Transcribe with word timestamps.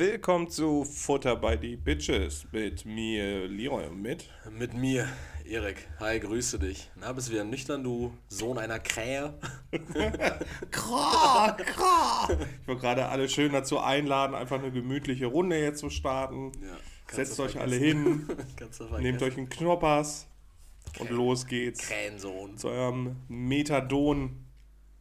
Willkommen 0.00 0.48
zu 0.48 0.86
Futter 0.86 1.36
bei 1.36 1.58
die 1.58 1.76
Bitches 1.76 2.46
mit 2.52 2.86
mir, 2.86 3.46
Leroy 3.46 3.84
und 3.84 4.00
mit. 4.00 4.30
Mit 4.50 4.72
mir, 4.72 5.06
Erik. 5.44 5.86
Hi, 5.98 6.18
grüße 6.18 6.58
dich. 6.58 6.90
Na, 6.96 7.12
bist 7.12 7.28
du 7.28 7.32
wieder 7.32 7.44
nüchtern, 7.44 7.84
du 7.84 8.10
Sohn 8.28 8.56
einer 8.56 8.78
Krähe? 8.78 9.34
Kra, 10.70 11.52
kra. 11.52 12.28
Ich 12.62 12.66
wollte 12.66 12.80
gerade 12.80 13.08
alle 13.08 13.28
schön 13.28 13.52
dazu 13.52 13.78
einladen, 13.78 14.34
einfach 14.34 14.58
eine 14.58 14.72
gemütliche 14.72 15.26
Runde 15.26 15.60
jetzt 15.60 15.80
zu 15.80 15.90
starten. 15.90 16.52
Ja, 16.62 16.78
Setzt 17.14 17.38
euch 17.38 17.60
alle 17.60 17.76
hin, 17.76 18.26
nehmt 19.00 19.20
euch 19.20 19.36
einen 19.36 19.50
Knoppers 19.50 20.26
und 20.98 21.08
Krähen. 21.08 21.16
los 21.18 21.46
geht's 21.46 21.86
Krähensohn. 21.86 22.56
zu 22.56 22.68
eurem 22.68 23.16
Methadon 23.28 24.46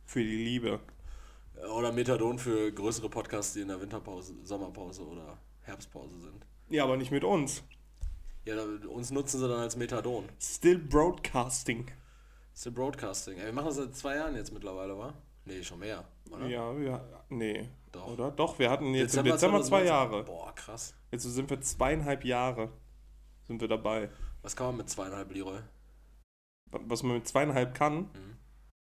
für 0.06 0.20
die 0.22 0.44
Liebe. 0.44 0.82
Oder 1.68 1.92
Methadon 1.92 2.40
für 2.40 2.72
größere 2.72 3.10
Podcasts, 3.10 3.54
die 3.54 3.62
in 3.62 3.68
der 3.68 3.82
Winterpause, 3.82 4.36
Sommerpause 4.44 5.06
oder 5.06 5.38
Herbstpause 5.62 6.20
sind. 6.20 6.46
Ja, 6.70 6.84
aber 6.84 6.98
nicht 6.98 7.12
mit 7.12 7.24
uns. 7.24 7.64
Ja, 8.46 8.56
uns 8.90 9.12
nutzen 9.12 9.40
sie 9.40 9.48
dann 9.48 9.60
als 9.60 9.76
Methadon. 9.76 10.30
Still 10.40 10.78
Broadcasting. 10.80 11.92
Der 12.66 12.72
Broadcasting. 12.72 13.38
Ey, 13.38 13.46
wir 13.46 13.54
machen 13.54 13.68
das 13.68 13.76
seit 13.76 13.96
zwei 13.96 14.16
Jahren 14.16 14.36
jetzt 14.36 14.52
mittlerweile, 14.54 14.98
wa? 14.98 15.14
Nee, 15.46 15.64
schon 15.64 15.80
mehr. 15.80 16.06
Oder? 16.32 16.48
Ja, 16.48 16.74
ja, 16.80 17.24
nee. 17.30 17.70
Doch. 17.92 18.08
Oder? 18.08 18.32
Doch, 18.32 18.60
wir 18.60 18.70
hatten 18.70 18.94
jetzt 18.94 19.16
im 19.18 19.24
Dezember 19.24 19.62
zwei 19.62 19.84
2019. 19.84 19.88
Jahre. 19.88 20.24
Boah, 20.24 20.54
krass. 20.56 20.94
Jetzt 21.12 21.24
sind 21.24 21.50
wir 21.50 21.60
zweieinhalb 21.62 22.24
Jahre 22.24 22.70
sind 23.50 23.62
wir 23.62 23.68
dabei. 23.68 24.10
Was 24.44 24.56
kann 24.56 24.68
man 24.68 24.78
mit 24.78 24.90
zweieinhalb 24.90 25.32
Leroy? 25.34 25.60
Was 26.72 27.02
man 27.02 27.16
mit 27.16 27.28
zweieinhalb 27.28 27.74
kann, 27.74 28.02
Mhm. 28.02 28.38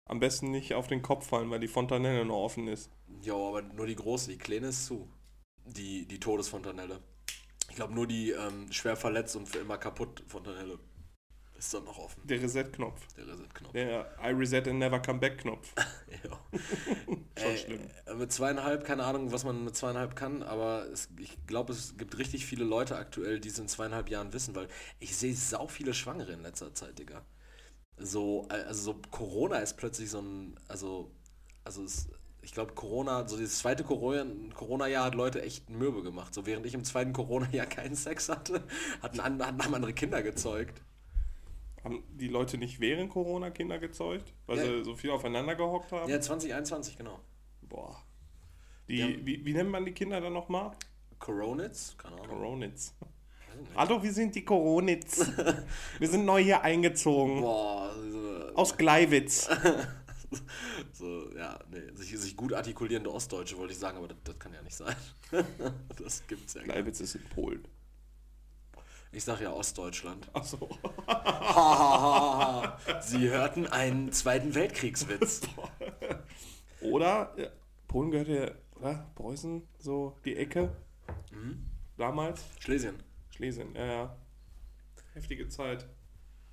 Am 0.06 0.20
besten 0.20 0.50
nicht 0.50 0.74
auf 0.74 0.86
den 0.88 1.02
Kopf 1.02 1.28
fallen, 1.28 1.50
weil 1.50 1.60
die 1.60 1.68
Fontanelle 1.68 2.24
noch 2.24 2.36
offen 2.44 2.68
ist. 2.68 2.90
Jo, 3.22 3.48
aber 3.48 3.62
nur 3.62 3.86
die 3.86 3.96
große, 3.96 4.30
die 4.30 4.38
kleine 4.38 4.68
ist 4.68 4.86
zu. 4.86 5.08
Die, 5.64 6.06
die 6.06 6.18
Todesfontanelle. 6.20 7.00
Ich 7.70 7.76
glaube 7.76 7.94
nur 7.94 8.06
die 8.06 8.30
ähm, 8.32 8.70
schwer 8.72 8.96
verletzt 8.96 9.36
und 9.36 9.48
für 9.48 9.58
immer 9.58 9.78
kaputt 9.78 10.22
Fontanelle 10.26 10.78
ist 11.56 11.72
dann 11.72 11.84
noch 11.84 11.98
offen. 11.98 12.22
Der 12.26 12.42
Reset-Knopf. 12.42 13.06
Der 13.16 13.26
Reset-Knopf. 13.28 13.72
Der 13.72 14.16
I 14.22 14.28
Reset 14.32 14.68
and 14.68 14.78
Never 14.78 15.00
Come 15.00 15.20
Back-Knopf. 15.20 15.72
Ja. 16.24 16.38
Schon 17.06 17.26
Ey, 17.34 17.56
schlimm. 17.56 17.80
äh, 18.06 18.14
Mit 18.14 18.32
zweieinhalb, 18.32 18.84
keine 18.84 19.04
Ahnung, 19.04 19.32
was 19.32 19.44
man 19.44 19.64
mit 19.64 19.74
zweieinhalb 19.74 20.14
kann, 20.14 20.42
aber 20.42 20.86
es, 20.92 21.08
ich 21.18 21.46
glaube, 21.46 21.72
es 21.72 21.96
gibt 21.96 22.18
richtig 22.18 22.44
viele 22.46 22.64
Leute 22.64 22.96
aktuell, 22.96 23.40
die 23.40 23.48
es 23.48 23.58
in 23.58 23.66
zweieinhalb 23.68 24.10
Jahren 24.10 24.32
wissen, 24.32 24.54
weil 24.54 24.68
ich 25.00 25.16
sehe 25.16 25.34
sau 25.34 25.66
viele 25.68 25.94
Schwangere 25.94 26.32
in 26.32 26.42
letzter 26.42 26.74
Zeit, 26.74 26.98
Digga. 26.98 27.24
So, 28.04 28.46
äh, 28.50 28.54
also 28.64 28.92
so 28.92 29.00
Corona 29.10 29.58
ist 29.58 29.76
plötzlich 29.76 30.10
so 30.10 30.20
ein, 30.20 30.56
also, 30.68 31.10
also 31.64 31.84
es, 31.84 32.08
ich 32.42 32.52
glaube 32.52 32.72
Corona, 32.74 33.26
so 33.28 33.36
dieses 33.36 33.58
zweite 33.58 33.84
Corona- 33.84 34.26
Corona-Jahr 34.54 35.04
hat 35.06 35.14
Leute 35.14 35.42
echt 35.42 35.70
mürbe 35.70 36.02
gemacht. 36.02 36.34
So 36.34 36.44
während 36.46 36.66
ich 36.66 36.74
im 36.74 36.84
zweiten 36.84 37.12
Corona-Jahr 37.12 37.66
keinen 37.66 37.94
Sex 37.94 38.28
hatte, 38.28 38.62
hatten, 39.00 39.22
haben 39.22 39.74
andere 39.74 39.92
Kinder 39.92 40.22
gezeugt. 40.22 40.82
Haben 41.84 42.04
die 42.12 42.28
Leute 42.28 42.58
nicht 42.58 42.78
während 42.80 43.10
Corona 43.10 43.50
Kinder 43.50 43.78
gezeugt? 43.78 44.32
Weil 44.46 44.58
Ja. 44.58 44.64
sie 44.64 44.84
so 44.84 44.94
viel 44.94 45.10
aufeinander 45.10 45.54
gehockt 45.56 45.90
haben? 45.92 46.08
Ja, 46.10 46.20
2021, 46.20 46.96
genau. 46.96 47.18
Boah. 47.62 48.00
Die, 48.88 48.96
Ja. 48.98 49.06
wie, 49.08 49.44
wie 49.44 49.52
nennt 49.52 49.70
man 49.70 49.84
die 49.84 49.92
Kinder 49.92 50.20
dann 50.20 50.32
nochmal? 50.32 50.72
Coronits? 51.18 51.96
Keine 51.98 52.16
Ahnung. 52.16 52.28
Coronits. 52.28 52.94
Hallo, 53.74 54.02
wir 54.02 54.12
sind 54.12 54.34
die 54.34 54.44
Coronits. 54.44 55.26
wir 55.98 56.08
sind 56.08 56.24
neu 56.24 56.42
hier 56.42 56.62
eingezogen. 56.62 57.40
Boah, 57.40 57.90
so, 58.10 58.54
Aus 58.54 58.76
Gleiwitz. 58.76 59.48
So, 60.92 61.30
ja, 61.36 61.58
nee, 61.70 61.82
sich, 61.94 62.18
sich 62.18 62.36
gut 62.36 62.52
artikulierende 62.52 63.12
Ostdeutsche 63.12 63.58
wollte 63.58 63.72
ich 63.72 63.78
sagen, 63.78 63.98
aber 63.98 64.08
das, 64.08 64.16
das 64.24 64.38
kann 64.38 64.54
ja 64.54 64.62
nicht 64.62 64.76
sein. 64.76 64.94
das 66.02 66.26
gibt's 66.26 66.54
ja 66.54 66.60
nicht. 66.60 66.70
Gleiwitz 66.70 67.00
ist 67.00 67.16
in 67.16 67.24
Polen. 67.24 67.66
Ich 69.10 69.24
sag 69.24 69.40
ja 69.40 69.52
Ostdeutschland. 69.52 70.26
Achso. 70.32 70.70
Sie 73.02 73.28
hörten 73.28 73.66
einen 73.66 74.10
Zweiten 74.12 74.54
Weltkriegswitz. 74.54 75.42
Oder 76.80 77.34
ja, 77.36 77.48
Polen 77.88 78.10
gehört 78.10 78.56
ja? 78.80 79.06
Preußen, 79.14 79.68
so 79.78 80.16
die 80.24 80.36
Ecke. 80.36 80.74
Mhm. 81.30 81.66
Damals. 81.98 82.42
Schlesien. 82.58 83.02
Schlesien, 83.34 83.74
ja, 83.74 83.86
ja. 83.86 84.16
Heftige 85.14 85.48
Zeit. 85.48 85.86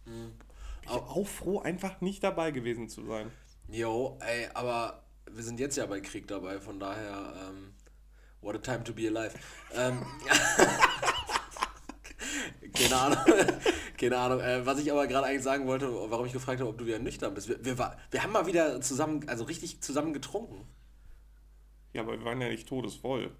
Mhm. 0.06 0.34
Bin 0.82 0.84
ich 0.84 0.90
auch 0.90 1.28
froh, 1.28 1.60
einfach 1.60 2.02
nicht 2.02 2.24
dabei 2.24 2.52
gewesen 2.52 2.90
zu 2.90 3.06
sein. 3.06 3.32
Jo, 3.68 4.18
ey, 4.22 4.48
aber 4.54 5.04
wir 5.30 5.44
sind 5.44 5.60
jetzt 5.60 5.78
ja 5.78 5.86
bei 5.86 6.02
Krieg 6.02 6.28
dabei, 6.28 6.60
von 6.60 6.80
daher, 6.80 7.34
ähm, 7.48 7.74
what 8.42 8.56
a 8.56 8.60
time 8.60 8.84
to 8.84 8.94
be 8.94 9.08
alive. 9.08 9.34
Ähm, 9.74 10.06
keine 12.74 12.96
Ahnung, 12.96 13.18
keine 13.98 14.18
Ahnung. 14.18 14.40
Äh, 14.40 14.66
was 14.66 14.80
ich 14.80 14.92
aber 14.92 15.08
gerade 15.08 15.28
eigentlich 15.28 15.44
sagen 15.44 15.68
wollte, 15.68 15.92
warum 16.10 16.26
ich 16.26 16.34
gefragt 16.34 16.62
habe, 16.62 16.70
ob 16.70 16.78
du 16.78 16.86
wieder 16.86 17.00
nüchtern 17.00 17.34
bist. 17.34 17.50
Wir, 17.50 17.64
wir, 17.64 17.78
war, 17.78 17.98
wir 18.10 18.24
haben 18.24 18.32
mal 18.32 18.48
wieder 18.48 18.82
zusammen, 18.82 19.28
also 19.28 19.44
richtig 19.44 19.82
zusammen 19.82 20.14
getrunken. 20.14 20.66
Ja, 21.94 22.02
aber 22.02 22.18
wir 22.18 22.26
waren 22.26 22.42
ja 22.42 22.50
nicht 22.50 22.68
todesvoll. 22.68 23.32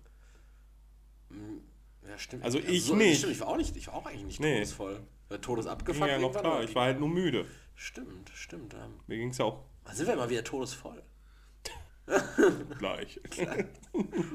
Ja, 2.10 2.18
stimmt. 2.18 2.44
Also 2.44 2.60
ich 2.60 2.84
so, 2.84 2.96
nicht. 2.96 3.20
Stimmt, 3.20 3.34
ich 3.34 3.40
war 3.40 3.48
auch 3.50 3.58
nicht, 3.58 3.76
ich 3.78 3.88
war 3.88 3.94
auch 3.94 4.06
eigentlich 4.06 4.24
nicht 4.26 4.40
Nee. 4.40 4.56
todesvoll. 4.56 5.00
Ja, 5.30 5.38
Todes 5.38 5.68
abgefuckt 5.68 6.10
ja 6.10 6.18
noch 6.18 6.32
klar, 6.36 6.64
ich 6.64 6.74
war 6.74 6.86
halt 6.86 7.00
nur 7.00 7.08
müde. 7.10 7.46
Stimmt, 7.76 8.30
stimmt. 8.34 8.74
Ähm, 8.74 9.00
Mir 9.08 9.18
ging 9.18 9.30
es 9.30 9.40
auch 9.40 9.64
wann 9.84 9.96
sind 9.96 10.08
wir 10.08 10.16
mal 10.16 10.30
wieder 10.30 10.44
todesvoll? 10.44 11.02
gleich. 12.80 13.20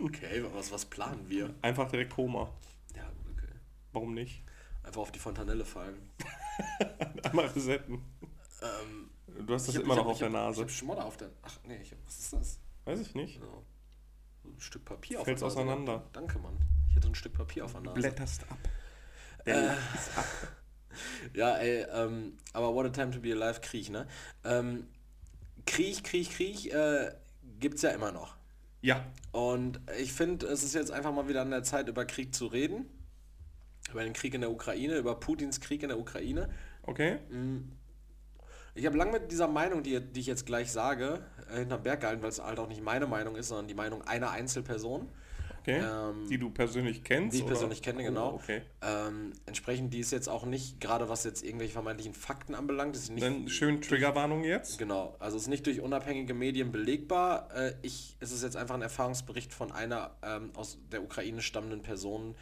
Okay, 0.05 0.45
was, 0.53 0.71
was 0.71 0.85
planen 0.85 1.29
wir? 1.29 1.55
Einfach 1.63 1.89
direkt 1.91 2.13
Koma. 2.15 2.53
Ja, 2.95 3.03
okay. 3.33 3.49
Warum 3.93 4.15
nicht? 4.15 4.43
Einfach 4.83 5.01
auf 5.01 5.11
die 5.13 5.19
Fontanelle 5.19 5.65
fallen. 5.65 6.11
Einmal 7.25 7.47
resetten. 7.47 8.03
Ähm, 8.63 9.11
Du 9.47 9.53
hast 9.55 9.67
das 9.67 9.77
hab- 9.77 9.83
immer 9.83 9.97
noch 9.97 10.05
hab- 10.05 10.11
auf 10.13 10.19
der 10.19 10.29
hab- 10.29 10.33
Nase. 10.35 10.61
Ich 10.61 10.63
hab 10.63 10.71
Schmodder 10.71 11.05
auf 11.07 11.17
der. 11.17 11.31
Ach 11.43 11.59
nee, 11.67 11.79
ich 11.83 11.91
hab, 11.91 11.99
was 12.07 12.19
ist 12.21 12.33
das? 12.33 12.61
Weiß 12.85 13.01
ich 13.01 13.15
nicht. 13.17 13.41
So 13.41 13.65
ein 14.45 14.61
Stück 14.61 14.85
Papier 14.85 15.19
auf 15.21 15.25
Fällt's 15.25 15.41
der 15.41 15.49
Nase. 15.49 15.61
auseinander. 15.61 16.05
Danke, 16.13 16.39
Mann. 16.39 16.57
Ich 16.95 16.97
hatte 16.99 17.09
ein 17.09 17.15
Stück 17.17 17.33
Papier 17.33 17.65
auf 17.65 17.73
der 17.73 17.81
Nase. 17.81 17.95
Blätterst 17.95 18.43
ab. 18.49 18.59
Äh. 19.45 19.71
Ja, 21.35 21.57
ey, 21.57 21.85
ähm, 21.93 22.39
aber 22.53 22.73
What 22.73 22.87
a 22.87 22.89
Time 22.91 23.11
to 23.11 23.19
be 23.19 23.33
Alive, 23.33 23.61
Krieg, 23.63 23.91
ne? 23.91 24.07
Ähm, 24.45 24.87
Krieg, 25.67 26.05
Krieg, 26.05 26.31
Krieg 26.31 26.73
äh, 26.73 27.11
gibt's 27.59 27.83
ja 27.83 27.91
immer 27.91 28.13
noch. 28.13 28.37
Ja. 28.81 29.05
Und 29.33 29.81
ich 29.99 30.13
finde, 30.13 30.47
es 30.47 30.63
ist 30.63 30.73
jetzt 30.73 30.93
einfach 30.93 31.13
mal 31.13 31.27
wieder 31.27 31.43
an 31.43 31.51
der 31.51 31.65
Zeit, 31.65 31.89
über 31.89 32.05
Krieg 32.05 32.33
zu 32.33 32.47
reden. 32.47 32.89
Über 33.91 34.05
den 34.05 34.13
Krieg 34.13 34.35
in 34.35 34.43
der 34.43 34.53
Ukraine, 34.53 34.97
über 34.97 35.19
Putins 35.19 35.61
Krieg 35.61 35.83
in 35.83 35.89
der 35.89 35.99
Ukraine. 35.99 36.49
Okay. 36.83 37.19
Ich 38.75 38.87
habe 38.87 38.97
lange 38.97 39.11
mit 39.11 39.33
dieser 39.33 39.49
Meinung, 39.49 39.83
die, 39.83 40.01
die 40.01 40.21
ich 40.21 40.27
jetzt 40.27 40.47
gleich 40.47 40.71
sage, 40.71 41.27
äh, 41.51 41.59
hinterm 41.59 41.83
Berg 41.83 42.03
gehalten, 42.03 42.23
weil 42.23 42.29
es 42.29 42.41
halt 42.41 42.61
auch 42.61 42.69
nicht 42.69 42.83
meine 42.83 43.09
Meinung 43.09 43.35
ist, 43.35 43.49
sondern 43.49 43.67
die 43.67 43.75
Meinung 43.75 44.03
einer 44.03 44.31
Einzelperson. 44.31 45.09
Okay. 45.65 45.81
Ähm, 45.83 46.29
die 46.29 46.37
du 46.37 46.51
persönlich 46.51 47.03
kennst? 47.05 47.33
die 47.33 47.39
ich 47.39 47.45
oder? 47.45 47.53
persönlich 47.53 47.81
kenne, 47.81 48.03
genau. 48.03 48.33
Oh, 48.33 48.35
okay. 48.35 48.61
Ähm, 48.83 49.33
entsprechend, 49.47 49.95
die 49.95 50.01
ist 50.01 50.11
jetzt 50.11 50.29
auch 50.29 50.45
nicht, 50.45 50.79
gerade 50.79 51.09
was 51.09 51.25
jetzt 51.25 51.43
irgendwelche 51.43 51.73
vermeintlichen 51.73 52.13
Fakten 52.13 52.55
anbelangt, 52.55 52.95
ist 52.95 53.11
nicht 53.11 53.25
Dann 53.25 53.49
schön 53.49 53.81
Triggerwarnung 53.81 54.45
jetzt. 54.45 54.79
Genau, 54.79 55.17
also 55.21 55.39
es 55.39 55.45
ist 55.45 55.49
nicht 55.49 55.65
durch 55.65 55.81
unabhängige 55.81 56.35
Medien 56.35 56.71
belegbar. 56.71 57.49
Äh, 57.57 57.73
ich, 57.81 58.15
es 58.21 58.31
ist 58.31 58.43
jetzt 58.43 58.59
einfach 58.59 58.75
ein 58.75 58.83
Erfahrungsbericht 58.83 59.55
von 59.55 59.73
einer 59.73 60.11
ähm, 60.23 60.51
aus 60.55 60.77
der 60.93 61.03
Ukraine 61.03 61.41
stammenden 61.41 61.81
Person, 61.81 62.35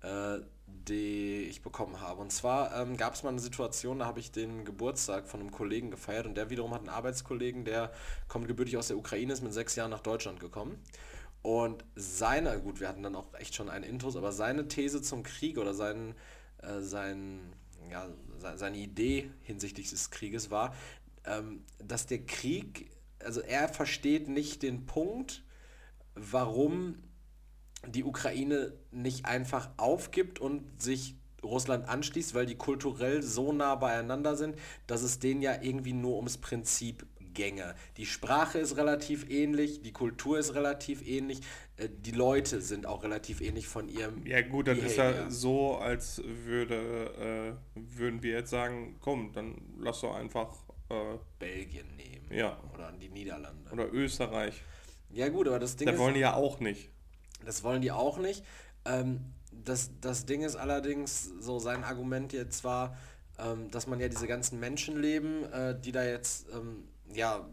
äh, 0.00 0.38
die 0.66 1.48
ich 1.50 1.60
bekommen 1.60 2.00
habe. 2.00 2.22
Und 2.22 2.32
zwar 2.32 2.80
ähm, 2.80 2.96
gab 2.96 3.12
es 3.12 3.22
mal 3.22 3.28
eine 3.28 3.40
Situation, 3.40 3.98
da 3.98 4.06
habe 4.06 4.20
ich 4.20 4.32
den 4.32 4.64
Geburtstag 4.64 5.28
von 5.28 5.40
einem 5.40 5.50
Kollegen 5.50 5.90
gefeiert 5.90 6.24
und 6.24 6.34
der 6.34 6.48
wiederum 6.48 6.72
hat 6.72 6.80
einen 6.80 6.88
Arbeitskollegen, 6.88 7.66
der 7.66 7.92
kommt 8.26 8.48
gebürtig 8.48 8.78
aus 8.78 8.88
der 8.88 8.96
Ukraine, 8.96 9.34
ist 9.34 9.42
mit 9.42 9.52
sechs 9.52 9.76
Jahren 9.76 9.90
nach 9.90 10.00
Deutschland 10.00 10.40
gekommen. 10.40 10.78
Und 11.42 11.84
seine, 11.94 12.60
gut, 12.60 12.80
wir 12.80 12.88
hatten 12.88 13.02
dann 13.02 13.14
auch 13.16 13.32
echt 13.34 13.54
schon 13.54 13.70
einen 13.70 13.84
Intros, 13.84 14.16
aber 14.16 14.32
seine 14.32 14.68
These 14.68 15.00
zum 15.02 15.22
Krieg 15.22 15.56
oder 15.58 15.72
sein, 15.72 16.14
äh, 16.62 16.80
sein, 16.80 17.40
ja, 17.90 18.08
se- 18.38 18.58
seine 18.58 18.76
Idee 18.76 19.30
hinsichtlich 19.42 19.88
des 19.90 20.10
Krieges 20.10 20.50
war, 20.50 20.74
ähm, 21.24 21.64
dass 21.78 22.06
der 22.06 22.26
Krieg, 22.26 22.90
also 23.24 23.40
er 23.40 23.68
versteht 23.68 24.28
nicht 24.28 24.62
den 24.62 24.84
Punkt, 24.86 25.44
warum 26.14 26.96
die 27.86 28.04
Ukraine 28.04 28.74
nicht 28.90 29.24
einfach 29.26 29.70
aufgibt 29.76 30.38
und 30.38 30.80
sich 30.80 31.16
Russland 31.42 31.88
anschließt, 31.88 32.34
weil 32.34 32.44
die 32.44 32.56
kulturell 32.56 33.22
so 33.22 33.52
nah 33.52 33.74
beieinander 33.74 34.36
sind, 34.36 34.56
dass 34.86 35.02
es 35.02 35.18
denen 35.18 35.40
ja 35.40 35.62
irgendwie 35.62 35.94
nur 35.94 36.16
ums 36.16 36.36
Prinzip 36.36 37.06
gänge. 37.34 37.74
Die 37.96 38.06
Sprache 38.06 38.58
ist 38.58 38.76
relativ 38.76 39.28
ähnlich, 39.30 39.82
die 39.82 39.92
Kultur 39.92 40.38
ist 40.38 40.54
relativ 40.54 41.06
ähnlich, 41.06 41.40
äh, 41.76 41.88
die 41.90 42.10
Leute 42.12 42.60
sind 42.60 42.86
auch 42.86 43.02
relativ 43.02 43.40
ähnlich 43.40 43.66
von 43.68 43.88
ihrem 43.88 44.26
Ja 44.26 44.42
gut, 44.42 44.68
dann 44.68 44.78
ist 44.78 44.96
ja 44.96 45.10
Behavior. 45.10 45.30
so, 45.30 45.76
als 45.76 46.22
würde, 46.24 47.56
äh, 47.76 47.80
würden 47.98 48.22
wir 48.22 48.32
jetzt 48.32 48.50
sagen, 48.50 48.96
komm, 49.00 49.32
dann 49.32 49.56
lass 49.78 50.00
doch 50.00 50.14
einfach, 50.14 50.54
äh, 50.88 51.18
Belgien 51.38 51.96
nehmen 51.96 52.26
ja, 52.30 52.60
oder 52.74 52.88
an 52.88 52.98
die 52.98 53.08
Niederlande. 53.08 53.70
oder 53.72 53.92
Österreich. 53.92 54.62
Ja 55.10 55.28
gut, 55.28 55.48
aber 55.48 55.58
das 55.58 55.76
Ding 55.76 55.86
Das 55.86 55.94
ist, 55.96 56.00
wollen 56.00 56.14
die 56.14 56.20
ja 56.20 56.34
auch 56.34 56.60
nicht. 56.60 56.90
das 57.44 57.62
wollen 57.64 57.82
die 57.82 57.90
auch 57.92 58.18
nicht. 58.18 58.44
Ähm, 58.84 59.20
das, 59.52 59.90
das 60.00 60.26
Ding 60.26 60.42
ist 60.42 60.54
allerdings, 60.56 61.24
so 61.40 61.58
sein 61.58 61.82
Argument 61.82 62.32
jetzt 62.32 62.62
war, 62.62 62.96
ähm, 63.38 63.68
dass 63.70 63.86
man 63.88 63.98
ja 63.98 64.08
diese 64.08 64.26
ganzen 64.28 64.60
Menschenleben, 64.60 65.50
äh, 65.52 65.78
die 65.80 65.90
da 65.92 66.04
jetzt 66.04 66.46
ähm, 66.52 66.84
ja 67.14 67.48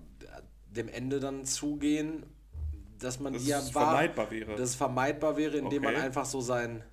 dem 0.70 0.88
Ende 0.90 1.20
dann 1.20 1.46
zugehen, 1.46 2.26
dass 3.00 3.20
man 3.20 3.34
Dass 3.34 3.44
die 3.44 3.50
ja 3.50 3.62
vermeidbar 3.62 4.32
wäre. 4.32 4.52
dass 4.56 4.70
es 4.72 4.76
vermeidbar 4.76 5.38
wäre, 5.38 5.58
indem 5.58 5.84
man 5.84 5.96
Okay. 5.96 6.04
einfach 6.04 6.26
so 6.26 6.42
sein, 6.42 6.84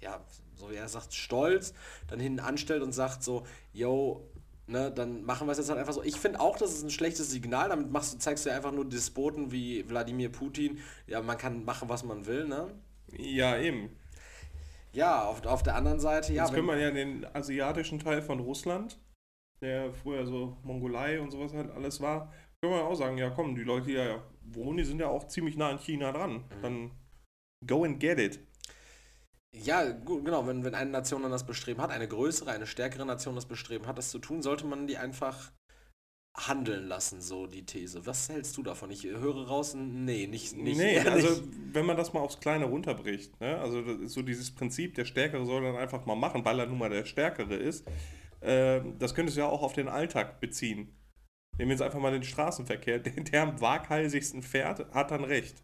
ja, 0.00 0.20
so 0.54 0.70
wie 0.70 0.74
er 0.76 0.88
sagt, 0.88 1.14
Stolz 1.14 1.74
dann 2.08 2.20
hinten 2.20 2.40
anstellt 2.40 2.82
und 2.82 2.92
sagt 2.92 3.22
so, 3.24 3.44
yo, 3.72 4.28
ne, 4.66 4.90
dann 4.92 5.24
machen 5.24 5.46
wir 5.48 5.52
es 5.52 5.58
jetzt 5.58 5.68
halt 5.68 5.78
einfach 5.80 5.92
so. 5.92 6.02
Ich 6.02 6.16
finde 6.16 6.40
auch, 6.40 6.56
das 6.56 6.72
ist 6.72 6.84
ein 6.84 6.90
schlechtes 6.90 7.30
Signal, 7.30 7.68
damit 7.68 7.90
machst 7.90 8.14
du, 8.14 8.18
zeigst 8.18 8.44
du 8.46 8.50
ja 8.50 8.56
einfach 8.56 8.72
nur 8.72 8.88
Despoten 8.88 9.50
wie 9.50 9.88
Wladimir 9.88 10.30
Putin, 10.30 10.78
ja, 11.06 11.20
man 11.20 11.38
kann 11.38 11.64
machen, 11.64 11.88
was 11.88 12.04
man 12.04 12.26
will, 12.26 12.46
ne? 12.46 12.68
Ja, 13.16 13.58
eben. 13.58 13.90
Ja, 14.92 15.24
auf, 15.24 15.44
auf 15.46 15.62
der 15.62 15.74
anderen 15.74 16.00
Seite, 16.00 16.32
ja, 16.32 16.42
Jetzt 16.44 16.52
wenn, 16.52 16.66
können 16.66 16.78
wir 16.78 16.84
ja 16.84 16.90
den 16.92 17.26
asiatischen 17.34 17.98
Teil 17.98 18.22
von 18.22 18.40
Russland, 18.40 18.98
der 19.62 19.92
früher 19.94 20.26
so 20.26 20.56
Mongolei 20.62 21.20
und 21.20 21.30
sowas 21.30 21.54
halt 21.54 21.70
alles 21.70 22.00
war, 22.00 22.32
können 22.60 22.74
wir 22.74 22.84
auch 22.84 22.94
sagen, 22.94 23.18
ja 23.18 23.30
komm, 23.30 23.54
die 23.54 23.62
Leute, 23.62 23.86
die 23.86 23.92
ja 23.92 24.22
wohnen, 24.42 24.78
die 24.78 24.84
sind 24.84 25.00
ja 25.00 25.08
auch 25.08 25.26
ziemlich 25.28 25.56
nah 25.56 25.70
an 25.70 25.78
China 25.78 26.12
dran. 26.12 26.32
Mhm. 26.32 26.62
Dann 26.62 26.90
go 27.66 27.84
and 27.84 28.00
get 28.00 28.18
it. 28.18 28.40
Ja, 29.54 29.90
gut, 29.90 30.24
genau, 30.24 30.46
wenn, 30.46 30.64
wenn 30.64 30.74
eine 30.74 30.90
Nation 30.90 31.22
dann 31.22 31.30
das 31.30 31.46
Bestreben 31.46 31.80
hat, 31.80 31.90
eine 31.90 32.08
größere, 32.08 32.50
eine 32.50 32.66
stärkere 32.66 33.04
Nation 33.04 33.34
das 33.34 33.46
Bestreben 33.46 33.86
hat, 33.86 33.98
das 33.98 34.10
zu 34.10 34.18
tun, 34.18 34.42
sollte 34.42 34.64
man 34.64 34.86
die 34.86 34.96
einfach 34.96 35.52
handeln 36.34 36.86
lassen, 36.88 37.20
so 37.20 37.46
die 37.46 37.66
These. 37.66 38.06
Was 38.06 38.30
hältst 38.30 38.56
du 38.56 38.62
davon? 38.62 38.90
Ich 38.90 39.04
höre 39.04 39.46
raus, 39.46 39.74
nee, 39.74 40.26
nicht, 40.26 40.56
nicht. 40.56 40.78
nee, 40.78 40.94
nicht. 40.98 41.06
also 41.06 41.42
wenn 41.72 41.84
man 41.84 41.98
das 41.98 42.14
mal 42.14 42.20
aufs 42.20 42.40
Kleine 42.40 42.64
runterbricht, 42.64 43.38
ne? 43.40 43.58
also 43.58 44.06
so 44.06 44.22
dieses 44.22 44.54
Prinzip, 44.54 44.94
der 44.94 45.04
Stärkere 45.04 45.44
soll 45.44 45.62
dann 45.62 45.76
einfach 45.76 46.06
mal 46.06 46.14
machen, 46.14 46.44
weil 46.44 46.58
er 46.58 46.66
nun 46.66 46.78
mal 46.78 46.88
der 46.88 47.04
Stärkere 47.04 47.54
ist, 47.54 47.86
das 48.42 49.14
könntest 49.14 49.36
du 49.36 49.42
ja 49.42 49.48
auch 49.48 49.62
auf 49.62 49.72
den 49.72 49.88
Alltag 49.88 50.40
beziehen. 50.40 50.96
Nehmen 51.58 51.68
wir 51.68 51.74
jetzt 51.74 51.82
einfach 51.82 52.00
mal 52.00 52.12
den 52.12 52.24
Straßenverkehr. 52.24 52.98
Der, 53.00 53.12
der 53.12 53.42
am 53.42 53.60
waghalsigsten 53.60 54.42
fährt, 54.42 54.92
hat 54.92 55.10
dann 55.10 55.24
recht. 55.24 55.62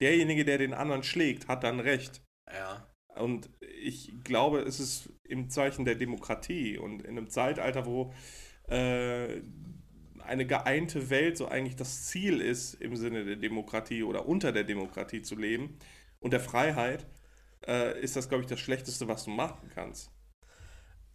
Derjenige, 0.00 0.44
der 0.44 0.58
den 0.58 0.74
anderen 0.74 1.02
schlägt, 1.02 1.48
hat 1.48 1.64
dann 1.64 1.80
recht. 1.80 2.22
Ja, 2.52 2.88
Und 3.16 3.50
ich 3.60 4.12
glaube, 4.24 4.60
es 4.60 4.80
ist 4.80 5.12
im 5.24 5.50
Zeichen 5.50 5.84
der 5.84 5.96
Demokratie 5.96 6.78
und 6.78 7.02
in 7.02 7.18
einem 7.18 7.28
Zeitalter, 7.28 7.84
wo 7.84 8.12
äh, 8.68 9.42
eine 10.24 10.46
geeinte 10.46 11.10
Welt 11.10 11.36
so 11.36 11.48
eigentlich 11.48 11.76
das 11.76 12.06
Ziel 12.06 12.40
ist, 12.40 12.74
im 12.74 12.96
Sinne 12.96 13.24
der 13.24 13.36
Demokratie 13.36 14.02
oder 14.02 14.26
unter 14.26 14.52
der 14.52 14.64
Demokratie 14.64 15.22
zu 15.22 15.36
leben 15.36 15.78
und 16.20 16.32
der 16.32 16.40
Freiheit, 16.40 17.06
äh, 17.66 18.00
ist 18.00 18.16
das, 18.16 18.28
glaube 18.28 18.42
ich, 18.44 18.48
das 18.48 18.60
Schlechteste, 18.60 19.08
was 19.08 19.24
du 19.24 19.30
machen 19.30 19.70
kannst. 19.74 20.10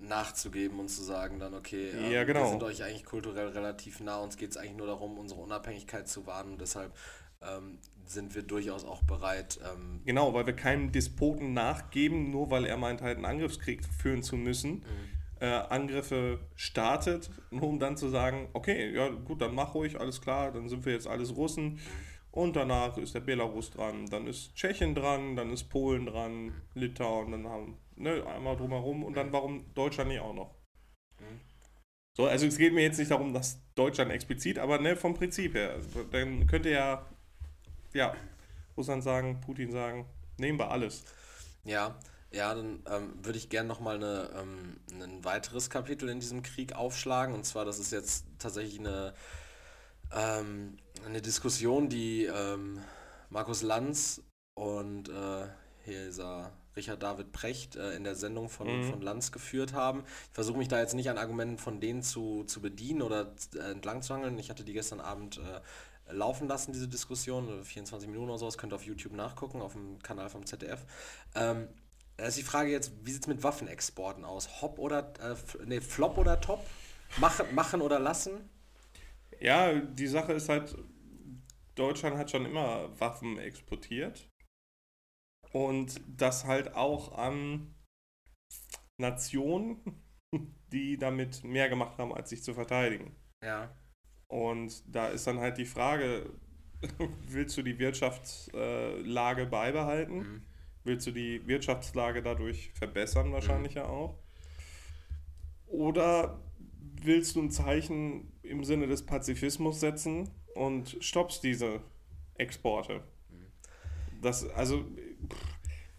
Nachzugeben 0.08 0.80
und 0.80 0.90
zu 0.90 1.04
sagen 1.04 1.40
dann, 1.40 1.54
okay, 1.54 1.92
Ja, 2.04 2.10
wir 2.10 2.26
genau. 2.26 2.50
sind 2.50 2.64
euch 2.64 2.84
eigentlich 2.84 3.06
kulturell 3.06 3.48
relativ 3.48 4.00
nah, 4.00 4.18
uns 4.18 4.38
geht 4.38 4.52
es 4.52 4.58
eigentlich 4.58 4.78
nur 4.78 4.88
darum, 4.88 5.18
unsere 5.18 5.42
Unabhängigkeit 5.42 6.08
zu 6.08 6.26
wahren 6.28 6.52
und 6.52 6.62
deshalb 6.62 6.94
ähm, 7.42 7.80
sind 8.06 8.36
wir 8.36 8.44
durchaus 8.44 8.86
auch 8.86 9.04
bereit, 9.04 9.60
ähm, 9.64 10.02
Genau, 10.06 10.34
weil 10.34 10.46
wir 10.46 10.54
keinem 10.56 10.92
Despoten 10.92 11.54
nachgeben, 11.54 12.32
nur 12.32 12.50
weil 12.52 12.66
er 12.66 12.78
meint, 12.78 13.02
halt 13.02 13.18
einen 13.18 13.26
Angriffskrieg 13.26 13.82
führen 13.86 14.24
zu 14.24 14.36
müssen. 14.36 14.84
Äh, 15.40 15.48
Angriffe 15.48 16.40
startet, 16.56 17.30
nur 17.52 17.64
um 17.64 17.80
dann 17.80 17.98
zu 17.98 18.10
sagen, 18.10 18.48
okay, 18.54 18.94
ja 18.94 19.10
gut, 19.10 19.42
dann 19.42 19.56
mach 19.56 19.74
ruhig, 19.74 20.00
alles 20.00 20.22
klar, 20.22 20.52
dann 20.52 20.70
sind 20.70 20.86
wir 20.86 20.94
jetzt 20.94 21.08
alles 21.08 21.36
Russen. 21.36 21.80
Und 22.32 22.56
danach 22.56 22.98
ist 22.98 23.14
der 23.14 23.20
Belarus 23.20 23.70
dran, 23.70 24.08
dann 24.10 24.26
ist 24.26 24.56
Tschechien 24.56 24.96
dran, 24.96 25.36
dann 25.36 25.52
ist 25.52 25.66
Polen 25.66 26.06
dran, 26.08 26.54
Litauen, 26.74 27.32
dann 27.32 27.48
haben, 27.48 27.78
ne, 27.96 28.26
einmal 28.26 28.56
drumherum 28.56 29.04
und 29.04 29.16
dann 29.16 29.32
warum 29.32 29.74
Deutschland 29.74 30.10
nicht 30.10 30.20
auch 30.20 30.34
noch. 30.34 30.56
Mhm. 31.20 31.40
So, 32.16 32.28
also 32.28 32.46
es 32.46 32.58
geht 32.58 32.74
mir 32.74 32.84
jetzt 32.84 33.00
nicht 33.00 33.10
darum, 33.10 33.34
dass 33.34 33.60
Deutschland 33.74 34.12
explizit, 34.12 34.60
aber 34.60 34.80
ne, 34.80 34.96
vom 34.96 35.16
Prinzip 35.16 35.56
her. 35.56 35.72
Also, 35.72 36.04
Dann 36.04 36.46
könnte 36.46 36.70
ja, 36.70 37.08
ja, 37.94 38.16
Russland 38.78 39.04
sagen, 39.04 39.42
Putin 39.42 39.72
sagen, 39.72 40.06
nehmen 40.38 40.60
wir 40.60 40.70
alles. 40.70 41.04
Ja, 41.64 41.98
ja, 42.32 42.54
dann 42.54 42.84
ähm, 42.88 43.14
würde 43.24 43.38
ich 43.38 43.50
gerne 43.50 43.68
nochmal 43.68 43.96
eine, 43.96 44.30
ähm, 44.36 44.78
ein 44.92 45.24
weiteres 45.24 45.70
Kapitel 45.70 46.10
in 46.10 46.20
diesem 46.20 46.44
Krieg 46.44 46.74
aufschlagen. 46.74 47.34
Und 47.34 47.46
zwar, 47.46 47.66
das 47.66 47.80
ist 47.80 47.92
jetzt 47.92 48.26
tatsächlich 48.40 48.80
eine, 48.80 49.14
ähm, 50.12 50.78
eine 51.06 51.22
Diskussion, 51.22 51.90
die 51.90 52.26
ähm, 52.26 52.80
Markus 53.30 53.62
Lanz 53.62 54.22
und 54.56 55.10
äh, 55.10 55.48
hier 55.84 56.06
dieser 56.06 56.52
Richard 56.76 57.02
David 57.04 57.32
Precht 57.32 57.76
äh, 57.76 57.96
in 57.96 58.04
der 58.04 58.16
Sendung 58.16 58.50
von, 58.50 58.68
Mhm. 58.68 58.84
von 58.84 59.02
Lanz 59.02 59.32
geführt 59.32 59.74
haben. 59.74 60.04
Ich 60.30 60.34
versuche 60.34 60.58
mich 60.58 60.68
da 60.68 60.80
jetzt 60.80 60.94
nicht 60.96 61.10
an 61.10 61.18
Argumenten 61.18 61.58
von 61.58 61.80
denen 61.80 62.02
zu, 62.04 62.44
zu 62.46 62.62
bedienen 62.62 63.02
oder 63.02 63.34
äh, 63.56 63.72
entlang 63.72 64.02
zu 64.02 64.14
hangeln. 64.14 64.38
Ich 64.40 64.50
hatte 64.50 64.64
die 64.64 64.74
gestern 64.74 65.00
Abend 65.00 65.38
äh, 65.40 66.14
laufen 66.14 66.48
lassen, 66.48 66.74
diese 66.74 66.88
Diskussion, 66.88 67.62
äh, 67.62 67.64
24 67.64 68.10
Minuten 68.10 68.30
oder 68.30 68.40
so, 68.40 68.46
das 68.46 68.58
könnt 68.58 68.74
ihr 68.74 68.76
auf 68.76 68.86
YouTube 68.86 69.14
nachgucken, 69.14 69.62
auf 69.62 69.74
dem 69.74 70.00
Kanal 70.02 70.30
vom 70.30 70.46
ZDF. 70.46 70.86
Ähm, 71.36 71.68
da 72.18 72.26
ist 72.26 72.38
die 72.38 72.44
Frage 72.44 72.70
jetzt, 72.72 72.92
wie 73.04 73.12
sieht 73.12 73.24
es 73.24 73.28
mit 73.28 73.42
Waffenexporten 73.44 74.24
aus? 74.26 74.62
Hop 74.62 74.78
oder, 74.80 75.14
äh, 75.20 75.36
nee, 75.66 75.82
Flop 75.82 76.18
oder 76.18 76.40
Top? 76.42 76.64
Machen, 77.18 77.54
machen 77.56 77.82
oder 77.82 78.00
lassen? 78.00 78.50
Ja, 79.40 79.74
die 79.74 80.08
Sache 80.08 80.34
ist 80.34 80.50
halt, 80.50 80.76
Deutschland 81.76 82.18
hat 82.18 82.30
schon 82.30 82.46
immer 82.46 82.90
Waffen 83.00 83.38
exportiert. 83.40 84.28
Und 85.54 86.02
das 86.08 86.46
halt 86.46 86.76
auch 86.76 87.18
an 87.18 87.74
Nationen, 88.98 90.04
die 90.74 90.98
damit 90.98 91.44
mehr 91.44 91.70
gemacht 91.70 91.98
haben, 91.98 92.14
als 92.14 92.32
sich 92.32 92.44
zu 92.44 92.54
verteidigen. 92.54 93.16
Ja. 93.42 93.74
Und 94.28 94.84
da 94.94 95.10
ist 95.10 95.28
dann 95.28 95.40
halt 95.40 95.58
die 95.58 95.66
Frage, 95.66 96.30
willst 97.28 97.56
du 97.56 97.62
die 97.62 97.78
Wirtschaftslage 97.78 99.46
beibehalten? 99.46 100.18
Mhm. 100.18 100.42
Willst 100.84 101.08
du 101.08 101.12
die 101.12 101.48
Wirtschaftslage 101.48 102.22
dadurch 102.22 102.72
verbessern, 102.74 103.32
wahrscheinlich 103.32 103.76
ja 103.76 103.86
auch? 103.86 104.20
Oder 105.68 106.42
willst 107.02 107.36
du 107.36 107.42
ein 107.42 107.52
Zeichen 107.52 108.34
im 108.42 108.64
Sinne 108.64 108.88
des 108.88 109.06
Pazifismus 109.06 109.80
setzen 109.80 110.30
und 110.56 110.98
stoppst 111.00 111.44
diese 111.44 111.82
Exporte? 112.36 113.04
Das, 114.22 114.50
also, 114.50 114.86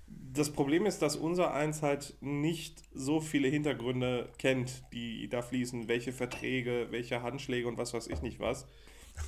das 0.06 0.50
Problem 0.50 0.84
ist, 0.86 1.00
dass 1.00 1.14
unser 1.16 1.54
Eins 1.54 1.82
halt 1.82 2.16
nicht 2.20 2.82
so 2.92 3.20
viele 3.20 3.48
Hintergründe 3.48 4.30
kennt, 4.38 4.82
die 4.92 5.28
da 5.28 5.42
fließen, 5.42 5.86
welche 5.88 6.12
Verträge, 6.12 6.88
welche 6.90 7.22
Handschläge 7.22 7.68
und 7.68 7.78
was 7.78 7.94
weiß 7.94 8.08
ich 8.08 8.20
nicht 8.20 8.40
was. 8.40 8.66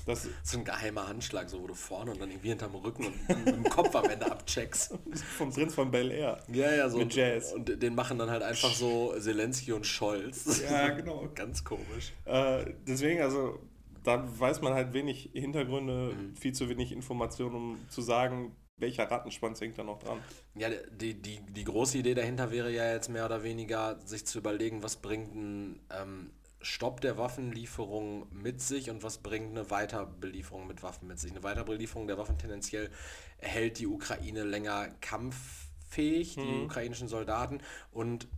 Das 0.04 0.26
So 0.42 0.58
ein 0.58 0.64
geheimer 0.64 1.06
Handschlag, 1.06 1.48
so 1.48 1.62
wo 1.62 1.68
du 1.68 1.74
vorne 1.74 2.10
und 2.10 2.20
dann 2.20 2.30
irgendwie 2.30 2.48
hinterm 2.48 2.74
Rücken 2.74 3.06
und 3.06 3.44
mit 3.44 3.54
dem 3.54 3.62
Kopf 3.64 3.94
am 3.94 4.10
Ende 4.10 4.28
abcheckst. 4.28 4.98
ist 5.12 5.22
vom 5.38 5.52
Prinz 5.52 5.76
von 5.76 5.92
Bel 5.92 6.10
Air. 6.10 6.42
Ja, 6.52 6.74
ja, 6.74 6.88
so. 6.90 6.98
Mit 6.98 7.14
Jazz. 7.14 7.52
Und, 7.52 7.70
und 7.70 7.80
den 7.80 7.94
machen 7.94 8.18
dann 8.18 8.28
halt 8.30 8.42
einfach 8.42 8.74
so 8.74 9.14
Zelensky 9.16 9.72
und 9.72 9.86
Scholz. 9.86 10.60
Ja, 10.68 10.88
genau. 10.88 11.28
Ganz 11.36 11.62
komisch. 11.62 12.12
Äh, 12.24 12.64
deswegen, 12.88 13.20
also, 13.22 13.60
da 14.02 14.24
weiß 14.40 14.60
man 14.60 14.74
halt 14.74 14.92
wenig 14.92 15.30
Hintergründe, 15.34 16.14
Mhm. 16.16 16.34
viel 16.34 16.52
zu 16.52 16.68
wenig 16.68 16.90
Informationen, 16.90 17.54
um 17.54 17.78
zu 17.88 18.02
sagen, 18.02 18.56
welcher 18.78 19.10
Rattenschwanz 19.10 19.60
hängt 19.60 19.78
da 19.78 19.84
noch 19.84 19.98
dran. 19.98 20.18
Ja, 20.54 20.68
die, 20.90 21.14
die, 21.14 21.40
die 21.40 21.64
große 21.64 21.98
Idee 21.98 22.14
dahinter 22.14 22.50
wäre 22.50 22.70
ja 22.70 22.92
jetzt 22.92 23.08
mehr 23.08 23.24
oder 23.24 23.42
weniger, 23.42 23.98
sich 24.04 24.26
zu 24.26 24.38
überlegen, 24.38 24.82
was 24.82 24.96
bringt 24.96 25.34
ein 25.34 25.80
ähm, 25.90 26.30
Stopp 26.60 27.00
der 27.00 27.16
Waffenlieferung 27.16 28.26
mit 28.32 28.60
sich 28.60 28.90
und 28.90 29.02
was 29.02 29.18
bringt 29.18 29.50
eine 29.50 29.70
Weiterbelieferung 29.70 30.66
mit 30.66 30.82
Waffen 30.82 31.08
mit 31.08 31.18
sich. 31.18 31.30
Eine 31.30 31.42
Weiterbelieferung 31.42 32.06
der 32.06 32.18
Waffen 32.18 32.38
tendenziell 32.38 32.90
hält 33.38 33.78
die 33.78 33.86
Ukraine 33.86 34.42
länger 34.44 34.88
kampffähig, 35.00 36.34
die 36.34 36.40
Mhm. 36.40 36.64
ukrainischen 36.64 37.08
Soldaten, 37.08 37.60
und 37.92 38.28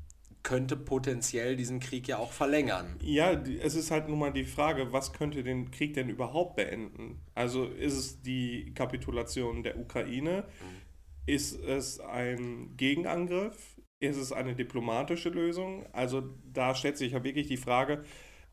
könnte 0.49 0.77
potenziell 0.79 1.57
diesen 1.57 1.79
Krieg 1.79 2.09
ja 2.09 2.17
auch 2.17 2.33
verlängern. 2.33 2.97
Ja, 3.03 3.33
es 3.33 3.75
ist 3.75 3.91
halt 3.91 4.09
nun 4.09 4.19
mal 4.19 4.33
die 4.33 4.47
Frage, 4.47 4.95
was 4.95 5.13
könnte 5.13 5.43
den 5.43 5.71
Krieg 5.71 5.93
denn 5.93 6.09
überhaupt 6.09 6.57
beenden? 6.57 7.21
Also 7.35 7.67
ist 7.67 7.93
es 7.93 8.23
die 8.23 8.73
Kapitulation 8.75 9.63
der 9.63 9.79
Ukraine? 9.79 10.45
Ist 11.27 11.63
es 11.63 12.01
ein 12.01 12.73
Gegenangriff? 12.79 13.79
Ist 14.01 14.17
es 14.17 14.33
eine 14.33 14.55
diplomatische 14.55 15.29
Lösung? 15.29 15.85
Also 15.93 16.23
da 16.51 16.75
stellt 16.75 16.97
sich 16.97 17.13
ja 17.13 17.23
wirklich 17.23 17.49
die 17.49 17.59
Frage, 17.59 18.05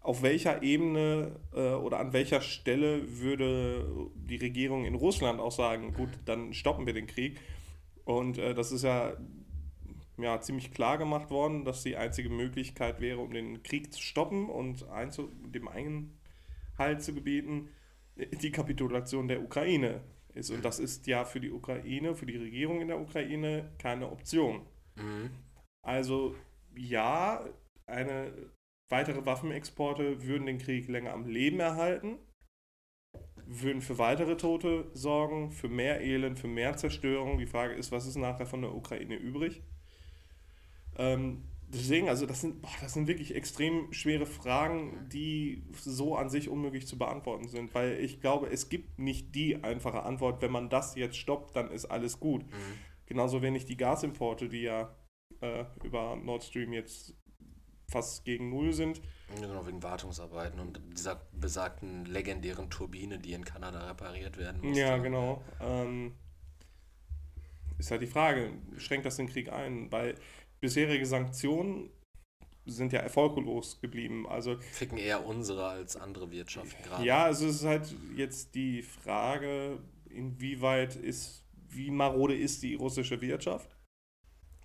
auf 0.01 0.21
welcher 0.21 0.63
Ebene 0.63 1.39
äh, 1.53 1.75
oder 1.75 1.99
an 1.99 2.11
welcher 2.11 2.41
Stelle 2.41 3.03
würde 3.21 3.85
die 4.15 4.35
Regierung 4.35 4.83
in 4.83 4.95
Russland 4.95 5.39
auch 5.39 5.53
sagen, 5.53 5.93
gut, 5.93 6.09
dann 6.25 6.53
stoppen 6.53 6.85
wir 6.87 6.93
den 6.93 7.07
Krieg. 7.07 7.39
Und 8.03 8.37
äh, 8.37 8.53
das 8.53 8.73
ist 8.73 8.83
ja, 8.83 9.13
ja 10.17 10.39
ziemlich 10.41 10.71
klar 10.71 10.97
gemacht 10.97 11.29
worden, 11.29 11.65
dass 11.65 11.83
die 11.83 11.97
einzige 11.97 12.29
Möglichkeit 12.29 13.01
wäre, 13.01 13.19
um 13.19 13.33
den 13.33 13.63
Krieg 13.63 13.93
zu 13.93 14.01
stoppen 14.01 14.49
und 14.49 14.87
einzu 14.89 15.31
dem 15.45 15.67
Einhalt 15.67 17.01
zu 17.01 17.13
gebieten, 17.13 17.69
die 18.15 18.51
Kapitulation 18.51 19.27
der 19.27 19.41
Ukraine 19.41 20.01
ist. 20.33 20.51
Und 20.51 20.63
das 20.63 20.79
ist 20.79 21.07
ja 21.07 21.25
für 21.25 21.39
die 21.39 21.51
Ukraine, 21.51 22.15
für 22.15 22.25
die 22.25 22.37
Regierung 22.37 22.81
in 22.81 22.87
der 22.87 22.99
Ukraine 22.99 23.71
keine 23.77 24.11
Option. 24.11 24.65
Mhm. 24.95 25.31
Also 25.81 26.35
ja, 26.75 27.45
eine 27.85 28.31
weitere 28.89 29.25
Waffenexporte 29.25 30.23
würden 30.23 30.45
den 30.45 30.57
Krieg 30.57 30.87
länger 30.87 31.13
am 31.13 31.25
Leben 31.25 31.59
erhalten, 31.59 32.17
würden 33.45 33.81
für 33.81 33.97
weitere 33.97 34.37
Tote 34.37 34.89
sorgen, 34.93 35.51
für 35.51 35.69
mehr 35.69 36.01
Elend, 36.01 36.39
für 36.39 36.47
mehr 36.47 36.75
Zerstörung. 36.77 37.37
Die 37.37 37.45
Frage 37.45 37.73
ist, 37.73 37.91
was 37.91 38.07
ist 38.07 38.15
nachher 38.15 38.45
von 38.45 38.61
der 38.61 38.73
Ukraine 38.73 39.15
übrig? 39.15 39.63
Ähm, 40.97 41.43
deswegen, 41.67 42.09
also 42.09 42.25
das 42.25 42.41
sind, 42.41 42.61
boah, 42.61 42.71
das 42.81 42.93
sind 42.93 43.07
wirklich 43.07 43.35
extrem 43.35 43.91
schwere 43.91 44.25
Fragen, 44.25 45.07
die 45.11 45.63
so 45.73 46.15
an 46.15 46.29
sich 46.29 46.49
unmöglich 46.49 46.87
zu 46.87 46.97
beantworten 46.97 47.47
sind, 47.47 47.73
weil 47.73 47.99
ich 47.99 48.21
glaube, 48.21 48.47
es 48.47 48.69
gibt 48.69 48.99
nicht 48.99 49.35
die 49.35 49.63
einfache 49.63 50.03
Antwort, 50.03 50.41
wenn 50.41 50.51
man 50.51 50.69
das 50.69 50.95
jetzt 50.95 51.17
stoppt, 51.17 51.55
dann 51.55 51.71
ist 51.71 51.85
alles 51.85 52.19
gut. 52.19 52.43
Mhm. 52.43 52.79
Genauso 53.05 53.41
wenig 53.41 53.65
die 53.65 53.77
Gasimporte, 53.77 54.49
die 54.49 54.61
ja 54.61 54.95
äh, 55.41 55.65
über 55.83 56.15
Nord 56.15 56.43
Stream 56.43 56.73
jetzt 56.73 57.13
fast 57.87 58.25
gegen 58.25 58.49
Null 58.49 58.73
sind. 58.73 59.01
Genau, 59.39 59.65
wegen 59.67 59.83
Wartungsarbeiten 59.83 60.59
und 60.59 60.81
dieser 60.97 61.21
besagten 61.33 62.05
legendären 62.05 62.69
Turbine, 62.69 63.19
die 63.19 63.33
in 63.33 63.45
Kanada 63.45 63.87
repariert 63.87 64.37
werden 64.37 64.61
musste. 64.61 64.81
Ja, 64.81 64.97
genau. 64.97 65.43
Ähm, 65.61 66.15
ist 67.77 67.91
halt 67.91 68.01
die 68.01 68.07
Frage, 68.07 68.53
schränkt 68.77 69.05
das 69.05 69.17
den 69.17 69.27
Krieg 69.27 69.51
ein? 69.51 69.91
Weil 69.91 70.15
bisherige 70.65 71.05
Sanktionen 71.05 71.91
sind 72.65 72.91
ja 72.91 72.99
erfolglos 72.99 73.79
geblieben. 73.81 74.25
Also 74.27 74.57
Ficken 74.71 74.97
eher 74.97 75.23
unsere 75.23 75.67
als 75.67 75.95
andere 75.95 76.31
Wirtschaften 76.31 76.83
gerade. 76.83 77.05
ja, 77.05 77.25
also 77.25 77.45
es 77.47 77.57
ist 77.57 77.65
halt 77.65 77.95
jetzt 78.15 78.55
die 78.55 78.81
Frage, 78.81 79.77
inwieweit 80.09 80.95
ist, 80.95 81.43
wie 81.69 81.91
marode 81.91 82.35
ist 82.35 82.63
die 82.63 82.73
russische 82.73 83.21
Wirtschaft? 83.21 83.74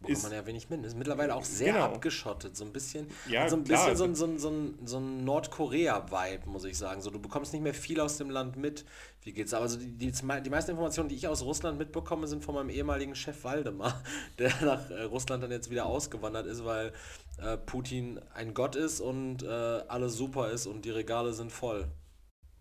Bekommt 0.00 0.16
ist- 0.16 0.22
man 0.22 0.32
ja 0.32 0.46
wenig 0.46 0.70
mit. 0.70 0.84
Ist 0.84 0.96
mittlerweile 0.96 1.34
auch 1.34 1.44
sehr 1.44 1.74
Genau. 1.74 1.84
abgeschottet. 1.86 2.56
So 2.56 2.64
ein 2.64 2.72
bisschen, 2.72 3.06
Ja, 3.28 3.48
so 3.48 3.56
ein, 3.56 3.64
klar. 3.64 3.90
bisschen 3.90 3.96
so 3.96 4.04
ein, 4.04 4.14
so 4.16 4.24
ein, 4.26 4.38
so 4.38 4.48
ein, 4.50 4.86
so 4.86 4.98
ein 4.98 5.24
Nordkorea-Vibe, 5.24 6.48
muss 6.48 6.64
ich 6.64 6.78
sagen. 6.78 7.02
So, 7.02 7.10
du 7.10 7.18
bekommst 7.20 7.52
nicht 7.52 7.62
mehr 7.62 7.74
viel 7.74 8.00
aus 8.00 8.16
dem 8.16 8.30
Land 8.30 8.56
mit. 8.56 8.84
Wie 9.22 9.32
geht's? 9.32 9.52
Aber 9.52 9.64
also 9.64 9.76
die, 9.78 9.92
die, 9.92 10.10
die 10.12 10.50
meisten 10.50 10.70
Informationen, 10.70 11.10
die 11.10 11.14
ich 11.16 11.28
aus 11.28 11.42
Russland 11.42 11.78
mitbekomme, 11.78 12.26
sind 12.26 12.42
von 12.44 12.54
meinem 12.54 12.70
ehemaligen 12.70 13.14
Chef 13.14 13.44
Waldemar, 13.44 14.02
der 14.38 14.50
nach 14.64 14.88
äh, 14.90 15.02
Russland 15.02 15.42
dann 15.42 15.50
jetzt 15.50 15.68
wieder 15.70 15.84
ausgewandert 15.84 16.46
ist, 16.46 16.64
weil 16.64 16.92
äh, 17.38 17.58
Putin 17.58 18.20
ein 18.32 18.54
Gott 18.54 18.76
ist 18.76 19.00
und 19.02 19.42
äh, 19.42 19.46
alles 19.46 20.14
super 20.16 20.50
ist 20.50 20.66
und 20.66 20.84
die 20.86 20.90
Regale 20.90 21.34
sind 21.34 21.52
voll. 21.52 21.86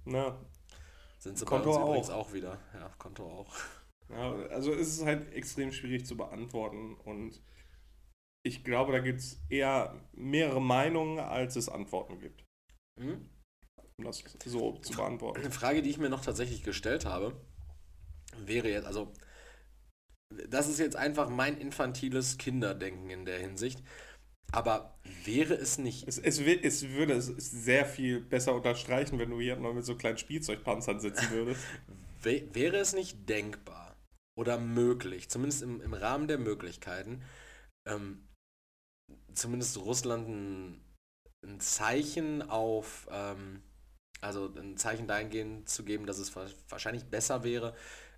Na, 0.03 0.35
Sind 1.19 1.37
sie 1.37 1.45
Konto 1.45 1.69
bei 1.71 1.75
uns 1.77 1.85
übrigens 1.87 2.09
auch. 2.09 2.27
auch 2.27 2.33
wieder. 2.33 2.57
Ja, 2.73 2.89
Konto 2.97 3.23
auch. 3.25 3.53
Ja, 4.09 4.33
also 4.49 4.73
es 4.73 4.87
ist 4.97 5.05
halt 5.05 5.31
extrem 5.33 5.71
schwierig 5.71 6.05
zu 6.05 6.17
beantworten 6.17 6.95
und 6.95 7.41
ich 8.43 8.63
glaube, 8.63 8.91
da 8.91 8.99
gibt 8.99 9.19
es 9.19 9.41
eher 9.49 9.99
mehrere 10.13 10.61
Meinungen, 10.61 11.19
als 11.19 11.55
es 11.55 11.69
Antworten 11.69 12.19
gibt, 12.19 12.43
Hm? 12.99 13.29
um 13.97 14.05
das 14.05 14.23
so 14.45 14.77
zu 14.79 14.93
beantworten. 14.95 15.41
Eine 15.41 15.51
Frage, 15.51 15.81
die 15.81 15.89
ich 15.89 15.97
mir 15.97 16.09
noch 16.09 16.23
tatsächlich 16.23 16.63
gestellt 16.63 17.05
habe, 17.05 17.35
wäre 18.45 18.69
jetzt, 18.69 18.85
also, 18.85 19.11
das 20.49 20.67
ist 20.67 20.79
jetzt 20.79 20.95
einfach 20.95 21.29
mein 21.29 21.57
infantiles 21.57 22.37
Kinderdenken 22.37 23.09
in 23.09 23.25
der 23.25 23.39
Hinsicht, 23.39 23.81
aber 24.51 24.95
wäre 25.25 25.53
es 25.55 25.77
nicht, 25.77 26.07
Es, 26.07 26.17
es, 26.17 26.39
es 26.39 26.89
würde 26.89 27.13
es 27.13 27.27
sehr 27.27 27.85
viel 27.85 28.21
besser 28.21 28.55
unterstreichen, 28.55 29.19
wenn 29.19 29.29
du 29.29 29.39
hier 29.39 29.55
mal 29.57 29.73
mit 29.73 29.85
so 29.85 29.95
kleinen 29.95 30.17
Spielzeugpanzern 30.17 30.99
sitzen 30.99 31.29
würdest. 31.31 31.67
wä- 32.23 32.47
wäre 32.53 32.77
es 32.77 32.93
nicht 32.93 33.27
denkbar 33.29 33.88
oder 34.39 34.57
möglich, 34.57 35.29
zumindest 35.29 35.61
im, 35.63 35.81
im 35.81 35.93
Rahmen 35.93 36.29
der 36.29 36.37
Möglichkeiten, 36.37 37.21
ähm, 37.85 38.25
zumindest 39.33 39.77
Russland 39.77 40.29
ein, 40.29 40.81
ein 41.43 41.59
Zeichen 41.59 42.41
auf, 42.49 43.09
ähm, 43.11 43.61
also 44.21 44.49
ein 44.55 44.77
Zeichen 44.77 45.07
dahingehend 45.07 45.67
zu 45.67 45.83
geben, 45.83 46.05
dass 46.05 46.19
es 46.19 46.33
wa- 46.37 46.47
wahrscheinlich 46.69 47.03
besser 47.05 47.43
wäre, 47.43 47.75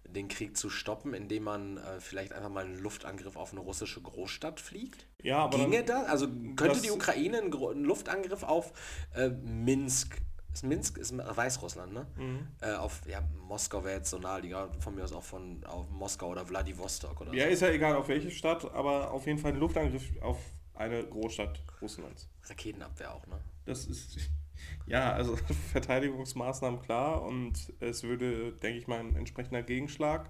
den 0.07 0.27
Krieg 0.27 0.57
zu 0.57 0.69
stoppen, 0.69 1.15
indem 1.15 1.43
man 1.43 1.77
äh, 1.77 1.99
vielleicht 1.99 2.33
einfach 2.33 2.49
mal 2.49 2.65
einen 2.65 2.77
Luftangriff 2.77 3.35
auf 3.35 3.51
eine 3.51 3.61
russische 3.61 4.01
Großstadt 4.01 4.59
fliegt? 4.59 5.07
Ja, 5.23 5.39
aber 5.39 5.57
Ginge 5.57 5.83
das? 5.83 6.05
Also 6.07 6.27
könnte 6.27 6.67
das- 6.67 6.81
die 6.83 6.91
Ukraine 6.91 7.39
einen, 7.39 7.51
Gro- 7.51 7.71
einen 7.71 7.83
Luftangriff 7.85 8.43
auf 8.43 8.73
äh, 9.15 9.29
Minsk, 9.29 10.17
ist 10.53 10.63
Minsk, 10.63 10.97
ist 10.97 11.17
Weißrussland, 11.17 11.93
ne? 11.93 12.07
Mhm. 12.17 12.47
Äh, 12.61 12.73
auf, 12.73 13.01
ja, 13.07 13.21
Moskau 13.47 13.83
wäre 13.83 13.97
jetzt 13.97 14.09
so 14.09 14.17
naheliegend, 14.17 14.75
von 14.83 14.95
mir 14.95 15.03
aus 15.03 15.13
auch 15.13 15.23
von 15.23 15.63
auf 15.65 15.89
Moskau 15.89 16.29
oder 16.29 16.45
Vladivostok 16.45 17.21
oder 17.21 17.33
Ja, 17.33 17.45
so. 17.45 17.51
ist 17.51 17.61
ja 17.61 17.69
egal 17.69 17.95
auf 17.95 18.07
welche 18.07 18.31
Stadt, 18.31 18.65
aber 18.73 19.11
auf 19.11 19.25
jeden 19.27 19.39
Fall 19.39 19.53
ein 19.53 19.59
Luftangriff 19.59 20.03
auf 20.21 20.37
eine 20.73 21.03
Großstadt 21.05 21.61
Russlands. 21.81 22.29
Raketenabwehr 22.43 23.13
auch, 23.13 23.25
ne? 23.27 23.39
Das 23.65 23.85
ist, 23.85 24.17
ja, 24.87 25.13
also 25.13 25.35
Verteidigungsmaßnahmen 25.71 26.81
klar 26.81 27.21
und 27.23 27.73
es 27.79 28.03
würde, 28.03 28.51
denke 28.53 28.79
ich 28.79 28.87
mal, 28.87 28.99
ein 28.99 29.15
entsprechender 29.15 29.63
Gegenschlag 29.63 30.29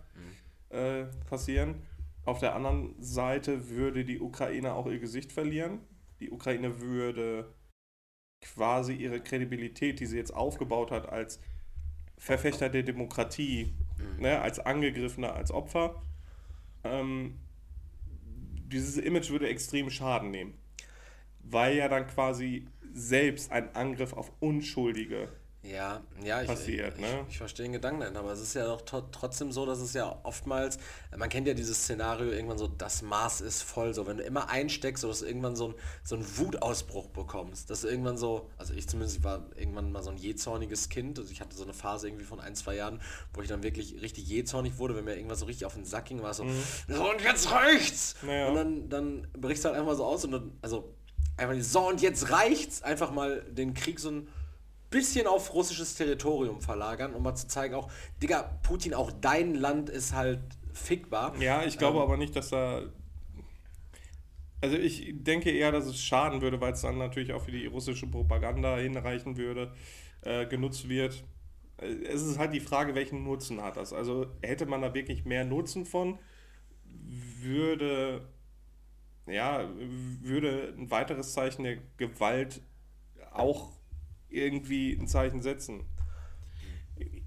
äh, 0.69 1.05
passieren. 1.29 1.81
Auf 2.23 2.39
der 2.39 2.55
anderen 2.55 2.95
Seite 3.01 3.69
würde 3.69 4.05
die 4.05 4.19
Ukraine 4.19 4.73
auch 4.73 4.85
ihr 4.87 4.99
Gesicht 4.99 5.31
verlieren. 5.31 5.79
Die 6.19 6.29
Ukraine 6.29 6.79
würde 6.79 7.51
quasi 8.41 8.93
ihre 8.93 9.21
Kredibilität, 9.21 9.99
die 9.99 10.05
sie 10.05 10.17
jetzt 10.17 10.33
aufgebaut 10.33 10.91
hat, 10.91 11.07
als 11.09 11.39
Verfechter 12.17 12.69
der 12.69 12.83
Demokratie, 12.83 13.73
ne, 14.19 14.41
als 14.41 14.59
Angegriffener, 14.59 15.33
als 15.33 15.51
Opfer, 15.51 16.01
ähm, 16.83 17.39
dieses 18.71 18.97
Image 18.97 19.29
würde 19.29 19.49
extrem 19.49 19.89
Schaden 19.89 20.31
nehmen. 20.31 20.53
Weil 21.39 21.77
ja 21.77 21.87
dann 21.87 22.07
quasi 22.07 22.67
selbst 22.93 23.51
ein 23.51 23.75
Angriff 23.75 24.13
auf 24.13 24.31
Unschuldige 24.39 25.29
Ja, 25.63 26.01
ja, 26.23 26.41
ich, 26.41 26.47
Passiert, 26.47 26.95
ich, 26.95 27.01
ne? 27.01 27.21
ich, 27.27 27.33
ich 27.33 27.37
verstehe 27.37 27.65
den 27.65 27.73
Gedanken 27.73 27.99
dahinter, 27.99 28.21
aber 28.21 28.31
es 28.31 28.41
ist 28.41 28.55
ja 28.55 28.65
doch 28.65 28.81
trotzdem 29.11 29.51
so, 29.51 29.67
dass 29.67 29.79
es 29.79 29.93
ja 29.93 30.19
oftmals, 30.23 30.79
man 31.15 31.29
kennt 31.29 31.47
ja 31.47 31.53
dieses 31.53 31.83
Szenario 31.83 32.31
irgendwann 32.31 32.57
so, 32.57 32.67
das 32.67 33.03
Maß 33.03 33.41
ist 33.41 33.61
voll, 33.61 33.93
so 33.93 34.07
wenn 34.07 34.17
du 34.17 34.23
immer 34.23 34.49
einsteckst, 34.49 35.01
so 35.01 35.07
dass 35.07 35.19
du 35.19 35.27
irgendwann 35.27 35.55
so, 35.55 35.69
ein, 35.69 35.75
so 36.03 36.15
einen 36.15 36.25
Wutausbruch 36.37 37.09
bekommst, 37.09 37.69
dass 37.69 37.81
du 37.81 37.89
irgendwann 37.89 38.17
so, 38.17 38.49
also 38.57 38.73
ich 38.73 38.89
zumindest 38.89 39.19
ich 39.19 39.23
war 39.23 39.49
irgendwann 39.55 39.91
mal 39.91 40.01
so 40.01 40.09
ein 40.09 40.17
jähzorniges 40.17 40.89
Kind, 40.89 41.19
also 41.19 41.31
ich 41.31 41.41
hatte 41.41 41.55
so 41.55 41.63
eine 41.63 41.73
Phase 41.73 42.07
irgendwie 42.07 42.25
von 42.25 42.39
ein, 42.39 42.55
zwei 42.55 42.75
Jahren, 42.75 42.99
wo 43.33 43.43
ich 43.43 43.47
dann 43.47 43.61
wirklich 43.61 44.01
richtig 44.01 44.27
jähzornig 44.27 44.79
wurde, 44.79 44.95
wenn 44.95 45.05
mir 45.05 45.15
irgendwas 45.15 45.39
so 45.39 45.45
richtig 45.45 45.67
auf 45.67 45.75
den 45.75 45.85
Sack 45.85 46.05
ging, 46.05 46.23
war 46.23 46.33
so, 46.33 46.43
so 46.87 47.11
und 47.11 47.21
jetzt 47.21 47.51
reicht's! 47.51 48.15
Naja. 48.23 48.47
Und 48.47 48.55
dann, 48.55 48.89
dann 48.89 49.27
brichst 49.37 49.63
du 49.63 49.69
halt 49.69 49.79
einfach 49.79 49.95
so 49.95 50.05
aus 50.05 50.25
und 50.25 50.31
dann, 50.31 50.57
also 50.63 50.95
einfach 51.37 51.55
so 51.61 51.87
und 51.87 52.01
jetzt 52.01 52.31
reicht's, 52.31 52.81
einfach 52.81 53.11
mal 53.11 53.43
den 53.43 53.75
Krieg 53.75 53.99
so 53.99 54.09
ein 54.09 54.27
bisschen 54.91 55.27
auf 55.27 55.53
russisches 55.55 55.95
Territorium 55.95 56.61
verlagern, 56.61 57.15
um 57.15 57.23
mal 57.23 57.35
zu 57.35 57.47
zeigen, 57.47 57.75
auch, 57.75 57.91
Digga, 58.21 58.43
Putin, 58.63 58.93
auch 58.93 59.11
dein 59.11 59.55
Land 59.55 59.89
ist 59.89 60.13
halt 60.13 60.41
fickbar. 60.73 61.35
Ja, 61.39 61.63
ich 61.65 61.79
glaube 61.79 61.97
Ähm. 61.97 62.03
aber 62.03 62.17
nicht, 62.17 62.35
dass 62.35 62.49
da. 62.51 62.83
Also 64.61 64.77
ich 64.77 65.13
denke 65.23 65.51
eher, 65.51 65.71
dass 65.71 65.85
es 65.87 65.99
schaden 66.01 66.41
würde, 66.41 66.61
weil 66.61 66.73
es 66.73 66.81
dann 66.81 66.97
natürlich 66.99 67.33
auch 67.33 67.43
für 67.43 67.51
die 67.51 67.65
russische 67.65 68.07
Propaganda 68.07 68.77
hinreichen 68.77 69.37
würde, 69.37 69.73
äh, 70.21 70.45
genutzt 70.47 70.87
wird. 70.89 71.23
Äh, 71.77 71.87
Es 72.05 72.21
ist 72.23 72.37
halt 72.39 72.53
die 72.53 72.59
Frage, 72.59 72.95
welchen 72.95 73.23
Nutzen 73.23 73.61
hat 73.63 73.77
das. 73.77 73.93
Also 73.93 74.27
hätte 74.43 74.67
man 74.67 74.81
da 74.81 74.93
wirklich 74.93 75.25
mehr 75.25 75.45
Nutzen 75.45 75.85
von, 75.85 76.19
würde 77.41 78.27
ja, 79.27 79.69
würde 80.21 80.73
ein 80.77 80.91
weiteres 80.91 81.33
Zeichen 81.33 81.63
der 81.63 81.77
Gewalt 81.97 82.61
auch 83.31 83.71
irgendwie 84.31 84.93
ein 84.93 85.07
Zeichen 85.07 85.41
setzen. 85.41 85.85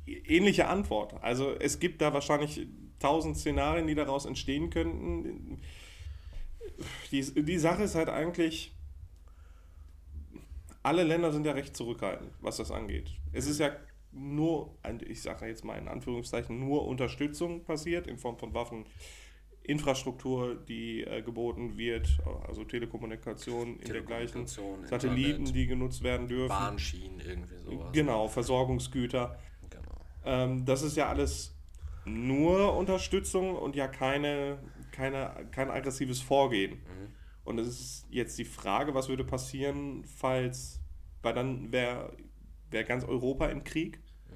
Ähnliche 0.06 0.68
Antwort. 0.68 1.14
Also 1.23 1.54
es 1.54 1.78
gibt 1.78 2.02
da 2.02 2.12
wahrscheinlich 2.12 2.66
tausend 2.99 3.37
Szenarien, 3.37 3.87
die 3.87 3.94
daraus 3.94 4.26
entstehen 4.26 4.70
könnten. 4.70 5.61
Die, 7.11 7.23
die 7.44 7.58
Sache 7.58 7.84
ist 7.84 7.94
halt 7.94 8.08
eigentlich, 8.08 8.75
alle 10.82 11.02
Länder 11.02 11.32
sind 11.32 11.46
ja 11.46 11.52
recht 11.52 11.76
zurückhaltend, 11.76 12.30
was 12.40 12.56
das 12.56 12.70
angeht. 12.70 13.11
Es 13.32 13.46
ist 13.46 13.61
ja 13.61 13.76
nur, 14.12 14.76
ich 15.06 15.23
sage 15.23 15.46
jetzt 15.46 15.64
mal 15.64 15.78
in 15.78 15.88
Anführungszeichen, 15.88 16.58
nur 16.58 16.87
Unterstützung 16.87 17.64
passiert 17.64 18.06
in 18.06 18.18
Form 18.18 18.38
von 18.38 18.54
Waffen. 18.54 18.87
Infrastruktur, 19.64 20.54
die 20.54 21.02
äh, 21.02 21.23
geboten 21.23 21.78
wird, 21.78 22.18
also 22.47 22.64
Telekommunikation 22.64 23.78
in 23.78 23.92
dergleichen, 23.92 24.47
Telekommunikation, 24.47 24.87
Satelliten, 24.87 25.30
Internet, 25.30 25.54
die 25.54 25.66
genutzt 25.66 26.02
werden 26.02 26.28
dürfen. 26.28 26.49
Bahnschienen, 26.49 27.21
irgendwie 27.21 27.56
sowas. 27.56 27.92
Genau, 27.92 28.28
Versorgungsgüter. 28.28 29.38
Genau. 29.71 30.00
Ähm, 30.26 30.66
das 30.66 30.83
ist 30.83 30.99
ja 30.99 31.09
alles 31.09 31.56
nur 32.04 32.76
Unterstützung 32.76 33.56
und 33.56 33.75
ja 33.75 33.88
keine, 33.88 34.59
keine, 34.92 35.49
kein 35.50 35.71
aggressives 35.71 36.21
Vorgehen. 36.21 36.73
Mhm. 36.73 37.14
Und 37.44 37.59
es 37.59 37.68
ist 37.68 38.06
jetzt 38.11 38.38
die 38.38 38.44
Frage, 38.44 38.94
was 38.94 39.09
würde 39.09 39.25
passieren, 39.25 40.04
falls, 40.04 40.83
weil 41.23 41.33
dann 41.33 41.73
wäre 41.73 42.14
wär 42.71 42.85
ganz 42.85 43.04
Europa 43.04 43.47
im 43.47 43.64
Krieg. 43.64 43.99
Mhm. 44.28 44.35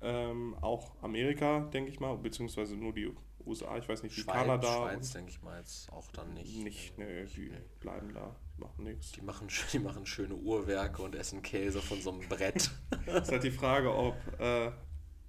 ähm, 0.00 0.56
auch 0.62 1.02
Amerika, 1.02 1.68
denke 1.74 1.90
ich 1.90 2.00
mal, 2.00 2.16
beziehungsweise 2.16 2.76
nur 2.76 2.94
die 2.94 3.10
USA, 3.46 3.76
ich 3.78 3.88
weiß 3.88 4.02
nicht, 4.02 4.16
wie 4.16 4.22
Schweiz, 4.22 4.34
Kanada. 4.36 4.72
Schweiz 4.72 5.12
denke 5.12 5.30
ich 5.30 5.42
mal 5.42 5.58
jetzt 5.58 5.90
auch 5.92 6.10
dann 6.12 6.34
nicht. 6.34 6.62
Nicht, 6.62 6.98
ne, 6.98 7.24
die 7.36 7.52
bleiben 7.80 8.12
da, 8.14 8.36
machen 8.58 8.84
nichts. 8.84 9.12
Die 9.12 9.22
machen, 9.22 9.48
die 9.72 9.78
machen 9.78 10.06
schöne 10.06 10.34
Uhrwerke 10.34 11.02
und 11.02 11.14
essen 11.14 11.42
Käse 11.42 11.80
von 11.80 12.00
so 12.00 12.12
einem 12.12 12.28
Brett. 12.28 12.70
Es 13.06 13.14
ist 13.22 13.32
halt 13.32 13.44
die 13.44 13.50
Frage, 13.50 13.94
ob 13.94 14.16
äh, 14.40 14.72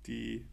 die 0.08 0.46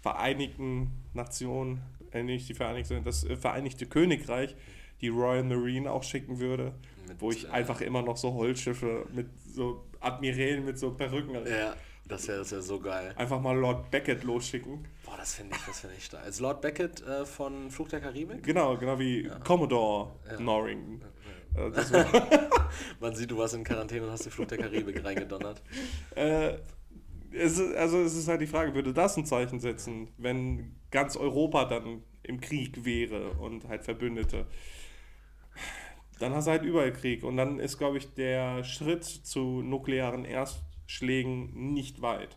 Vereinigten 0.00 1.04
Nationen, 1.12 1.82
äh, 2.12 2.22
nicht 2.22 2.48
die 2.48 2.54
Vereinigten, 2.54 3.02
das 3.04 3.24
äh, 3.24 3.36
Vereinigte 3.36 3.86
Königreich 3.86 4.54
die 5.00 5.08
Royal 5.08 5.44
Marine 5.44 5.90
auch 5.90 6.02
schicken 6.02 6.38
würde, 6.40 6.74
Mit, 7.06 7.20
wo 7.20 7.30
ich 7.30 7.46
äh, 7.46 7.50
einfach 7.50 7.80
immer 7.80 8.02
noch 8.02 8.16
so 8.16 8.34
Holzschiffe 8.34 9.06
mit 9.12 9.28
so 9.40 9.84
Admirälen 10.00 10.64
mit 10.64 10.78
so 10.78 10.92
Perücken, 10.92 11.34
Ja, 11.46 11.74
das 12.06 12.28
wäre 12.28 12.38
das 12.38 12.52
wär 12.52 12.62
so 12.62 12.80
geil. 12.80 13.12
einfach 13.16 13.40
mal 13.40 13.56
Lord 13.56 13.90
Beckett 13.90 14.24
losschicken. 14.24 14.86
Boah, 15.08 15.16
das 15.16 15.34
finde 15.36 15.56
ich, 15.56 15.62
das 15.64 15.80
finde 15.80 15.96
ich 15.96 16.04
stark. 16.04 16.24
Als 16.24 16.38
Lord 16.40 16.60
Beckett 16.60 17.00
äh, 17.06 17.24
von 17.24 17.70
Fluch 17.70 17.88
der 17.88 18.00
Karibik? 18.00 18.42
Genau, 18.42 18.76
genau 18.76 18.98
wie 18.98 19.30
Commodore 19.44 20.12
Ja. 20.30 20.38
Norrington. 20.40 21.00
Äh, 21.54 21.70
das 21.70 21.90
wär- 21.92 22.50
Man 23.00 23.14
sieht, 23.14 23.30
du 23.30 23.38
warst 23.38 23.54
in 23.54 23.64
Quarantäne 23.64 24.04
und 24.04 24.10
hast 24.12 24.26
die 24.26 24.30
Fluch 24.30 24.46
der 24.46 24.58
Karibik 24.58 25.02
reingedonnert. 25.02 25.62
Äh, 26.14 26.58
es 27.32 27.58
ist, 27.58 27.74
also 27.74 28.02
es 28.02 28.14
ist 28.14 28.28
halt 28.28 28.40
die 28.42 28.46
Frage, 28.46 28.74
würde 28.74 28.92
das 28.92 29.16
ein 29.16 29.24
Zeichen 29.24 29.60
setzen, 29.60 30.08
wenn 30.18 30.76
ganz 30.90 31.16
Europa 31.16 31.64
dann 31.64 32.02
im 32.22 32.40
Krieg 32.40 32.84
wäre 32.84 33.30
und 33.32 33.66
halt 33.68 33.84
Verbündete? 33.84 34.46
Dann 36.18 36.34
hast 36.34 36.46
du 36.46 36.50
halt 36.50 36.62
überall 36.64 36.92
Krieg 36.92 37.22
und 37.24 37.36
dann 37.36 37.60
ist, 37.60 37.78
glaube 37.78 37.96
ich, 37.98 38.12
der 38.14 38.62
Schritt 38.64 39.04
zu 39.04 39.62
nuklearen 39.62 40.24
Erstschlägen 40.24 41.72
nicht 41.72 42.02
weit. 42.02 42.36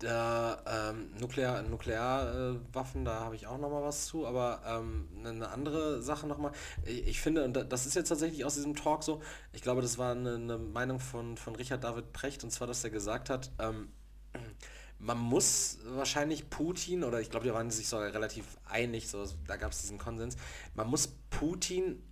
Da, 0.00 0.90
ähm, 0.90 1.10
Nuklear, 1.20 1.60
Nuklearwaffen, 1.62 2.66
Waffen, 2.74 3.04
da 3.04 3.20
habe 3.20 3.36
ich 3.36 3.46
auch 3.46 3.58
noch 3.58 3.68
mal 3.70 3.82
was 3.82 4.06
zu, 4.06 4.26
aber 4.26 4.62
ähm, 4.66 5.08
eine 5.22 5.48
andere 5.50 6.02
Sache 6.02 6.26
noch 6.26 6.38
mal. 6.38 6.52
Ich, 6.86 7.06
ich 7.06 7.20
finde, 7.20 7.44
und 7.44 7.52
da- 7.54 7.64
das 7.64 7.84
ist 7.84 7.94
jetzt 7.96 8.08
tatsächlich 8.08 8.46
aus 8.46 8.54
diesem 8.54 8.74
Talk 8.74 9.02
so, 9.04 9.20
ich 9.52 9.60
glaube, 9.60 9.82
das 9.82 9.98
war 9.98 10.12
eine, 10.12 10.36
eine 10.36 10.56
Meinung 10.56 11.00
von, 11.00 11.36
von 11.36 11.54
Richard 11.54 11.84
David 11.84 12.14
Precht, 12.14 12.42
und 12.44 12.50
zwar, 12.50 12.66
dass 12.66 12.82
er 12.82 12.88
gesagt 12.90 13.28
hat, 13.28 13.50
ähm, 13.58 13.88
man 14.98 15.18
muss 15.18 15.78
wahrscheinlich 15.84 16.50
Putin, 16.50 17.04
oder 17.04 17.20
ich 17.20 17.30
glaube, 17.30 17.46
die 17.46 17.54
waren 17.54 17.70
sich 17.70 17.88
sogar 17.88 18.12
relativ 18.12 18.44
einig, 18.68 19.08
so, 19.08 19.24
da 19.46 19.56
gab 19.56 19.72
es 19.72 19.80
diesen 19.80 19.98
Konsens, 19.98 20.36
man 20.74 20.88
muss 20.88 21.08
Putin 21.30 22.02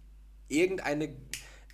irgendeine 0.49 1.15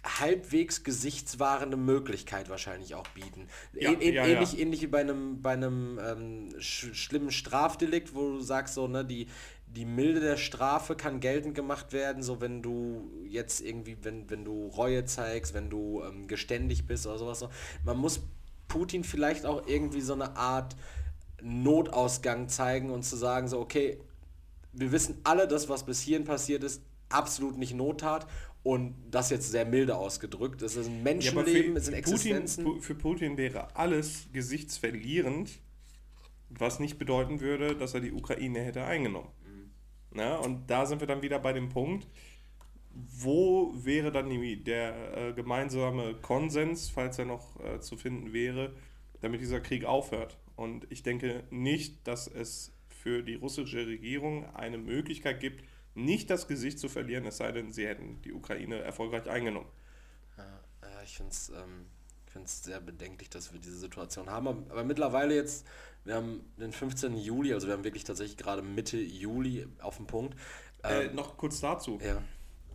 halbwegs 0.05 0.85
gesichtswahrende 0.85 1.77
Möglichkeit 1.79 2.51
wahrscheinlich 2.51 2.95
auch 2.95 3.07
bieten. 3.09 3.49
Ja, 3.73 3.91
Ä- 3.91 3.97
ä- 4.01 4.13
ja, 4.13 4.27
ja. 4.27 4.27
ähnlich, 4.27 4.59
ähnlich 4.61 4.83
wie 4.83 4.87
bei 4.87 5.01
einem, 5.01 5.41
bei 5.41 5.53
einem 5.55 5.99
ähm, 5.99 6.49
sch 6.61 6.95
schlimmen 6.95 7.31
Strafdelikt, 7.31 8.15
wo 8.15 8.33
du 8.33 8.41
sagst, 8.41 8.75
so, 8.75 8.87
ne, 8.87 9.05
die, 9.05 9.29
die 9.67 9.87
Milde 9.87 10.21
der 10.21 10.37
Strafe 10.37 10.95
kann 10.95 11.21
geltend 11.21 11.55
gemacht 11.55 11.93
werden, 11.93 12.23
so 12.23 12.41
wenn 12.41 12.63
du 12.63 13.11
jetzt 13.29 13.61
irgendwie, 13.63 13.97
wenn, 14.03 14.29
wenn 14.31 14.45
du 14.45 14.69
Reue 14.69 15.05
zeigst, 15.07 15.55
wenn 15.55 15.71
du 15.71 16.03
ähm, 16.05 16.27
geständig 16.29 16.87
bist 16.87 17.07
oder 17.07 17.19
sowas. 17.19 17.39
So. 17.39 17.49
Man 17.85 17.97
muss 17.97 18.21
Putin 18.69 19.05
vielleicht 19.05 19.47
auch 19.47 19.67
irgendwie 19.67 20.03
so 20.03 20.13
eine 20.13 20.37
Art 20.37 20.77
Notausgang 21.43 22.49
zeigen 22.49 22.91
und 22.91 23.05
zu 23.05 23.17
sagen, 23.17 23.49
so, 23.49 23.59
okay, 23.61 23.99
wir 24.73 24.93
wissen 24.93 25.21
alle, 25.25 25.47
dass 25.49 25.69
was 25.69 25.85
bis 25.85 26.01
hierhin 26.01 26.25
passiert 26.25 26.65
ist, 26.65 26.83
absolut 27.09 27.59
nicht 27.59 27.75
Nottat 27.75 28.27
und 28.65 28.97
das 29.11 29.31
jetzt 29.31 29.51
sehr 29.53 29.65
milde 29.67 29.97
ausgedrückt. 29.97 30.63
Es 30.63 30.75
ist 30.75 30.87
ein 30.89 30.97
Ja, 30.97 31.03
Menschenleben, 31.05 31.77
es 31.77 31.85
sind 31.85 31.95
Putin, 31.95 32.15
Existenzen. 32.15 32.67
Pu- 32.67 32.81
für 32.81 32.95
Putin 32.97 33.37
wäre 33.37 33.77
alles 33.77 34.27
gesichtsverlierend, 34.33 35.61
was 36.49 36.81
nicht 36.81 36.99
bedeuten 36.99 37.41
würde, 37.41 37.77
dass 37.77 37.95
er 37.95 38.01
die 38.01 38.13
Ukraine 38.13 38.61
hätte 38.61 38.83
eingenommen. 38.85 39.29
Mhm. 39.45 39.71
Na, 40.13 40.37
und 40.39 40.69
da 40.69 40.87
sind 40.87 41.01
wir 41.01 41.07
dann 41.07 41.23
wieder 41.23 41.39
bei 41.39 41.53
dem 41.53 41.69
Punkt, 41.69 42.09
wo 42.95 43.75
wäre 43.77 44.11
dann 44.13 44.31
die, 44.31 44.63
der 44.63 45.17
äh, 45.17 45.33
gemeinsame 45.35 46.15
Konsens, 46.15 46.89
falls 46.89 47.19
er 47.19 47.27
noch 47.27 47.61
äh, 47.65 47.81
zu 47.81 47.97
finden 47.97 48.33
wäre, 48.33 48.73
damit 49.21 49.41
dieser 49.41 49.61
Krieg 49.61 49.85
aufhört. 49.85 50.39
Und 50.57 50.87
ich 50.91 51.03
denke 51.03 51.43
nicht, 51.51 52.07
dass 52.07 52.29
es 52.29 52.73
für 52.89 53.23
die 53.23 53.35
russische 53.35 53.87
Regierung 53.87 54.47
eine 54.55 54.79
Möglichkeit 54.79 55.41
gibt, 55.41 55.65
nicht 55.95 56.31
das 56.31 56.49
Gesicht 56.49 56.79
zu 56.79 56.89
verlieren, 56.89 57.25
es 57.27 57.37
sei 57.37 57.53
denn, 57.53 57.73
sie 57.73 57.87
hätten 57.87 58.21
die 58.23 58.33
Ukraine 58.33 58.81
erfolgreich 58.81 59.29
eingenommen. 59.29 59.69
Ja, 60.37 60.45
ja, 60.83 61.03
ich 61.03 61.17
finde 61.17 61.31
es 61.31 61.51
ähm, 61.51 61.87
find's 62.27 62.65
sehr 62.65 62.81
bedenklich, 62.81 63.31
dass 63.31 63.53
wir 63.53 63.61
diese 63.61 63.79
Situation 63.79 64.29
haben. 64.29 64.49
Aber, 64.49 64.71
aber 64.71 64.85
mittlerweile 64.85 65.35
jetzt, 65.35 65.67
wir 66.05 66.17
haben 66.17 66.41
den 66.59 66.73
15. 66.73 67.17
Juli, 67.17 67.55
also 67.55 67.69
wir 67.69 67.75
haben 67.75 67.85
wirklich 67.85 68.05
tatsächlich 68.05 68.37
gerade 68.37 68.61
Mitte 68.61 68.99
Juli 68.99 69.67
auf 69.81 69.97
dem 69.97 70.07
Punkt. 70.07 70.37
Äh, 70.83 71.07
Ähm, 71.07 71.15
noch 71.15 71.37
kurz 71.37 71.61
dazu. 71.61 71.99
ja. 72.05 72.23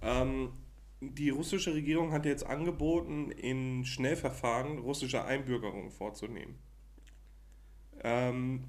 Ähm, 0.02 0.54
die 1.02 1.30
russische 1.30 1.74
Regierung 1.74 2.12
hat 2.12 2.26
jetzt 2.26 2.46
angeboten, 2.46 3.32
in 3.32 3.86
Schnellverfahren 3.86 4.80
russische 4.80 5.24
Einbürgerung 5.24 5.92
vorzunehmen. 5.92 6.58
Ähm, 8.02 8.66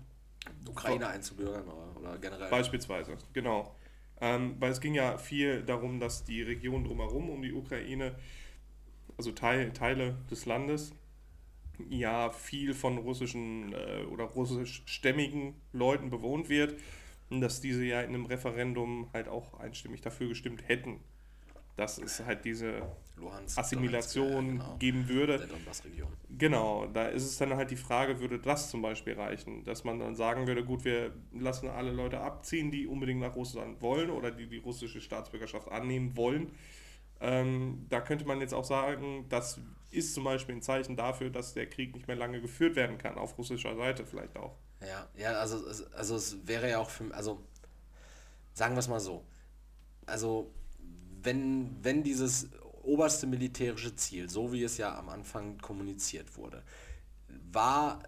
Ukraine 0.68 1.08
einzubürgern 1.08 1.66
oder, 1.68 1.96
oder 1.96 2.18
generell. 2.18 2.50
beispielsweise, 2.50 3.16
genau. 3.32 3.74
Ähm, 4.20 4.56
weil 4.58 4.70
es 4.70 4.80
ging 4.80 4.94
ja 4.94 5.16
viel 5.18 5.62
darum, 5.62 5.98
dass 5.98 6.24
die 6.24 6.42
Region 6.42 6.84
drumherum 6.84 7.30
um 7.30 7.42
die 7.42 7.52
Ukraine, 7.52 8.14
also 9.16 9.32
Teil, 9.32 9.72
Teile 9.72 10.18
des 10.30 10.46
Landes, 10.46 10.94
ja 11.88 12.30
viel 12.30 12.74
von 12.74 12.98
russischen 12.98 13.72
äh, 13.72 14.04
oder 14.10 14.24
russischstämmigen 14.24 15.54
Leuten 15.72 16.10
bewohnt 16.10 16.48
wird 16.48 16.78
und 17.30 17.40
dass 17.40 17.60
diese 17.60 17.84
ja 17.84 18.02
in 18.02 18.10
einem 18.10 18.26
Referendum 18.26 19.08
halt 19.12 19.28
auch 19.28 19.54
einstimmig 19.54 20.02
dafür 20.02 20.28
gestimmt 20.28 20.68
hätten, 20.68 21.00
dass 21.80 21.98
es 21.98 22.20
halt 22.24 22.44
diese 22.44 22.82
Luhansk, 23.16 23.58
Assimilation 23.58 24.46
Donetsk, 24.58 24.68
ja, 24.70 24.76
geben 24.78 25.08
würde. 25.08 25.32
genau. 25.38 25.38
Der 25.38 25.56
Donbass-Region. 25.56 26.08
Genau, 26.38 26.86
da 26.86 27.06
ist 27.08 27.24
es 27.24 27.38
dann 27.38 27.54
halt 27.56 27.70
die 27.72 27.76
Frage, 27.76 28.20
würde 28.20 28.38
das 28.38 28.70
zum 28.70 28.82
Beispiel 28.82 29.14
reichen, 29.14 29.64
dass 29.64 29.82
man 29.84 29.98
dann 29.98 30.14
sagen 30.14 30.46
würde, 30.46 30.64
gut, 30.64 30.84
wir 30.84 31.12
lassen 31.32 31.68
alle 31.68 31.90
Leute 31.90 32.20
abziehen, 32.20 32.70
die 32.70 32.86
unbedingt 32.86 33.20
nach 33.20 33.34
Russland 33.34 33.80
wollen 33.82 34.10
oder 34.10 34.30
die 34.30 34.46
die 34.46 34.58
russische 34.58 35.00
Staatsbürgerschaft 35.00 35.68
annehmen 35.72 36.16
wollen. 36.16 36.52
Ähm, 37.20 37.86
da 37.90 38.00
könnte 38.00 38.24
man 38.26 38.40
jetzt 38.40 38.54
auch 38.54 38.64
sagen, 38.64 39.26
das 39.28 39.60
ist 39.90 40.14
zum 40.14 40.24
Beispiel 40.24 40.54
ein 40.54 40.62
Zeichen 40.62 40.96
dafür, 40.96 41.30
dass 41.30 41.52
der 41.52 41.68
Krieg 41.68 41.94
nicht 41.94 42.06
mehr 42.06 42.16
lange 42.16 42.40
geführt 42.40 42.76
werden 42.76 42.96
kann, 42.96 43.18
auf 43.18 43.36
russischer 43.36 43.74
Seite 43.76 44.06
vielleicht 44.06 44.36
auch. 44.36 44.54
Ja, 44.80 45.08
ja, 45.18 45.32
also, 45.32 45.66
es- 45.68 45.92
also 45.92 46.14
es 46.16 46.46
wäre 46.46 46.70
ja 46.70 46.78
auch 46.78 46.88
für, 46.90 47.12
also 47.12 47.40
sagen 48.54 48.74
wir 48.74 48.78
es 48.80 48.88
mal 48.88 49.00
so, 49.00 49.24
also 50.06 50.50
wenn, 51.22 51.76
wenn 51.82 52.02
dieses 52.02 52.48
oberste 52.82 53.26
militärische 53.26 53.94
Ziel, 53.96 54.28
so 54.28 54.52
wie 54.52 54.62
es 54.62 54.78
ja 54.78 54.96
am 54.98 55.08
Anfang 55.08 55.58
kommuniziert 55.58 56.36
wurde, 56.36 56.62
war 57.52 58.02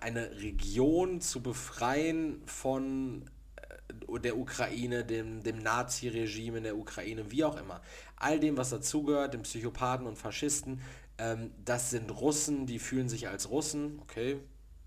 eine 0.00 0.40
Region 0.40 1.20
zu 1.20 1.42
befreien 1.42 2.42
von 2.46 3.24
äh, 3.56 4.20
der 4.20 4.36
Ukraine, 4.36 5.04
dem, 5.04 5.42
dem 5.42 5.58
Nazi-Regime 5.58 6.58
in 6.58 6.64
der 6.64 6.76
Ukraine, 6.76 7.30
wie 7.30 7.44
auch 7.44 7.56
immer. 7.56 7.80
All 8.16 8.40
dem, 8.40 8.56
was 8.56 8.70
dazugehört, 8.70 9.34
den 9.34 9.42
Psychopathen 9.42 10.06
und 10.06 10.16
Faschisten, 10.16 10.80
ähm, 11.18 11.52
das 11.64 11.90
sind 11.90 12.10
Russen, 12.10 12.66
die 12.66 12.78
fühlen 12.78 13.08
sich 13.08 13.28
als 13.28 13.50
Russen, 13.50 13.98
okay, 14.00 14.38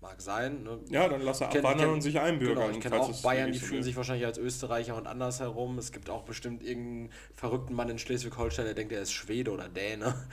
mag 0.02 0.20
sein. 0.20 0.64
Ne? 0.64 0.80
Ja, 0.90 1.08
dann 1.08 1.22
lass 1.22 1.40
er 1.40 1.48
kenn- 1.48 1.58
abwandern 1.58 1.86
kenn- 1.86 1.94
und 1.94 2.00
sich 2.02 2.18
einbürgern. 2.20 2.56
Genau, 2.66 2.70
ich 2.76 2.80
kenne 2.80 3.00
auch 3.00 3.22
Bayern, 3.22 3.52
die 3.52 3.58
so 3.58 3.66
fühlen 3.66 3.82
sich 3.82 3.96
wahrscheinlich 3.96 4.26
als 4.26 4.36
Österreicher 4.36 4.96
und 4.96 5.06
andersherum. 5.06 5.78
Es 5.78 5.92
gibt 5.92 6.10
auch 6.10 6.24
bestimmt 6.24 6.62
irgendeinen 6.62 7.10
verrückten 7.34 7.74
Mann 7.74 7.88
in 7.88 7.98
Schleswig-Holstein, 7.98 8.64
der 8.66 8.74
denkt, 8.74 8.92
er 8.92 9.00
ist 9.00 9.12
Schwede 9.12 9.50
oder 9.52 9.68
Däne. 9.68 10.14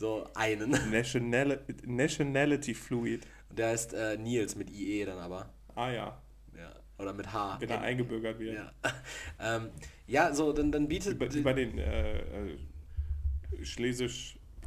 So 0.00 0.28
einen. 0.36 0.70
Nationali 0.92 1.58
Nationality 1.84 2.72
Fluid. 2.72 3.26
Der 3.50 3.70
heißt 3.70 3.94
äh, 3.94 4.16
Nils 4.16 4.54
mit 4.54 4.70
IE 4.70 5.04
dann 5.04 5.18
aber. 5.18 5.52
Ah 5.74 5.90
ja, 5.90 6.22
Ja. 6.56 6.72
Oder 6.98 7.12
mit 7.12 7.32
H. 7.32 7.56
wenn 7.60 7.68
er 7.68 7.80
eingebürgert 7.80 8.38
wird. 8.38 8.54
ja. 8.54 8.72
ähm, 9.56 9.70
ja, 10.06 10.32
so, 10.32 10.52
dann, 10.52 10.70
dann 10.70 10.86
bietet. 10.86 11.18
bei, 11.18 11.26
bei 11.26 11.52
den 11.52 11.78
äh, 11.78 12.18
äh, 12.18 12.58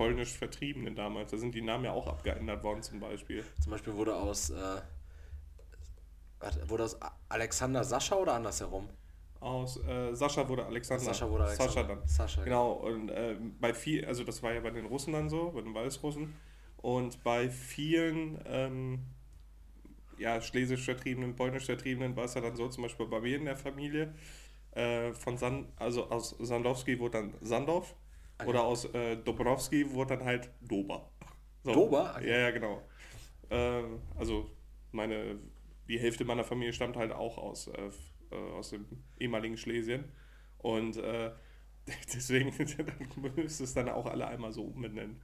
schlesisch-polnisch 0.02 0.38
Vertriebenen 0.38 0.96
damals. 0.96 1.32
Da 1.32 1.38
sind 1.38 1.56
die 1.56 1.62
Namen 1.62 1.86
ja 1.86 1.92
auch 1.92 2.08
abgeändert 2.08 2.64
worden 2.64 2.82
zum 2.82 3.00
Beispiel. 3.00 3.44
Zum 3.62 3.72
Beispiel 3.72 3.94
wurde 3.94 4.16
aus. 4.16 4.50
Äh, 4.50 4.82
wurde 6.68 6.86
aus 6.86 6.98
Alexander 7.30 7.84
Sascha 7.84 8.16
oder 8.16 8.34
andersherum? 8.34 8.90
Aus 9.40 9.78
äh, 9.86 10.14
Sascha 10.14 10.48
wurde 10.48 10.66
Alexander. 10.66 11.04
Sascha 11.04 11.30
wurde 11.30 11.46
Alexander. 11.46 11.72
Sascha 11.72 11.88
dann. 11.88 12.08
Sascha, 12.08 12.44
Genau, 12.44 12.74
und 12.74 13.10
äh, 13.10 13.36
bei 13.60 13.74
viel, 13.74 14.06
also 14.06 14.24
das 14.24 14.42
war 14.42 14.54
ja 14.54 14.60
bei 14.60 14.72
den 14.72 14.86
Russen 14.86 15.14
dann 15.14 15.30
so, 15.30 15.52
bei 15.52 15.62
den 15.62 15.74
Weißrussen. 15.74 16.34
Und 16.78 17.24
bei 17.24 17.50
vielen 17.50 18.40
ähm, 18.46 19.00
ja, 20.18 20.42
schlesisch 20.42 20.84
vertriebenen, 20.84 21.36
polnisch 21.36 21.66
vertriebenen 21.66 22.16
war 22.16 22.26
es 22.26 22.34
ja 22.34 22.42
dann 22.42 22.56
so, 22.56 22.68
zum 22.70 22.84
Beispiel 22.84 23.06
bei 23.06 23.20
mir 23.20 23.38
in 23.38 23.46
der 23.46 23.58
Familie, 23.58 24.14
äh, 24.72 25.14
von 25.14 25.38
San, 25.38 25.68
also 25.76 26.10
aus 26.10 26.36
Sandowski 26.40 27.00
wurde 27.00 27.20
dann 27.20 27.34
Sandorf 27.42 27.96
Ah, 28.42 28.48
oder 28.48 28.64
aus 28.64 28.86
äh, 28.86 29.18
Dobrowski 29.18 29.92
wurde 29.92 30.18
dann 30.18 30.26
halt 30.26 30.50
Dober. 30.62 31.12
So. 31.64 31.74
Dober? 31.74 32.16
Okay. 32.18 32.30
Ja, 32.30 32.38
ja, 32.40 32.52
genau. 32.52 32.82
Äh, 33.50 33.84
also 34.18 34.50
meine, 34.92 35.40
die 35.88 36.00
Hälfte 36.00 36.26
meiner 36.26 36.44
Familie 36.44 36.74
stammt 36.74 36.96
halt 36.96 37.12
auch 37.12 37.38
aus, 37.38 37.68
äh, 37.68 37.90
äh 38.32 38.36
aus 38.36 38.70
dem 38.72 38.86
ehemaligen 39.20 39.58
Schlesien. 39.58 40.06
Und 40.58 40.98
äh, 40.98 41.32
deswegen 42.14 42.54
müsste 43.36 43.64
es 43.64 43.74
dann 43.74 43.90
auch 43.90 44.06
alle 44.06 44.28
einmal 44.28 44.52
so 44.52 44.64
umbenennen. 44.64 45.22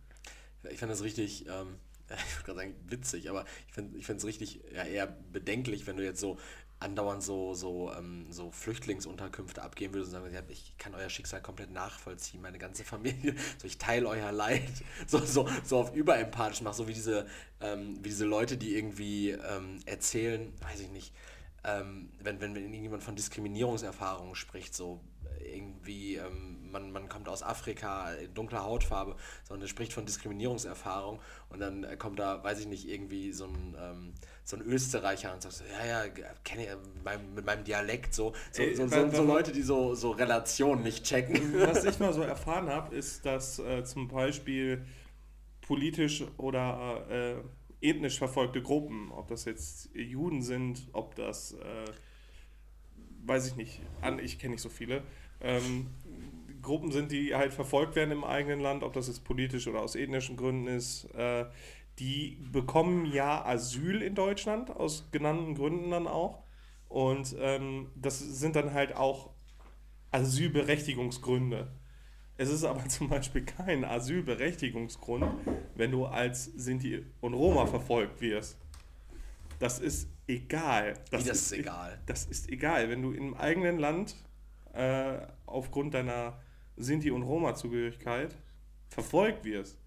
Ich 0.70 0.80
finde 0.80 0.94
das 0.94 1.04
richtig, 1.04 1.48
ähm, 1.48 1.80
ich 2.10 2.36
würde 2.36 2.46
gerade 2.46 2.60
sagen 2.60 2.76
witzig, 2.88 3.30
aber 3.30 3.46
ich 3.68 4.06
finde 4.06 4.20
es 4.20 4.26
richtig 4.26 4.64
ja, 4.74 4.84
eher 4.84 5.08
bedenklich, 5.08 5.88
wenn 5.88 5.98
du 5.98 6.04
jetzt 6.04 6.20
so 6.20 6.38
andauernd 6.80 7.24
so, 7.24 7.54
so, 7.54 7.92
ähm, 7.94 8.28
so 8.30 8.52
Flüchtlingsunterkünfte 8.52 9.64
abgeben 9.64 9.94
würdest 9.94 10.14
und 10.14 10.22
sagen, 10.22 10.34
ja, 10.34 10.42
ich 10.48 10.78
kann 10.78 10.94
euer 10.94 11.10
Schicksal 11.10 11.42
komplett 11.42 11.72
nachvollziehen, 11.72 12.42
meine 12.42 12.60
ganze 12.60 12.84
Familie, 12.84 13.36
so 13.58 13.68
ich 13.68 13.78
teile 13.78 14.08
euer 14.08 14.32
Leid, 14.32 14.70
so, 15.08 15.20
so, 15.20 15.48
so 15.64 15.80
auf 15.80 15.96
überempathisch 15.96 16.62
mach, 16.62 16.74
so 16.74 16.88
wie 16.88 16.94
diese, 16.94 17.26
ähm, 17.62 17.98
wie 18.04 18.10
diese 18.10 18.26
Leute, 18.26 18.58
die 18.58 18.76
irgendwie 18.76 19.32
ähm, 19.32 19.80
erzählen, 19.86 20.54
weiß 20.62 20.82
ich 20.82 20.90
nicht, 20.90 21.14
ähm, 21.64 22.10
wenn, 22.20 22.40
wenn, 22.40 22.56
wenn 22.56 22.64
irgendjemand 22.64 23.04
von 23.04 23.16
Diskriminierungserfahrungen 23.16 24.36
spricht, 24.36 24.76
so 24.76 25.02
irgendwie, 25.44 26.16
ähm, 26.16 26.72
man, 26.72 26.92
man 26.92 27.10
kommt 27.10 27.30
aus 27.30 27.44
Afrika, 27.44 28.10
dunkle 28.34 28.64
Hautfarbe, 28.64 29.16
sondern 29.44 29.66
er 29.66 29.70
spricht 29.70 29.94
von 29.94 30.06
Diskriminierungserfahrung 30.06 31.20
und 31.50 31.60
dann 31.60 31.86
kommt 31.98 32.20
da, 32.20 32.44
weiß 32.44 32.60
ich 32.62 32.68
nicht, 32.68 32.88
irgendwie 32.88 33.32
so 33.32 33.46
ein, 33.46 33.76
ähm, 33.80 34.14
so 34.44 34.56
ein 34.56 34.62
Österreicher 34.62 35.34
und 35.34 35.42
sagt 35.42 35.56
so, 35.56 35.64
ja, 35.66 36.06
ja, 36.06 36.12
kenne 36.44 36.64
ich 36.64 36.70
mein, 37.04 37.34
mit 37.34 37.46
meinem 37.46 37.64
Dialekt, 37.64 38.14
so, 38.14 38.34
so, 38.52 38.62
Ey, 38.62 38.76
so, 38.76 38.88
so, 38.88 39.10
so, 39.10 39.24
Leute, 39.24 39.52
die 39.52 39.62
so, 39.62 39.96
so 39.96 40.12
Relationen 40.12 40.84
nicht 40.84 41.04
checken. 41.04 41.54
Was 41.68 41.84
ich 41.84 42.00
mal 42.00 42.14
so 42.14 42.22
erfahren 42.24 42.70
habe, 42.70 42.96
ist, 42.96 43.26
dass 43.26 43.60
äh, 43.60 43.84
zum 43.84 44.08
Beispiel 44.08 44.86
politisch 45.62 46.24
oder 46.38 47.06
äh, 47.10 47.36
ethnisch 47.82 48.18
verfolgte 48.18 48.62
Gruppen, 48.62 49.12
ob 49.12 49.28
das 49.28 49.46
jetzt 49.46 49.94
Juden 49.94 50.42
sind, 50.42 50.88
ob 50.94 51.16
das, 51.16 51.54
äh, 51.54 51.92
weiß 53.26 53.48
ich 53.48 53.56
nicht, 53.56 53.82
an, 54.02 54.20
ich 54.20 54.40
kenne 54.40 54.54
nicht 54.54 54.62
so 54.62 54.70
viele, 54.70 55.04
ähm, 55.42 55.88
Gruppen 56.62 56.92
sind, 56.92 57.12
die 57.12 57.34
halt 57.34 57.54
verfolgt 57.54 57.96
werden 57.96 58.12
im 58.12 58.24
eigenen 58.24 58.60
Land, 58.60 58.84
ob 58.84 58.94
das 58.94 59.08
jetzt 59.08 59.24
politisch 59.24 59.68
oder 59.68 59.82
aus 59.82 59.96
ethnischen 59.96 60.36
Gründen 60.36 60.68
ist, 60.68 61.06
äh, 61.16 61.46
die 62.00 62.38
bekommen 62.52 63.06
ja 63.06 63.44
Asyl 63.46 64.02
in 64.02 64.16
Deutschland, 64.16 64.70
aus 64.70 65.10
genannten 65.12 65.56
Gründen 65.56 65.92
dann 65.92 66.08
auch. 66.08 66.44
Und 66.90 67.36
ähm, 67.40 67.90
das 67.96 68.20
sind 68.20 68.56
dann 68.56 68.74
halt 68.74 68.96
auch 68.96 69.32
Asylberechtigungsgründe. 70.12 71.68
Es 72.38 72.50
ist 72.50 72.64
aber 72.64 72.86
zum 72.90 73.10
Beispiel 73.10 73.44
kein 73.44 73.84
Asylberechtigungsgrund, 73.84 75.26
wenn 75.76 75.92
du 75.92 76.06
als 76.06 76.46
Sinti 76.46 77.06
und 77.22 77.34
Roma 77.34 77.66
verfolgt 77.66 78.22
wirst. 78.22 78.58
Das 79.60 79.80
ist 79.80 80.08
egal. 80.28 80.94
Das, 81.10 81.24
Wie 81.24 81.30
das 81.30 81.38
ist, 81.38 81.52
ist 81.52 81.60
egal? 81.60 82.00
Das 82.06 82.26
ist 82.26 82.50
egal. 82.50 82.90
Wenn 82.90 83.02
du 83.02 83.12
im 83.12 83.34
eigenen 83.34 83.80
Land 83.80 84.16
äh, 84.78 85.18
aufgrund 85.48 85.96
deiner 85.96 86.40
Sinti- 86.78 87.12
und 87.12 87.24
Roma-Zugehörigkeit 87.24 88.36
verfolgt 88.90 89.44
wirst, 89.44 89.78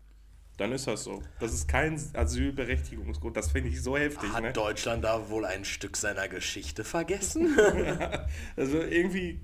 dann 0.56 0.72
ist 0.72 0.86
das 0.86 1.04
so. 1.04 1.22
Das 1.38 1.54
ist 1.54 1.68
kein 1.68 1.98
Asylberechtigungsgrund. 2.12 3.36
Das 3.36 3.52
finde 3.52 3.70
ich 3.70 3.80
so 3.80 3.96
heftig. 3.96 4.32
Hat 4.32 4.42
ne? 4.42 4.52
Deutschland 4.52 5.04
da 5.04 5.30
wohl 5.30 5.46
ein 5.46 5.64
Stück 5.64 5.96
seiner 5.96 6.28
Geschichte 6.28 6.84
vergessen? 6.84 7.56
ja, 7.84 8.26
also 8.56 8.80
irgendwie 8.80 9.40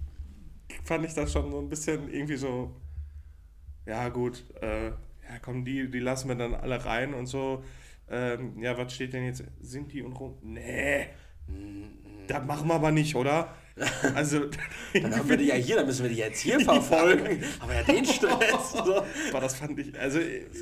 fand 0.85 1.06
ich 1.06 1.14
das 1.14 1.32
schon 1.32 1.50
so 1.50 1.59
ein 1.59 1.68
bisschen 1.68 2.12
irgendwie 2.12 2.37
so, 2.37 2.74
ja 3.87 4.09
gut, 4.09 4.44
äh, 4.61 4.88
ja 4.88 5.38
komm, 5.40 5.64
die, 5.64 5.90
die 5.90 6.00
lassen 6.00 6.28
wir 6.28 6.35
dann 6.35 6.54
alle 6.54 6.85
rein 6.85 7.14
und 7.14 7.26
so. 7.26 7.62
Ähm, 8.11 8.61
ja, 8.61 8.76
was 8.76 8.92
steht 8.92 9.12
denn 9.12 9.24
jetzt? 9.24 9.44
Sind 9.61 9.92
die 9.92 10.02
und 10.02 10.12
rum? 10.12 10.37
Nee. 10.42 11.06
Das 12.26 12.44
machen 12.44 12.68
wir 12.68 12.74
aber 12.74 12.90
nicht, 12.90 13.14
oder? 13.14 13.54
Also, 14.14 14.46
dann 14.94 15.16
haben 15.16 15.28
wir 15.28 15.36
die 15.36 15.46
ja 15.46 15.54
hier, 15.54 15.76
dann 15.76 15.86
müssen 15.86 16.04
wir 16.04 16.10
die 16.10 16.16
jetzt 16.16 16.40
hier 16.40 16.58
verfolgen. 16.64 17.42
Aber 17.60 17.74
ja 17.74 17.82
den 17.82 18.04
Stress. 18.04 18.72
So. 18.72 19.02
Aber 19.30 19.40
das 19.40 19.56
fand 19.56 19.78
ich, 19.78 19.98
also 19.98 20.18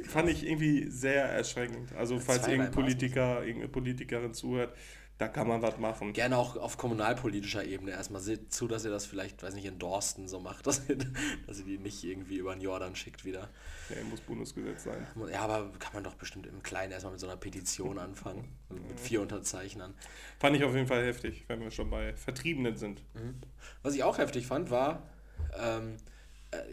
fand 0.09 0.29
ich 0.29 0.47
irgendwie 0.47 0.91
sehr 0.91 1.25
erschreckend. 1.25 1.95
Also 1.97 2.19
falls 2.19 2.49
irgendein 2.49 2.73
Politiker, 2.73 3.41
irgendeine 3.43 3.69
Politikerin 3.69 4.35
zuhört, 4.35 4.75
da 5.19 5.29
kann 5.29 5.47
man 5.47 5.63
was 5.63 5.79
machen. 5.79 6.13
Gerne 6.13 6.37
auch 6.37 6.57
auf 6.57 6.77
kommunalpolitischer 6.77 7.65
Ebene 7.65 7.93
erstmal. 7.93 8.21
Seht 8.21 8.53
zu, 8.53 8.67
dass 8.67 8.85
ihr 8.85 8.91
das 8.91 9.07
vielleicht, 9.07 9.43
weiß 9.43 9.55
nicht, 9.55 9.65
in 9.65 9.79
Dorsten 9.79 10.27
so 10.27 10.41
macht, 10.41 10.67
dass 10.67 10.89
ihr, 10.89 10.99
dass 11.47 11.61
ihr 11.61 11.65
die 11.65 11.79
nicht 11.79 12.03
irgendwie 12.03 12.37
über 12.39 12.53
den 12.55 12.61
Jordan 12.61 12.97
schickt 12.97 13.25
wieder. 13.25 13.49
Ja, 13.91 14.03
muss 14.11 14.21
Bundesgesetz 14.21 14.85
sein. 14.85 15.07
Ja, 15.31 15.43
aber 15.43 15.71
kann 15.79 15.93
man 15.93 16.03
doch 16.03 16.15
bestimmt 16.15 16.47
im 16.47 16.63
Kleinen 16.63 16.93
erstmal 16.93 17.13
mit 17.13 17.21
so 17.21 17.29
einer 17.29 17.37
Petition 17.37 17.99
anfangen. 17.99 18.49
mit 18.69 18.99
vier 18.99 19.21
Unterzeichnern. 19.21 19.95
Fand 20.39 20.57
ich 20.57 20.65
auf 20.65 20.75
jeden 20.75 20.89
Fall 20.89 21.05
heftig, 21.05 21.45
wenn 21.47 21.61
wir 21.61 21.71
schon 21.71 21.91
bei 21.91 22.17
Vertriebenen 22.17 22.77
sind. 22.77 23.03
Mhm. 23.15 23.41
Was 23.83 23.95
ich 23.95 24.03
auch 24.03 24.19
heftig 24.19 24.47
fand, 24.47 24.71
war, 24.71 25.03
ähm, 25.57 25.97
äh, 25.97 26.14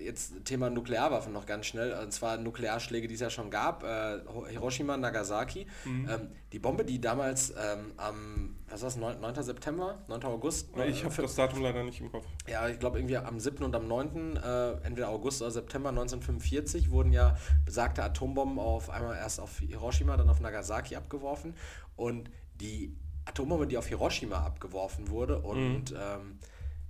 jetzt 0.03 0.45
Thema 0.45 0.69
Nuklearwaffen 0.69 1.33
noch 1.33 1.45
ganz 1.45 1.65
schnell, 1.65 1.93
und 1.93 2.11
zwar 2.11 2.37
Nuklearschläge, 2.37 3.07
die 3.07 3.15
es 3.15 3.21
ja 3.21 3.29
schon 3.29 3.49
gab, 3.49 3.83
äh, 3.83 4.19
Hiroshima, 4.49 4.97
Nagasaki. 4.97 5.67
Mhm. 5.85 6.09
Ähm, 6.09 6.27
die 6.51 6.59
Bombe, 6.59 6.83
die 6.83 6.99
damals 6.99 7.51
ähm, 7.51 7.93
am, 7.97 8.55
was 8.69 8.81
war 8.81 8.87
das, 8.87 8.97
9, 8.97 9.19
9. 9.21 9.43
September, 9.43 10.03
9. 10.07 10.23
August? 10.23 10.69
Ich 10.87 11.03
habe 11.03 11.21
das 11.21 11.35
Datum 11.35 11.61
leider 11.61 11.83
nicht 11.83 12.01
im 12.01 12.11
Kopf. 12.11 12.25
Ja, 12.47 12.67
ich 12.67 12.79
glaube 12.79 12.99
irgendwie 12.99 13.17
am 13.17 13.39
7. 13.39 13.63
und 13.63 13.75
am 13.75 13.87
9., 13.87 14.37
äh, 14.37 14.71
entweder 14.83 15.09
August 15.09 15.41
oder 15.41 15.51
September 15.51 15.89
1945, 15.89 16.91
wurden 16.91 17.13
ja 17.13 17.37
besagte 17.65 18.03
Atombomben 18.03 18.59
auf 18.59 18.89
einmal 18.89 19.17
erst 19.17 19.39
auf 19.39 19.59
Hiroshima, 19.59 20.17
dann 20.17 20.29
auf 20.29 20.39
Nagasaki 20.39 20.95
abgeworfen. 20.95 21.55
Und 21.95 22.29
die 22.55 22.97
Atombombe, 23.25 23.67
die 23.67 23.77
auf 23.77 23.87
Hiroshima 23.87 24.37
abgeworfen 24.37 25.09
wurde 25.09 25.39
und 25.39 25.91
mhm. 25.91 25.97
ähm, 25.97 26.39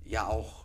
ja 0.04 0.26
auch 0.26 0.62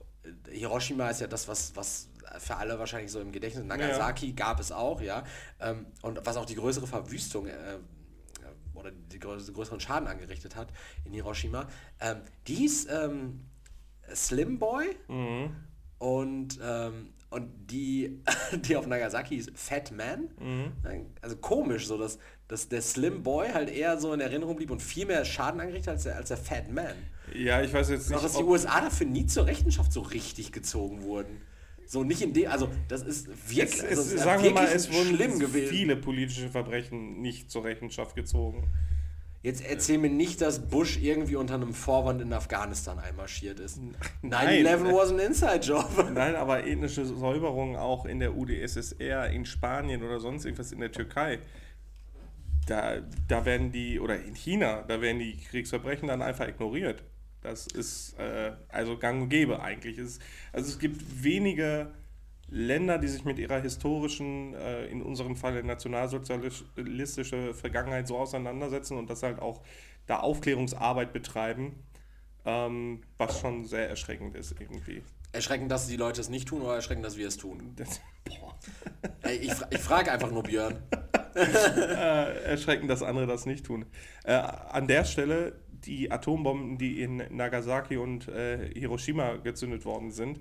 Hiroshima 0.49 1.09
ist 1.09 1.21
ja 1.21 1.27
das, 1.27 1.47
was, 1.47 1.75
was 1.75 2.09
für 2.39 2.55
alle 2.57 2.79
wahrscheinlich 2.79 3.11
so 3.11 3.19
im 3.19 3.31
Gedächtnis. 3.31 3.65
Nagasaki 3.65 4.27
ja. 4.27 4.33
gab 4.35 4.59
es 4.59 4.71
auch, 4.71 5.01
ja. 5.01 5.23
Ähm, 5.59 5.85
und 6.01 6.19
was 6.25 6.37
auch 6.37 6.45
die 6.45 6.55
größere 6.55 6.87
Verwüstung 6.87 7.47
äh, 7.47 7.53
oder 8.77 8.91
die 8.91 9.19
größeren 9.19 9.79
Schaden 9.79 10.07
angerichtet 10.07 10.55
hat 10.55 10.69
in 11.05 11.13
Hiroshima, 11.13 11.67
ähm, 11.99 12.17
die 12.47 12.55
hieß 12.55 12.87
ähm, 12.91 13.45
Slim 14.13 14.59
Boy 14.59 14.95
mhm. 15.07 15.55
und, 15.97 16.59
ähm, 16.63 17.13
und 17.29 17.51
die, 17.69 18.23
die 18.53 18.75
auf 18.77 18.87
Nagasaki 18.87 19.35
hieß 19.35 19.51
Fat 19.55 19.91
Man. 19.91 20.29
Mhm. 20.39 20.71
Also 21.21 21.37
komisch, 21.37 21.87
so 21.87 21.97
dass, 21.97 22.19
dass 22.47 22.69
der 22.69 22.81
Slim 22.81 23.23
Boy 23.23 23.49
halt 23.49 23.69
eher 23.69 23.97
so 23.99 24.13
in 24.13 24.21
Erinnerung 24.21 24.55
blieb 24.55 24.71
und 24.71 24.81
viel 24.81 25.05
mehr 25.05 25.25
Schaden 25.25 25.59
angerichtet 25.59 25.87
hat 25.87 25.95
als 25.95 26.03
der, 26.03 26.15
als 26.15 26.27
der 26.29 26.37
Fat 26.37 26.71
Man. 26.71 26.95
Ja, 27.33 27.61
ich 27.61 27.73
weiß 27.73 27.89
jetzt 27.89 28.09
nicht. 28.09 28.17
Auch, 28.17 28.23
dass 28.23 28.37
die 28.37 28.43
USA 28.43 28.81
dafür 28.81 29.07
nie 29.07 29.25
zur 29.25 29.47
Rechenschaft 29.47 29.91
so 29.91 30.01
richtig 30.01 30.51
gezogen 30.51 31.01
wurden. 31.01 31.41
So 31.87 32.03
nicht 32.03 32.21
in 32.21 32.33
dem, 32.33 32.51
also 32.51 32.69
das 32.89 33.01
ist 33.01 33.27
wirklich, 33.49 33.81
es, 33.81 33.83
also, 33.83 34.15
es, 34.15 34.21
sagen 34.21 34.43
wir 34.43 34.51
mal, 34.51 34.67
es 34.67 34.91
wurden 34.91 35.15
schlimm 35.15 35.39
gewesen. 35.39 35.69
viele 35.69 35.95
politische 35.95 36.49
Verbrechen 36.49 37.21
nicht 37.21 37.49
zur 37.49 37.63
Rechenschaft 37.63 38.15
gezogen. 38.15 38.69
Jetzt 39.41 39.63
erzähl 39.65 39.97
mir 39.97 40.09
nicht, 40.09 40.41
dass 40.41 40.67
Bush 40.67 40.97
irgendwie 41.01 41.37
unter 41.37 41.53
einem 41.53 41.73
Vorwand 41.73 42.21
in 42.21 42.33
Afghanistan 42.33 42.99
einmarschiert 42.99 43.61
ist. 43.61 43.79
9-11 44.21 44.93
was 44.93 45.11
an 45.11 45.19
Inside-Job. 45.19 46.11
Nein, 46.13 46.35
aber 46.35 46.67
ethnische 46.67 47.05
Säuberungen 47.05 47.77
auch 47.77 48.05
in 48.05 48.19
der 48.19 48.35
UdSSR, 48.35 49.29
in 49.29 49.45
Spanien 49.45 50.03
oder 50.03 50.19
sonst 50.19 50.43
irgendwas 50.43 50.73
in 50.73 50.81
der 50.81 50.91
Türkei. 50.91 51.39
Da, 52.65 52.97
da 53.29 53.45
werden 53.45 53.71
die, 53.71 54.01
oder 54.01 54.21
in 54.21 54.35
China, 54.35 54.83
da 54.85 54.99
werden 54.99 55.19
die 55.19 55.37
Kriegsverbrechen 55.37 56.09
dann 56.09 56.21
einfach 56.21 56.49
ignoriert. 56.49 57.01
Das 57.47 57.65
ist 57.67 58.19
äh, 58.19 58.51
also 58.67 58.97
gang 58.97 59.21
und 59.23 59.29
gäbe 59.29 59.61
eigentlich. 59.61 59.97
Es, 59.97 60.19
also 60.51 60.69
es 60.69 60.79
gibt 60.79 61.23
wenige 61.23 61.93
Länder, 62.49 62.97
die 62.97 63.07
sich 63.07 63.23
mit 63.23 63.39
ihrer 63.39 63.61
historischen, 63.61 64.53
äh, 64.53 64.85
in 64.87 65.01
unserem 65.01 65.37
Fall 65.37 65.63
nationalsozialistische 65.63 67.53
Vergangenheit 67.53 68.07
so 68.07 68.17
auseinandersetzen 68.17 68.97
und 68.97 69.09
das 69.09 69.23
halt 69.23 69.39
auch 69.39 69.61
da 70.07 70.19
Aufklärungsarbeit 70.19 71.13
betreiben, 71.13 71.83
ähm, 72.45 73.01
was 73.17 73.39
schon 73.39 73.65
sehr 73.65 73.89
erschreckend 73.89 74.35
ist 74.35 74.55
irgendwie. 74.59 75.03
Erschreckend, 75.31 75.71
dass 75.71 75.87
die 75.87 75.97
Leute 75.97 76.19
es 76.19 76.29
nicht 76.29 76.49
tun 76.49 76.61
oder 76.61 76.75
erschreckend, 76.75 77.05
dass 77.05 77.15
wir 77.15 77.27
es 77.27 77.37
tun? 77.37 77.73
Das, 77.75 78.01
ich, 79.31 79.53
ich 79.69 79.79
frage 79.79 80.11
einfach 80.11 80.31
nur 80.31 80.43
Björn. 80.43 80.81
äh, 81.35 82.43
erschreckend, 82.43 82.89
dass 82.89 83.03
andere 83.03 83.27
das 83.27 83.45
nicht 83.45 83.65
tun. 83.65 83.85
Äh, 84.23 84.33
an 84.33 84.87
der 84.87 85.05
Stelle 85.05 85.53
die 85.85 86.11
Atombomben, 86.11 86.77
die 86.77 87.01
in 87.01 87.23
Nagasaki 87.29 87.97
und 87.97 88.27
äh, 88.27 88.69
Hiroshima 88.73 89.37
gezündet 89.37 89.85
worden 89.85 90.11
sind, 90.11 90.39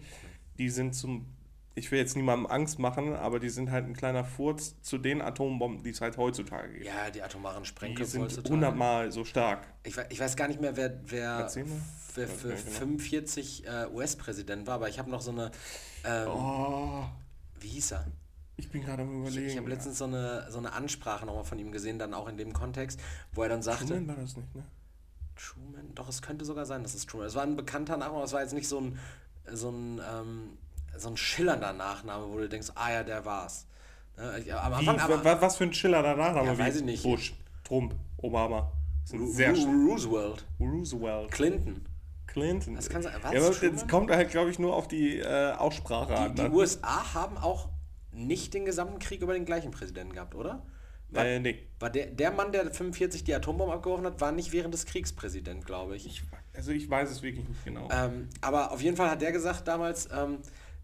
die 0.58 0.70
sind 0.70 0.94
zum, 0.94 1.26
ich 1.74 1.90
will 1.90 1.98
jetzt 1.98 2.16
niemandem 2.16 2.46
Angst 2.46 2.78
machen, 2.78 3.14
aber 3.14 3.38
die 3.38 3.50
sind 3.50 3.70
halt 3.70 3.86
ein 3.86 3.94
kleiner 3.94 4.24
Furz 4.24 4.80
zu 4.82 4.98
den 4.98 5.20
Atombomben, 5.20 5.82
die 5.82 5.90
es 5.90 6.00
halt 6.00 6.16
heutzutage 6.16 6.72
gibt. 6.72 6.86
Ja, 6.86 7.10
die 7.10 7.22
atomaren 7.22 7.64
Sprengköpfe 7.64 8.28
sind 8.28 8.48
hundertmal 8.48 9.12
so 9.12 9.24
stark. 9.24 9.66
Ich, 9.84 9.96
ich, 10.10 10.20
weiß 10.20 10.36
gar 10.36 10.48
nicht 10.48 10.60
mehr, 10.60 10.76
wer, 10.76 10.98
wer, 11.06 11.50
wer 12.14 12.28
für 12.28 12.48
genau. 12.48 12.60
45 12.70 13.66
äh, 13.66 13.86
US-Präsident 13.92 14.66
war, 14.66 14.76
aber 14.76 14.88
ich 14.88 14.98
habe 14.98 15.10
noch 15.10 15.20
so 15.20 15.30
eine... 15.30 15.50
Ähm, 16.04 16.28
oh. 16.28 17.04
Wie 17.60 17.68
hieß 17.68 17.92
er? 17.92 18.06
Ich 18.58 18.70
bin 18.70 18.82
gerade 18.82 19.02
am 19.02 19.20
überlegen. 19.20 19.46
Ich, 19.46 19.52
ich 19.52 19.58
habe 19.58 19.68
letztens 19.68 19.98
so 19.98 20.04
eine, 20.04 20.50
so 20.50 20.58
eine 20.58 20.72
Ansprache 20.72 21.26
nochmal 21.26 21.44
von 21.44 21.58
ihm 21.58 21.72
gesehen, 21.72 21.98
dann 21.98 22.14
auch 22.14 22.26
in 22.26 22.38
dem 22.38 22.54
Kontext, 22.54 22.98
wo 23.32 23.42
er 23.42 23.50
dann 23.50 23.62
sagte... 23.62 23.86
Truman 23.86 24.08
war 24.08 24.16
das 24.16 24.36
nicht, 24.36 24.54
ne? 24.54 24.64
Truman? 25.36 25.94
Doch, 25.94 26.08
es 26.08 26.22
könnte 26.22 26.44
sogar 26.44 26.66
sein, 26.66 26.82
dass 26.82 26.94
es 26.94 27.06
Truman 27.06 27.26
ist. 27.26 27.32
Es 27.32 27.36
war 27.36 27.44
ein 27.44 27.56
bekannter 27.56 27.96
Nachname, 27.96 28.16
aber 28.16 28.24
es 28.24 28.32
war 28.32 28.40
jetzt 28.42 28.54
nicht 28.54 28.68
so 28.68 28.80
ein, 28.80 28.98
so 29.52 29.70
ein, 29.70 30.00
ähm, 30.12 30.58
so 30.96 31.08
ein 31.08 31.16
schillernder 31.16 31.72
Nachname, 31.72 32.26
wo 32.28 32.38
du 32.38 32.48
denkst, 32.48 32.68
ah 32.74 32.90
ja, 32.92 33.02
der 33.02 33.24
war's. 33.24 33.66
Ne, 34.16 34.38
ich- 34.40 34.52
Am 34.54 34.72
Wie, 34.72 34.88
Anfang 34.88 35.00
aber, 35.00 35.24
wa- 35.24 35.40
was 35.40 35.56
für 35.56 35.64
ein 35.64 35.72
Schiller 35.74 36.02
danach 36.02 36.34
haben 36.34 36.46
Ja, 36.46 36.58
weiß 36.58 36.76
ich 36.76 36.82
nicht. 36.84 37.02
Bush, 37.02 37.34
Trump, 37.64 37.94
Obama. 38.18 38.72
Sehr. 39.04 39.52
Roosevelt, 39.54 40.44
Roosevelt, 40.58 41.30
Clinton. 41.30 41.84
Clinton. 42.26 42.74
Das 42.74 42.88
kann 42.88 43.02
sein. 43.02 43.12
Was, 43.22 43.32
ja, 43.32 43.40
aber 43.46 43.54
das 43.70 43.86
kommt 43.88 44.10
halt, 44.10 44.30
glaube 44.30 44.50
ich, 44.50 44.58
nur 44.58 44.74
auf 44.74 44.88
die 44.88 45.18
äh, 45.20 45.52
Aussprache 45.52 46.08
Die, 46.14 46.18
an. 46.20 46.34
die 46.34 46.42
ne? 46.42 46.50
USA 46.50 47.14
haben 47.14 47.36
auch 47.38 47.68
nicht 48.10 48.52
den 48.54 48.64
gesamten 48.64 48.98
Krieg 48.98 49.22
über 49.22 49.34
den 49.34 49.44
gleichen 49.44 49.70
Präsidenten 49.70 50.12
gehabt, 50.14 50.34
oder? 50.34 50.62
War, 51.10 51.24
Äh, 51.24 51.38
nee. 51.40 51.62
war 51.78 51.90
der, 51.90 52.06
der 52.06 52.30
Mann, 52.32 52.52
der 52.52 52.70
45 52.72 53.24
die 53.24 53.34
Atombombe 53.34 53.72
abgeworfen 53.74 54.06
hat, 54.06 54.20
war 54.20 54.32
nicht 54.32 54.52
während 54.52 54.74
des 54.74 54.86
Kriegs 54.86 55.12
Präsident, 55.12 55.64
glaube 55.66 55.96
ich. 55.96 56.06
Ich, 56.06 56.22
also 56.54 56.72
ich 56.72 56.88
weiß 56.90 57.10
es 57.10 57.22
wirklich 57.22 57.48
nicht 57.48 57.64
genau. 57.64 57.88
Ähm, 57.92 58.28
aber 58.40 58.72
auf 58.72 58.80
jeden 58.82 58.96
Fall 58.96 59.10
hat 59.10 59.22
der 59.22 59.32
gesagt 59.32 59.68
damals, 59.68 60.08
ähm, 60.12 60.38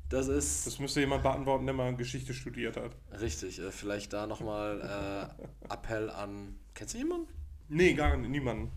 das 0.08 0.28
ist 0.28 0.66
Das 0.66 0.78
müsste 0.78 1.00
jemand 1.00 1.22
beantworten, 1.22 1.64
der 1.66 1.74
mal 1.74 1.96
Geschichte 1.96 2.34
studiert 2.34 2.76
hat. 2.76 2.92
richtig. 3.20 3.58
Äh, 3.58 3.72
vielleicht 3.72 4.12
da 4.12 4.26
nochmal 4.26 5.30
äh, 5.68 5.72
Appell 5.72 6.10
an. 6.10 6.56
Kennst 6.74 6.94
du 6.94 6.98
jemanden? 6.98 7.26
Nee, 7.68 7.94
gar 7.94 8.16
niemanden. 8.16 8.70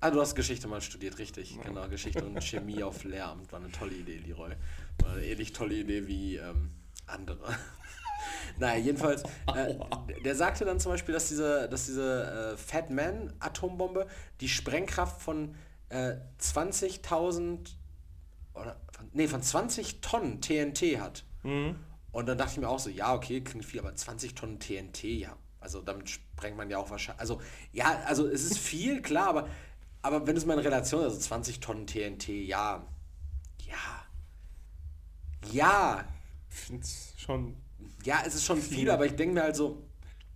Ah, 0.00 0.10
du 0.10 0.20
hast 0.20 0.34
Geschichte 0.34 0.66
mal 0.66 0.80
studiert, 0.80 1.18
richtig. 1.18 1.56
Genau, 1.62 1.88
Geschichte 1.88 2.24
und 2.24 2.42
Chemie 2.42 2.82
auf 2.82 3.04
Lehramt 3.04 3.52
war 3.52 3.60
eine 3.60 3.70
tolle 3.70 3.94
Idee, 3.94 4.16
Leroy. 4.18 4.50
War 5.00 5.12
eine 5.12 5.24
ähnlich 5.24 5.52
tolle 5.52 5.76
Idee 5.76 6.08
wie 6.08 6.36
ähm, 6.38 6.70
andere. 7.06 7.56
Naja, 8.62 8.78
jedenfalls, 8.78 9.22
äh, 9.54 9.74
der- 10.24 10.34
sagte 10.36 10.64
dann 10.64 10.78
zum 10.80 10.92
Beispiel, 10.92 11.12
dass 11.12 11.28
diese, 11.28 11.68
dass 11.68 11.86
diese 11.86 12.52
äh, 12.54 12.56
Fat 12.56 12.90
Man 12.90 13.32
Atombombe 13.40 14.06
die 14.40 14.48
Sprengkraft 14.48 15.20
von 15.20 15.54
äh, 15.88 16.14
20.000 16.40 17.58
oder 18.54 18.80
von, 18.92 19.08
nee, 19.12 19.26
von 19.28 19.42
20 19.42 20.00
Tonnen 20.00 20.40
TNT 20.40 21.00
hat. 21.00 21.24
Mhm. 21.42 21.76
Und 22.12 22.26
dann 22.26 22.38
dachte 22.38 22.52
ich 22.52 22.58
mir 22.58 22.68
auch 22.68 22.78
so, 22.78 22.90
ja, 22.90 23.14
okay, 23.14 23.40
klingt 23.40 23.64
viel, 23.64 23.80
aber 23.80 23.94
20 23.94 24.34
Tonnen 24.34 24.60
TNT, 24.60 25.04
ja. 25.04 25.36
Also 25.60 25.80
damit 25.80 26.08
sprengt 26.10 26.56
man 26.56 26.70
ja 26.70 26.78
auch 26.78 26.90
wahrscheinlich. 26.90 27.20
Also, 27.20 27.40
ja, 27.72 28.02
also 28.06 28.26
es 28.28 28.44
ist 28.44 28.58
viel, 28.58 29.00
klar, 29.02 29.28
aber, 29.28 29.48
aber 30.02 30.26
wenn 30.26 30.36
es 30.36 30.44
mal 30.44 30.54
in 30.54 30.60
Relation, 30.60 31.02
also 31.02 31.18
20 31.18 31.60
Tonnen 31.60 31.86
TNT, 31.86 32.28
ja. 32.28 32.84
Ja. 33.66 34.04
Ja. 35.50 36.04
Ich 36.50 36.56
finde 36.56 36.82
es 36.82 37.14
schon. 37.16 37.56
Ja, 38.04 38.22
es 38.26 38.34
ist 38.34 38.44
schon 38.44 38.60
viel, 38.60 38.90
aber 38.90 39.06
ich 39.06 39.14
denke 39.16 39.34
mir 39.34 39.42
halt 39.42 39.56
so, 39.56 39.82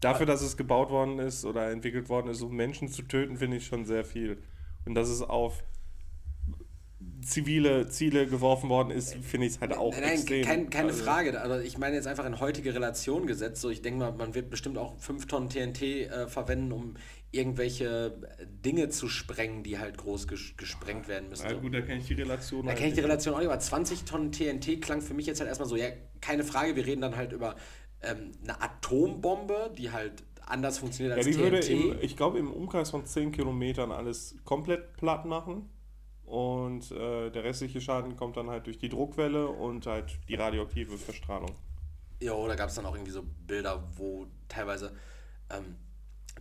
Dafür, 0.01 0.27
dass 0.27 0.43
es 0.43 0.57
gebaut 0.57 0.91
worden 0.91 1.19
ist 1.19 1.45
oder 1.45 1.71
entwickelt 1.71 2.09
worden 2.11 2.29
ist, 2.29 2.43
um 2.43 2.55
Menschen 2.55 2.89
zu 2.89 3.03
töten, 3.03 3.39
finde 3.39 3.57
ich 3.57 3.67
schon 3.67 3.87
sehr 3.87 4.05
viel. 4.05 4.43
Und 4.85 4.95
dass 4.95 5.09
es 5.09 5.23
auf 5.23 5.63
zivile 7.23 7.89
Ziele 7.89 8.27
geworfen 8.27 8.69
worden 8.69 8.91
ist, 8.91 9.15
finde 9.15 9.47
ich 9.47 9.55
es 9.55 9.61
halt 9.61 9.73
auch 9.75 9.93
Nein, 9.93 10.01
nein, 10.03 10.13
extrem. 10.13 10.45
kein, 10.45 10.71
keine 10.71 10.89
Also, 10.89 11.05
Frage. 11.05 11.41
Also 11.41 11.59
ich 11.65 11.79
meine 11.79 11.97
jetzt 11.97 12.07
einfach 12.07 12.25
in 12.27 12.41
heutige 12.41 12.75
Relation 12.75 13.27
gesetzt. 13.27 13.61
So, 13.61 13.71
ich 13.71 13.83
denke 13.83 13.99
mal, 13.99 14.13
man 14.13 14.35
wird 14.35 14.51
bestimmt 14.51 14.79
auch 14.79 14.97
5 14.99 15.27
Tonnen 15.27 15.49
TNT 15.49 15.83
äh, 15.83 16.29
verwenden, 16.29 16.73
um 16.73 16.95
irgendwelche 17.37 18.15
äh, 18.39 18.47
Dinge 18.47 18.89
zu 18.89 19.09
sprengen, 19.09 19.63
die 19.63 19.79
halt 19.79 19.99
groß 19.99 20.29
ges 20.29 20.57
gesprengt 20.57 21.09
werden 21.09 21.29
müssen. 21.29 21.47
Na 21.49 21.55
gut, 21.55 21.75
da 21.75 21.81
kenne 21.81 22.01
ich 22.01 22.07
die 22.07 22.15
Relation. 22.15 22.63
Da 22.63 22.69
halt 22.69 22.79
kenne 22.79 22.89
ich 22.91 22.95
die. 22.95 23.01
Relation 23.01 23.35
auch 23.35 23.39
nicht, 23.39 23.49
aber 23.49 23.59
20 23.61 24.05
Tonnen 24.05 24.33
TNT 24.33 24.81
klang 24.81 25.01
für 25.01 25.15
mich 25.15 25.27
jetzt 25.27 25.41
halt 25.41 25.49
erstmal 25.49 25.69
so, 25.69 25.77
ja, 25.77 25.89
keine 26.21 26.45
Frage, 26.45 26.77
wir 26.77 26.87
reden 26.87 27.03
dann 27.03 27.17
halt 27.17 27.33
über 27.33 27.57
ähm, 28.03 28.33
eine 28.43 28.61
Atombombe, 28.61 29.73
die 29.77 29.91
halt 29.93 30.25
anders 30.47 30.79
funktioniert 30.79 31.13
Ja, 31.13 31.17
als 31.17 31.27
die 31.27 31.37
würde, 31.37 31.61
TNT. 31.61 31.71
im, 31.71 31.99
ich 32.01 32.17
glaube, 32.17 32.39
im 32.39 32.53
Umkreis 32.53 32.91
von 32.91 33.05
10 33.05 33.33
Kilometern 33.33 33.93
alles 33.93 34.37
komplett 34.45 34.97
platt 34.97 35.25
machen. 35.25 35.69
Und 36.25 36.91
äh, 36.91 37.31
der 37.31 37.45
restliche 37.45 37.81
Schaden 37.81 38.17
kommt 38.17 38.37
dann 38.37 38.51
halt 38.51 38.67
durch 38.67 38.79
die 38.79 38.89
Druckwelle 38.89 39.47
und 39.47 39.87
halt 39.87 40.19
die 40.29 40.35
radioaktive 40.35 40.99
Verstrahlung. 40.99 41.53
Jo, 42.21 42.49
da 42.49 42.57
gab 42.57 42.69
es 42.69 42.75
dann 42.75 42.87
auch 42.87 42.95
irgendwie 42.95 43.13
so 43.13 43.23
Bilder, 43.47 43.85
wo 43.95 44.27
teilweise 44.49 44.93
ähm, 45.51 45.77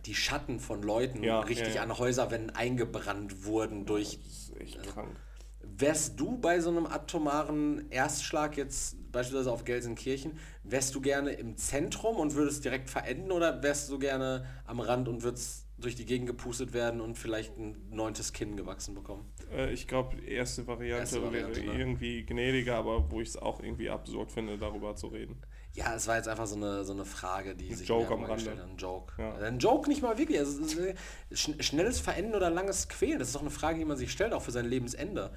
die 0.04 0.14
Schatten 0.14 0.60
von 0.60 0.82
Leuten 0.82 1.22
Ja, 1.22 1.40
richtig 1.40 1.68
ja, 1.68 1.74
ja. 1.76 1.82
an 1.82 1.98
Häuserwänden 1.98 2.50
eingebrannt 2.50 3.44
wurden 3.44 3.86
durch. 3.86 4.18
Das 4.22 4.36
ist 4.36 4.60
echt 4.60 4.82
krank. 4.82 5.16
Wärst 5.62 6.18
du 6.20 6.38
bei 6.38 6.60
so 6.60 6.70
einem 6.70 6.86
atomaren 6.86 7.90
Erstschlag 7.90 8.56
jetzt 8.56 8.96
beispielsweise 9.10 9.50
auf 9.50 9.64
Gelsenkirchen, 9.64 10.38
wärst 10.62 10.94
du 10.94 11.00
gerne 11.00 11.32
im 11.32 11.56
Zentrum 11.56 12.16
und 12.16 12.34
würdest 12.34 12.64
direkt 12.64 12.88
verenden 12.88 13.32
oder 13.32 13.62
wärst 13.62 13.90
du 13.90 13.98
gerne 13.98 14.46
am 14.64 14.80
Rand 14.80 15.08
und 15.08 15.22
würdest 15.22 15.66
durch 15.78 15.94
die 15.94 16.06
Gegend 16.06 16.26
gepustet 16.26 16.72
werden 16.72 17.00
und 17.00 17.18
vielleicht 17.18 17.58
ein 17.58 17.76
neuntes 17.90 18.32
Kinn 18.32 18.56
gewachsen 18.56 18.94
bekommen? 18.94 19.30
Äh, 19.50 19.72
ich 19.72 19.86
glaube, 19.86 20.16
die 20.16 20.28
erste 20.28 20.66
Variante, 20.66 21.00
Erste 21.00 21.22
Variante, 21.22 21.60
wäre 21.60 21.72
ne? 21.72 21.78
irgendwie 21.78 22.24
gnädiger, 22.24 22.76
aber 22.76 23.10
wo 23.10 23.20
ich 23.20 23.28
es 23.30 23.36
auch 23.36 23.60
irgendwie 23.60 23.90
absurd 23.90 24.32
finde, 24.32 24.58
darüber 24.58 24.96
zu 24.96 25.08
reden. 25.08 25.40
Ja, 25.76 25.94
es 25.94 26.06
war 26.06 26.16
jetzt 26.16 26.26
einfach 26.26 26.46
so 26.46 26.56
eine, 26.56 26.84
so 26.84 26.94
eine 26.94 27.04
Frage, 27.04 27.54
die 27.54 27.74
sich 27.74 27.86
Joke 27.86 28.14
am 28.14 28.22
mal 28.22 28.30
Rande. 28.30 28.50
Ein 28.50 28.78
Joke. 28.78 29.12
Ja. 29.18 29.34
Ein 29.46 29.58
Joke 29.58 29.90
nicht 29.90 30.00
mal 30.00 30.16
wirklich. 30.16 30.38
Also, 30.38 30.80
äh, 30.80 30.94
schn 31.32 31.62
schnelles 31.62 32.00
Verenden 32.00 32.34
oder 32.34 32.48
langes 32.48 32.88
Quälen, 32.88 33.18
das 33.18 33.28
ist 33.28 33.36
doch 33.36 33.42
eine 33.42 33.50
Frage, 33.50 33.78
die 33.78 33.84
man 33.84 33.98
sich 33.98 34.10
stellt, 34.10 34.32
auch 34.32 34.40
für 34.40 34.52
sein 34.52 34.64
Lebensende. 34.64 35.30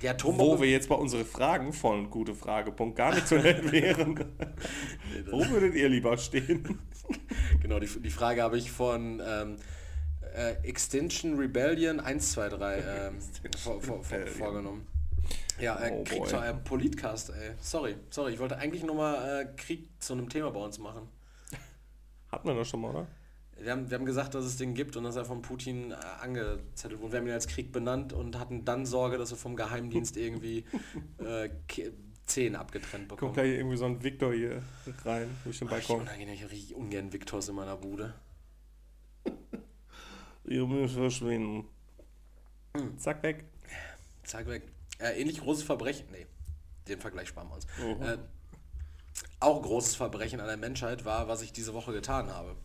Die 0.00 0.08
Wo 0.22 0.58
wir 0.60 0.70
jetzt 0.70 0.88
bei 0.88 0.94
unseren 0.94 1.26
Fragen 1.26 1.74
von 1.74 2.08
gute 2.08 2.34
Frage.punkt 2.34 2.96
gar 2.96 3.14
nicht 3.14 3.28
so 3.28 3.36
nett 3.36 3.70
wären. 3.70 4.18
Wo 5.30 5.46
würdet 5.50 5.74
ihr 5.74 5.88
lieber 5.88 6.16
stehen? 6.16 6.80
Genau, 7.60 7.78
die, 7.78 7.88
die 8.00 8.10
Frage 8.10 8.42
habe 8.42 8.56
ich 8.56 8.70
von 8.70 9.20
ähm, 9.24 9.56
äh, 10.34 10.52
Extinction 10.62 11.36
Rebellion 11.36 12.00
123 12.00 12.84
ähm, 12.88 13.18
vor, 13.58 13.80
vor, 13.82 14.02
vor, 14.02 14.26
vorgenommen. 14.26 14.86
Ja, 15.60 15.78
äh, 15.80 15.90
Oh 15.92 16.04
Krieg, 16.04 16.18
boy. 16.24 16.32
äh, 16.48 16.54
Politcast, 16.54 17.30
ey. 17.30 17.52
Sorry, 17.60 17.96
sorry, 18.10 18.32
ich 18.34 18.38
wollte 18.38 18.56
eigentlich 18.58 18.82
nur 18.82 18.94
mal 18.96 19.42
äh, 19.42 19.44
Krieg 19.56 19.88
zu 20.00 20.14
einem 20.14 20.28
Thema 20.28 20.50
bei 20.50 20.60
uns 20.60 20.78
machen. 20.78 21.08
Hatten 22.30 22.48
wir 22.48 22.54
das 22.54 22.68
schon 22.68 22.80
mal, 22.80 22.90
oder? 22.90 23.06
Wir 23.60 23.70
haben, 23.72 23.90
wir 23.90 23.98
haben 23.98 24.06
gesagt, 24.06 24.34
dass 24.34 24.44
es 24.44 24.56
den 24.56 24.74
gibt 24.74 24.96
und 24.96 25.04
dass 25.04 25.14
er 25.16 25.24
von 25.24 25.42
Putin 25.42 25.92
äh, 25.92 25.94
angezettelt 26.20 27.00
wurde. 27.00 27.12
Wir 27.12 27.20
haben 27.20 27.26
ihn 27.26 27.32
als 27.34 27.46
Krieg 27.46 27.70
benannt 27.70 28.12
und 28.12 28.38
hatten 28.38 28.64
dann 28.64 28.86
Sorge, 28.86 29.18
dass 29.18 29.30
wir 29.30 29.36
vom 29.36 29.54
Geheimdienst 29.54 30.16
irgendwie 30.16 30.64
äh, 31.18 31.50
Ke- 31.68 31.92
Zehen 32.24 32.54
abgetrennt 32.56 33.08
Kommt 33.08 33.20
bekommen. 33.20 33.32
gleich 33.34 33.50
irgendwie 33.50 33.76
so 33.76 33.84
ein 33.84 34.02
Victor 34.02 34.32
hier 34.32 34.62
rein, 35.04 35.28
durch 35.44 35.58
den 35.58 35.68
Ach, 35.68 35.76
ich 35.78 35.86
Balkon. 35.88 36.06
unangenehm, 36.06 36.34
ich 36.34 36.42
habe 36.42 36.52
richtig 36.52 36.74
ungern 36.76 37.12
Viktors 37.12 37.48
in 37.48 37.56
meiner 37.56 37.76
Bude. 37.76 38.14
Ihr 40.44 40.66
müsst 40.66 40.94
verschwinden. 40.94 41.66
Hm. 42.76 42.98
Zack, 42.98 43.22
weg. 43.22 43.44
Zack 44.24 44.46
weg. 44.46 44.62
Äh, 45.02 45.20
ähnlich 45.20 45.40
großes 45.40 45.64
Verbrechen. 45.64 46.06
Nee, 46.12 46.26
den 46.86 47.00
Vergleich 47.00 47.28
sparen 47.28 47.48
wir 47.48 47.56
uns. 47.56 47.66
Mhm. 47.78 48.02
Äh, 48.02 48.18
auch 49.40 49.60
großes 49.60 49.96
Verbrechen 49.96 50.40
an 50.40 50.46
der 50.46 50.56
Menschheit 50.56 51.04
war, 51.04 51.26
was 51.26 51.42
ich 51.42 51.52
diese 51.52 51.74
Woche 51.74 51.92
getan 51.92 52.30
habe. 52.30 52.56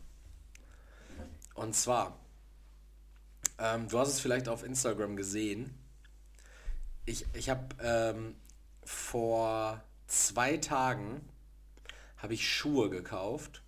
Und 1.56 1.76
zwar, 1.76 2.20
ähm, 3.58 3.90
du 3.90 3.98
hast 3.98 4.10
es 4.10 4.20
vielleicht 4.20 4.48
auf 4.48 4.64
Instagram 4.64 5.16
gesehen. 5.16 5.74
Ich, 7.06 7.26
ich 7.34 7.50
habe 7.50 7.76
ähm, 7.82 8.36
vor 8.84 9.84
zwei 10.06 10.58
Tagen 10.58 11.28
habe 12.18 12.36
ich 12.36 12.48
Schuhe 12.48 12.92
gekauft. 12.92 13.64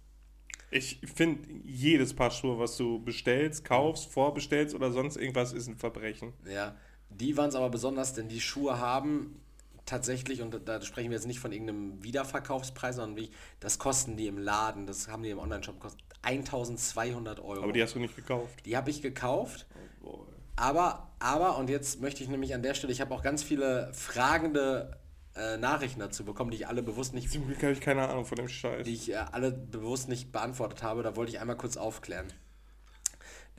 Ich 0.70 1.02
finde, 1.16 1.50
jedes 1.64 2.16
Paar 2.16 2.30
Schuhe, 2.30 2.60
was 2.60 2.78
du 2.78 3.04
bestellst, 3.04 3.66
kaufst, 3.66 4.12
vorbestellst 4.12 4.76
oder 4.76 4.92
sonst 4.92 5.18
irgendwas, 5.18 5.54
ist 5.54 5.68
ein 5.68 5.78
Verbrechen. 5.78 6.34
Ja, 6.46 6.76
die 7.10 7.36
waren 7.38 7.50
es 7.50 7.56
aber 7.56 7.69
besonders, 7.69 8.13
denn 8.13 8.28
die 8.30 8.41
Schuhe 8.41 8.80
haben 8.80 9.39
tatsächlich, 9.86 10.41
und 10.41 10.67
da 10.67 10.82
sprechen 10.82 11.10
wir 11.10 11.17
jetzt 11.17 11.26
nicht 11.28 11.39
von 11.39 11.52
irgendeinem 11.52 12.04
Wiederverkaufspreis, 12.04 12.98
sondern 12.98 13.17
wie, 13.17 13.32
das 13.60 13.80
kosten 13.80 14.17
die 14.17 14.28
im 14.28 14.38
Laden, 14.38 14.86
das 14.86 15.08
haben 15.08 15.24
die 15.24 15.32
im 15.32 15.39
Onlineshop 15.39 15.76
gekostet, 15.76 16.04
1200 16.22 17.39
Euro. 17.39 17.63
Aber 17.63 17.72
die 17.74 17.82
hast 17.82 17.95
du 17.95 18.00
nicht 18.00 18.15
gekauft. 18.15 18.65
die 18.65 18.78
habe 18.78 18.89
ich 18.89 19.02
gekauft, 19.02 19.65
Boah. 20.02 20.26
aber, 20.56 21.12
aber, 21.19 21.58
und 21.58 21.69
jetzt 21.69 22.02
möchte 22.02 22.22
ich 22.24 22.30
nämlich 22.30 22.54
an 22.54 22.62
der 22.62 22.74
Stelle, 22.76 22.93
ich 22.93 23.02
habe 23.02 23.13
auch 23.15 23.24
ganz 23.24 23.41
viele 23.41 23.91
fragende 23.93 24.98
äh, 25.36 25.58
Nachrichten 25.58 26.00
dazu 26.00 26.26
bekommen, 26.26 26.52
die 26.52 26.58
ich 26.58 26.67
alle 26.67 26.84
bewusst 26.84 27.13
nicht, 27.13 27.32
Zum 27.32 27.48
Glück 27.48 27.62
habe 27.63 27.72
ich 27.74 27.82
keine 27.82 28.08
Ahnung 28.08 28.26
von 28.26 28.36
dem 28.36 28.50
Scheiß. 28.50 28.86
die 28.86 28.93
ich 28.93 29.12
äh, 29.12 29.15
alle 29.15 29.52
bewusst 29.52 30.08
nicht 30.10 30.32
beantwortet 30.32 30.84
habe, 30.84 31.02
da 31.04 31.15
wollte 31.15 31.32
ich 31.32 31.39
einmal 31.39 31.58
kurz 31.58 31.78
aufklären. 31.78 32.28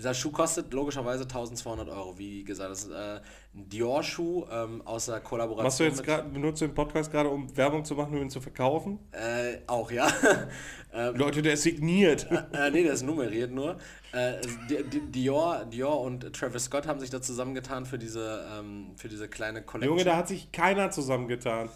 Dieser 0.01 0.15
Schuh 0.15 0.31
kostet 0.31 0.73
logischerweise 0.73 1.25
1200 1.25 1.91
Euro, 1.91 2.17
wie 2.17 2.43
gesagt. 2.43 2.71
Das 2.71 2.85
ist 2.85 2.91
äh, 2.91 3.21
ein 3.55 3.69
Dior-Schuh 3.69 4.47
ähm, 4.51 4.81
aus 4.87 5.05
der 5.05 5.21
Kollaboration. 5.21 5.65
Machst 5.65 5.79
du 5.81 5.85
jetzt 5.85 6.03
gerade, 6.03 6.27
benutzt 6.27 6.63
du 6.63 6.67
den 6.69 6.75
Podcast 6.75 7.11
gerade, 7.11 7.29
um 7.29 7.55
Werbung 7.55 7.85
zu 7.85 7.95
machen, 7.95 8.15
um 8.17 8.23
ihn 8.23 8.31
zu 8.31 8.41
verkaufen? 8.41 8.99
Äh, 9.13 9.59
auch, 9.67 9.91
ja. 9.91 10.09
äh, 10.95 11.11
Leute, 11.11 11.43
der 11.43 11.53
ist 11.53 11.65
signiert. 11.65 12.27
äh, 12.31 12.71
nee, 12.71 12.83
der 12.83 12.95
ist 12.95 13.03
nummeriert 13.03 13.51
nur. 13.53 13.77
Äh, 14.13 14.41
Di- 14.71 14.85
Di- 14.85 15.01
Dior, 15.13 15.67
Dior 15.67 16.01
und 16.01 16.33
Travis 16.35 16.65
Scott 16.65 16.87
haben 16.87 16.99
sich 16.99 17.11
da 17.11 17.21
zusammengetan 17.21 17.85
für 17.85 17.99
diese, 17.99 18.49
ähm, 18.59 18.93
für 18.97 19.11
diese 19.11 19.29
kleine 19.29 19.61
Collection. 19.61 19.99
Junge, 19.99 20.05
da 20.09 20.17
hat 20.17 20.29
sich 20.29 20.51
keiner 20.51 20.91
zusammengetan. 20.91 21.69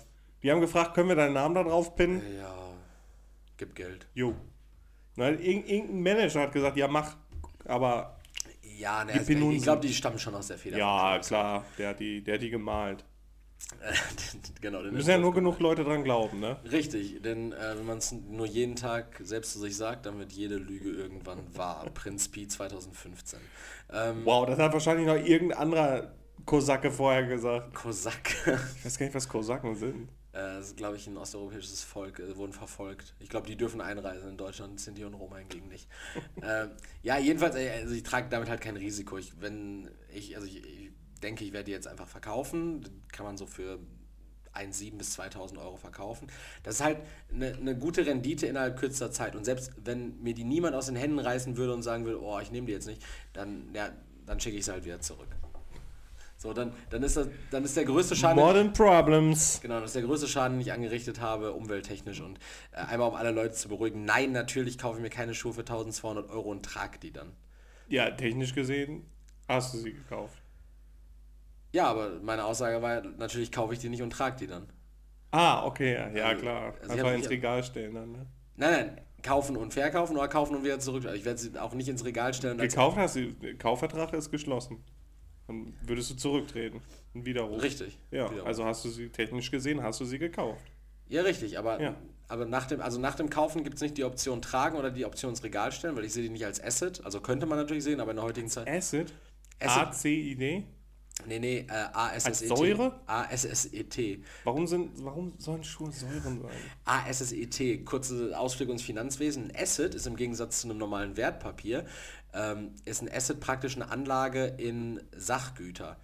Die 0.43 0.51
haben 0.51 0.63
gefragt, 0.63 0.95
können 0.95 1.11
wir 1.11 1.17
deinen 1.17 1.35
Namen 1.35 1.55
da 1.55 1.63
drauf 1.63 1.95
pinnen? 1.95 2.23
Ja, 2.39 2.55
gib 3.59 3.75
Geld. 3.75 4.07
Jo. 4.15 4.35
Irg 5.19 5.41
irgendein 5.47 6.03
Manager 6.03 6.41
hat 6.41 6.53
gesagt, 6.53 6.79
ja 6.79 6.89
mach. 6.89 7.17
Aber 7.67 8.14
Ja, 8.79 9.05
ne, 9.05 9.13
also 9.13 9.33
ich 9.33 9.63
glaube, 9.63 9.87
die 9.87 9.95
stammen 9.95 10.19
schon 10.19 10.35
aus 10.35 10.49
der 10.49 10.59
Feder. 10.59 10.79
Ja, 10.79 11.19
klar, 11.19 11.65
der 11.79 11.91
hat 11.91 12.01
die, 12.01 12.23
der 12.23 12.35
hat 12.35 12.43
die 12.43 12.51
gemalt. 12.51 13.05
genau. 14.61 14.83
den 14.83 14.93
Müssen 14.93 15.11
ja 15.11 15.19
nur 15.19 15.33
genug 15.33 15.59
Leute 15.61 15.85
dran 15.85 16.05
glauben, 16.05 16.41
ne? 16.41 16.59
Richtig, 16.71 17.23
denn 17.23 17.53
äh, 17.53 17.79
wenn 17.79 17.87
man 17.87 17.99
es 17.99 18.13
nur 18.13 18.47
jeden 18.47 18.77
Tag 18.77 19.21
selbst 19.23 19.53
zu 19.53 19.61
sich 19.61 19.77
sagt, 19.77 20.07
dann 20.07 20.19
wird 20.19 20.33
jede 20.33 20.57
Lüge 20.57 20.91
irgendwann 20.91 21.39
wahr. 21.57 21.87
Prinz 21.95 22.29
Pi 22.29 22.47
2015. 22.47 23.39
Ähm, 23.93 24.23
Wow, 24.25 24.47
das 24.47 24.59
hat 24.59 24.73
wahrscheinlich 24.73 25.07
noch 25.07 25.17
irgendein 25.17 25.59
anderer 25.59 26.13
Kosake 26.45 26.91
vorher 26.91 27.25
gesagt. 27.25 27.75
Kosak. 27.75 28.35
Ich 28.77 28.85
weiß 28.85 28.99
gar 28.99 29.07
nicht, 29.07 29.15
was 29.15 29.29
Kosaken 29.29 29.75
sind. 29.77 30.09
Äh, 30.35 30.57
Das 30.57 30.67
ist, 30.69 30.77
glaube 30.77 30.97
ich, 30.97 31.07
ein 31.07 31.17
osteuropäisches 31.17 31.85
Volk, 31.85 32.19
äh, 32.19 32.37
wurden 32.37 32.53
verfolgt. 32.53 33.15
Ich 33.21 33.29
glaube, 33.29 33.47
die 33.47 33.57
dürfen 33.57 33.81
einreisen 33.81 34.31
in 34.31 34.37
Deutschland, 34.37 34.81
Sinti 34.81 35.05
und 35.05 35.15
Roma 35.15 35.37
hingegen 35.39 35.69
nicht. 35.69 35.89
ähm, 36.43 36.71
ja, 37.03 37.19
jedenfalls, 37.19 37.55
äh, 37.57 37.71
also 37.71 37.95
ich 37.95 38.03
trage 38.03 38.29
damit 38.29 38.49
halt 38.49 38.61
kein 38.61 38.77
Risiko. 38.77 39.17
Ich, 39.19 39.41
wenn 39.41 39.91
ich, 40.13 40.37
also 40.37 40.47
ich, 40.47 40.65
ich 40.65 40.91
denke, 41.23 41.45
ich 41.45 41.53
werde 41.53 41.67
die 41.67 41.73
jetzt 41.73 41.87
einfach 41.87 42.09
verkaufen. 42.09 42.83
Die 42.83 42.91
Kann 43.13 43.25
man 43.25 43.37
so 43.37 43.47
für 43.47 43.79
1,7 44.55 44.99
bis 44.99 45.11
2000 45.13 45.59
Euro 45.61 45.77
verkaufen. 45.77 46.29
Das 46.63 46.77
ist 46.77 46.85
halt 46.85 46.99
eine, 47.33 47.55
eine 47.55 47.77
gute 47.77 48.07
Rendite 48.07 48.47
innerhalb 48.47 48.79
kürzester 48.79 49.11
Zeit. 49.11 49.37
Und 49.37 49.45
selbst 49.45 49.73
wenn 49.85 50.21
mir 50.23 50.35
die 50.35 50.45
niemand 50.45 50.75
aus 50.75 50.87
den 50.87 50.97
Händen 50.97 51.19
reißen 51.19 51.57
würde 51.57 51.75
und 51.75 51.83
sagen 51.83 52.05
würde, 52.05 52.21
oh, 52.23 52.39
ich 52.41 52.51
nehme 52.51 52.67
die 52.67 52.73
jetzt 52.73 52.87
nicht, 52.87 53.03
dann, 53.33 53.69
ja, 53.75 53.91
dann 54.27 54.41
schicke 54.41 54.57
ich 54.57 54.65
sie 54.65 54.73
halt 54.73 54.85
wieder 54.85 55.01
zurück. 55.01 55.29
So, 56.45 56.53
dann, 56.53 56.75
dann, 56.91 57.03
ist 57.03 57.17
das, 57.17 57.27
dann 57.51 57.65
ist 57.65 57.75
der 57.75 57.87
größte 57.87 58.15
Schaden. 58.15 58.37
Modern 58.37 58.71
Problems. 58.75 59.61
Genau, 59.63 59.81
das 59.81 59.87
ist 59.87 59.97
der 59.97 60.03
größte 60.03 60.29
Schaden, 60.29 60.59
den 60.59 60.61
ich 60.61 60.73
angerichtet 60.73 61.19
habe, 61.19 61.55
umwelttechnisch. 61.55 62.21
Und 62.21 62.39
äh, 62.73 62.81
einmal, 62.81 63.09
um 63.09 63.15
alle 63.15 63.31
Leute 63.31 63.55
zu 63.55 63.71
beruhigen, 63.71 64.05
nein, 64.05 64.33
natürlich 64.33 64.77
kaufe 64.77 64.99
ich 64.99 65.03
mir 65.03 65.09
keine 65.09 65.33
Schuhe 65.35 65.55
für 65.55 65.61
1200 65.61 66.29
Euro 66.29 66.51
und 66.51 66.63
trage 66.63 66.99
die 66.99 67.13
dann. 67.13 67.33
Ja, 67.89 68.11
technisch 68.11 68.55
gesehen 68.55 69.07
hast 69.49 69.73
du 69.73 69.79
sie 69.79 69.95
gekauft. 69.95 70.37
Ja, 71.73 71.87
aber 71.87 72.21
meine 72.23 72.45
Aussage 72.45 72.83
war, 72.83 73.01
natürlich 73.01 73.51
kaufe 73.51 73.73
ich 73.73 73.79
die 73.79 73.89
nicht 73.89 74.03
und 74.03 74.11
trage 74.11 74.37
die 74.37 74.47
dann. 74.47 74.69
Ah, 75.31 75.65
okay, 75.65 75.95
ja, 75.95 76.11
ja 76.11 76.27
Also, 76.27 76.43
klar. 76.43 76.75
also 76.83 76.93
Einfach 76.93 77.15
ins 77.15 77.31
Regal 77.31 77.65
stellen 77.65 77.95
dann, 77.95 78.13
ne? 78.13 78.27
Nein, 78.57 78.71
nein, 78.73 79.01
kaufen 79.23 79.57
und 79.57 79.73
verkaufen 79.73 80.15
oder 80.15 80.29
kaufen 80.29 80.57
und 80.57 80.63
wieder 80.63 80.79
zurück. 80.79 81.07
Also 81.07 81.17
ich 81.17 81.25
werde 81.25 81.41
sie 81.41 81.59
auch 81.59 81.73
nicht 81.73 81.89
ins 81.89 82.05
Regal 82.05 82.35
stellen. 82.35 82.59
Gekauft 82.59 82.99
hast 82.99 83.17
du, 83.17 83.33
der 83.33 83.55
Kaufvertrag 83.57 84.13
ist 84.13 84.31
geschlossen. 84.31 84.85
Dann 85.47 85.75
würdest 85.83 86.11
du 86.11 86.15
zurücktreten. 86.15 86.81
Ein 87.15 87.27
Widerruf. 87.27 87.63
Richtig. 87.63 87.99
Ja, 88.11 88.31
Widerruf. 88.31 88.47
also 88.49 88.65
hast 88.65 88.85
du 88.85 88.89
sie, 88.91 89.09
technisch 89.11 89.51
gesehen, 89.51 89.83
hast 89.83 90.01
du 90.01 90.05
sie 90.05 90.19
gekauft. 90.19 90.65
Ja, 91.07 91.23
richtig, 91.23 91.59
aber, 91.59 91.81
Ja. 91.81 91.95
aber 92.29 92.47
nach, 92.47 92.67
dem, 92.67 92.81
also 92.81 92.99
nach 92.99 93.15
dem 93.15 93.29
Kaufen 93.29 93.63
gibt 93.63 93.77
es 93.77 93.83
nicht 93.83 93.99
die 93.99 94.05
Option 94.05 94.41
tragen 94.41 94.77
oder 94.79 94.91
die 94.91 95.05
Option 95.05 95.31
ins 95.31 95.43
Regal 95.45 95.71
stellen, 95.71 95.97
weil 95.97 96.05
ich 96.05 96.13
sehe 96.15 96.23
die 96.23 96.31
nicht 96.31 96.47
als 96.47 96.63
Asset. 96.63 97.05
Also 97.05 97.21
könnte 97.21 97.45
man 97.47 97.59
natürlich 97.59 97.85
sehen, 97.85 98.01
aber 98.01 98.13
in 98.13 98.17
der 98.17 98.25
heutigen 98.25 98.49
Zeit. 98.49 98.67
Acid? 98.69 99.13
Acid. 99.61 99.83
A-C-I-D? 99.83 100.65
Nee, 101.27 101.39
nee, 101.39 101.59
äh, 101.69 101.73
ASSET. 101.93 102.27
Als 102.27 102.41
Säure? 102.41 103.01
ASSET. 103.07 104.25
Warum, 104.43 104.67
sind, 104.67 104.91
warum 105.05 105.33
sollen 105.39 105.63
Schuhe 105.63 105.93
Säuren 105.93 106.41
sein? 106.43 106.51
ASSET, 106.85 107.85
kurze 107.87 108.37
Ausflug 108.37 108.69
ins 108.71 108.83
Finanzwesen. 108.83 109.51
Ein 109.51 109.63
Asset 109.63 109.95
ist 109.95 110.07
im 110.09 110.17
Gegensatz 110.17 110.63
zu 110.63 110.69
einem 110.69 110.79
normalen 110.79 111.17
Wertpapier, 111.17 111.87
ähm, 112.35 112.73
ist 112.85 113.03
ein 113.03 113.11
Asset 113.13 113.41
praktisch 113.41 113.77
eine 113.77 113.91
Anlage 113.91 114.45
in 114.59 115.01
Sachgüter. 115.17 115.97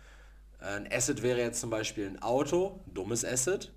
Äh, 0.60 0.76
Ein 0.76 0.88
Asset 0.92 1.22
wäre 1.22 1.40
jetzt 1.40 1.60
zum 1.60 1.70
Beispiel 1.70 2.06
ein 2.06 2.22
Auto, 2.22 2.80
dummes 2.86 3.24
Asset, 3.24 3.72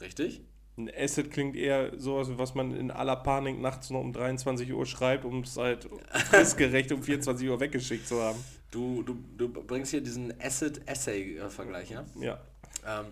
richtig? 0.00 0.42
Ein 0.78 0.90
Acid 0.94 1.30
klingt 1.30 1.56
eher 1.56 1.98
sowas, 1.98 2.28
was 2.32 2.54
man 2.54 2.76
in 2.76 2.90
aller 2.90 3.16
Panik 3.16 3.58
nachts 3.60 3.88
noch 3.88 4.00
um 4.00 4.12
23 4.12 4.70
Uhr 4.72 4.84
schreibt, 4.84 5.24
um 5.24 5.40
es 5.40 5.56
halt 5.56 5.88
fristgerecht 6.28 6.92
um 6.92 7.02
24 7.02 7.48
Uhr 7.48 7.58
weggeschickt 7.60 8.06
zu 8.06 8.22
haben. 8.22 8.38
Du, 8.70 9.02
du, 9.02 9.16
du 9.38 9.48
bringst 9.48 9.92
hier 9.92 10.02
diesen 10.02 10.34
Asset-Essay-Vergleich, 10.38 11.90
ja? 11.90 12.04
Ja. 12.20 12.40
Ähm, 12.86 13.06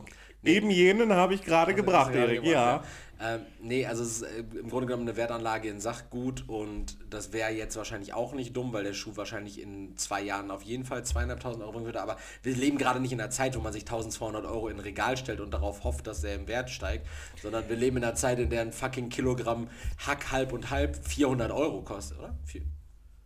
Eben 0.44 0.68
jenen 0.70 1.14
habe 1.14 1.32
ich 1.34 1.42
gerade 1.42 1.72
Also, 1.72 1.82
gebracht, 1.82 2.14
Erik, 2.14 2.42
gebracht, 2.42 2.52
ja. 2.52 2.84
Ähm, 3.20 3.42
nee, 3.60 3.86
also 3.86 4.02
es 4.02 4.20
ist 4.20 4.22
äh, 4.22 4.40
im 4.58 4.68
Grunde 4.68 4.86
genommen 4.86 5.08
eine 5.08 5.16
Wertanlage 5.16 5.68
in 5.68 5.80
Sachgut 5.80 6.48
und 6.48 6.96
das 7.10 7.32
wäre 7.32 7.50
jetzt 7.50 7.76
wahrscheinlich 7.76 8.12
auch 8.12 8.34
nicht 8.34 8.56
dumm, 8.56 8.72
weil 8.72 8.84
der 8.84 8.92
Schuh 8.92 9.16
wahrscheinlich 9.16 9.60
in 9.60 9.96
zwei 9.96 10.22
Jahren 10.22 10.50
auf 10.50 10.62
jeden 10.62 10.84
Fall 10.84 11.04
zweieinhalbtausend 11.04 11.62
Euro 11.62 11.72
bringen 11.72 11.86
würde. 11.86 12.02
Aber 12.02 12.16
wir 12.42 12.54
leben 12.54 12.78
gerade 12.78 13.00
nicht 13.00 13.12
in 13.12 13.20
einer 13.20 13.30
Zeit, 13.30 13.56
wo 13.56 13.60
man 13.60 13.72
sich 13.72 13.82
1200 13.82 14.44
Euro 14.44 14.68
in 14.68 14.76
ein 14.76 14.80
Regal 14.80 15.16
stellt 15.16 15.40
und 15.40 15.52
darauf 15.52 15.84
hofft, 15.84 16.06
dass 16.06 16.22
der 16.22 16.34
im 16.34 16.48
Wert 16.48 16.70
steigt, 16.70 17.06
sondern 17.40 17.68
wir 17.68 17.76
leben 17.76 17.98
in 17.98 18.04
einer 18.04 18.14
Zeit, 18.14 18.38
in 18.38 18.50
der 18.50 18.62
ein 18.62 18.72
fucking 18.72 19.08
Kilogramm 19.08 19.68
Hack 20.06 20.32
halb 20.32 20.52
und 20.52 20.70
halb 20.70 20.96
400 21.06 21.52
Euro 21.52 21.82
kostet, 21.82 22.18
oder? 22.18 22.36
Vier, 22.44 22.62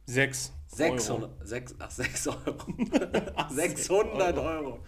Sechs. 0.06 0.52
600, 0.68 1.30
Euro. 1.30 1.44
sechs, 1.44 1.74
ach, 1.78 1.90
6 1.90 2.28
Euro. 2.28 2.56
600 3.50 4.38
Euro. 4.38 4.80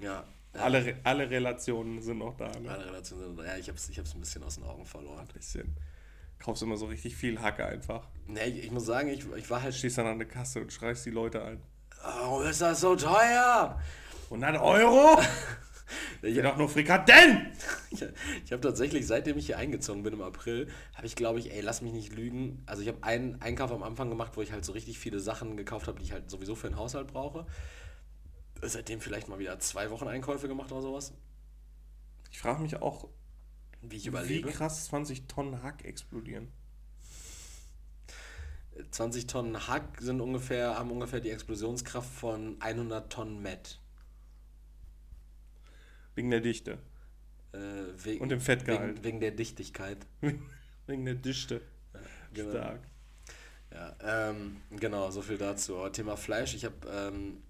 Ja. 0.00 0.24
Alle, 0.54 0.96
alle 1.04 1.30
Relationen 1.30 2.02
sind 2.02 2.18
noch 2.18 2.36
da. 2.36 2.48
Ne? 2.48 2.60
Meine 2.66 2.84
Relationen 2.86 3.36
sind, 3.36 3.46
ja, 3.46 3.56
ich 3.56 3.68
hab's, 3.68 3.88
ich 3.88 3.98
hab's 3.98 4.14
ein 4.14 4.20
bisschen 4.20 4.42
aus 4.42 4.56
den 4.56 4.64
Augen 4.64 4.84
verloren. 4.84 5.20
Ein 5.20 5.34
bisschen. 5.34 5.76
Kaufst 6.38 6.62
immer 6.62 6.76
so 6.76 6.86
richtig 6.86 7.16
viel 7.16 7.40
Hacke 7.40 7.64
einfach. 7.64 8.08
Nee, 8.26 8.44
ich, 8.44 8.64
ich 8.64 8.70
muss 8.70 8.84
sagen, 8.84 9.08
ich, 9.08 9.24
ich 9.36 9.48
war 9.48 9.62
halt. 9.62 9.74
Stehst 9.74 9.98
dann 9.98 10.06
an 10.06 10.18
der 10.18 10.28
Kasse 10.28 10.60
und 10.60 10.72
schreist 10.72 11.06
die 11.06 11.10
Leute 11.10 11.42
ein. 11.42 11.62
Warum 12.02 12.42
ist 12.42 12.60
das 12.60 12.80
so 12.80 12.96
teuer? 12.96 13.80
100 14.24 14.60
Euro? 14.60 15.20
Ich, 16.22 16.34
Geht 16.34 16.44
doch 16.44 16.56
nur 16.56 16.68
Frikadellen! 16.68 17.52
ich, 17.90 18.02
ich 18.44 18.52
habe 18.52 18.62
tatsächlich, 18.62 19.06
seitdem 19.06 19.36
ich 19.38 19.46
hier 19.46 19.58
eingezogen 19.58 20.02
bin 20.02 20.14
im 20.14 20.22
April, 20.22 20.68
habe 20.94 21.06
ich 21.06 21.16
glaube 21.16 21.40
ich, 21.40 21.52
ey, 21.52 21.60
lass 21.60 21.82
mich 21.82 21.92
nicht 21.92 22.14
lügen. 22.14 22.62
Also 22.64 22.82
ich 22.82 22.88
habe 22.88 23.02
einen 23.02 23.42
Einkauf 23.42 23.72
am 23.72 23.82
Anfang 23.82 24.08
gemacht, 24.08 24.32
wo 24.36 24.42
ich 24.42 24.52
halt 24.52 24.64
so 24.64 24.72
richtig 24.72 24.98
viele 24.98 25.20
Sachen 25.20 25.56
gekauft 25.56 25.88
habe, 25.88 25.98
die 25.98 26.04
ich 26.04 26.12
halt 26.12 26.30
sowieso 26.30 26.54
für 26.54 26.68
den 26.68 26.76
Haushalt 26.76 27.08
brauche. 27.08 27.44
Seitdem 28.62 29.00
vielleicht 29.00 29.28
mal 29.28 29.38
wieder 29.38 29.58
zwei 29.58 29.90
Wochen 29.90 30.06
Einkäufe 30.06 30.46
gemacht 30.48 30.70
oder 30.70 30.82
sowas. 30.82 31.12
Ich 32.30 32.38
frage 32.38 32.62
mich 32.62 32.76
auch, 32.80 33.08
Wie 33.82 33.96
ich 33.96 34.04
wie 34.04 34.08
überlebe. 34.08 34.50
krass 34.50 34.86
20 34.86 35.26
Tonnen 35.26 35.62
Hack 35.62 35.84
explodieren. 35.84 36.48
20 38.90 39.26
Tonnen 39.26 39.66
Hack 39.68 40.00
sind 40.00 40.20
ungefähr, 40.20 40.78
haben 40.78 40.90
ungefähr 40.90 41.20
die 41.20 41.30
Explosionskraft 41.30 42.08
von 42.10 42.56
100 42.60 43.12
Tonnen 43.12 43.42
Met. 43.42 43.80
Wegen 46.14 46.30
der 46.30 46.40
Dichte. 46.40 46.78
Äh, 47.52 47.58
wegen, 47.96 48.22
Und 48.22 48.28
dem 48.30 48.40
Fettgehalt. 48.40 48.94
Wegen, 48.96 49.04
wegen 49.04 49.20
der 49.20 49.30
Dichtigkeit. 49.32 50.06
Wegen 50.86 51.04
der 51.04 51.14
Dichte. 51.14 51.62
Genau. 52.32 52.50
Stark. 52.50 52.80
Ja, 53.70 53.96
ähm, 54.30 54.60
genau, 54.70 55.10
so 55.10 55.22
viel 55.22 55.38
dazu. 55.38 55.88
Thema 55.90 56.16
Fleisch, 56.16 56.54
ich 56.54 56.64
habe 56.64 56.76
ähm, 56.90 57.42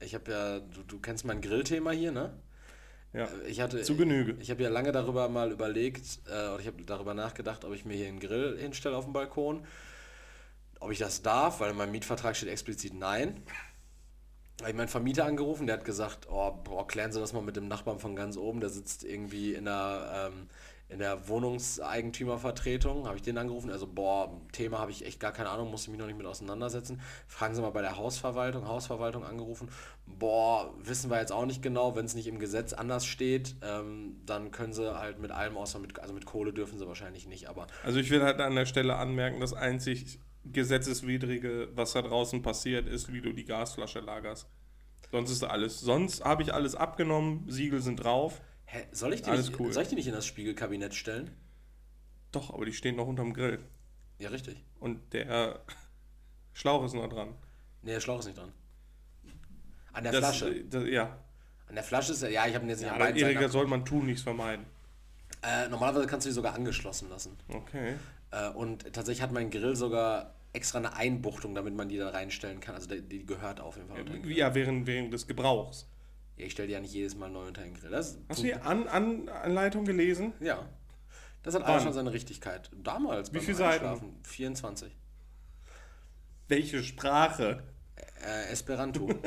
ich 0.00 0.14
habe 0.14 0.30
ja, 0.30 0.60
du, 0.60 0.82
du 0.82 0.98
kennst 0.98 1.24
mein 1.24 1.40
Grillthema 1.40 1.90
hier, 1.90 2.12
ne? 2.12 2.32
Ja. 3.12 3.28
Ich 3.46 3.60
hatte, 3.60 3.82
Zu 3.82 3.96
Genüge. 3.96 4.32
Ich, 4.32 4.40
ich 4.42 4.50
habe 4.50 4.62
ja 4.62 4.68
lange 4.68 4.92
darüber 4.92 5.28
mal 5.28 5.50
überlegt, 5.50 6.20
äh, 6.26 6.30
oder 6.30 6.60
ich 6.60 6.66
habe 6.66 6.82
darüber 6.84 7.14
nachgedacht, 7.14 7.64
ob 7.64 7.74
ich 7.74 7.84
mir 7.84 7.96
hier 7.96 8.08
einen 8.08 8.20
Grill 8.20 8.58
hinstelle 8.58 8.96
auf 8.96 9.04
dem 9.04 9.12
Balkon. 9.12 9.66
Ob 10.78 10.90
ich 10.92 10.98
das 10.98 11.22
darf, 11.22 11.60
weil 11.60 11.70
in 11.70 11.76
meinem 11.76 11.92
Mietvertrag 11.92 12.36
steht 12.36 12.48
explizit 12.48 12.94
nein. 12.94 13.42
Habe 14.60 14.70
ich 14.70 14.76
meinen 14.76 14.88
Vermieter 14.88 15.24
angerufen, 15.24 15.66
der 15.66 15.76
hat 15.78 15.84
gesagt, 15.84 16.28
oh, 16.30 16.52
boah, 16.52 16.86
klären 16.86 17.12
Sie 17.12 17.20
das 17.20 17.32
mal 17.32 17.42
mit 17.42 17.56
dem 17.56 17.68
Nachbarn 17.68 17.98
von 17.98 18.14
ganz 18.14 18.36
oben, 18.36 18.60
der 18.60 18.70
sitzt 18.70 19.04
irgendwie 19.04 19.54
in 19.54 19.64
der, 19.64 20.30
ähm, 20.32 20.48
in 20.90 20.98
der 20.98 21.28
Wohnungseigentümervertretung. 21.28 23.06
Habe 23.06 23.16
ich 23.16 23.22
den 23.22 23.38
angerufen, 23.38 23.70
also 23.70 23.86
boah, 23.86 24.40
Thema 24.52 24.78
habe 24.78 24.90
ich 24.90 25.06
echt 25.06 25.20
gar 25.20 25.32
keine 25.32 25.48
Ahnung, 25.48 25.70
musste 25.70 25.90
mich 25.90 25.98
noch 25.98 26.06
nicht 26.06 26.18
mit 26.18 26.26
auseinandersetzen. 26.26 27.00
Fragen 27.26 27.54
Sie 27.54 27.62
mal 27.62 27.70
bei 27.70 27.82
der 27.82 27.96
Hausverwaltung, 27.96 28.66
Hausverwaltung 28.66 29.24
angerufen. 29.24 29.68
Boah, 30.06 30.74
wissen 30.82 31.10
wir 31.10 31.20
jetzt 31.20 31.32
auch 31.32 31.46
nicht 31.46 31.62
genau, 31.62 31.94
wenn 31.96 32.04
es 32.04 32.14
nicht 32.14 32.26
im 32.26 32.38
Gesetz 32.38 32.72
anders 32.72 33.06
steht, 33.06 33.56
ähm, 33.62 34.20
dann 34.26 34.50
können 34.50 34.72
Sie 34.72 34.98
halt 34.98 35.20
mit 35.20 35.30
allem 35.30 35.56
außer 35.56 35.78
mit, 35.78 35.98
also 36.00 36.12
mit 36.12 36.26
Kohle 36.26 36.52
dürfen 36.52 36.78
Sie 36.78 36.86
wahrscheinlich 36.86 37.26
nicht, 37.26 37.48
aber 37.48 37.66
Also 37.84 38.00
ich 38.00 38.10
will 38.10 38.22
halt 38.22 38.40
an 38.40 38.54
der 38.54 38.66
Stelle 38.66 38.96
anmerken, 38.96 39.40
das 39.40 39.54
einzig 39.54 40.18
gesetzeswidrige, 40.44 41.68
was 41.74 41.92
da 41.92 42.02
draußen 42.02 42.42
passiert, 42.42 42.88
ist, 42.88 43.12
wie 43.12 43.20
du 43.20 43.32
die 43.32 43.44
Gasflasche 43.44 44.00
lagerst. 44.00 44.48
Sonst 45.12 45.30
ist 45.30 45.44
alles. 45.44 45.80
Sonst 45.80 46.24
habe 46.24 46.42
ich 46.42 46.54
alles 46.54 46.74
abgenommen, 46.74 47.44
Siegel 47.48 47.80
sind 47.80 47.96
drauf. 47.96 48.40
Hä, 48.72 48.86
soll 48.92 49.12
ich 49.14 49.22
die, 49.22 49.30
Alles 49.30 49.48
nicht, 49.48 49.60
cool. 49.60 49.72
soll 49.72 49.82
ich 49.82 49.88
die 49.88 49.94
nicht 49.96 50.06
in 50.06 50.14
das 50.14 50.26
Spiegelkabinett 50.26 50.94
stellen? 50.94 51.30
Doch, 52.32 52.52
aber 52.54 52.64
die 52.64 52.72
stehen 52.72 52.96
noch 52.96 53.06
unterm 53.06 53.32
Grill. 53.32 53.58
Ja, 54.18 54.28
richtig. 54.30 54.62
Und 54.78 55.12
der 55.12 55.60
Schlauch 56.52 56.84
ist 56.84 56.94
noch 56.94 57.08
dran. 57.08 57.34
Nee, 57.82 57.92
der 57.92 58.00
Schlauch 58.00 58.20
ist 58.20 58.26
nicht 58.26 58.38
dran. 58.38 58.52
An 59.92 60.04
der 60.04 60.12
Das, 60.12 60.20
Flasche. 60.38 60.64
Das, 60.64 60.86
ja. 60.88 61.18
An 61.68 61.74
der 61.74 61.84
Flasche 61.84 62.12
ist 62.12 62.22
er, 62.22 62.30
ja, 62.30 62.46
ich 62.46 62.54
habe 62.54 62.64
ihn 62.64 62.68
jetzt 62.70 62.80
nicht 62.80 62.86
ja 62.88 62.94
an 62.94 63.16
Seiten. 63.18 63.48
soll 63.48 63.66
man 63.66 63.84
tun, 63.84 64.06
nichts 64.06 64.22
vermeiden. 64.22 64.66
Äh, 65.42 65.68
normalerweise 65.68 66.06
kannst 66.06 66.26
du 66.26 66.30
die 66.30 66.34
sogar 66.34 66.54
angeschlossen 66.54 67.08
lassen. 67.08 67.36
Okay. 67.48 67.94
Äh, 68.30 68.50
und 68.50 68.92
tatsächlich 68.92 69.22
hat 69.22 69.32
mein 69.32 69.50
Grill 69.50 69.74
sogar 69.74 70.34
extra 70.52 70.78
eine 70.78 70.94
Einbuchtung, 70.94 71.54
damit 71.54 71.74
man 71.74 71.88
die 71.88 71.96
da 71.96 72.10
reinstellen 72.10 72.60
kann. 72.60 72.74
Also 72.74 72.88
die, 72.88 73.02
die 73.02 73.24
gehört 73.24 73.60
auf 73.60 73.76
jeden 73.76 73.88
Fall 73.88 74.04
Grill. 74.04 74.30
Ja, 74.36 74.54
während, 74.54 74.86
während 74.86 75.12
des 75.12 75.26
Gebrauchs. 75.26 75.88
Ja, 76.40 76.46
ich 76.46 76.52
stelle 76.52 76.68
die 76.68 76.72
ja 76.72 76.80
nicht 76.80 76.94
jedes 76.94 77.14
Mal 77.16 77.28
neu 77.28 77.48
unter 77.48 77.60
den 77.60 77.74
Grill. 77.74 77.90
Das, 77.90 78.16
Hast 78.30 78.38
du 78.38 78.44
die 78.44 78.54
An 78.54 78.88
An 78.88 79.28
Anleitung 79.28 79.84
gelesen? 79.84 80.32
Ja. 80.40 80.66
Das 81.42 81.54
hat 81.54 81.62
Wann? 81.62 81.72
alles 81.72 81.82
schon 81.82 81.92
seine 81.92 82.14
Richtigkeit. 82.14 82.70
Damals. 82.74 83.34
Wie 83.34 83.40
viele 83.40 83.58
Seiten? 83.58 83.84
Einschlafen. 83.84 84.18
24. 84.22 84.96
Welche 86.48 86.82
Sprache? 86.82 87.62
Äh, 88.24 88.52
Esperanto. 88.52 89.08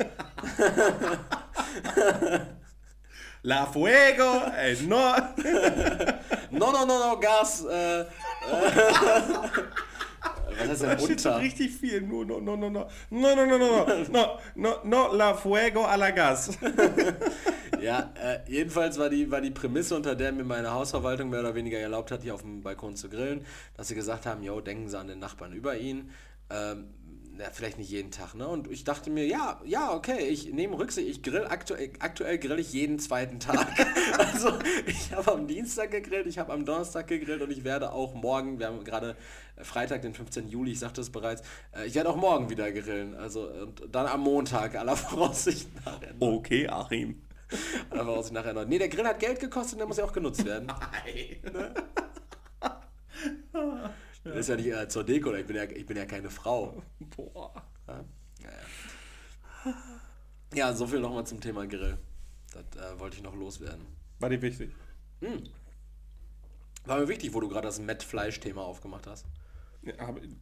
La 3.42 3.66
Fuego, 3.66 4.50
ey, 4.56 4.76
no. 4.82 4.96
no, 6.50 6.72
no, 6.72 6.84
no, 6.84 6.98
no, 6.98 7.20
Gas. 7.20 7.64
Äh, 7.64 8.00
äh, 8.00 8.06
was 10.58 10.82
heißt 10.82 10.82
denn 10.82 11.10
unter? 11.10 11.38
richtig 11.40 11.72
viel. 11.72 12.00
No, 12.02 12.24
no, 12.24 12.40
no, 12.40 12.56
no, 12.56 12.70
no. 12.70 12.88
No, 13.10 13.34
no, 13.34 13.46
no, 13.46 13.58
no, 13.58 13.58
no. 13.58 13.86
No, 14.10 14.38
no, 14.54 14.74
no, 14.84 15.12
La 15.14 15.34
Fuego 15.34 15.84
a 15.84 15.96
la 15.96 16.10
Gas. 16.10 16.58
Ja, 17.80 18.12
äh, 18.14 18.38
jedenfalls 18.48 18.98
war 18.98 19.10
die, 19.10 19.30
war 19.30 19.42
die 19.42 19.50
Prämisse, 19.50 19.94
unter 19.94 20.14
der 20.14 20.32
mir 20.32 20.44
meine 20.44 20.72
Hausverwaltung 20.72 21.28
mehr 21.28 21.40
oder 21.40 21.54
weniger 21.54 21.78
erlaubt 21.78 22.10
hat, 22.12 22.22
hier 22.22 22.34
auf 22.34 22.40
dem 22.40 22.62
Balkon 22.62 22.96
zu 22.96 23.10
grillen, 23.10 23.44
dass 23.76 23.88
sie 23.88 23.94
gesagt 23.94 24.24
haben, 24.24 24.42
yo, 24.42 24.60
denken 24.62 24.88
Sie 24.88 24.98
an 24.98 25.06
den 25.06 25.18
Nachbarn 25.18 25.52
über 25.52 25.76
ihn. 25.76 26.10
Ähm, 26.48 26.86
ja, 27.38 27.50
vielleicht 27.52 27.78
nicht 27.78 27.90
jeden 27.90 28.10
Tag, 28.10 28.34
ne? 28.34 28.46
Und 28.46 28.70
ich 28.70 28.84
dachte 28.84 29.10
mir, 29.10 29.26
ja, 29.26 29.60
ja, 29.64 29.92
okay, 29.92 30.26
ich 30.26 30.52
nehme 30.52 30.78
Rücksicht, 30.78 31.08
ich 31.08 31.22
grill 31.22 31.46
aktuell, 31.48 31.90
aktuell 31.98 32.38
grill 32.38 32.58
ich 32.58 32.72
jeden 32.72 32.98
zweiten 32.98 33.40
Tag. 33.40 33.66
also 34.18 34.52
ich 34.86 35.12
habe 35.12 35.32
am 35.32 35.46
Dienstag 35.46 35.90
gegrillt, 35.90 36.26
ich 36.26 36.38
habe 36.38 36.52
am 36.52 36.64
Donnerstag 36.64 37.08
gegrillt 37.08 37.42
und 37.42 37.50
ich 37.50 37.64
werde 37.64 37.92
auch 37.92 38.14
morgen, 38.14 38.58
wir 38.58 38.68
haben 38.68 38.84
gerade 38.84 39.16
Freitag, 39.58 40.02
den 40.02 40.14
15. 40.14 40.48
Juli, 40.48 40.72
ich 40.72 40.78
sagte 40.78 41.00
es 41.00 41.10
bereits, 41.10 41.42
äh, 41.76 41.86
ich 41.86 41.94
werde 41.94 42.10
auch 42.10 42.16
morgen 42.16 42.50
wieder 42.50 42.70
grillen. 42.70 43.14
Also 43.14 43.48
und 43.48 43.82
dann 43.90 44.06
am 44.06 44.20
Montag, 44.20 44.76
aller 44.76 44.96
Voraussicht 44.96 45.68
nach. 45.84 46.00
Okay, 46.20 46.68
Achim. 46.68 47.22
Was 47.90 48.26
ich 48.26 48.32
nachher 48.32 48.52
noch. 48.52 48.64
Nee, 48.64 48.78
der 48.78 48.88
Grill 48.88 49.06
hat 49.06 49.20
Geld 49.20 49.38
gekostet, 49.38 49.78
der 49.78 49.86
muss 49.86 49.96
ja 49.96 50.04
auch 50.04 50.12
genutzt 50.12 50.44
werden. 50.44 50.72
Das 54.24 54.36
ist 54.36 54.48
ja 54.48 54.56
nicht 54.56 54.72
äh, 54.72 54.88
zur 54.88 55.04
Deko, 55.04 55.34
ich 55.34 55.46
bin 55.46 55.56
ja, 55.56 55.64
ich 55.64 55.86
bin 55.86 55.96
ja 55.96 56.06
keine 56.06 56.30
Frau. 56.30 56.82
Boah. 57.16 57.52
Ja, 57.86 58.04
ja. 58.42 59.74
ja 60.54 60.72
so 60.72 60.86
viel 60.86 61.00
nochmal 61.00 61.26
zum 61.26 61.40
Thema 61.40 61.66
Grill. 61.66 61.98
Das 62.52 62.64
äh, 62.82 62.98
wollte 62.98 63.16
ich 63.16 63.22
noch 63.22 63.34
loswerden. 63.34 63.84
War 64.18 64.30
dir 64.30 64.40
wichtig? 64.40 64.70
War 66.86 66.98
mir 66.98 67.08
wichtig, 67.08 67.34
wo 67.34 67.40
du 67.40 67.48
gerade 67.48 67.66
das 67.66 67.78
Met-Fleisch-Thema 67.78 68.62
aufgemacht 68.62 69.06
hast. 69.06 69.26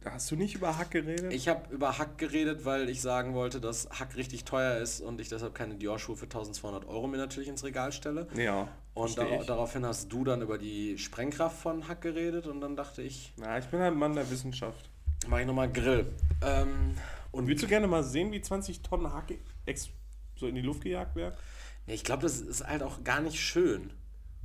Hast 0.05 0.31
du 0.31 0.35
nicht 0.37 0.55
über 0.55 0.77
Hack 0.77 0.91
geredet? 0.91 1.33
Ich 1.33 1.49
habe 1.49 1.73
über 1.73 1.97
Hack 1.97 2.17
geredet, 2.17 2.63
weil 2.63 2.89
ich 2.89 3.01
sagen 3.01 3.33
wollte, 3.33 3.59
dass 3.59 3.89
Hack 3.89 4.15
richtig 4.15 4.45
teuer 4.45 4.77
ist 4.77 5.01
und 5.01 5.19
ich 5.19 5.27
deshalb 5.27 5.53
keine 5.53 5.75
Dior-Schuhe 5.75 6.15
für 6.15 6.25
1200 6.25 6.85
Euro 6.85 7.07
mir 7.07 7.17
natürlich 7.17 7.49
ins 7.49 7.63
Regal 7.63 7.91
stelle. 7.91 8.27
ja. 8.35 8.69
Und 8.93 9.17
ich. 9.17 9.45
daraufhin 9.47 9.85
hast 9.85 10.11
du 10.11 10.23
dann 10.23 10.41
über 10.41 10.57
die 10.57 10.97
Sprengkraft 10.97 11.59
von 11.59 11.87
Hack 11.87 12.01
geredet 12.01 12.45
und 12.45 12.61
dann 12.61 12.75
dachte 12.75 13.01
ich, 13.01 13.33
Na, 13.37 13.57
ich 13.57 13.65
bin 13.65 13.79
halt 13.79 13.93
ein 13.93 13.97
Mann 13.97 14.13
der 14.13 14.29
Wissenschaft. 14.29 14.89
mache 15.27 15.41
ich 15.41 15.47
nochmal 15.47 15.71
Grill. 15.71 16.05
Ähm, 16.43 16.95
und 17.31 17.47
Willst 17.47 17.63
du 17.63 17.67
gerne 17.67 17.87
mal 17.87 18.03
sehen, 18.03 18.31
wie 18.31 18.41
20 18.41 18.81
Tonnen 18.81 19.11
Hack 19.11 19.33
so 20.35 20.47
in 20.47 20.55
die 20.55 20.61
Luft 20.61 20.83
gejagt 20.83 21.15
werden? 21.15 21.35
Ja, 21.87 21.93
ich 21.95 22.03
glaube, 22.03 22.21
das 22.23 22.39
ist 22.39 22.65
halt 22.67 22.83
auch 22.83 23.03
gar 23.03 23.21
nicht 23.21 23.39
schön. 23.39 23.89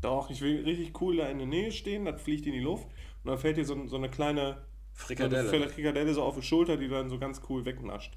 Doch, 0.00 0.30
ich 0.30 0.40
will 0.40 0.64
richtig 0.64 0.98
cool 1.00 1.16
da 1.16 1.26
in 1.26 1.38
der 1.38 1.46
Nähe 1.46 1.72
stehen, 1.72 2.04
das 2.04 2.22
fliegt 2.22 2.46
in 2.46 2.52
die 2.52 2.60
Luft 2.60 2.86
und 3.24 3.30
dann 3.30 3.38
fällt 3.38 3.56
dir 3.56 3.64
so, 3.64 3.86
so 3.86 3.96
eine 3.96 4.08
kleine 4.08 4.40
so 4.40 4.46
eine 4.46 4.58
Frikadelle. 4.94 5.68
Frikadelle 5.68 6.14
so 6.14 6.22
auf 6.22 6.36
die 6.36 6.42
Schulter, 6.42 6.76
die 6.76 6.88
dann 6.88 7.10
so 7.10 7.18
ganz 7.18 7.40
cool 7.48 7.64
wegnascht. 7.64 8.16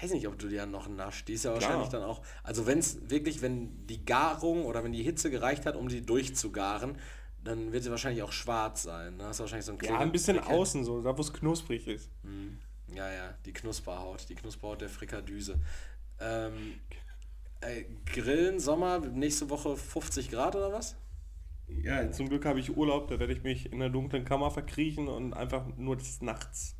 Weiß 0.00 0.12
nicht, 0.12 0.28
ob 0.28 0.38
du 0.38 0.48
dann 0.48 0.70
noch 0.70 0.88
nascht. 0.88 1.28
Die 1.28 1.32
ist 1.32 1.44
ja 1.44 1.50
Klar. 1.52 1.62
wahrscheinlich 1.62 1.88
dann 1.88 2.02
auch. 2.02 2.22
Also 2.42 2.66
wenn 2.66 2.78
es 2.78 3.10
wirklich, 3.10 3.42
wenn 3.42 3.86
die 3.86 4.04
Garung 4.04 4.64
oder 4.64 4.84
wenn 4.84 4.92
die 4.92 5.02
Hitze 5.02 5.30
gereicht 5.30 5.66
hat, 5.66 5.76
um 5.76 5.88
die 5.88 6.04
durchzugaren, 6.04 6.98
dann 7.42 7.72
wird 7.72 7.84
sie 7.84 7.90
wahrscheinlich 7.90 8.22
auch 8.22 8.32
schwarz 8.32 8.82
sein. 8.82 9.18
Da 9.18 9.28
hast 9.28 9.40
du 9.40 9.44
wahrscheinlich 9.44 9.66
so 9.66 9.72
ein 9.72 9.78
Ja, 9.82 9.98
ein 9.98 10.12
bisschen 10.12 10.38
außen 10.38 10.84
so, 10.84 11.02
da 11.02 11.16
wo 11.16 11.20
es 11.22 11.32
knusprig 11.32 11.86
ist. 11.88 12.10
Ja, 12.94 13.10
ja, 13.10 13.34
die 13.44 13.52
Knusperhaut, 13.52 14.28
die 14.28 14.34
Knusperhaut 14.34 14.80
der 14.80 14.88
Frikadüse. 14.88 15.58
Ähm, 16.20 16.80
äh, 17.60 17.84
Grillen, 18.06 18.60
Sommer, 18.60 18.98
nächste 19.00 19.50
Woche 19.50 19.76
50 19.76 20.30
Grad 20.30 20.56
oder 20.56 20.72
was? 20.72 20.96
Ja, 21.82 22.10
zum 22.12 22.28
Glück 22.28 22.44
habe 22.46 22.60
ich 22.60 22.76
Urlaub, 22.76 23.08
da 23.08 23.18
werde 23.18 23.32
ich 23.32 23.42
mich 23.42 23.72
in 23.72 23.78
der 23.78 23.90
dunklen 23.90 24.24
Kammer 24.24 24.50
verkriechen 24.50 25.08
und 25.08 25.34
einfach 25.34 25.66
nur 25.76 25.96
des 25.96 26.22
Nachts 26.22 26.77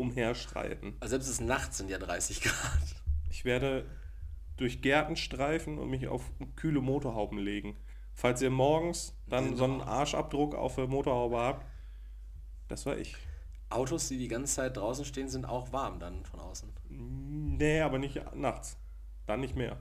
umherschreiten. 0.00 0.96
Also 1.00 1.10
selbst 1.10 1.28
es 1.28 1.40
nachts 1.40 1.78
sind 1.78 1.90
ja 1.90 1.98
30 1.98 2.40
Grad. 2.42 2.96
Ich 3.30 3.44
werde 3.44 3.86
durch 4.56 4.82
Gärten 4.82 5.16
streifen 5.16 5.78
und 5.78 5.88
mich 5.88 6.08
auf 6.08 6.30
kühle 6.56 6.80
Motorhauben 6.80 7.38
legen. 7.38 7.76
Falls 8.14 8.42
ihr 8.42 8.50
morgens 8.50 9.14
dann 9.26 9.56
so 9.56 9.64
einen 9.64 9.80
Arschabdruck 9.80 10.54
auf 10.54 10.74
der 10.74 10.86
Motorhaube 10.86 11.38
habt, 11.38 11.66
das 12.68 12.84
war 12.86 12.98
ich. 12.98 13.16
Autos, 13.70 14.08
die 14.08 14.18
die 14.18 14.28
ganze 14.28 14.56
Zeit 14.56 14.76
draußen 14.76 15.04
stehen, 15.04 15.28
sind 15.28 15.44
auch 15.44 15.72
warm 15.72 16.00
dann 16.00 16.24
von 16.24 16.40
außen. 16.40 16.70
Nee, 16.88 17.80
aber 17.80 17.98
nicht 17.98 18.20
nachts. 18.34 18.76
Dann 19.26 19.40
nicht 19.40 19.56
mehr. 19.56 19.80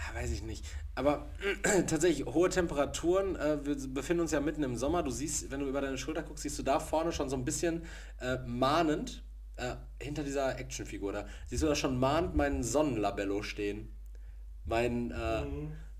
Ja, 0.00 0.20
weiß 0.20 0.30
ich 0.30 0.42
nicht. 0.42 0.64
Aber 0.94 1.30
tatsächlich, 1.86 2.26
hohe 2.26 2.48
Temperaturen, 2.48 3.36
äh, 3.36 3.64
wir 3.64 3.76
befinden 3.88 4.22
uns 4.22 4.32
ja 4.32 4.40
mitten 4.40 4.62
im 4.62 4.76
Sommer. 4.76 5.02
Du 5.02 5.10
siehst, 5.10 5.50
wenn 5.50 5.60
du 5.60 5.66
über 5.66 5.80
deine 5.80 5.98
Schulter 5.98 6.22
guckst, 6.22 6.42
siehst 6.42 6.58
du 6.58 6.62
da 6.62 6.80
vorne 6.80 7.12
schon 7.12 7.28
so 7.28 7.36
ein 7.36 7.44
bisschen 7.44 7.82
äh, 8.20 8.38
mahnend 8.46 9.24
äh, 9.56 9.76
hinter 10.00 10.22
dieser 10.22 10.58
Actionfigur 10.58 11.12
da. 11.12 11.26
Siehst 11.46 11.62
du 11.62 11.66
da 11.66 11.74
schon 11.74 11.98
mahnend 11.98 12.34
meinen 12.34 12.62
Sonnenlabello 12.62 13.42
stehen? 13.42 13.94
Mein, 14.64 15.10
äh, 15.10 15.44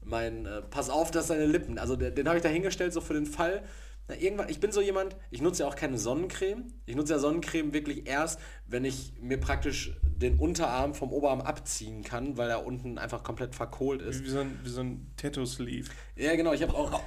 mein, 0.03 0.47
äh, 0.47 0.63
pass 0.63 0.89
auf, 0.89 1.11
dass 1.11 1.27
deine 1.27 1.47
Lippen, 1.47 1.79
also 1.79 1.97
den, 1.97 2.15
den 2.15 2.27
habe 2.27 2.39
ich 2.39 2.43
da 2.43 2.49
hingestellt, 2.49 2.93
so 2.93 3.01
für 3.01 3.15
den 3.15 3.27
Fall. 3.27 3.63
Na, 4.11 4.17
irgendwann, 4.17 4.49
ich 4.49 4.59
bin 4.59 4.73
so 4.73 4.81
jemand, 4.81 5.15
ich 5.31 5.41
nutze 5.41 5.63
ja 5.63 5.69
auch 5.69 5.77
keine 5.77 5.97
Sonnencreme. 5.97 6.65
Ich 6.85 6.97
nutze 6.97 7.13
ja 7.13 7.21
Sonnencreme 7.21 7.73
wirklich 7.73 8.09
erst, 8.09 8.41
wenn 8.67 8.85
ich 8.85 9.13
mir 9.21 9.39
praktisch 9.39 9.97
den 10.03 10.39
Unterarm 10.39 10.95
vom 10.95 11.13
Oberarm 11.13 11.41
abziehen 11.41 12.03
kann, 12.03 12.37
weil 12.37 12.51
er 12.51 12.67
unten 12.67 12.99
einfach 12.99 13.23
komplett 13.23 13.55
verkohlt 13.55 14.03
ist. 14.03 14.25
Wie 14.25 14.31
so 14.31 14.41
ein, 14.41 14.59
wie 14.65 14.69
so 14.69 14.81
ein 14.81 15.13
Tattoo-Sleeve. 15.17 15.89
Ja, 16.17 16.35
genau. 16.35 16.53
Ich 16.53 16.63
habe 16.63 16.75
auch, 16.75 17.01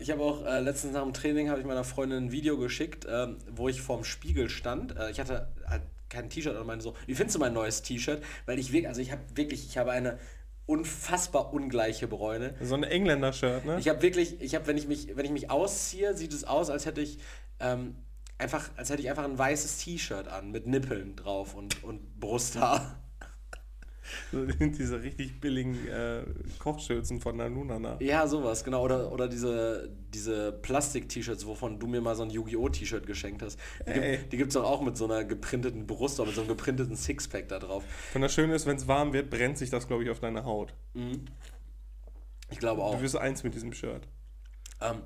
ich 0.00 0.10
habe 0.12 0.22
auch 0.22 0.46
äh, 0.46 0.60
letztens 0.60 0.92
nach 0.92 1.02
dem 1.02 1.12
Training 1.12 1.50
habe 1.50 1.58
ich 1.58 1.66
meiner 1.66 1.84
Freundin 1.84 2.26
ein 2.26 2.32
Video 2.32 2.56
geschickt, 2.56 3.06
ähm, 3.10 3.38
wo 3.50 3.68
ich 3.68 3.80
vorm 3.82 4.04
Spiegel 4.04 4.48
stand. 4.48 4.96
Äh, 4.96 5.10
ich 5.10 5.18
hatte 5.18 5.52
halt 5.66 5.82
kein 6.08 6.30
T-Shirt 6.30 6.56
und 6.56 6.66
meinte 6.66 6.84
so, 6.84 6.94
wie 7.06 7.16
findest 7.16 7.34
du 7.34 7.40
mein 7.40 7.54
neues 7.54 7.82
T-Shirt? 7.82 8.22
Weil 8.46 8.60
ich 8.60 8.70
wirklich, 8.70 8.86
also 8.86 9.00
ich 9.00 9.10
habe 9.10 9.22
wirklich, 9.34 9.66
ich 9.66 9.78
habe 9.78 9.90
eine 9.90 10.18
unfassbar 10.66 11.52
ungleiche 11.52 12.08
Bräune. 12.08 12.54
So 12.60 12.74
ein 12.74 12.82
Engländer-Shirt, 12.82 13.64
ne? 13.64 13.78
Ich 13.78 13.88
habe 13.88 14.02
wirklich, 14.02 14.40
ich 14.40 14.54
habe, 14.54 14.66
wenn 14.66 14.76
ich 14.76 14.88
mich, 14.88 15.16
wenn 15.16 15.24
ich 15.24 15.30
mich 15.30 15.50
ausziehe, 15.50 16.16
sieht 16.16 16.32
es 16.32 16.44
aus, 16.44 16.70
als 16.70 16.86
hätte 16.86 17.00
ich 17.00 17.18
ähm, 17.60 17.96
einfach, 18.38 18.70
als 18.76 18.90
hätte 18.90 19.02
ich 19.02 19.08
einfach 19.08 19.24
ein 19.24 19.38
weißes 19.38 19.78
T-Shirt 19.78 20.28
an 20.28 20.50
mit 20.50 20.66
Nippeln 20.66 21.16
drauf 21.16 21.54
und, 21.54 21.82
und 21.84 22.20
Brusthaar. 22.20 23.02
So 24.32 24.44
diese 24.60 25.02
richtig 25.02 25.40
billigen 25.40 25.88
äh, 25.88 26.22
Kochschürzen 26.58 27.20
von 27.20 27.36
Nanunana. 27.36 27.96
Ja, 28.00 28.26
sowas, 28.26 28.64
genau. 28.64 28.82
Oder, 28.82 29.12
oder 29.12 29.28
diese, 29.28 29.90
diese 30.12 30.52
Plastik-T-Shirts, 30.52 31.46
wovon 31.46 31.78
du 31.78 31.86
mir 31.86 32.00
mal 32.00 32.14
so 32.14 32.22
ein 32.22 32.30
Yu-Gi-Oh! 32.30 32.68
T-Shirt 32.68 33.06
geschenkt 33.06 33.42
hast. 33.42 33.58
Die, 33.86 33.90
Ey. 33.90 34.16
gibt, 34.18 34.32
die 34.32 34.36
gibt's 34.36 34.54
doch 34.54 34.64
auch 34.64 34.82
mit 34.82 34.96
so 34.96 35.04
einer 35.04 35.24
geprinteten 35.24 35.86
Brust 35.86 36.18
oder 36.20 36.28
mit 36.28 36.34
so 36.34 36.42
einem 36.42 36.48
geprinteten 36.48 36.96
Sixpack 36.96 37.48
da 37.48 37.58
drauf. 37.58 37.84
Und 38.14 38.20
das 38.20 38.32
Schöne 38.32 38.54
ist, 38.54 38.66
wenn 38.66 38.76
es 38.76 38.88
warm 38.88 39.12
wird, 39.12 39.30
brennt 39.30 39.58
sich 39.58 39.70
das, 39.70 39.86
glaube 39.86 40.04
ich, 40.04 40.10
auf 40.10 40.20
deine 40.20 40.44
Haut. 40.44 40.74
Ich 42.50 42.58
glaube 42.58 42.82
auch. 42.82 42.96
Du 42.96 43.02
wirst 43.02 43.16
eins 43.16 43.42
mit 43.42 43.54
diesem 43.54 43.72
Shirt. 43.72 44.06
Ähm, 44.80 45.02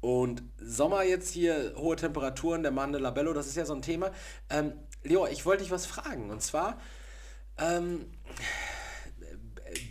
und 0.00 0.42
Sommer 0.58 1.02
jetzt 1.02 1.32
hier, 1.32 1.74
hohe 1.76 1.96
Temperaturen, 1.96 2.62
der 2.62 2.72
Mann 2.72 2.92
de 2.92 3.00
Labello, 3.00 3.32
das 3.32 3.46
ist 3.46 3.56
ja 3.56 3.66
so 3.66 3.74
ein 3.74 3.82
Thema. 3.82 4.10
Ähm, 4.48 4.72
Leo, 5.02 5.26
ich 5.26 5.44
wollte 5.44 5.62
dich 5.62 5.70
was 5.70 5.86
fragen. 5.86 6.30
Und 6.30 6.42
zwar, 6.42 6.78
ähm, 7.58 8.06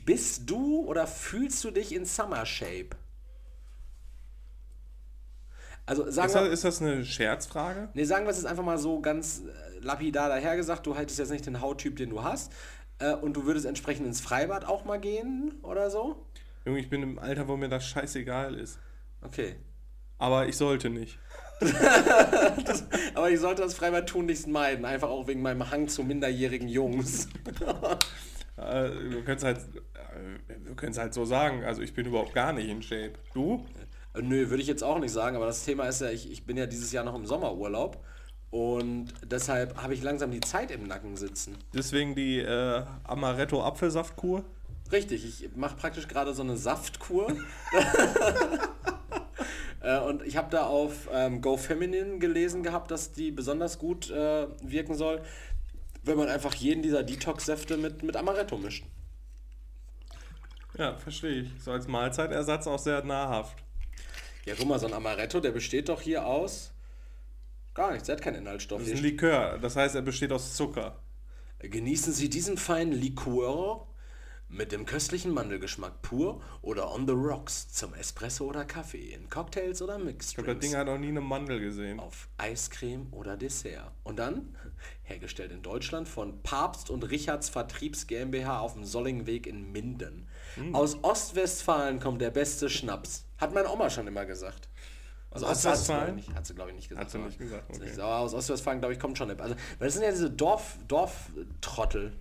bist 0.06 0.50
du 0.50 0.86
oder 0.86 1.08
fühlst 1.08 1.64
du 1.64 1.72
dich 1.72 1.94
in 1.94 2.06
Summer 2.06 2.46
Shape? 2.46 2.90
Also 5.86 6.10
sagen 6.12 6.28
Ist 6.28 6.36
wir, 6.36 6.42
das, 6.42 6.50
ist 6.54 6.64
das 6.64 6.82
eine 6.82 7.04
Scherzfrage? 7.04 7.90
nee, 7.94 8.04
sagen 8.04 8.26
wir 8.26 8.30
es 8.32 8.38
jetzt 8.38 8.46
einfach 8.46 8.64
mal 8.64 8.78
so 8.78 9.02
ganz 9.02 9.42
äh, 9.42 9.80
lapidar 9.80 10.30
dahergesagt, 10.30 10.86
du 10.86 10.96
hättest 10.96 11.18
jetzt 11.18 11.32
nicht 11.32 11.46
den 11.48 11.62
Hauttyp, 11.62 11.96
den 11.96 12.12
du 12.12 12.24
hast. 12.24 12.52
Äh, 13.00 13.14
und 13.14 13.34
du 13.34 13.46
würdest 13.46 13.66
entsprechend 13.66 14.06
ins 14.06 14.22
Freibad 14.22 14.66
auch 14.66 14.86
mal 14.86 15.00
gehen 15.00 15.54
oder 15.64 15.90
so? 15.90 16.26
Junge, 16.66 16.80
ich 16.80 16.90
bin 16.90 17.02
im 17.02 17.18
Alter, 17.18 17.48
wo 17.48 17.58
mir 17.58 17.70
das 17.70 17.86
scheißegal 17.88 18.56
ist. 18.56 18.80
Okay. 19.22 19.56
Aber 20.20 20.48
ich 20.48 20.58
sollte 20.58 20.90
nicht. 20.90 21.18
Aber 23.16 23.30
ich 23.30 23.40
sollte 23.40 23.62
das 23.62 23.74
Freibad 23.74 24.08
tunlichst 24.08 24.48
meiden, 24.48 24.86
einfach 24.86 25.10
auch 25.10 25.28
wegen 25.28 25.42
meinem 25.42 25.70
Hang 25.70 25.88
zu 25.88 26.04
minderjährigen 26.04 26.68
Jungs. 26.68 27.28
Äh, 28.60 28.90
du 28.90 29.24
könntest 29.24 29.46
halt, 29.46 29.58
äh, 29.94 30.60
du 30.66 30.76
könntest 30.76 31.00
halt 31.00 31.14
so 31.14 31.24
sagen, 31.24 31.64
also 31.64 31.82
ich 31.82 31.94
bin 31.94 32.06
überhaupt 32.06 32.34
gar 32.34 32.52
nicht 32.52 32.68
in 32.68 32.82
Shape. 32.84 33.14
Du? 33.34 33.66
Äh, 34.14 34.22
Nö, 34.22 34.50
würde 34.50 34.62
ich 34.62 34.68
jetzt 34.68 34.84
auch 34.84 35.00
nicht 35.00 35.14
sagen, 35.14 35.38
aber 35.38 35.46
das 35.46 35.64
Thema 35.64 35.86
ist 35.86 36.02
ja, 36.02 36.10
ich, 36.10 36.30
ich 36.30 36.46
bin 36.46 36.58
ja 36.58 36.66
dieses 36.66 36.92
Jahr 36.92 37.06
noch 37.06 37.16
im 37.16 37.26
Sommerurlaub 37.26 38.04
und 38.52 39.14
deshalb 39.24 39.82
habe 39.82 39.94
ich 39.94 40.04
langsam 40.04 40.32
die 40.32 40.42
Zeit 40.42 40.72
im 40.72 40.88
Nacken 40.88 41.16
sitzen. 41.16 41.56
Deswegen 41.74 42.16
die 42.16 42.40
äh, 42.40 42.84
Amaretto 43.06 43.64
Apfelsaftkur. 43.64 44.44
Richtig, 44.92 45.24
ich 45.24 45.56
mache 45.56 45.78
praktisch 45.78 46.08
gerade 46.08 46.34
so 46.34 46.42
eine 46.42 46.58
Saftkur. 46.58 47.28
Äh, 49.82 50.00
und 50.00 50.24
ich 50.24 50.38
habe 50.38 50.50
da 50.50 50.66
auf 50.66 51.10
ähm, 51.12 51.42
Go 51.42 51.58
Feminine 51.58 52.20
gelesen 52.20 52.64
gehabt, 52.64 52.92
dass 52.92 53.12
die 53.12 53.32
besonders 53.32 53.80
gut 53.80 54.10
äh, 54.10 54.48
wirken 54.62 54.96
soll. 54.96 55.22
wenn 56.04 56.18
man 56.18 56.30
einfach 56.30 56.56
jeden 56.56 56.82
dieser 56.82 57.04
Detox-Säfte 57.04 57.78
mit, 57.78 58.04
mit 58.04 58.16
Amaretto 58.16 58.58
mischt. 58.58 58.86
Ja, 60.78 60.96
verstehe 60.96 61.42
ich. 61.42 61.50
So 61.62 61.72
als 61.72 61.88
Mahlzeitersatz 61.88 62.68
auch 62.68 62.80
sehr 62.80 63.04
nahrhaft. 63.04 63.58
Ja, 64.46 64.56
guck 64.58 64.68
mal, 64.68 64.80
so 64.80 64.88
ein 64.88 64.94
Amaretto, 64.94 65.42
der 65.42 65.52
besteht 65.52 65.90
doch 65.90 66.02
hier 66.02 66.26
aus 66.26 66.72
gar 67.80 67.92
nichts, 67.92 68.08
der 68.08 68.18
hat 68.18 68.22
keinen 68.22 68.36
Inhaltsstoff. 68.36 68.80
Das 68.80 68.90
ist 68.90 68.98
ein 68.98 69.04
Likör, 69.04 69.58
das 69.60 69.78
heißt, 69.78 69.96
er 69.96 70.02
besteht 70.02 70.34
aus 70.34 70.56
Zucker. 70.56 71.00
Genießen 71.60 72.12
Sie 72.12 72.30
diesen 72.30 72.58
feinen 72.58 72.92
Liqueur 72.92 73.88
mit 74.52 74.72
dem 74.72 74.86
köstlichen 74.86 75.32
Mandelgeschmack 75.32 76.02
pur 76.02 76.42
oder 76.64 76.92
on 76.92 77.06
the 77.08 77.14
rocks 77.14 77.72
zum 77.72 77.94
Espresso 77.94 78.46
oder 78.46 78.66
Kaffee, 78.66 79.14
in 79.14 79.30
Cocktails 79.30 79.82
oder 79.82 80.00
Mixed 80.00 80.32
Ich 80.32 80.36
glaube, 80.38 80.56
das 80.56 80.60
Ding 80.68 80.76
hat 80.76 80.88
noch 80.88 80.98
nie 80.98 81.10
eine 81.10 81.22
Mandel 81.22 81.60
gesehen. 81.60 82.00
auf 82.00 82.28
Eiscreme 82.38 83.08
oder 83.12 83.38
Dessert. 83.38 83.92
Und 84.04 84.18
dann, 84.18 84.56
hergestellt 85.04 85.52
in 85.52 85.62
Deutschland 85.62 86.08
von 86.10 86.42
Papst 86.42 86.90
und 86.90 87.04
Richards 87.04 87.48
Vertriebs 87.50 88.08
GmbH 88.08 88.60
auf 88.60 88.74
dem 88.74 88.86
Sollingweg 88.86 89.46
in 89.46 89.72
Minden. 89.72 90.28
Hm. 90.56 90.74
Aus 90.74 90.98
Ostwestfalen 91.04 92.00
kommt 92.00 92.22
der 92.22 92.32
beste 92.32 92.70
Schnaps. 92.70 93.26
Hat 93.38 93.54
meine 93.54 93.70
Oma 93.70 93.90
schon 93.92 94.08
immer 94.08 94.26
gesagt. 94.26 94.68
Also 95.32 95.46
Aus 95.46 95.58
Ostwestfalen? 95.58 96.18
Hat 96.18 96.26
sie, 96.26 96.34
hat 96.34 96.46
sie 96.48 96.56
glaube 96.56 96.72
ich, 96.72 96.76
nicht 96.76 96.90
gesagt. 96.90 97.06
Hat 97.06 97.12
sie 97.12 97.18
aber- 97.20 97.28
nicht 97.28 97.38
gesagt, 97.38 97.70
okay. 97.70 97.84
nicht- 97.86 98.00
Aber 98.00 98.18
aus 98.18 98.34
Ostwestfalen, 98.34 98.80
glaube 98.80 98.96
ich, 98.96 99.00
kommt 99.00 99.16
schon. 99.16 99.30
Also, 99.30 99.54
weil 99.78 99.88
das 99.88 99.94
sind 99.94 100.02
ja 100.02 100.10
diese 100.10 100.32
Dorf, 100.32 100.78
Dorftrottel. 100.88 102.14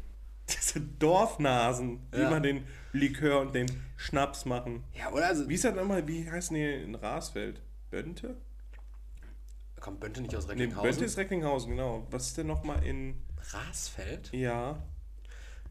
Diese 0.49 0.81
Dorfnasen, 0.81 2.01
die 2.13 2.19
Ja. 2.19 2.29
immer 2.29 2.41
den 2.41 2.67
Likör 2.93 3.41
und 3.41 3.55
den 3.55 3.67
Schnaps 3.97 4.45
machen. 4.45 4.85
Ja, 4.95 5.11
oder? 5.13 5.27
Also, 5.27 5.49
Wie 5.49 5.55
ist 5.55 5.65
das 5.65 5.75
nochmal, 5.75 6.07
wie 6.09 6.31
heißen 6.31 6.55
die 6.55 6.65
in 6.65 6.95
Rasfeld? 6.95 7.61
Bönte? 7.91 8.37
kommt 9.81 10.01
Bönte 10.01 10.21
nicht 10.21 10.35
aus 10.35 10.49
Recklinghausen? 10.49 10.83
Bönte 10.91 11.05
ist 11.05 11.17
Recklinghausen, 11.19 11.71
genau. 11.71 12.07
Was 12.11 12.27
ist 12.29 12.37
denn 12.39 12.47
nochmal 12.49 12.85
in. 12.85 13.23
Rasfeld? 13.53 14.31
Ja, 14.33 14.83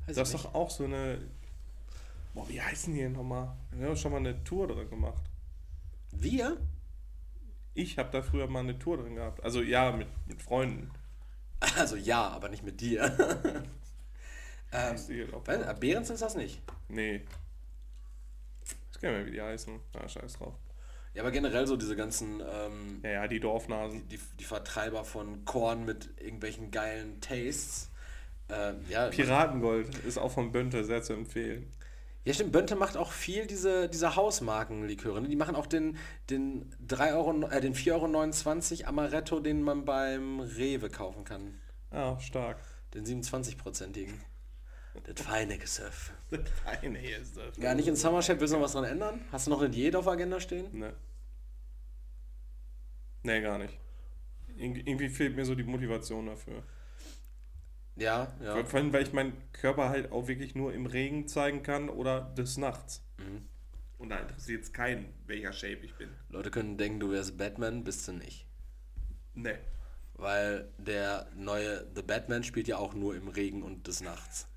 Weiß 0.05 0.15
das 0.15 0.29
ist 0.29 0.33
nicht. 0.35 0.45
doch 0.45 0.53
auch 0.55 0.69
so 0.69 0.85
eine. 0.85 1.19
Boah, 2.33 2.47
wie 2.47 2.61
heißen 2.61 2.93
die 2.93 3.01
denn 3.01 3.11
nochmal? 3.13 3.55
Wir 3.71 3.87
haben 3.87 3.97
schon 3.97 4.11
mal 4.13 4.19
eine 4.19 4.41
Tour 4.45 4.67
drin 4.67 4.89
gemacht. 4.89 5.23
Wir? 6.11 6.57
Ich 7.73 7.97
habe 7.97 8.09
da 8.11 8.21
früher 8.21 8.47
mal 8.47 8.59
eine 8.61 8.79
Tour 8.79 8.97
drin 8.97 9.15
gehabt. 9.15 9.43
Also 9.43 9.61
ja, 9.61 9.91
mit, 9.91 10.07
mit 10.27 10.41
Freunden. 10.41 10.89
Also 11.75 11.95
ja, 11.95 12.29
aber 12.29 12.49
nicht 12.49 12.63
mit 12.63 12.79
dir. 12.81 13.63
ähm, 14.71 14.95
weiß- 14.95 15.73
Behrens 15.79 16.09
ist 16.09 16.21
das 16.21 16.35
nicht. 16.35 16.61
Nee. 16.89 17.21
Ich 18.93 19.01
kann 19.01 19.11
nicht 19.11 19.19
mehr, 19.19 19.25
wie 19.27 19.31
die 19.31 19.41
heißen. 19.41 19.79
Ah, 19.93 20.07
scheiß 20.07 20.33
drauf. 20.33 20.55
Ja, 21.13 21.23
aber 21.23 21.31
generell 21.31 21.65
so 21.67 21.77
diese 21.77 21.95
ganzen, 21.95 22.41
ähm, 22.47 22.99
Ja, 23.03 23.09
ja, 23.09 23.27
die 23.27 23.39
Dorfnasen. 23.39 24.07
die, 24.07 24.19
die 24.39 24.43
Vertreiber 24.43 25.03
von 25.03 25.45
Korn 25.45 25.85
mit 25.85 26.09
irgendwelchen 26.21 26.69
geilen 26.71 27.19
Tastes. 27.21 27.89
Ähm, 28.49 28.85
ja, 28.89 29.07
Piratengold 29.09 29.95
ist 30.05 30.17
auch 30.17 30.31
von 30.31 30.51
Bönte 30.51 30.83
sehr 30.85 31.01
zu 31.03 31.13
empfehlen. 31.13 31.71
ja, 32.23 32.33
stimmt. 32.33 32.51
Bönte 32.51 32.75
macht 32.75 32.97
auch 32.97 33.11
viel 33.11 33.45
diese, 33.47 33.89
diese 33.89 34.15
Hausmarkenliköre. 34.15 35.21
Ne? 35.21 35.27
Die 35.27 35.35
machen 35.35 35.55
auch 35.55 35.65
den, 35.67 35.97
den, 36.29 36.73
3 36.87 37.13
Euro, 37.13 37.47
äh, 37.47 37.61
den 37.61 37.73
4,29 37.73 38.81
Euro 38.81 38.89
Amaretto, 38.89 39.39
den 39.39 39.63
man 39.63 39.85
beim 39.85 40.39
Rewe 40.39 40.89
kaufen 40.89 41.23
kann. 41.23 41.59
Ah, 41.89 42.19
stark. 42.19 42.57
Den 42.93 43.05
27-prozentigen. 43.05 44.13
Das 45.03 45.25
feine 45.25 45.57
Gesöff. 45.57 46.11
Feine 46.63 46.99
hier 46.99 47.17
ist 47.19 47.37
das. 47.37 47.57
Ja, 47.57 47.73
nicht 47.73 47.87
in 47.87 47.95
Summer 47.95 48.21
Shape. 48.21 48.39
Willst 48.39 48.53
du 48.53 48.57
noch 48.57 48.65
was 48.65 48.73
dran 48.73 48.83
ändern? 48.83 49.21
Hast 49.31 49.47
du 49.47 49.51
noch 49.51 49.61
eine 49.61 49.69
Diät 49.69 49.95
auf 49.95 50.07
Agenda 50.07 50.39
stehen? 50.39 50.77
Ne. 50.77 50.93
Nee, 53.23 53.41
gar 53.41 53.57
nicht. 53.57 53.77
Irg 54.57 54.77
irgendwie 54.87 55.09
fehlt 55.09 55.35
mir 55.35 55.45
so 55.45 55.55
die 55.55 55.63
Motivation 55.63 56.25
dafür. 56.25 56.63
Ja, 57.95 58.33
ja. 58.41 58.63
Vor 58.63 58.79
allem, 58.79 58.93
weil 58.93 59.03
ich 59.03 59.13
meinen 59.13 59.33
Körper 59.53 59.89
halt 59.89 60.11
auch 60.11 60.27
wirklich 60.27 60.55
nur 60.55 60.73
im 60.73 60.85
Regen 60.85 61.27
zeigen 61.27 61.63
kann 61.63 61.89
oder 61.89 62.21
des 62.21 62.57
Nachts. 62.57 63.03
Mhm. 63.17 63.47
Und 63.97 64.09
da 64.09 64.17
interessiert 64.17 64.63
es 64.63 64.73
keinen, 64.73 65.11
welcher 65.25 65.51
Shape 65.51 65.79
ich 65.83 65.95
bin. 65.95 66.09
Leute 66.29 66.51
können 66.51 66.77
denken, 66.77 66.99
du 66.99 67.11
wärst 67.11 67.37
Batman, 67.37 67.83
bist 67.83 68.07
du 68.07 68.13
nicht. 68.13 68.45
Ne. 69.33 69.57
Weil 70.13 70.71
der 70.77 71.27
neue 71.35 71.87
The 71.95 72.03
Batman 72.03 72.43
spielt 72.43 72.67
ja 72.67 72.77
auch 72.77 72.93
nur 72.93 73.15
im 73.15 73.27
Regen 73.27 73.63
und 73.63 73.87
des 73.87 74.01
Nachts. 74.01 74.47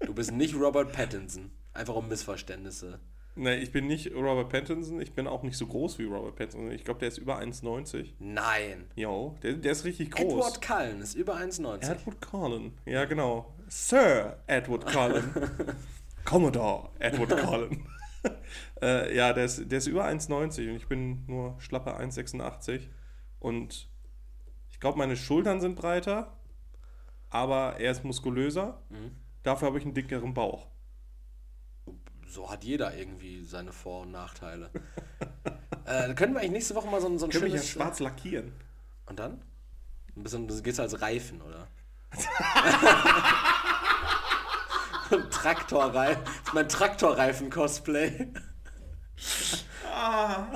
Du 0.00 0.14
bist 0.14 0.32
nicht 0.32 0.54
Robert 0.54 0.92
Pattinson. 0.92 1.50
Einfach 1.74 1.94
um 1.94 2.08
Missverständnisse. 2.08 3.00
Ne, 3.38 3.56
ich 3.56 3.70
bin 3.70 3.86
nicht 3.86 4.12
Robert 4.12 4.48
Pattinson. 4.48 5.00
Ich 5.00 5.12
bin 5.12 5.28
auch 5.28 5.44
nicht 5.44 5.56
so 5.56 5.66
groß 5.66 5.98
wie 6.00 6.04
Robert 6.04 6.34
Pattinson. 6.34 6.72
Ich 6.72 6.84
glaube, 6.84 6.98
der 6.98 7.08
ist 7.08 7.18
über 7.18 7.38
1,90. 7.38 8.14
Nein. 8.18 8.86
Jo, 8.96 9.36
der, 9.42 9.52
der 9.52 9.72
ist 9.72 9.84
richtig 9.84 10.10
groß. 10.10 10.32
Edward 10.32 10.60
Cullen 10.60 11.00
ist 11.00 11.14
über 11.14 11.36
1,90. 11.36 11.88
Edward 11.88 12.20
Cullen. 12.20 12.72
Ja, 12.84 13.04
genau. 13.04 13.54
Sir 13.68 14.38
Edward 14.48 14.86
Cullen. 14.86 15.32
Commodore 16.24 16.90
Edward 16.98 17.40
Cullen. 17.40 17.86
äh, 18.82 19.16
ja, 19.16 19.32
der 19.32 19.44
ist, 19.44 19.70
der 19.70 19.78
ist 19.78 19.86
über 19.86 20.04
1,90 20.04 20.70
und 20.70 20.76
ich 20.76 20.88
bin 20.88 21.24
nur 21.28 21.54
schlappe 21.60 21.96
1,86. 21.96 22.88
Und 23.38 23.88
ich 24.68 24.80
glaube, 24.80 24.98
meine 24.98 25.16
Schultern 25.16 25.60
sind 25.60 25.76
breiter, 25.76 26.37
aber 27.30 27.76
er 27.78 27.90
ist 27.92 28.04
muskulöser. 28.04 28.80
Dafür 29.42 29.68
habe 29.68 29.78
ich 29.78 29.84
einen 29.84 29.94
dickeren 29.94 30.34
Bauch. 30.34 30.66
So 32.26 32.50
hat 32.50 32.64
jeder 32.64 32.94
irgendwie 32.94 33.42
seine 33.42 33.72
Vor- 33.72 34.02
und 34.02 34.10
Nachteile. 34.12 34.70
äh, 35.86 36.12
können 36.14 36.34
wir 36.34 36.40
eigentlich 36.40 36.50
nächste 36.52 36.74
Woche 36.74 36.88
mal 36.88 37.00
so, 37.00 37.08
ein- 37.08 37.18
so 37.18 37.26
ein 37.26 37.30
Können 37.30 37.44
mich 37.44 37.52
ja 37.54 37.58
schönes... 37.60 37.70
schwarz 37.70 38.00
lackieren. 38.00 38.52
Und 39.06 39.18
dann? 39.18 39.42
Ein 40.16 40.22
bisschen, 40.24 40.46
das 40.48 40.62
geht's 40.62 40.78
als 40.80 41.00
Reifen, 41.00 41.40
oder? 41.40 41.66
Traktorreifen. 45.30 46.22
Das 46.24 46.34
ist 46.48 46.54
mein 46.54 46.68
Traktorreifen-Cosplay. 46.68 48.28
Ah, 49.94 50.46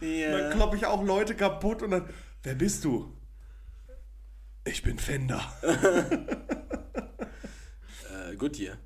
Yeah. 0.00 0.38
dann 0.38 0.52
kloppe 0.52 0.76
ich 0.76 0.86
auch 0.86 1.02
Leute 1.04 1.34
kaputt 1.36 1.82
und 1.82 1.90
dann, 1.90 2.08
wer 2.42 2.54
bist 2.54 2.84
du? 2.84 3.12
Ich 4.68 4.82
bin 4.82 4.98
Fender. 4.98 5.40
Äh, 8.30 8.36
Goodyear. 8.36 8.76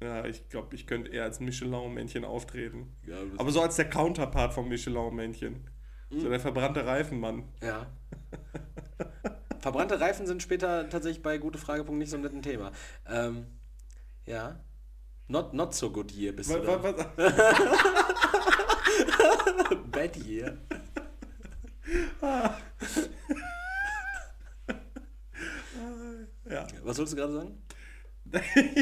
Ja, 0.00 0.24
ich 0.24 0.48
glaube, 0.48 0.74
ich 0.76 0.86
könnte 0.86 1.10
eher 1.10 1.24
als 1.24 1.40
Michelin-Männchen 1.40 2.24
auftreten. 2.24 2.94
Ja, 3.06 3.16
du 3.20 3.38
Aber 3.38 3.50
so 3.50 3.60
als 3.60 3.76
der 3.76 3.90
Counterpart 3.90 4.54
vom 4.54 4.68
Michelin-Männchen. 4.68 5.68
So 6.10 6.28
der 6.28 6.38
verbrannte 6.38 6.86
Reifenmann. 6.86 7.48
Ja. 7.60 7.86
Verbrannte 9.58 9.98
Reifen 10.00 10.26
sind 10.26 10.42
später 10.42 10.88
tatsächlich 10.88 11.22
bei 11.22 11.38
gute 11.38 11.58
Frage.de 11.58 11.94
nicht 11.94 12.10
so 12.10 12.16
ein 12.16 12.22
netten 12.22 12.42
Thema. 12.42 12.70
Ähm, 13.08 13.46
ja. 14.24 14.60
Not, 15.26 15.52
not 15.54 15.74
so 15.74 15.90
good 15.90 16.12
year 16.12 16.32
bist 16.32 16.50
du 16.50 16.64
Was, 16.64 16.82
dann. 16.82 16.82
was, 16.82 17.06
was, 19.70 19.78
Bad 19.90 20.16
year. 20.18 20.58
Was 26.82 26.96
sollst 26.96 27.12
du 27.12 27.16
gerade 27.16 27.32
sagen? 27.32 27.58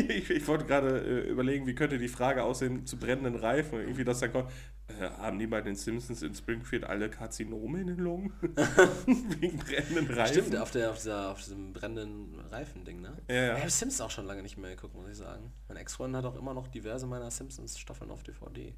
ich, 0.08 0.30
ich 0.30 0.48
wollte 0.48 0.64
gerade 0.64 1.00
äh, 1.00 1.28
überlegen, 1.28 1.66
wie 1.66 1.74
könnte 1.74 1.98
die 1.98 2.08
Frage 2.08 2.42
aussehen 2.42 2.86
zu 2.86 2.96
brennenden 2.96 3.36
Reifen. 3.36 3.78
Irgendwie, 3.78 4.04
dass 4.04 4.20
dann 4.20 4.32
kommt, 4.32 4.50
äh, 4.88 5.10
haben 5.18 5.38
die 5.38 5.46
bei 5.46 5.60
den 5.60 5.76
Simpsons 5.76 6.22
in 6.22 6.34
Springfield 6.34 6.84
alle 6.84 7.10
Karzinome 7.10 7.80
in 7.80 7.88
den 7.88 7.98
Lungen? 7.98 8.32
Wegen 9.40 9.58
brennenden 9.58 10.14
Reifen? 10.14 10.34
Stimmt, 10.34 10.56
auf, 10.56 10.70
der, 10.70 10.90
auf, 10.90 10.96
dieser, 10.96 11.30
auf 11.30 11.38
diesem 11.38 11.72
brennenden 11.72 12.40
Reifen-Ding, 12.50 13.00
ne? 13.00 13.16
Ja, 13.28 13.34
ja. 13.34 13.54
Ich 13.54 13.60
habe 13.60 13.70
Simpsons 13.70 14.00
auch 14.00 14.10
schon 14.10 14.26
lange 14.26 14.42
nicht 14.42 14.56
mehr 14.56 14.74
geguckt, 14.74 14.94
muss 14.94 15.08
ich 15.08 15.16
sagen. 15.16 15.52
Mein 15.68 15.76
Ex-Freund 15.76 16.16
hat 16.16 16.24
auch 16.24 16.36
immer 16.36 16.54
noch 16.54 16.68
diverse 16.68 17.06
meiner 17.06 17.30
Simpsons-Staffeln 17.30 18.10
auf 18.10 18.22
DVD. 18.22 18.74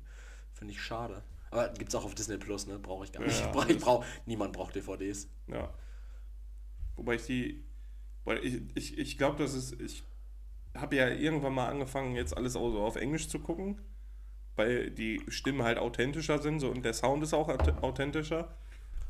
Finde 0.53 0.73
ich 0.73 0.83
schade. 0.83 1.23
Aber 1.51 1.69
gibt's 1.71 1.95
auch 1.95 2.05
auf 2.05 2.15
Disney 2.15 2.39
Plus, 2.39 2.67
ne? 2.67 2.79
Brauche 2.79 3.05
ich 3.05 3.13
gar 3.13 3.23
nicht. 3.23 3.41
Ja, 3.41 3.47
brauch, 3.53 3.69
ich 3.69 3.79
brauch, 3.79 4.05
niemand 4.27 4.53
braucht 4.53 4.75
DVDs. 4.75 5.29
Ja. 5.47 5.73
Wobei 6.97 7.15
ich 7.15 7.27
die. 7.27 7.65
Weil 8.27 8.45
ich, 8.45 8.61
ich, 8.75 8.99
ich 8.99 9.17
glaube, 9.19 9.39
das 9.43 9.55
ist. 9.55 9.81
Ich 9.81 10.05
habe 10.75 10.97
ja 10.97 11.09
irgendwann 11.09 11.55
mal 11.55 11.69
angefangen, 11.69 12.15
jetzt 12.17 12.37
alles 12.37 12.55
auch 12.55 12.71
so 12.71 12.81
auf 12.81 12.97
Englisch 12.97 13.29
zu 13.29 13.39
gucken. 13.39 13.81
Weil 14.57 14.91
die 14.91 15.23
Stimmen 15.29 15.63
halt 15.63 15.79
authentischer 15.79 16.39
sind 16.41 16.61
so, 16.61 16.71
und 16.71 16.83
der 16.83 16.95
Sound 16.95 17.23
ist 17.23 17.35
auch 17.35 17.49
aut- 17.49 17.83
authentischer. 17.83 18.55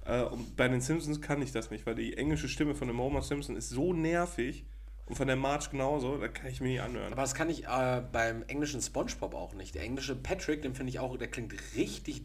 Äh, 0.05 0.23
und 0.23 0.57
bei 0.57 0.69
den 0.69 0.81
Simpsons 0.81 1.21
kann 1.21 1.41
ich 1.41 1.53
das 1.53 1.71
nicht, 1.71 1.87
weil 1.87 1.95
die 1.95 2.17
englische 2.17 2.49
Stimme 2.49 2.75
von 2.75 2.89
dem 2.89 2.99
Homer 2.99 3.23
Simpson 3.23 3.57
ist 3.57 3.71
so 3.71 3.93
nervig 3.93 4.65
und 5.07 5.15
von 5.15 5.29
der 5.29 5.37
Marge 5.37 5.69
genauso, 5.71 6.19
da 6.19 6.27
kann 6.27 6.51
ich 6.51 6.61
mir 6.61 6.69
nicht 6.69 6.81
anhören. 6.81 7.13
Aber 7.13 7.23
das 7.23 7.35
kann 7.35 7.49
ich 7.49 7.65
äh, 7.65 8.03
beim 8.11 8.43
englischen 8.49 8.81
Spongebob 8.83 9.35
auch 9.35 9.55
nicht. 9.55 9.77
Der 9.77 9.83
englische 9.83 10.17
Patrick, 10.17 10.63
den 10.63 10.75
finde 10.75 10.91
ich 10.91 10.99
auch, 10.99 11.17
der 11.17 11.29
klingt 11.29 11.55
richtig. 11.77 12.23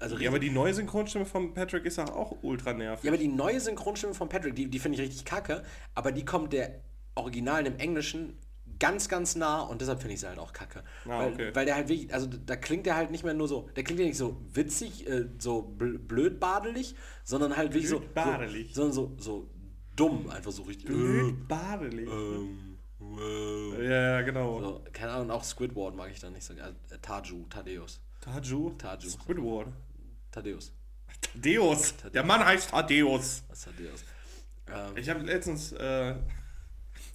Also 0.00 0.16
ja, 0.18 0.30
aber 0.30 0.38
die 0.38 0.50
neue 0.50 0.74
Synchronstimme 0.74 1.26
von 1.26 1.54
Patrick 1.54 1.84
ist 1.84 1.98
auch 1.98 2.38
ultra 2.42 2.72
nervig. 2.72 3.04
Ja, 3.04 3.10
aber 3.10 3.18
die 3.18 3.28
neue 3.28 3.60
Synchronstimme 3.60 4.14
von 4.14 4.28
Patrick, 4.28 4.56
die, 4.56 4.66
die 4.68 4.78
finde 4.78 4.96
ich 4.96 5.02
richtig 5.02 5.24
kacke, 5.24 5.62
aber 5.94 6.10
die 6.10 6.24
kommt 6.24 6.52
der 6.52 6.80
Originalen 7.14 7.66
im 7.66 7.78
Englischen 7.78 8.38
ganz, 8.78 9.08
ganz 9.08 9.36
nah 9.36 9.60
und 9.60 9.80
deshalb 9.80 10.00
finde 10.00 10.14
ich 10.14 10.20
sie 10.20 10.26
halt 10.26 10.38
auch 10.38 10.52
kacke. 10.52 10.82
Ah, 11.04 11.20
weil, 11.20 11.32
okay. 11.32 11.50
weil 11.54 11.66
der 11.66 11.74
halt 11.76 11.88
wirklich, 11.88 12.12
also 12.12 12.26
da 12.26 12.56
klingt 12.56 12.86
der 12.86 12.96
halt 12.96 13.10
nicht 13.10 13.24
mehr 13.24 13.34
nur 13.34 13.46
so, 13.46 13.68
der 13.76 13.84
klingt 13.84 14.00
ja 14.00 14.06
nicht 14.06 14.16
so 14.16 14.40
witzig, 14.54 15.06
äh, 15.06 15.26
so 15.38 15.62
bl 15.62 15.98
blödbadelig, 15.98 16.94
sondern 17.22 17.56
halt 17.56 17.74
wirklich 17.74 17.90
so, 17.90 18.00
Blödbadelig. 18.00 18.74
so, 18.74 18.90
sondern 18.90 18.92
so, 18.94 19.16
so 19.18 19.50
dumm, 19.94 20.30
einfach 20.30 20.50
so 20.50 20.62
richtig. 20.62 20.86
Blöd 20.86 21.46
badelig. 21.46 22.08
Ähm, 22.08 22.78
wow. 22.98 23.78
Ja, 23.78 23.82
ja, 23.82 24.22
genau. 24.22 24.60
So, 24.60 24.84
keine 24.92 25.12
Ahnung, 25.12 25.30
auch 25.30 25.44
Squidward 25.44 25.94
mag 25.94 26.10
ich 26.10 26.20
da 26.20 26.30
nicht 26.30 26.44
so. 26.44 26.54
Äh, 26.54 26.72
Taju, 27.02 27.44
Thaddeus. 27.50 28.00
Taju? 28.20 28.70
Taju. 28.78 29.08
Squidward. 29.08 29.68
Thaddeus. 30.30 30.72
Thaddeus. 31.20 31.94
Der 32.14 32.24
Mann 32.24 32.44
heißt 32.44 32.70
Thaddeus. 32.70 33.44
Was 33.48 33.62
Thaddeus? 33.62 34.04
Ähm, 34.68 34.96
Ich 34.96 35.08
habe 35.08 35.20
letztens, 35.20 35.72
äh, 35.72 36.14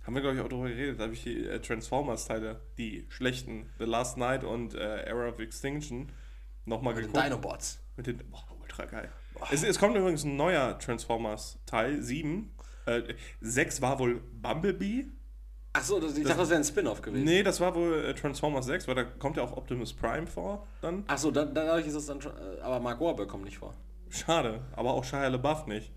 haben 0.05 0.13
wir 0.13 0.21
glaube 0.21 0.35
ich 0.35 0.41
auch 0.41 0.47
darüber 0.49 0.67
geredet, 0.69 0.99
da 0.99 1.03
habe 1.05 1.13
ich 1.13 1.23
die 1.23 1.47
äh, 1.47 1.59
Transformers-Teile, 1.59 2.61
die 2.77 3.05
schlechten, 3.09 3.69
The 3.79 3.85
Last 3.85 4.17
Night 4.17 4.43
und 4.43 4.73
äh, 4.75 5.03
Era 5.05 5.29
of 5.29 5.39
Extinction, 5.39 6.11
nochmal 6.65 6.93
mit 6.93 7.03
den 7.05 7.11
geguckt. 7.11 7.25
Dinobots. 7.25 7.79
Mit 7.97 8.07
den, 8.07 8.17
boah, 8.29 8.45
ultra 8.61 8.85
geil. 8.85 9.09
Es, 9.51 9.63
es 9.63 9.79
kommt 9.79 9.95
übrigens 9.95 10.23
ein 10.23 10.35
neuer 10.35 10.77
Transformers-Teil, 10.79 12.01
7. 12.01 12.51
Äh, 12.85 13.15
6 13.41 13.81
war 13.81 13.99
wohl 13.99 14.21
Bumblebee. 14.33 15.07
Achso, 15.77 15.97
ich 15.97 16.23
dachte, 16.23 16.37
das 16.37 16.49
wäre 16.49 16.59
ein 16.59 16.63
Spin-off 16.63 17.01
gewesen. 17.01 17.25
Nee, 17.25 17.43
das 17.43 17.59
war 17.59 17.75
wohl 17.75 18.05
äh, 18.05 18.13
Transformers 18.13 18.65
6, 18.65 18.87
weil 18.87 18.95
da 18.95 19.03
kommt 19.03 19.35
ja 19.37 19.43
auch 19.43 19.57
Optimus 19.57 19.91
Prime 19.93 20.25
vor 20.25 20.65
dann. 20.81 21.03
Achso, 21.07 21.31
dann, 21.31 21.53
dadurch 21.53 21.85
ist 21.87 21.95
es 21.95 22.05
dann 22.05 22.21
schon. 22.21 22.31
äh, 22.37 22.61
Aber 22.61 22.79
Mark 22.79 22.99
Wahlberg 23.01 23.27
kommt 23.27 23.43
nicht 23.43 23.57
vor. 23.57 23.73
Schade, 24.09 24.61
aber 24.75 24.93
auch 24.93 25.03
Shia 25.03 25.27
LaBeouf 25.27 25.67
nicht. 25.67 25.91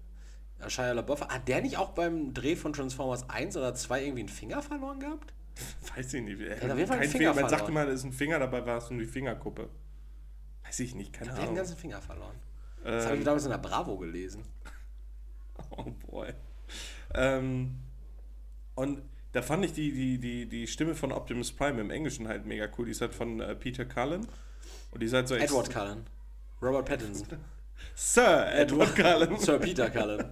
Ja, 0.61 0.69
Shia 0.69 0.93
LaBeouf. 0.93 1.21
Hat 1.29 1.47
der 1.47 1.61
nicht 1.63 1.77
auch 1.79 1.91
beim 1.91 2.35
Dreh 2.35 2.57
von 2.57 2.73
Transformers 2.73 3.31
1 3.31 3.57
oder 3.57 3.73
2 3.75 4.03
irgendwie 4.03 4.21
einen 4.21 4.29
Finger 4.29 4.61
verloren 4.63 4.99
gehabt? 4.99 5.33
Weiß 5.97 6.13
ich 6.15 6.23
nicht. 6.23 6.41
hat 6.41 6.71
auf 6.71 6.77
jeden 6.77 6.89
Fall 6.89 6.97
einen 6.99 7.03
Kein 7.03 7.11
Finger 7.11 7.35
Man 7.35 7.49
sagt 7.49 7.63
verloren. 7.65 7.71
immer, 7.71 7.87
da 7.87 7.93
ist 7.93 8.05
ein 8.05 8.13
Finger 8.13 8.39
dabei, 8.41 8.67
war 8.67 8.79
es 8.79 8.91
nur 8.91 8.99
die 9.01 9.07
Fingerkuppe. 9.07 9.69
Weiß 10.65 10.81
ich 10.81 10.95
nicht, 10.97 11.13
keine 11.13 11.27
Der 11.27 11.33
hat 11.35 11.39
den 11.39 11.45
Ahnung. 11.45 11.57
ganzen 11.57 11.77
Finger 11.77 12.01
verloren. 12.03 12.35
Das 12.83 13.05
habe 13.05 13.15
ich 13.15 13.21
Ähm, 13.21 13.25
damals 13.25 13.45
in 13.45 13.51
der 13.51 13.59
Bravo 13.59 13.97
gelesen. 13.97 14.43
oh 15.71 15.85
boy. 16.11 16.33
Ähm, 17.15 17.79
und 18.75 19.03
da 19.39 19.43
fand 19.43 19.65
ich 19.65 19.73
die, 19.73 19.93
die, 19.93 20.19
die, 20.19 20.47
die 20.47 20.67
Stimme 20.67 20.97
von 20.97 21.13
Optimus 21.13 21.53
Prime 21.53 21.81
im 21.81 21.93
Englischen 21.93 22.27
halt 22.27 22.45
mega 22.45 22.69
cool. 22.77 22.87
Die 22.87 22.91
ist 22.91 23.01
halt 23.01 23.15
von 23.15 23.39
äh, 23.39 23.55
Peter 23.55 23.85
Cullen. 23.85 24.27
Und 24.91 25.01
die 25.01 25.07
ist 25.07 25.13
halt 25.13 25.29
so 25.29 25.37
Edward 25.37 25.71
Cullen. 25.71 26.05
Robert 26.61 26.87
Pattinson. 26.87 27.39
Sir 27.95 28.53
Edward 28.53 28.97
Cullen. 28.97 29.37
Sir 29.39 29.61
Peter 29.61 29.91
Cullen. 29.91 30.25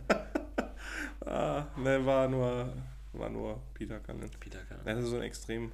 ah, 1.25 1.67
ne, 1.77 2.05
war 2.05 2.27
nur, 2.27 2.73
war 3.13 3.31
nur 3.31 3.63
Peter 3.75 4.01
Cullen. 4.01 4.29
Peter 4.41 4.59
Cullen. 4.65 4.85
Er 4.85 4.97
hatte 4.97 5.07
so 5.07 5.15
eine 5.15 5.25
extrem 5.25 5.71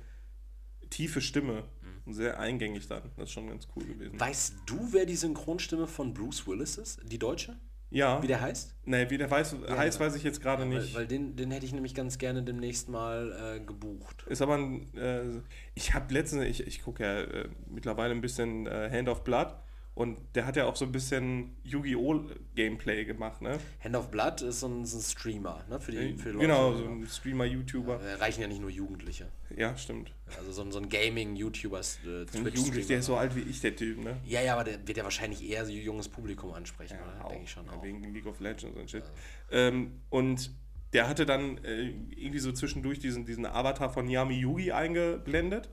tiefe 0.90 1.22
Stimme. 1.22 1.64
Und 2.04 2.12
sehr 2.12 2.38
eingängig 2.38 2.86
dann. 2.86 3.02
Das 3.16 3.28
ist 3.28 3.32
schon 3.32 3.48
ganz 3.48 3.66
cool 3.74 3.84
gewesen. 3.86 4.20
Weißt 4.20 4.56
du, 4.66 4.92
wer 4.92 5.06
die 5.06 5.16
Synchronstimme 5.16 5.86
von 5.86 6.12
Bruce 6.12 6.46
Willis 6.46 6.76
ist? 6.76 7.00
Die 7.02 7.18
deutsche? 7.18 7.56
Ja. 7.92 8.22
Wie 8.22 8.26
der 8.26 8.40
heißt? 8.40 8.74
Ne, 8.86 9.08
wie 9.10 9.18
der 9.18 9.30
weiß, 9.30 9.56
heißt, 9.68 10.00
weiß 10.00 10.16
ich 10.16 10.22
jetzt 10.24 10.40
gerade 10.40 10.62
Weil, 10.62 10.68
nicht. 10.80 10.94
weil 10.94 11.06
den, 11.06 11.36
den 11.36 11.50
hätte 11.50 11.66
ich 11.66 11.72
nämlich 11.72 11.94
ganz 11.94 12.18
gerne 12.18 12.42
demnächst 12.42 12.88
mal 12.88 13.56
äh, 13.56 13.60
gebucht. 13.60 14.24
Ist 14.28 14.42
aber 14.42 14.54
ein. 14.56 14.92
Äh, 14.96 15.40
ich 15.74 15.94
habe 15.94 16.12
letztens, 16.12 16.44
ich, 16.46 16.66
ich 16.66 16.82
gucke 16.82 17.02
ja 17.04 17.20
äh, 17.20 17.48
mittlerweile 17.68 18.14
ein 18.14 18.20
bisschen 18.20 18.66
äh, 18.66 18.90
Hand 18.90 19.08
of 19.08 19.24
Blood 19.24 19.54
und 19.94 20.18
der 20.34 20.46
hat 20.46 20.56
ja 20.56 20.64
auch 20.64 20.76
so 20.76 20.86
ein 20.86 20.92
bisschen 20.92 21.54
Yu-Gi-Oh! 21.64 22.24
Gameplay 22.54 23.04
gemacht, 23.04 23.42
ne? 23.42 23.58
Hand 23.84 23.94
of 23.94 24.10
Blood 24.10 24.40
ist 24.40 24.60
so 24.60 24.66
ein, 24.66 24.86
so 24.86 24.96
ein 24.96 25.02
Streamer, 25.02 25.64
ne? 25.68 25.80
Für 25.80 25.92
die, 25.92 26.14
für 26.16 26.32
die 26.32 26.38
genau, 26.38 26.70
Leute. 26.70 26.82
so 26.82 26.88
ein 26.88 27.06
Streamer, 27.06 27.44
YouTuber. 27.44 27.98
Da 27.98 28.16
reichen 28.16 28.40
ja 28.40 28.48
nicht 28.48 28.60
nur 28.60 28.70
Jugendliche. 28.70 29.28
Ja, 29.54 29.76
stimmt. 29.76 30.12
Also 30.38 30.52
so 30.52 30.62
ein, 30.62 30.72
so 30.72 30.78
ein 30.78 30.88
Gaming-YouTuber, 30.88 31.80
äh. 31.80 32.24
Jugendlich, 32.34 32.86
der 32.86 33.00
ist 33.00 33.06
so 33.06 33.16
alt 33.16 33.36
wie 33.36 33.42
ich, 33.42 33.60
der 33.60 33.76
Typ, 33.76 34.02
ne? 34.02 34.16
Ja, 34.24 34.40
ja, 34.40 34.54
aber 34.54 34.64
der 34.64 34.86
wird 34.86 34.96
ja 34.96 35.04
wahrscheinlich 35.04 35.46
eher 35.46 35.66
so 35.66 35.72
junges 35.72 36.08
Publikum 36.08 36.52
ansprechen, 36.54 36.96
oder? 36.96 37.26
auch, 37.26 37.28
Denke 37.28 37.44
ich 37.44 37.50
schon 37.50 37.66
ja, 37.66 37.72
auch. 37.72 37.82
Wegen 37.82 38.02
League 38.14 38.26
of 38.26 38.40
Legends 38.40 38.78
und 38.78 38.90
shit. 38.90 39.04
Ähm, 39.50 40.00
und 40.08 40.50
der 40.94 41.08
hatte 41.08 41.26
dann 41.26 41.58
äh, 41.64 41.90
irgendwie 42.16 42.38
so 42.38 42.52
zwischendurch 42.52 42.98
diesen, 42.98 43.26
diesen 43.26 43.44
Avatar 43.44 43.90
von 43.90 44.08
Yami 44.08 44.38
Yugi 44.38 44.72
eingeblendet. 44.72 45.68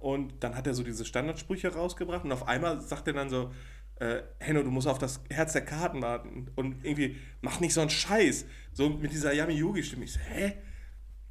Und 0.00 0.42
dann 0.42 0.56
hat 0.56 0.66
er 0.66 0.74
so 0.74 0.82
diese 0.82 1.04
Standardsprüche 1.04 1.74
rausgebracht. 1.74 2.24
Und 2.24 2.32
auf 2.32 2.48
einmal 2.48 2.80
sagt 2.80 3.06
er 3.06 3.12
dann 3.12 3.30
so, 3.30 3.52
äh, 3.96 4.22
Henno, 4.38 4.62
du 4.62 4.70
musst 4.70 4.88
auf 4.88 4.98
das 4.98 5.20
Herz 5.30 5.52
der 5.52 5.64
Karten 5.64 6.02
warten. 6.02 6.50
Und 6.56 6.84
irgendwie, 6.84 7.16
mach 7.42 7.60
nicht 7.60 7.74
so 7.74 7.82
einen 7.82 7.90
Scheiß. 7.90 8.46
So 8.72 8.88
mit 8.88 9.12
dieser 9.12 9.32
Yami 9.32 9.54
Yugi-Stimme. 9.54 10.04
Ich 10.04 10.14
so, 10.14 10.20
hä? 10.20 10.54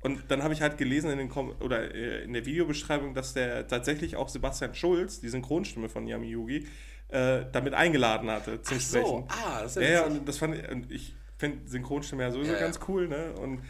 Und 0.02 0.24
dann 0.30 0.44
habe 0.44 0.54
ich 0.54 0.62
halt 0.62 0.78
gelesen 0.78 1.10
in, 1.10 1.18
den 1.18 1.30
Kom 1.30 1.54
oder 1.60 1.94
äh, 1.94 2.24
in 2.24 2.34
der 2.34 2.46
Videobeschreibung, 2.46 3.14
dass 3.14 3.34
der 3.34 3.68
tatsächlich 3.68 4.16
auch 4.16 4.30
Sebastian 4.30 4.74
Schulz, 4.74 5.20
die 5.20 5.30
Synchronstimme 5.30 5.90
von 5.90 6.08
Yami 6.08 6.28
Yugi, 6.28 6.68
äh, 7.10 7.46
damit 7.52 7.74
eingeladen 7.74 8.30
hatte 8.30 8.62
zum 8.62 8.78
Ach 8.78 8.82
so, 8.82 9.00
Sprechen. 9.00 9.24
ah, 9.28 9.62
das 9.64 9.76
ist 9.76 9.84
ja 9.84 9.90
Ja, 9.90 10.06
und 10.06 10.28
das 10.28 10.38
fand 10.38 10.56
ich, 10.56 10.70
und 10.70 10.92
ich 10.92 11.16
finde 11.38 11.68
Synchronstimme 11.68 12.24
ja 12.24 12.32
sowieso 12.32 12.54
ja. 12.54 12.60
ganz 12.60 12.80
cool, 12.88 13.08
ne? 13.08 13.34
Und 13.34 13.62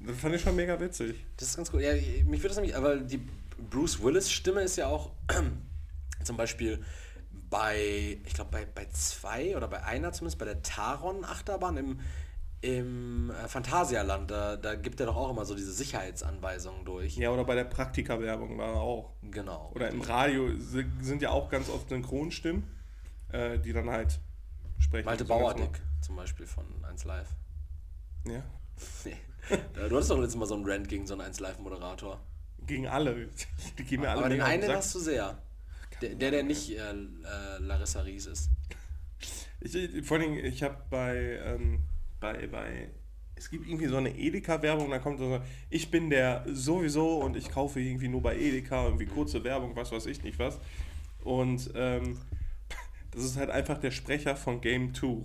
das 0.00 0.16
fand 0.18 0.34
ich 0.34 0.42
schon 0.42 0.56
mega 0.56 0.78
witzig. 0.78 1.24
Das 1.36 1.50
ist 1.50 1.56
ganz 1.56 1.72
cool. 1.72 1.80
Ja, 1.80 1.92
mich 1.92 2.40
würde 2.40 2.48
das 2.48 2.56
nämlich, 2.56 2.76
aber 2.76 2.96
die 2.96 3.20
Bruce 3.58 4.02
Willis 4.02 4.30
Stimme 4.30 4.62
ist 4.62 4.76
ja 4.76 4.86
auch 4.88 5.12
zum 6.24 6.36
Beispiel 6.36 6.82
bei, 7.50 8.18
ich 8.24 8.34
glaube 8.34 8.50
bei, 8.50 8.66
bei 8.66 8.86
zwei 8.86 9.56
oder 9.56 9.68
bei 9.68 9.82
einer 9.84 10.12
zumindest, 10.12 10.38
bei 10.38 10.44
der 10.44 10.62
Taron 10.62 11.24
Achterbahn 11.24 11.76
im, 11.76 12.00
im 12.60 13.30
äh, 13.30 13.48
Phantasialand, 13.48 14.30
da, 14.30 14.56
da 14.56 14.74
gibt 14.74 15.00
er 15.00 15.06
doch 15.06 15.16
auch 15.16 15.30
immer 15.30 15.44
so 15.44 15.54
diese 15.54 15.72
Sicherheitsanweisungen 15.72 16.84
durch. 16.84 17.16
Ja, 17.16 17.30
oder 17.30 17.44
bei 17.44 17.54
der 17.54 17.64
Praktika-Werbung 17.64 18.58
war 18.58 18.74
er 18.74 18.80
auch. 18.80 19.12
Genau. 19.22 19.70
Oder 19.74 19.88
im 19.90 20.00
Radio 20.02 20.56
si- 20.58 20.86
sind 21.00 21.22
ja 21.22 21.30
auch 21.30 21.48
ganz 21.48 21.68
oft 21.70 21.88
Synchronstimmen, 21.88 22.64
äh, 23.32 23.58
die 23.58 23.72
dann 23.72 23.88
halt 23.90 24.20
sprechen. 24.78 25.06
Malte 25.06 25.24
So 25.24 25.28
Bauerdick 25.28 25.80
zum 26.02 26.16
Beispiel 26.16 26.46
von 26.46 26.64
1 26.84 27.04
Live. 27.04 27.28
Ja. 28.26 28.42
Nee. 29.04 29.16
du 29.74 29.96
hattest 29.96 30.10
doch 30.10 30.18
letztes 30.18 30.36
Mal 30.38 30.46
so 30.46 30.54
einen 30.54 30.68
Rant 30.68 30.88
gegen 30.88 31.06
so 31.06 31.14
einen 31.14 31.22
1 31.22 31.40
Live 31.40 31.58
Moderator. 31.58 32.20
Gegen 32.68 32.86
alle. 32.86 33.28
Die 33.78 33.82
gehen 33.84 34.00
mir 34.02 34.10
alle 34.10 34.20
Aber 34.20 34.28
den 34.28 34.40
einen 34.40 34.70
hast 34.70 34.94
du 34.94 35.00
sehr. 35.00 35.36
Der, 36.00 36.14
der, 36.14 36.30
der 36.30 36.42
nicht 36.44 36.70
äh, 36.70 36.78
äh, 36.78 36.94
Larissa 37.58 38.02
Ries 38.02 38.26
ist. 38.26 38.50
Ich, 39.60 39.74
ich- 39.74 40.06
vor 40.06 40.18
allem, 40.18 40.36
ich 40.38 40.62
habe 40.62 40.76
bei, 40.90 41.40
ähm, 41.44 41.80
bei, 42.20 42.46
bei, 42.46 42.90
es 43.34 43.50
gibt 43.50 43.66
irgendwie 43.66 43.86
so 43.88 43.96
eine 43.96 44.16
Edeka-Werbung, 44.16 44.90
da 44.90 45.00
kommt 45.00 45.18
so, 45.18 45.40
ich 45.70 45.90
bin 45.90 46.10
der 46.10 46.44
sowieso 46.52 47.18
und 47.18 47.36
ich 47.36 47.50
kaufe 47.50 47.80
irgendwie 47.80 48.06
nur 48.08 48.22
bei 48.22 48.36
Edeka, 48.38 48.84
irgendwie 48.84 49.06
kurze 49.06 49.42
Werbung, 49.42 49.74
was 49.74 49.90
weiß 49.90 50.06
ich 50.06 50.22
nicht 50.22 50.38
was. 50.38 50.58
Und 51.24 51.70
ähm, 51.74 52.18
das 53.10 53.24
ist 53.24 53.36
halt 53.36 53.50
einfach 53.50 53.78
der 53.78 53.90
Sprecher 53.90 54.36
von 54.36 54.60
Game 54.60 54.94
2. 54.94 55.24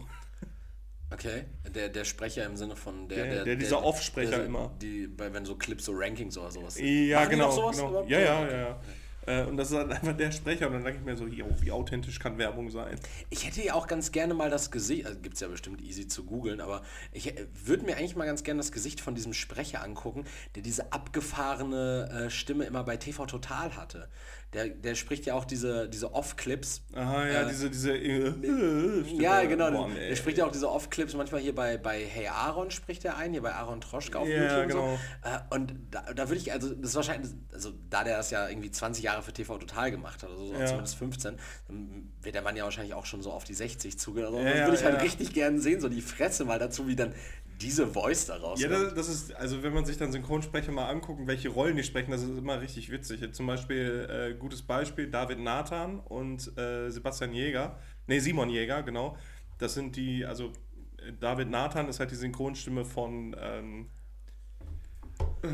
Okay, 1.13 1.45
der, 1.73 1.89
der 1.89 2.05
Sprecher 2.05 2.45
im 2.45 2.57
Sinne 2.57 2.75
von 2.75 3.07
der. 3.07 3.25
Der- 3.25 3.43
der- 3.45 3.55
dieser 3.55 3.83
Off-Sprecher 3.83 4.37
der- 4.37 4.45
immer. 4.45 4.71
Die, 4.81 5.07
bei, 5.07 5.31
wenn 5.33 5.45
so 5.45 5.55
Clips, 5.55 5.85
so 5.85 5.93
Rankings 5.95 6.37
oder 6.37 6.51
sowas. 6.51 6.75
Ja, 6.79 7.19
Machen 7.19 7.29
genau. 7.31 7.71
genau. 7.71 8.05
Ja, 8.07 8.19
ja, 8.19 8.47
ja, 8.49 8.57
ja. 8.57 8.79
Äh, 9.25 9.45
Und 9.45 9.55
das 9.55 9.71
ist 9.71 9.77
halt 9.77 9.89
einfach 9.89 10.17
der 10.17 10.33
Sprecher 10.33 10.67
und 10.67 10.73
dann 10.73 10.83
denke 10.83 10.99
ich 10.99 11.05
mir 11.05 11.15
so, 11.15 11.25
jo, 11.27 11.45
wie 11.61 11.71
authentisch 11.71 12.19
kann 12.19 12.37
Werbung 12.37 12.69
sein? 12.71 12.99
Ich 13.29 13.45
hätte 13.47 13.63
ja 13.63 13.73
auch 13.73 13.87
ganz 13.87 14.11
gerne 14.11 14.33
mal 14.33 14.49
das 14.49 14.69
Gesicht, 14.69 15.05
also 15.05 15.17
gibt 15.19 15.35
es 15.35 15.39
ja 15.39 15.47
bestimmt 15.47 15.79
easy 15.81 16.09
zu 16.09 16.25
googeln, 16.25 16.59
aber 16.59 16.81
ich 17.13 17.27
äh, 17.37 17.45
würde 17.63 17.85
mir 17.85 17.95
eigentlich 17.95 18.17
mal 18.17 18.25
ganz 18.25 18.43
gerne 18.43 18.57
das 18.57 18.73
Gesicht 18.73 18.99
von 18.99 19.15
diesem 19.15 19.31
Sprecher 19.33 19.81
angucken, 19.81 20.25
der 20.55 20.61
diese 20.63 20.91
abgefahrene 20.91 22.25
äh, 22.25 22.29
Stimme 22.29 22.65
immer 22.65 22.83
bei 22.83 22.97
TV 22.97 23.25
Total 23.25 23.77
hatte. 23.77 24.09
Der, 24.53 24.67
der 24.69 24.93
spricht 24.95 25.25
ja 25.25 25.33
auch 25.33 25.45
diese, 25.45 25.89
diese 25.89 26.13
Off-Clips. 26.13 26.83
Aha, 26.93 27.27
ja, 27.27 27.41
Äh, 27.41 27.47
diese, 27.49 27.69
diese, 27.69 27.97
äh. 27.97 28.33
Ja, 29.19 29.43
genau. 29.45 29.71
Boah, 29.71 29.89
der, 29.89 30.09
der 30.09 30.15
spricht 30.15 30.37
ja 30.37 30.45
auch 30.45 30.51
diese 30.51 30.69
Off-Clips, 30.69 31.15
manchmal 31.15 31.41
hier 31.41 31.55
bei, 31.55 31.77
bei 31.77 32.03
Hey 32.05 32.27
Aaron 32.27 32.69
spricht 32.71 33.03
er 33.05 33.17
ein, 33.17 33.31
hier 33.31 33.41
bei 33.41 33.53
Aaron 33.53 33.81
Troschka 33.81 34.19
auf 34.19 34.27
Ja, 34.27 34.43
YouTube 34.43 34.67
genau. 34.67 34.91
und 34.93 34.99
so. 35.23 35.29
Äh, 35.29 35.55
Und 35.55 35.73
da, 35.91 36.01
da 36.13 36.29
würde 36.29 36.39
ich, 36.39 36.51
also 36.51 36.69
das 36.69 36.89
ist 36.91 36.95
wahrscheinlich, 36.95 37.31
also 37.51 37.71
da 37.89 38.03
der 38.03 38.17
das 38.17 38.29
ja 38.31 38.47
irgendwie 38.47 38.69
20 38.71 39.03
Jahre 39.03 39.23
für 39.23 39.33
TV 39.33 39.57
Total 39.57 39.89
gemacht 39.91 40.21
hat, 40.21 40.29
also 40.29 40.45
so 40.45 40.53
Ja. 40.53 40.65
zumindest 40.67 40.95
15, 40.97 41.35
dann 41.67 42.11
wird 42.21 42.35
der 42.35 42.41
Mann 42.43 42.55
ja 42.55 42.63
wahrscheinlich 42.63 42.93
auch 42.93 43.05
schon 43.05 43.21
so 43.23 43.31
auf 43.31 43.43
die 43.45 43.55
60 43.55 43.97
zugehen. 43.97 44.25
Also 44.25 44.37
Ja, 44.37 44.45
das 44.53 44.65
würde 44.67 44.77
ich 44.77 44.83
halt 44.83 45.01
richtig 45.01 45.33
gerne 45.33 45.59
sehen, 45.59 45.81
so 45.81 45.89
die 45.89 46.01
Fresse 46.01 46.45
mal 46.45 46.59
dazu, 46.59 46.87
wie 46.87 46.95
dann 46.95 47.13
diese 47.63 47.87
Voice 47.87 48.25
daraus 48.25 48.61
Ja, 48.61 48.67
das, 48.67 48.93
das 48.93 49.07
ist, 49.09 49.35
also 49.35 49.63
wenn 49.63 49.73
man 49.73 49.85
sich 49.85 49.97
dann 49.97 50.11
Synchronsprecher 50.11 50.71
mal 50.71 50.89
angucken, 50.89 51.27
welche 51.27 51.49
Rollen 51.49 51.77
die 51.77 51.83
sprechen, 51.83 52.11
das 52.11 52.21
ist 52.21 52.37
immer 52.37 52.59
richtig 52.61 52.91
witzig. 52.91 53.33
Zum 53.33 53.47
Beispiel, 53.47 54.07
äh, 54.09 54.37
gutes 54.37 54.61
Beispiel, 54.61 55.09
David 55.09 55.39
Nathan 55.39 55.99
und 55.99 56.55
äh, 56.57 56.89
Sebastian 56.91 57.33
Jäger, 57.33 57.79
nee, 58.07 58.19
Simon 58.19 58.49
Jäger, 58.49 58.83
genau. 58.83 59.17
Das 59.57 59.73
sind 59.73 59.95
die, 59.95 60.25
also 60.25 60.51
äh, 60.97 61.13
David 61.19 61.49
Nathan 61.49 61.87
ist 61.87 61.99
halt 61.99 62.11
die 62.11 62.15
Synchronstimme 62.15 62.85
von, 62.85 63.35
ähm, 63.39 63.89
äh, 65.41 65.47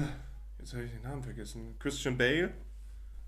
jetzt 0.60 0.74
habe 0.74 0.84
ich 0.84 0.92
den 0.92 1.04
Namen 1.04 1.24
vergessen, 1.24 1.76
Christian 1.80 2.18
Bale, 2.18 2.54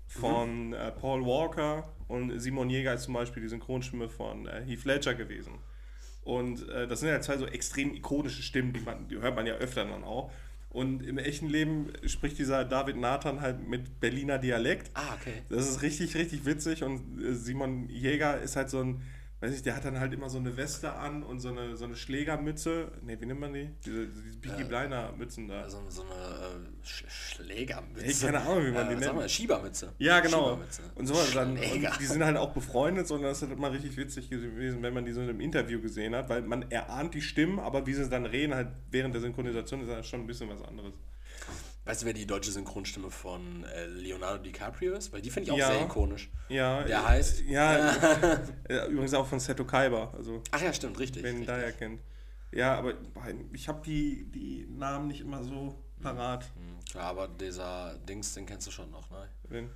von 0.06 0.74
äh, 0.74 0.90
Paul 0.92 1.24
Walker 1.24 1.94
und 2.08 2.38
Simon 2.38 2.68
Jäger 2.68 2.92
ist 2.92 3.04
zum 3.04 3.14
Beispiel 3.14 3.42
die 3.42 3.48
Synchronstimme 3.48 4.08
von 4.10 4.46
äh, 4.46 4.62
Heath 4.66 4.84
Ledger 4.84 5.14
gewesen. 5.14 5.54
Und 6.24 6.68
äh, 6.68 6.86
das 6.86 7.00
sind 7.00 7.08
ja 7.08 7.20
zwei 7.20 7.36
so 7.36 7.46
extrem 7.46 7.94
ikonische 7.94 8.42
Stimmen, 8.42 8.72
die, 8.72 8.80
man, 8.80 9.08
die 9.08 9.16
hört 9.16 9.34
man 9.34 9.46
ja 9.46 9.54
öfter 9.54 9.84
dann 9.84 10.04
auch. 10.04 10.30
Und 10.70 11.02
im 11.02 11.18
echten 11.18 11.48
Leben 11.48 11.92
spricht 12.06 12.38
dieser 12.38 12.64
David 12.64 12.96
Nathan 12.96 13.42
halt 13.42 13.68
mit 13.68 14.00
Berliner 14.00 14.38
Dialekt. 14.38 14.90
ah, 14.94 15.14
okay. 15.20 15.42
Das 15.50 15.68
ist 15.68 15.82
richtig, 15.82 16.14
richtig 16.14 16.46
witzig. 16.46 16.82
Und 16.82 17.22
äh, 17.22 17.34
Simon 17.34 17.88
Jäger 17.90 18.40
ist 18.40 18.56
halt 18.56 18.70
so 18.70 18.80
ein, 18.80 19.02
weiß 19.42 19.56
ich, 19.56 19.62
der 19.62 19.74
hat 19.74 19.84
dann 19.84 19.98
halt 19.98 20.12
immer 20.12 20.30
so 20.30 20.38
eine 20.38 20.56
Weste 20.56 20.92
an 20.92 21.24
und 21.24 21.40
so 21.40 21.48
eine, 21.48 21.76
so 21.76 21.84
eine 21.84 21.96
Schlägermütze. 21.96 22.92
Ne, 23.02 23.20
wie 23.20 23.26
nennt 23.26 23.40
man 23.40 23.52
die? 23.52 23.70
Diese, 23.84 24.06
diese 24.06 24.38
Peaky 24.38 24.62
Blinder 24.62 25.12
Mützen 25.18 25.48
da. 25.48 25.62
Also 25.62 25.82
so 25.88 26.02
eine 26.02 26.12
äh, 26.12 26.86
Sch 26.86 27.04
Schlägermütze. 27.08 28.06
Ich 28.06 28.20
keine 28.20 28.40
Ahnung, 28.40 28.66
wie 28.66 28.70
man 28.70 28.88
die 28.88 28.94
Sag 28.94 29.00
nennt. 29.00 29.16
mal, 29.16 29.28
Schiebermütze. 29.28 29.94
Ja, 29.98 30.20
genau. 30.20 30.50
Schiebermütze. 30.50 30.82
Und 30.94 31.06
so 31.08 31.14
dann, 31.34 31.50
und 31.58 32.00
die 32.00 32.06
sind 32.06 32.24
halt 32.24 32.36
auch 32.36 32.52
befreundet, 32.54 33.08
sondern 33.08 33.30
das 33.30 33.42
ist 33.42 33.48
halt 33.48 33.58
immer 33.58 33.72
richtig 33.72 33.96
witzig 33.96 34.30
gewesen, 34.30 34.80
wenn 34.82 34.94
man 34.94 35.04
die 35.04 35.12
so 35.12 35.20
in 35.20 35.28
einem 35.28 35.40
Interview 35.40 35.80
gesehen 35.80 36.14
hat, 36.14 36.28
weil 36.28 36.42
man 36.42 36.70
erahnt 36.70 37.14
die 37.14 37.22
Stimmen, 37.22 37.58
aber 37.58 37.84
wie 37.84 37.94
sie 37.94 38.08
dann 38.08 38.26
reden, 38.26 38.54
halt 38.54 38.68
während 38.92 39.12
der 39.12 39.22
Synchronisation 39.22 39.80
ist 39.80 39.88
das 39.88 40.06
schon 40.06 40.20
ein 40.20 40.26
bisschen 40.28 40.48
was 40.50 40.62
anderes. 40.62 40.94
Weißt 41.84 42.02
du, 42.02 42.06
wer 42.06 42.12
die 42.12 42.26
deutsche 42.26 42.52
Synchronstimme 42.52 43.10
von 43.10 43.64
äh, 43.64 43.86
Leonardo 43.86 44.42
DiCaprio 44.42 44.94
ist? 44.94 45.12
Weil 45.12 45.20
die 45.20 45.30
finde 45.30 45.46
ich 45.46 45.52
auch 45.52 45.58
Ja. 45.58 45.66
sehr 45.72 45.82
ikonisch. 45.82 46.30
Ja. 46.48 46.84
Der 46.84 46.98
äh, 46.98 47.02
heißt? 47.02 47.40
Ja, 47.42 47.92
äh, 48.68 48.86
übrigens 48.88 49.14
auch 49.14 49.26
von 49.26 49.40
Seto 49.40 49.64
Kaiba, 49.64 50.12
also 50.16 50.42
Ach 50.52 50.62
ja, 50.62 50.72
stimmt, 50.72 50.98
richtig. 51.00 51.24
wen 51.24 51.30
richtig. 51.38 51.46
daher 51.48 51.72
kennt. 51.72 52.00
Ja, 52.52 52.76
aber 52.76 52.94
ich 53.52 53.66
habe 53.68 53.82
die, 53.84 54.30
die 54.30 54.66
Namen 54.70 55.08
nicht 55.08 55.22
immer 55.22 55.42
so 55.42 55.74
parat. 56.00 56.44
Hm, 56.54 56.78
Klar, 56.90 57.04
aber 57.06 57.26
dieser 57.28 57.98
Dings, 57.98 58.34
den 58.34 58.46
kennst 58.46 58.66
du 58.66 58.70
schon 58.70 58.90
noch, 58.90 59.10
ne? 59.10 59.28
Wen? 59.48 59.70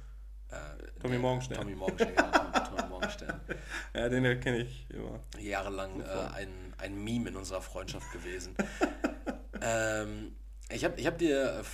Äh, 0.50 1.00
Tommy 1.00 1.18
Morgenstern. 1.18 1.58
Tommy 1.58 1.74
Morgenstern, 1.74 2.12
ja, 2.14 2.60
Tommy, 2.60 2.88
Morgenstern. 2.90 3.40
Ja, 3.94 4.08
den 4.08 4.40
kenne 4.40 4.58
ich 4.58 4.86
immer. 4.90 5.20
Jahrelang 5.40 6.00
äh, 6.02 6.04
ein, 6.34 6.74
ein 6.78 7.02
Meme 7.02 7.30
in 7.30 7.36
unserer 7.36 7.62
Freundschaft 7.62 8.12
gewesen. 8.12 8.54
ähm, 9.60 10.36
ich 10.68 10.84
habe 10.84 11.00
ich 11.00 11.06
hab 11.06 11.18
dir 11.18 11.60
äh, 11.60 11.64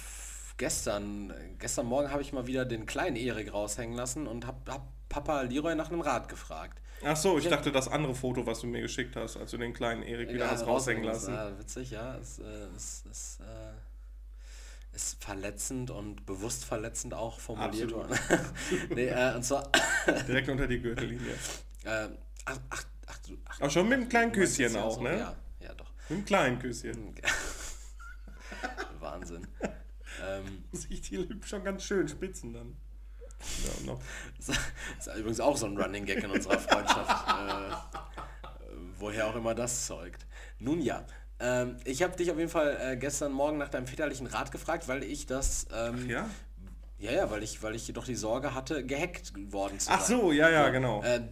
gestern, 0.62 1.34
gestern 1.58 1.86
Morgen 1.86 2.12
habe 2.12 2.22
ich 2.22 2.32
mal 2.32 2.46
wieder 2.46 2.64
den 2.64 2.86
kleinen 2.86 3.16
Erik 3.16 3.52
raushängen 3.52 3.96
lassen 3.96 4.28
und 4.28 4.46
habe 4.46 4.70
hab 4.70 4.86
Papa 5.08 5.42
Leroy 5.42 5.74
nach 5.74 5.90
einem 5.90 6.02
Rad 6.02 6.28
gefragt. 6.28 6.80
Ach 7.04 7.16
so, 7.16 7.36
ich 7.36 7.48
dachte 7.48 7.72
das 7.72 7.88
andere 7.88 8.14
Foto, 8.14 8.46
was 8.46 8.60
du 8.60 8.68
mir 8.68 8.80
geschickt 8.80 9.16
hast, 9.16 9.36
als 9.36 9.50
du 9.50 9.58
den 9.58 9.74
kleinen 9.74 10.04
Erik 10.04 10.32
wieder 10.32 10.48
hast 10.48 10.64
raushängen 10.64 11.02
lassen. 11.02 11.34
Ja, 11.34 11.58
witzig, 11.58 11.90
ja. 11.90 12.16
Es 12.16 12.38
äh, 12.38 12.76
ist, 12.76 13.06
ist, 13.06 13.40
äh, 13.40 14.94
ist 14.94 15.20
verletzend 15.24 15.90
und 15.90 16.24
bewusst 16.26 16.64
verletzend 16.64 17.12
auch 17.12 17.40
formuliert 17.40 17.90
worden. 17.90 18.16
nee, 18.94 19.08
äh, 19.08 19.34
und 19.34 19.42
zwar. 19.42 19.68
Direkt 20.28 20.48
unter 20.48 20.68
die 20.68 20.80
Gürtellinie. 20.80 21.32
äh, 21.84 22.06
ach, 22.44 22.58
ach, 22.70 22.84
ach, 23.08 23.18
ach, 23.46 23.60
Aber 23.60 23.70
schon 23.70 23.88
mit 23.88 23.98
einem 23.98 24.08
kleinen 24.08 24.30
Küsschen 24.30 24.72
ja 24.72 24.84
auch, 24.84 24.94
so, 24.94 25.02
ne? 25.02 25.18
Ja, 25.18 25.34
ja, 25.58 25.74
doch. 25.74 25.90
Mit 26.08 26.18
einem 26.18 26.24
kleinen 26.24 26.58
Küsschen. 26.60 27.16
Wahnsinn. 29.00 29.44
Ähm, 30.22 30.64
Sich 30.72 31.02
die 31.02 31.16
Lippen 31.16 31.42
schon 31.42 31.64
ganz 31.64 31.84
schön 31.84 32.08
spitzen 32.08 32.52
dann. 32.52 32.76
Ja, 33.64 33.86
noch. 33.86 34.00
das 34.46 35.06
ist 35.06 35.16
übrigens 35.16 35.40
auch 35.40 35.56
so 35.56 35.66
ein 35.66 35.76
Running 35.76 36.04
Gag 36.04 36.22
in 36.22 36.30
unserer 36.30 36.58
Freundschaft. 36.58 37.28
äh, 38.42 38.46
woher 38.98 39.26
auch 39.26 39.36
immer 39.36 39.54
das 39.54 39.86
zeugt. 39.86 40.26
Nun 40.58 40.80
ja. 40.80 41.04
Ähm, 41.40 41.76
ich 41.84 42.02
habe 42.02 42.16
dich 42.16 42.30
auf 42.30 42.38
jeden 42.38 42.50
Fall 42.50 42.78
äh, 42.80 42.96
gestern 42.96 43.32
Morgen 43.32 43.58
nach 43.58 43.68
deinem 43.68 43.86
väterlichen 43.86 44.28
Rat 44.28 44.52
gefragt, 44.52 44.86
weil 44.86 45.02
ich 45.02 45.26
das 45.26 45.66
ähm, 45.74 46.08
Ja? 46.08 46.30
Ja, 46.98 47.10
ja, 47.10 47.30
weil 47.32 47.42
ich, 47.42 47.60
weil 47.64 47.74
ich 47.74 47.84
jedoch 47.88 48.04
die 48.04 48.14
Sorge 48.14 48.54
hatte, 48.54 48.86
gehackt 48.86 49.32
worden 49.52 49.80
zu 49.80 49.90
Ach 49.90 50.00
sein. 50.00 50.20
so, 50.20 50.30
ja, 50.30 50.48
ja, 50.48 50.68
genau. 50.68 51.02
Äh, 51.02 51.22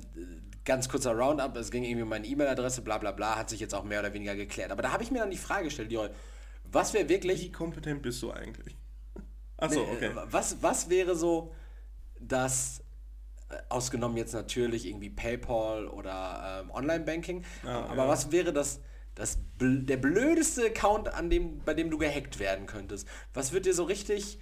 ganz 0.64 0.88
kurzer 0.88 1.12
Roundup, 1.12 1.56
es 1.56 1.70
ging 1.70 1.84
irgendwie 1.84 2.02
um 2.02 2.08
meine 2.08 2.26
E-Mail-Adresse, 2.26 2.82
bla 2.82 2.98
bla 2.98 3.12
bla, 3.12 3.36
hat 3.36 3.50
sich 3.50 3.60
jetzt 3.60 3.72
auch 3.72 3.84
mehr 3.84 4.00
oder 4.00 4.12
weniger 4.12 4.34
geklärt. 4.34 4.72
Aber 4.72 4.82
da 4.82 4.90
habe 4.90 5.04
ich 5.04 5.12
mir 5.12 5.20
dann 5.20 5.30
die 5.30 5.38
Frage 5.38 5.64
gestellt, 5.64 5.92
Joel, 5.92 6.10
was 6.72 6.92
wäre 6.92 7.08
wirklich, 7.08 7.42
Wie 7.42 7.52
kompetent 7.52 8.02
bist 8.02 8.20
du 8.20 8.32
eigentlich? 8.32 8.76
Ach 9.60 9.70
so, 9.70 9.82
okay. 9.82 10.06
äh, 10.06 10.16
was, 10.30 10.62
was 10.62 10.90
wäre 10.90 11.14
so 11.14 11.52
das, 12.20 12.82
äh, 13.50 13.56
ausgenommen 13.68 14.16
jetzt 14.16 14.32
natürlich 14.32 14.86
irgendwie 14.86 15.10
PayPal 15.10 15.86
oder 15.88 16.62
ähm, 16.64 16.70
Online-Banking, 16.70 17.44
Ja, 17.64 17.86
aber 17.86 18.04
ja. 18.04 18.08
was 18.08 18.32
wäre 18.32 18.52
das, 18.52 18.80
das 19.14 19.38
bl 19.58 19.82
der 19.82 19.96
blödeste 19.96 20.66
Account, 20.66 21.08
an 21.12 21.30
dem, 21.30 21.58
bei 21.64 21.74
dem 21.74 21.90
du 21.90 21.98
gehackt 21.98 22.38
werden 22.38 22.66
könntest? 22.66 23.06
Was 23.34 23.52
wird 23.52 23.66
dir 23.66 23.74
so 23.74 23.84
richtig 23.84 24.38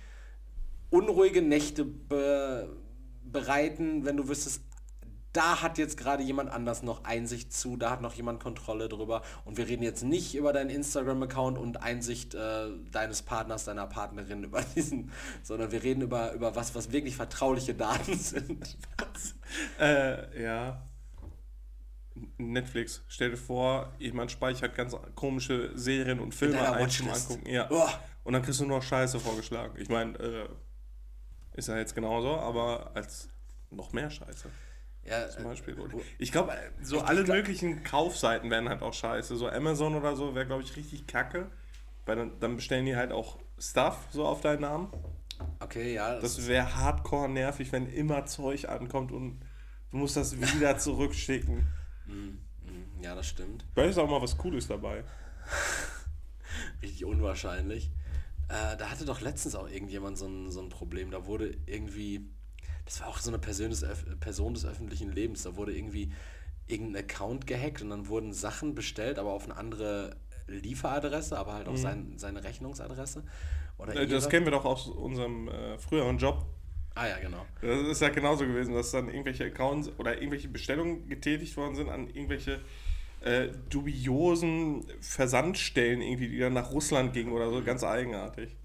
unruhige 0.90 1.42
Nächte 1.42 1.84
be 1.84 2.76
bereiten, 3.30 4.06
wenn 4.06 4.16
du 4.16 4.26
wüsstest, 4.28 4.62
da 5.32 5.62
hat 5.62 5.78
jetzt 5.78 5.96
gerade 5.96 6.22
jemand 6.22 6.50
anders 6.50 6.82
noch 6.82 7.04
Einsicht 7.04 7.52
zu, 7.52 7.76
da 7.76 7.90
hat 7.90 8.00
noch 8.00 8.14
jemand 8.14 8.42
Kontrolle 8.42 8.88
drüber 8.88 9.22
und 9.44 9.56
wir 9.56 9.68
reden 9.68 9.82
jetzt 9.82 10.02
nicht 10.02 10.34
über 10.34 10.52
deinen 10.52 10.70
Instagram-Account 10.70 11.58
und 11.58 11.82
Einsicht 11.82 12.34
äh, 12.34 12.68
deines 12.90 13.22
Partners, 13.22 13.64
deiner 13.64 13.86
Partnerin 13.86 14.44
über 14.44 14.62
diesen, 14.76 15.12
sondern 15.42 15.70
wir 15.70 15.82
reden 15.82 16.02
über, 16.02 16.32
über 16.32 16.56
was, 16.56 16.74
was 16.74 16.92
wirklich 16.92 17.16
vertrauliche 17.16 17.74
Daten 17.74 18.14
sind. 18.18 18.78
Äh, 19.78 20.42
ja. 20.42 20.82
Netflix. 22.38 23.02
Stell 23.06 23.30
dir 23.30 23.36
vor, 23.36 23.92
jemand 23.98 24.32
speichert 24.32 24.74
ganz 24.74 24.96
komische 25.14 25.70
Serien 25.76 26.18
und 26.18 26.34
Filme 26.34 26.60
ein 26.72 26.90
zum. 26.90 27.08
Angucken. 27.08 27.48
Ja. 27.48 27.68
Oh. 27.70 27.88
Und 28.24 28.32
dann 28.32 28.42
kriegst 28.42 28.60
du 28.60 28.64
nur 28.64 28.78
noch 28.78 28.84
Scheiße 28.84 29.20
vorgeschlagen. 29.20 29.78
Ich 29.78 29.88
meine, 29.88 30.18
äh, 30.18 30.48
ist 31.54 31.68
ja 31.68 31.76
jetzt 31.78 31.94
genauso, 31.94 32.36
aber 32.38 32.90
als 32.94 33.28
noch 33.70 33.92
mehr 33.92 34.10
Scheiße. 34.10 34.50
Ja, 35.08 35.28
Zum 35.28 35.42
äh, 35.42 35.48
Beispiel. 35.48 35.76
Ich 36.18 36.32
glaube, 36.32 36.52
so 36.82 37.00
alle 37.00 37.24
möglichen 37.24 37.82
Kaufseiten 37.82 38.50
werden 38.50 38.68
halt 38.68 38.82
auch 38.82 38.94
scheiße. 38.94 39.36
So 39.36 39.48
Amazon 39.48 39.94
oder 39.94 40.16
so 40.16 40.34
wäre, 40.34 40.46
glaube 40.46 40.62
ich, 40.62 40.76
richtig 40.76 41.06
kacke. 41.06 41.50
Weil 42.04 42.16
dann, 42.16 42.40
dann 42.40 42.56
bestellen 42.56 42.86
die 42.86 42.96
halt 42.96 43.12
auch 43.12 43.38
Stuff 43.58 44.08
so 44.10 44.26
auf 44.26 44.40
deinen 44.40 44.62
Namen. 44.62 44.88
okay, 45.60 45.94
ja. 45.94 46.14
Das, 46.14 46.36
Das 46.36 46.46
wäre 46.46 46.74
hardcore 46.74 47.28
nervig, 47.28 47.72
wenn 47.72 47.86
immer 47.86 48.26
Zeug 48.26 48.68
ankommt 48.68 49.12
und 49.12 49.40
du 49.90 49.96
musst 49.96 50.16
das 50.16 50.38
wieder 50.56 50.78
zurückschicken. 50.78 51.66
mm, 52.06 53.02
ja, 53.02 53.14
das 53.14 53.26
stimmt. 53.26 53.64
Vielleicht 53.74 53.90
ist 53.90 53.98
auch 53.98 54.08
mal 54.08 54.22
was 54.22 54.36
Cooles 54.36 54.66
dabei. 54.68 55.04
Richtig 56.82 57.04
unwahrscheinlich. 57.04 57.90
Äh, 58.48 58.76
da 58.76 58.90
hatte 58.90 59.04
doch 59.04 59.20
letztens 59.20 59.54
auch 59.54 59.68
irgendjemand 59.68 60.16
so 60.16 60.26
ein, 60.26 60.50
so 60.50 60.60
ein 60.60 60.70
Problem. 60.70 61.10
Da 61.10 61.26
wurde 61.26 61.54
irgendwie, 61.66 62.30
das 62.88 63.02
war 63.02 63.08
auch 63.08 63.18
so 63.18 63.28
eine 63.30 63.38
Person 63.38 63.68
des, 63.68 63.84
Person 64.18 64.54
des 64.54 64.64
öffentlichen 64.64 65.12
Lebens, 65.12 65.42
da 65.42 65.56
wurde 65.56 65.76
irgendwie 65.76 66.10
irgendein 66.66 67.04
Account 67.04 67.46
gehackt 67.46 67.82
und 67.82 67.90
dann 67.90 68.08
wurden 68.08 68.32
Sachen 68.32 68.74
bestellt, 68.74 69.18
aber 69.18 69.32
auf 69.32 69.44
eine 69.44 69.56
andere 69.58 70.16
Lieferadresse, 70.46 71.38
aber 71.38 71.52
halt 71.52 71.68
auf 71.68 71.76
sein, 71.76 72.14
seine 72.16 72.42
Rechnungsadresse. 72.42 73.24
Oder 73.76 73.94
Äh, 73.94 74.06
Das 74.06 74.30
kennen 74.30 74.46
wir 74.46 74.52
doch 74.52 74.64
aus 74.64 74.86
unserem 74.86 75.48
äh, 75.48 75.78
früheren 75.78 76.16
Job. 76.16 76.46
Ah 76.94 77.06
ja, 77.06 77.18
genau. 77.18 77.44
Das 77.60 77.86
ist 77.88 78.00
ja 78.00 78.08
genauso 78.08 78.46
gewesen, 78.46 78.74
dass 78.74 78.90
dann 78.90 79.08
irgendwelche 79.08 79.44
Accounts 79.44 79.90
oder 79.98 80.16
irgendwelche 80.16 80.48
Bestellungen 80.48 81.06
getätigt 81.08 81.56
worden 81.58 81.74
sind 81.76 81.90
an 81.90 82.08
irgendwelche 82.08 82.60
äh, 83.20 83.48
dubiosen 83.68 84.86
Versandstellen, 85.00 86.00
irgendwie, 86.00 86.28
die 86.28 86.38
dann 86.38 86.54
nach 86.54 86.70
Russland 86.72 87.12
gingen 87.12 87.32
oder 87.32 87.50
so. 87.50 87.62
Ganz 87.62 87.84
eigenartig. 87.84 88.56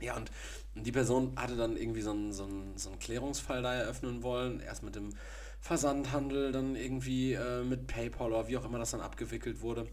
Ja, 0.00 0.16
und 0.16 0.32
die 0.76 0.92
Person 0.92 1.32
hatte 1.36 1.56
dann 1.56 1.76
irgendwie 1.76 2.02
so 2.02 2.10
einen, 2.10 2.32
so 2.32 2.44
einen, 2.44 2.76
so 2.76 2.90
einen 2.90 2.98
Klärungsfall 2.98 3.62
da 3.62 3.74
eröffnen 3.74 4.22
wollen. 4.22 4.60
Erst 4.60 4.82
mit 4.82 4.94
dem 4.94 5.14
Versandhandel, 5.60 6.52
dann 6.52 6.76
irgendwie 6.76 7.32
äh, 7.32 7.64
mit 7.64 7.86
PayPal 7.86 8.28
oder 8.32 8.46
wie 8.48 8.56
auch 8.56 8.64
immer 8.64 8.78
das 8.78 8.90
dann 8.90 9.00
abgewickelt 9.00 9.62
wurde. 9.62 9.86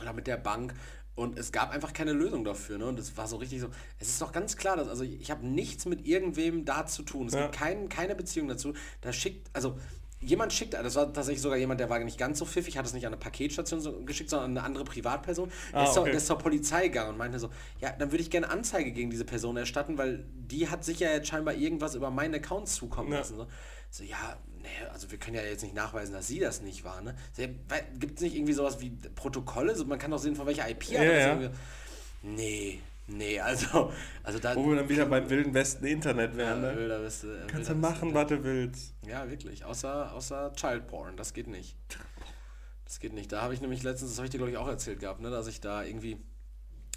Oder 0.00 0.12
mit 0.12 0.26
der 0.26 0.36
Bank. 0.36 0.74
Und 1.16 1.38
es 1.38 1.52
gab 1.52 1.70
einfach 1.70 1.92
keine 1.92 2.12
Lösung 2.12 2.44
dafür. 2.44 2.78
Ne? 2.78 2.86
Und 2.86 2.98
es 2.98 3.16
war 3.16 3.26
so 3.26 3.36
richtig 3.36 3.60
so. 3.60 3.68
Es 3.98 4.08
ist 4.08 4.22
doch 4.22 4.32
ganz 4.32 4.56
klar, 4.56 4.76
dass 4.76 4.88
also 4.88 5.02
ich 5.04 5.30
habe 5.30 5.46
nichts 5.46 5.84
mit 5.84 6.06
irgendwem 6.06 6.64
da 6.64 6.86
zu 6.86 7.02
tun. 7.02 7.26
Es 7.26 7.34
Ja. 7.34 7.42
gibt 7.42 7.56
kein, 7.56 7.88
keine 7.88 8.14
Beziehung 8.14 8.48
dazu. 8.48 8.72
Da 9.02 9.12
schickt, 9.12 9.50
also 9.52 9.76
jemand 10.20 10.52
schickt, 10.52 10.74
das 10.74 10.94
war 10.96 11.12
tatsächlich 11.12 11.40
sogar 11.42 11.56
jemand, 11.58 11.80
der 11.80 11.88
war 11.90 11.98
nicht 12.00 12.18
ganz 12.18 12.38
so 12.38 12.44
pfiffig, 12.44 12.76
hat 12.76 12.84
es 12.86 12.92
nicht 12.92 13.06
an 13.06 13.12
eine 13.12 13.20
Paketstation 13.20 13.80
so 13.80 14.00
geschickt, 14.04 14.30
sondern 14.30 14.50
an 14.52 14.56
eine 14.58 14.66
andere 14.66 14.84
Privatperson. 14.84 15.50
Der, 15.72 15.80
Ah, 15.80 15.84
ist 15.84 15.94
zur, 15.94 16.02
okay. 16.02 16.10
der 16.10 16.18
ist 16.18 16.26
zur 16.26 16.38
Polizei 16.38 16.88
gegangen 16.88 17.10
und 17.10 17.18
meinte 17.18 17.38
so, 17.38 17.50
ja, 17.80 17.90
dann 17.90 18.10
würde 18.12 18.22
ich 18.22 18.30
gerne 18.30 18.50
Anzeige 18.50 18.92
gegen 18.92 19.10
diese 19.10 19.24
Person 19.24 19.56
erstatten, 19.56 19.96
weil 19.98 20.24
die 20.34 20.68
hat 20.68 20.84
sich 20.84 21.00
ja 21.00 21.10
jetzt 21.10 21.28
scheinbar 21.28 21.54
irgendwas 21.54 21.94
über 21.94 22.10
meinen 22.10 22.34
Account 22.34 22.68
zukommen 22.68 23.12
Ja. 23.12 23.18
lassen. 23.18 23.36
So, 23.36 23.46
so 23.90 24.04
ja, 24.04 24.36
nee, 24.62 24.68
also 24.92 25.10
wir 25.10 25.18
können 25.18 25.36
ja 25.36 25.42
jetzt 25.42 25.62
nicht 25.62 25.74
nachweisen, 25.74 26.12
dass 26.12 26.26
sie 26.26 26.38
das 26.38 26.60
nicht 26.60 26.84
war. 26.84 27.00
Ne? 27.00 27.16
So, 27.32 27.42
ja, 27.42 27.48
Gibt 27.98 28.16
es 28.18 28.22
nicht 28.22 28.34
irgendwie 28.36 28.52
sowas 28.52 28.80
wie 28.80 28.90
Protokolle? 28.90 29.74
So, 29.74 29.84
man 29.86 29.98
kann 29.98 30.10
doch 30.10 30.18
sehen, 30.18 30.36
von 30.36 30.46
welcher 30.46 30.68
IP 30.68 30.90
Ja, 30.90 31.02
ja. 31.02 31.50
Nee, 32.22 32.80
nee, 33.10 33.38
also, 33.40 33.92
also 34.22 34.38
da... 34.38 34.54
Wo 34.56 34.68
wir 34.68 34.76
dann 34.76 34.88
wieder 34.88 35.06
beim 35.06 35.28
Wilden 35.30 35.52
Westen 35.54 35.84
Internet 35.86 36.32
Ja, 36.32 36.36
wären. 36.38 36.60
Ne? 36.62 36.76
wilder 36.76 37.02
Weste, 37.02 37.44
äh, 37.44 37.46
Kannst 37.46 37.68
du 37.70 37.74
machen, 37.74 38.14
was 38.14 38.26
du 38.28 38.42
willst. 38.44 38.94
Ja, 39.06 39.28
wirklich. 39.30 39.64
Außer, 39.64 40.12
außer 40.14 40.52
Child 40.54 40.86
Porn. 40.86 41.16
Das 41.16 41.32
geht 41.34 41.46
nicht. 41.46 41.76
Das 42.84 42.98
geht 43.00 43.12
nicht. 43.12 43.30
Da 43.32 43.42
habe 43.42 43.54
ich 43.54 43.60
nämlich 43.60 43.82
letztens, 43.82 44.10
das 44.12 44.18
habe 44.18 44.26
ich 44.26 44.30
dir 44.30 44.38
glaube 44.38 44.50
ich 44.50 44.56
auch 44.56 44.66
erzählt 44.68 44.98
gehabt, 45.00 45.20
ne, 45.20 45.30
dass 45.30 45.46
ich 45.46 45.60
da 45.60 45.82
irgendwie. 45.84 46.18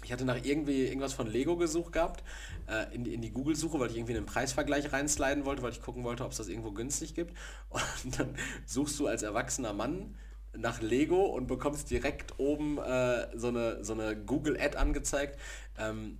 Ich 0.02 0.12
hatte 0.12 0.24
nach 0.26 0.44
irgendwie 0.44 0.84
irgendwas 0.86 1.14
von 1.14 1.26
Lego 1.26 1.56
gesucht 1.56 1.92
gehabt, 1.94 2.24
äh, 2.68 2.94
in, 2.94 3.04
die- 3.04 3.14
in 3.14 3.22
die 3.22 3.30
Google-Suche, 3.30 3.78
weil 3.80 3.90
ich 3.90 3.96
irgendwie 3.96 4.14
einen 4.16 4.26
Preisvergleich 4.26 4.92
reinsliden 4.92 5.46
wollte, 5.46 5.62
weil 5.62 5.70
ich 5.72 5.80
gucken 5.80 6.04
wollte, 6.04 6.24
ob 6.24 6.32
es 6.32 6.36
das 6.36 6.48
irgendwo 6.48 6.72
günstig 6.72 7.14
gibt. 7.14 7.32
Und 7.70 8.18
dann 8.18 8.34
suchst 8.66 8.98
du 8.98 9.06
als 9.06 9.22
erwachsener 9.22 9.72
Mann 9.72 10.14
nach 10.56 10.80
Lego 10.80 11.24
und 11.24 11.46
bekommst 11.46 11.90
direkt 11.90 12.38
oben 12.38 12.78
äh, 12.78 13.26
so 13.36 13.48
eine, 13.48 13.84
so 13.84 13.92
eine 13.92 14.16
Google-Ad 14.16 14.76
angezeigt. 14.76 15.38
Ähm, 15.78 16.18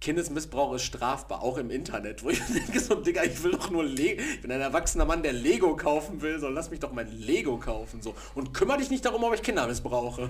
Kindesmissbrauch 0.00 0.74
ist 0.74 0.82
strafbar, 0.82 1.42
auch 1.42 1.56
im 1.56 1.70
Internet, 1.70 2.22
wo 2.22 2.28
ich 2.28 2.40
denke, 2.52 2.78
so 2.78 2.94
Digga, 2.96 3.22
ich 3.24 3.42
will 3.42 3.52
doch 3.52 3.70
nur 3.70 3.84
Lego, 3.84 4.20
ich 4.20 4.42
bin 4.42 4.52
ein 4.52 4.60
erwachsener 4.60 5.06
Mann, 5.06 5.22
der 5.22 5.32
Lego 5.32 5.76
kaufen 5.76 6.20
will, 6.20 6.38
so 6.38 6.48
lass 6.48 6.70
mich 6.70 6.80
doch 6.80 6.92
mein 6.92 7.10
Lego 7.10 7.56
kaufen, 7.56 8.02
so. 8.02 8.14
Und 8.34 8.52
kümmere 8.52 8.78
dich 8.78 8.90
nicht 8.90 9.04
darum, 9.04 9.24
ob 9.24 9.34
ich 9.34 9.42
Kinder 9.42 9.66
missbrauche. 9.66 10.28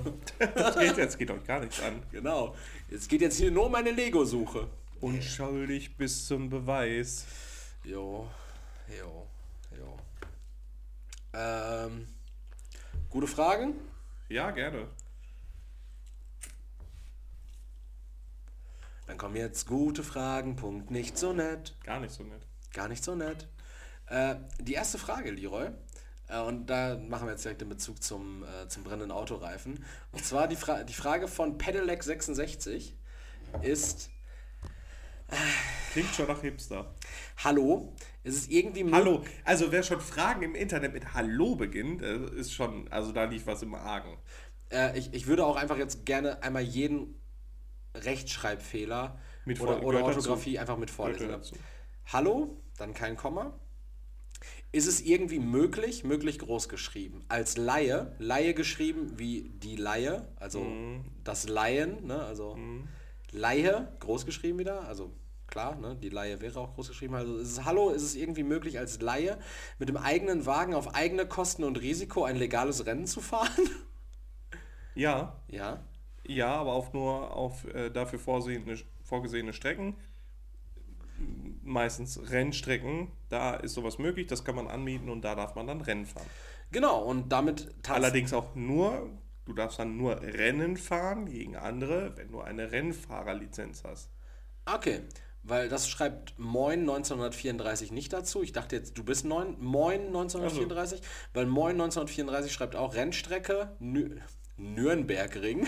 Das 0.55 0.79
geht 0.79 0.97
jetzt, 0.97 1.19
geht 1.19 1.31
euch 1.31 1.45
gar 1.45 1.61
nichts 1.61 1.83
an. 1.83 2.03
Genau. 2.13 2.55
Es 2.91 3.09
geht 3.09 3.21
jetzt 3.21 3.37
hier 3.37 3.51
nur 3.51 3.67
um 3.67 3.73
meine 3.73 3.91
Lego-Suche. 3.91 4.69
Unschuldig 5.01 5.97
bis 5.97 6.27
zum 6.27 6.49
Beweis. 6.49 7.27
Jo, 7.83 8.29
jo, 8.89 9.27
jo. 9.77 9.99
Ähm, 11.33 12.07
gute 13.15 13.29
Fragen? 13.29 13.75
Ja, 14.29 14.51
gerne. 14.51 14.89
Dann 19.07 19.17
kommen 19.19 19.37
jetzt 19.37 19.69
gute 19.69 20.03
Fragen, 20.03 20.57
Punkt, 20.57 20.91
nicht 20.91 21.17
so 21.17 21.33
nett. 21.33 21.77
Gar 21.85 22.01
nicht 22.01 22.13
so 22.13 22.25
nett. 22.25 22.43
Gar 22.73 22.89
nicht 22.89 23.05
so 23.05 23.15
nett. 23.15 23.47
Äh, 24.07 24.35
die 24.59 24.73
erste 24.73 24.99
Frage, 24.99 25.31
Leroy, 25.31 25.69
äh, 26.27 26.41
und 26.41 26.67
da 26.67 26.97
machen 26.97 27.29
wir 27.29 27.33
jetzt 27.33 27.45
direkt 27.45 27.61
den 27.61 27.69
Bezug 27.69 28.03
zum, 28.03 28.43
äh, 28.43 28.67
zum 28.67 28.83
brennenden 28.83 29.13
Autoreifen. 29.13 29.85
Und 30.11 30.25
zwar 30.25 30.49
die, 30.49 30.57
Fra 30.57 30.83
die 30.83 30.93
Frage 30.93 31.29
von 31.29 31.57
Pedelec66 31.57 32.95
ist, 33.63 34.11
Klingt 35.93 36.13
schon 36.13 36.27
nach 36.27 36.41
Hipster. 36.41 36.93
hallo, 37.45 37.95
ist 38.25 38.37
es 38.37 38.49
irgendwie... 38.49 38.83
mö- 38.83 38.93
Hallo. 38.93 39.25
Also 39.45 39.71
wer 39.71 39.83
schon 39.83 40.01
Fragen 40.01 40.43
im 40.43 40.55
Internet 40.55 40.93
mit 40.93 41.15
Hallo 41.15 41.55
beginnt, 41.55 42.03
äh, 42.03 42.31
ist 42.35 42.53
schon, 42.53 42.89
also 42.89 43.13
da 43.13 43.25
liegt 43.25 43.47
was 43.47 43.63
im 43.63 43.75
Argen. 43.75 44.19
Äh, 44.71 44.99
ich, 44.99 45.15
ich 45.15 45.27
würde 45.27 45.45
auch 45.47 45.57
einfach 45.57 45.79
jetzt 45.79 46.05
gerne 46.05 46.43
einmal 46.43 46.63
jeden 46.63 47.15
Rechtschreibfehler 47.95 49.19
Mit 49.45 49.61
oder, 49.61 49.83
oder 49.83 50.03
Orthographie 50.05 50.55
dazu. 50.55 50.61
einfach 50.61 50.79
mit 50.79 50.91
vorlesen. 50.91 51.37
Hallo, 52.07 52.61
dann 52.77 52.93
kein 52.95 53.17
Komma. 53.17 53.59
Ist 54.73 54.89
es 54.89 55.01
irgendwie 55.01 55.39
möglich, 55.39 56.03
möglich 56.03 56.39
groß 56.41 56.69
geschrieben, 56.69 57.25
als 57.29 57.57
Laie, 57.57 58.17
Laie 58.19 58.55
geschrieben 58.55 59.13
wie 59.19 59.49
die 59.55 59.77
Laie, 59.77 60.27
also 60.37 60.61
Mhm. 60.65 61.05
das 61.23 61.49
Laien, 61.49 62.07
ne, 62.07 62.21
also 62.23 62.59
Laie, 63.31 63.93
groß 64.01 64.27
geschrieben 64.27 64.59
wieder, 64.59 64.83
also 64.89 65.13
klar, 65.47 65.77
ne, 65.77 65.97
die 65.97 66.09
Laie 66.09 66.41
wäre 66.41 66.59
auch 66.61 66.75
groß 66.75 66.89
geschrieben, 66.89 67.15
also 67.15 67.37
ist 67.37 67.53
es, 67.53 67.65
hallo, 67.65 67.91
ist 67.91 68.03
es 68.03 68.15
irgendwie 68.15 68.43
möglich, 68.43 68.79
als 68.79 69.01
Laie 69.01 69.39
mit 69.79 69.89
dem 69.89 69.97
eigenen 69.97 70.47
Wagen 70.47 70.75
auf 70.75 70.95
eigene 70.95 71.27
Kosten 71.27 71.65
und 71.65 71.81
Risiko 71.81 72.25
ein 72.25 72.37
legales 72.37 72.87
Rennen 72.87 73.07
zu 73.07 73.21
fahren? 73.21 73.51
Ja, 74.97 75.43
ja. 75.49 75.83
ja, 76.25 76.55
aber 76.55 76.73
auf 76.73 76.93
nur 76.93 77.35
auf 77.35 77.65
äh, 77.75 77.91
dafür 77.91 78.21
vorsehende, 78.21 78.79
vorgesehene 79.03 79.53
Strecken. 79.53 79.97
Meistens 81.63 82.31
Rennstrecken, 82.31 83.11
da 83.29 83.55
ist 83.55 83.75
sowas 83.75 83.99
möglich, 83.99 84.29
das 84.29 84.45
kann 84.45 84.55
man 84.55 84.69
anmieten 84.69 85.09
und 85.09 85.23
da 85.23 85.35
darf 85.35 85.57
man 85.57 85.67
dann 85.67 85.81
Rennen 85.81 86.07
fahren. 86.07 86.31
Genau, 86.71 87.03
und 87.03 87.31
damit 87.31 87.75
Allerdings 87.89 88.33
auch 88.33 88.55
nur, 88.55 89.11
du 89.45 89.53
darfst 89.53 89.79
dann 89.79 89.97
nur 89.97 90.21
Rennen 90.23 90.77
fahren 90.77 91.27
gegen 91.27 91.57
andere, 91.57 92.17
wenn 92.17 92.31
du 92.33 92.41
eine 92.41 92.73
Rennfahrerlizenz 92.73 93.85
hast. 93.85 94.11
Okay, 94.67 95.03
weil 95.45 95.69
das 95.69 95.89
schreibt 95.89 96.39
Moin 96.39 96.81
1934 96.81 97.93
nicht 97.93 98.13
dazu. 98.13 98.43
Ich 98.43 98.53
dachte 98.53 98.77
jetzt, 98.77 98.99
du 98.99 99.05
bist 99.05 99.25
neun, 99.25 99.57
Moin 99.61 100.07
1934, 100.07 101.01
weil 101.33 101.47
Moin 101.47 101.73
1934 101.73 102.53
schreibt 102.53 102.77
auch 102.77 102.95
Rennstrecke, 102.95 103.77
Nü 103.79 104.17
Nürnbergring 104.57 105.67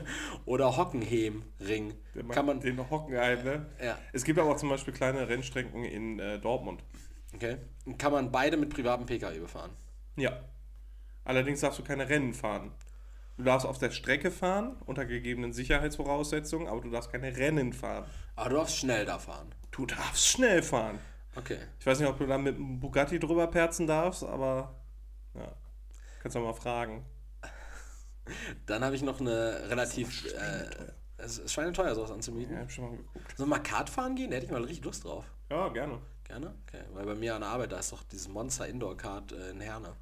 oder 0.44 0.76
Hockenheimring. 0.76 1.94
Kann 2.30 2.46
man, 2.46 2.60
den 2.60 2.90
Hockenheim, 2.90 3.44
ne? 3.44 3.66
Ja. 3.80 3.96
Es 4.12 4.24
gibt 4.24 4.40
aber 4.40 4.50
auch 4.50 4.56
zum 4.56 4.70
Beispiel 4.70 4.92
kleine 4.92 5.28
Rennstrecken 5.28 5.84
in 5.84 6.18
äh, 6.18 6.40
Dortmund. 6.40 6.82
okay, 7.32 7.58
kann 7.96 8.12
man 8.12 8.32
beide 8.32 8.56
mit 8.56 8.70
privatem 8.70 9.06
Pkw 9.06 9.38
befahren. 9.38 9.70
Ja. 10.16 10.40
Allerdings 11.24 11.60
darfst 11.60 11.78
du 11.78 11.84
keine 11.84 12.08
Rennen 12.08 12.34
fahren. 12.34 12.72
Du 13.36 13.42
darfst 13.42 13.66
auf 13.66 13.78
der 13.78 13.90
Strecke 13.90 14.30
fahren, 14.30 14.76
unter 14.86 15.06
gegebenen 15.06 15.52
Sicherheitsvoraussetzungen, 15.52 16.68
aber 16.68 16.80
du 16.80 16.90
darfst 16.90 17.10
keine 17.10 17.36
Rennen 17.36 17.72
fahren. 17.72 18.04
Aber 18.36 18.50
du 18.50 18.56
darfst 18.56 18.76
schnell 18.76 19.04
da 19.04 19.18
fahren. 19.18 19.52
Du 19.72 19.86
darfst 19.86 20.26
schnell 20.26 20.62
fahren. 20.62 20.98
Okay. 21.34 21.58
Ich 21.80 21.86
weiß 21.86 21.98
nicht, 21.98 22.08
ob 22.08 22.18
du 22.18 22.26
da 22.26 22.38
mit 22.38 22.54
einem 22.54 22.78
Bugatti 22.78 23.18
drüber 23.18 23.48
perzen 23.48 23.88
darfst, 23.88 24.22
aber 24.22 24.80
ja. 25.34 25.52
Kannst 26.20 26.36
du 26.36 26.40
mal 26.40 26.54
fragen. 26.54 27.04
Dann 28.66 28.84
habe 28.84 28.94
ich 28.94 29.02
noch 29.02 29.20
eine 29.20 29.68
relativ... 29.68 30.24
Äh, 30.32 30.92
es 31.16 31.38
ist 31.38 31.52
schweineteuer, 31.52 31.94
sowas 31.94 32.10
anzumieten. 32.10 32.54
Ja, 32.54 32.62
hab 32.62 32.70
schon 32.70 32.84
mal 32.84 32.96
geguckt. 32.96 33.36
Sollen 33.36 33.48
wir 33.50 33.56
mal 33.56 33.62
Kart 33.62 33.90
fahren 33.90 34.14
gehen? 34.14 34.30
Da 34.30 34.36
hätte 34.36 34.46
ich 34.46 34.52
mal 34.52 34.62
richtig 34.62 34.84
Lust 34.84 35.04
drauf. 35.04 35.24
Ja, 35.50 35.68
gerne. 35.68 36.00
Gerne? 36.24 36.54
Okay, 36.66 36.82
weil 36.92 37.04
bei 37.04 37.14
mir 37.14 37.34
an 37.34 37.42
der 37.42 37.50
Arbeit, 37.50 37.72
da 37.72 37.78
ist 37.78 37.92
doch 37.92 38.02
dieses 38.04 38.28
Monster 38.28 38.66
Indoor 38.66 38.96
Kart 38.96 39.32
äh, 39.32 39.50
in 39.50 39.60
Herne. 39.60 39.94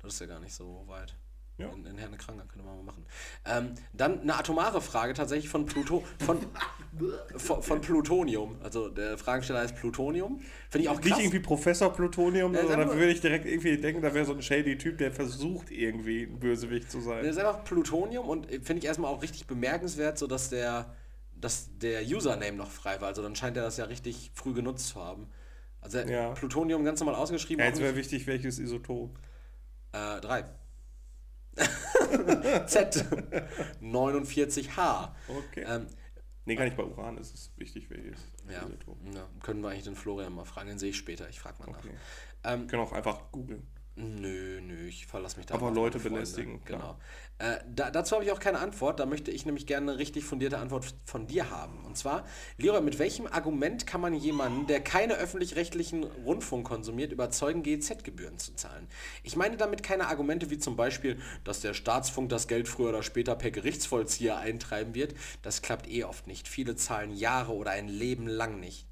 Das 0.00 0.14
ist 0.14 0.20
ja 0.20 0.26
gar 0.26 0.40
nicht 0.40 0.54
so 0.54 0.84
weit. 0.86 1.14
Ja. 1.58 1.68
In, 1.72 1.84
in 1.84 1.98
Herne 1.98 2.16
Kranger 2.16 2.44
könnte 2.46 2.64
man 2.64 2.76
mal 2.76 2.84
machen. 2.84 3.04
Ähm, 3.44 3.74
dann 3.92 4.20
eine 4.20 4.36
atomare 4.36 4.80
Frage 4.80 5.12
tatsächlich 5.12 5.48
von 5.50 5.66
Pluto 5.66 6.04
von, 6.24 6.38
von, 7.36 7.62
von 7.62 7.80
Plutonium. 7.80 8.56
Also 8.62 8.88
der 8.88 9.18
Fragensteller 9.18 9.60
heißt 9.60 9.74
Plutonium. 9.76 10.40
Finde 10.70 10.84
ich 10.84 10.88
auch 10.88 10.98
Nicht 11.00 11.08
krass. 11.10 11.18
irgendwie 11.20 11.40
Professor 11.40 11.92
Plutonium, 11.92 12.54
Ja, 12.54 12.60
einfach- 12.60 12.94
würde 12.94 13.10
ich 13.10 13.20
direkt 13.20 13.44
irgendwie 13.44 13.76
denken, 13.76 14.02
da 14.02 14.14
wäre 14.14 14.24
so 14.24 14.32
ein 14.34 14.42
shady 14.42 14.78
Typ, 14.78 14.98
der 14.98 15.10
versucht 15.12 15.70
irgendwie 15.70 16.22
ein 16.24 16.38
Bösewicht 16.38 16.90
zu 16.90 16.98
Der 16.98 17.06
sein. 17.06 17.24
ist 17.24 17.38
einfach 17.38 17.64
Plutonium 17.64 18.28
und 18.28 18.48
äh, 18.50 18.60
finde 18.60 18.78
ich 18.78 18.84
erstmal 18.84 19.12
auch 19.12 19.20
richtig 19.22 19.46
bemerkenswert, 19.48 20.16
so 20.16 20.26
dass 20.28 20.50
der, 20.50 20.94
dass 21.34 21.68
der 21.78 22.02
Username 22.02 22.56
noch 22.56 22.70
frei 22.70 23.00
war. 23.00 23.08
Also 23.08 23.22
dann 23.22 23.34
scheint 23.34 23.56
er 23.56 23.64
das 23.64 23.76
ja 23.78 23.86
richtig 23.86 24.30
früh 24.34 24.54
genutzt 24.54 24.88
zu 24.90 25.02
haben. 25.02 25.26
Also 25.80 25.98
Ja. 25.98 26.30
Plutonium 26.34 26.84
ganz 26.84 27.00
normal 27.00 27.16
ausgeschrieben. 27.16 27.58
Ja, 27.60 27.66
jetzt 27.66 27.76
nicht- 27.78 27.84
wäre 27.84 27.96
wichtig, 27.96 28.26
welches 28.28 28.58
Isotop. 28.60 29.18
Äh, 29.92 30.20
drei. 30.20 30.44
Z. 32.66 33.04
49H. 33.82 35.10
Okay. 35.28 35.64
Ähm, 35.66 35.86
nee, 36.44 36.54
gar 36.54 36.64
nicht 36.64 36.76
bei 36.76 36.84
Uran 36.84 37.18
ist 37.18 37.34
es 37.34 37.52
wichtig, 37.56 37.90
welches 37.90 38.18
ja, 38.48 38.66
ja, 39.12 39.28
können 39.42 39.60
wir 39.62 39.70
eigentlich 39.70 39.84
den 39.84 39.96
Florian 39.96 40.32
mal 40.32 40.44
fragen, 40.44 40.68
den 40.68 40.78
sehe 40.78 40.90
ich 40.90 40.96
später. 40.96 41.28
Ich 41.28 41.40
frage 41.40 41.58
mal 41.60 41.72
nach. 41.72 41.78
Okay. 41.78 41.90
Ähm, 42.44 42.60
Wir 42.62 42.66
können 42.68 42.82
auch 42.82 42.92
einfach 42.92 43.30
googeln. 43.32 43.66
Nö, 44.00 44.60
nö, 44.60 44.86
ich 44.86 45.08
verlasse 45.08 45.38
mich 45.38 45.46
da. 45.46 45.54
Aber 45.54 45.72
Leute 45.72 45.98
belästigen, 45.98 46.64
klar. 46.64 46.96
Genau. 47.38 47.52
Äh, 47.52 47.58
da, 47.74 47.90
dazu 47.90 48.14
habe 48.14 48.24
ich 48.24 48.30
auch 48.30 48.38
keine 48.38 48.60
Antwort. 48.60 49.00
Da 49.00 49.06
möchte 49.06 49.32
ich 49.32 49.44
nämlich 49.44 49.66
gerne 49.66 49.90
eine 49.90 49.98
richtig 49.98 50.24
fundierte 50.24 50.58
Antwort 50.58 50.94
von 51.04 51.26
dir 51.26 51.50
haben. 51.50 51.84
Und 51.84 51.96
zwar, 51.96 52.24
Leroy, 52.58 52.80
mit 52.80 53.00
welchem 53.00 53.26
Argument 53.26 53.88
kann 53.88 54.00
man 54.00 54.14
jemanden, 54.14 54.68
der 54.68 54.80
keine 54.80 55.14
öffentlich-rechtlichen 55.14 56.04
Rundfunk 56.04 56.64
konsumiert, 56.64 57.10
überzeugen, 57.10 57.64
GEZ-Gebühren 57.64 58.38
zu 58.38 58.54
zahlen? 58.54 58.86
Ich 59.24 59.34
meine 59.34 59.56
damit 59.56 59.82
keine 59.82 60.06
Argumente 60.06 60.48
wie 60.50 60.58
zum 60.58 60.76
Beispiel, 60.76 61.20
dass 61.42 61.60
der 61.60 61.74
Staatsfunk 61.74 62.28
das 62.28 62.46
Geld 62.46 62.68
früher 62.68 62.90
oder 62.90 63.02
später 63.02 63.34
per 63.34 63.50
Gerichtsvollzieher 63.50 64.38
eintreiben 64.38 64.94
wird. 64.94 65.14
Das 65.42 65.60
klappt 65.60 65.88
eh 65.90 66.04
oft 66.04 66.28
nicht. 66.28 66.46
Viele 66.46 66.76
zahlen 66.76 67.12
Jahre 67.12 67.52
oder 67.52 67.72
ein 67.72 67.88
Leben 67.88 68.28
lang 68.28 68.60
nicht. 68.60 68.87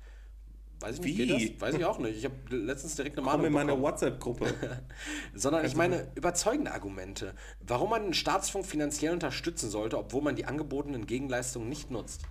Weiß 0.80 0.96
ich 0.96 1.00
nicht, 1.02 1.18
Wie? 1.18 1.50
das? 1.52 1.60
Weiß 1.60 1.74
ich 1.74 1.84
auch 1.84 1.98
nicht. 1.98 2.16
Ich 2.18 2.24
habe 2.24 2.34
letztens 2.50 2.96
direkt 2.96 3.16
eine 3.18 3.24
Komm 3.26 3.32
Mahnung 3.32 3.46
in 3.46 3.52
meine. 3.52 3.80
WhatsApp-Gruppe. 3.80 4.46
Sondern 5.34 5.64
ich 5.64 5.74
meine 5.74 6.08
überzeugende 6.14 6.72
Argumente, 6.72 7.34
warum 7.60 7.90
man 7.90 8.04
den 8.04 8.14
Staatsfunk 8.14 8.66
finanziell 8.66 9.12
unterstützen 9.12 9.70
sollte, 9.70 9.98
obwohl 9.98 10.22
man 10.22 10.36
die 10.36 10.44
angebotenen 10.44 11.06
Gegenleistungen 11.06 11.68
nicht 11.68 11.90
nutzt. 11.90 12.22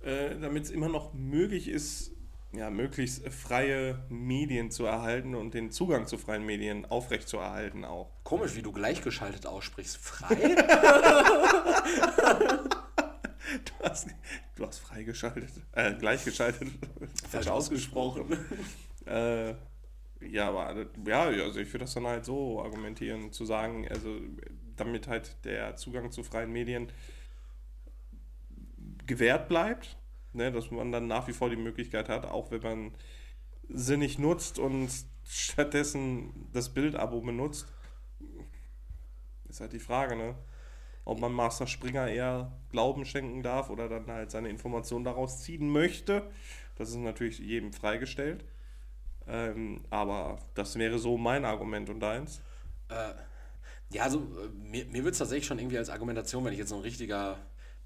äh, 0.00 0.38
damit 0.40 0.64
es 0.64 0.70
immer 0.70 0.88
noch 0.88 1.12
möglich 1.12 1.68
ist, 1.68 2.12
ja, 2.52 2.70
möglichst 2.70 3.28
freie 3.28 4.02
Medien 4.08 4.70
zu 4.70 4.86
erhalten 4.86 5.34
und 5.34 5.52
den 5.54 5.70
Zugang 5.70 6.06
zu 6.06 6.16
freien 6.16 6.46
Medien 6.46 6.86
aufrechtzuerhalten 6.86 7.84
auch. 7.84 8.10
Komisch, 8.24 8.56
wie 8.56 8.62
du 8.62 8.72
gleichgeschaltet 8.72 9.46
aussprichst. 9.46 9.98
Frei? 9.98 10.56
Du 13.64 13.84
hast, 13.88 14.08
du 14.56 14.66
hast 14.66 14.78
freigeschaltet, 14.78 15.50
äh, 15.72 15.94
gleichgeschaltet, 15.94 16.68
falsch 17.30 17.48
ausgesprochen. 17.48 18.36
äh, 19.06 19.54
ja, 20.20 20.48
aber 20.48 20.86
ja, 21.06 21.22
also 21.22 21.60
ich 21.60 21.68
würde 21.68 21.84
das 21.84 21.94
dann 21.94 22.06
halt 22.06 22.24
so 22.24 22.62
argumentieren, 22.62 23.32
zu 23.32 23.44
sagen, 23.44 23.86
also 23.88 24.16
damit 24.76 25.06
halt 25.08 25.44
der 25.44 25.76
Zugang 25.76 26.10
zu 26.10 26.22
freien 26.22 26.52
Medien 26.52 26.90
gewährt 29.06 29.48
bleibt, 29.48 29.96
ne, 30.32 30.52
dass 30.52 30.70
man 30.70 30.92
dann 30.92 31.06
nach 31.06 31.28
wie 31.28 31.32
vor 31.32 31.50
die 31.50 31.56
Möglichkeit 31.56 32.08
hat, 32.08 32.26
auch 32.26 32.50
wenn 32.50 32.62
man 32.62 32.94
sie 33.68 33.96
nicht 33.96 34.18
nutzt 34.18 34.58
und 34.58 34.90
stattdessen 35.24 36.48
das 36.52 36.72
Bildabo 36.72 37.20
benutzt, 37.20 37.66
ist 39.48 39.60
halt 39.60 39.72
die 39.72 39.78
Frage, 39.78 40.16
ne? 40.16 40.34
Ob 41.08 41.20
man 41.20 41.32
Master 41.32 41.66
Springer 41.66 42.06
eher 42.08 42.52
Glauben 42.70 43.06
schenken 43.06 43.42
darf 43.42 43.70
oder 43.70 43.88
dann 43.88 44.08
halt 44.08 44.30
seine 44.30 44.50
Informationen 44.50 45.04
daraus 45.04 45.40
ziehen 45.42 45.70
möchte. 45.70 46.30
Das 46.76 46.90
ist 46.90 46.96
natürlich 46.96 47.38
jedem 47.38 47.72
freigestellt. 47.72 48.44
Ähm, 49.26 49.80
aber 49.88 50.38
das 50.54 50.78
wäre 50.78 50.98
so 50.98 51.16
mein 51.16 51.46
Argument 51.46 51.88
und 51.88 52.00
deins. 52.00 52.42
äh, 52.90 53.14
ja, 53.90 54.02
also 54.02 54.18
äh, 54.18 54.48
mir, 54.48 54.84
mir 54.84 55.02
wird 55.04 55.12
es 55.12 55.18
tatsächlich 55.18 55.46
schon 55.46 55.58
irgendwie 55.58 55.78
als 55.78 55.88
Argumentation, 55.88 56.44
wenn 56.44 56.52
ich 56.52 56.58
jetzt 56.58 56.68
so 56.68 56.76
ein 56.76 56.82
richtiger 56.82 57.38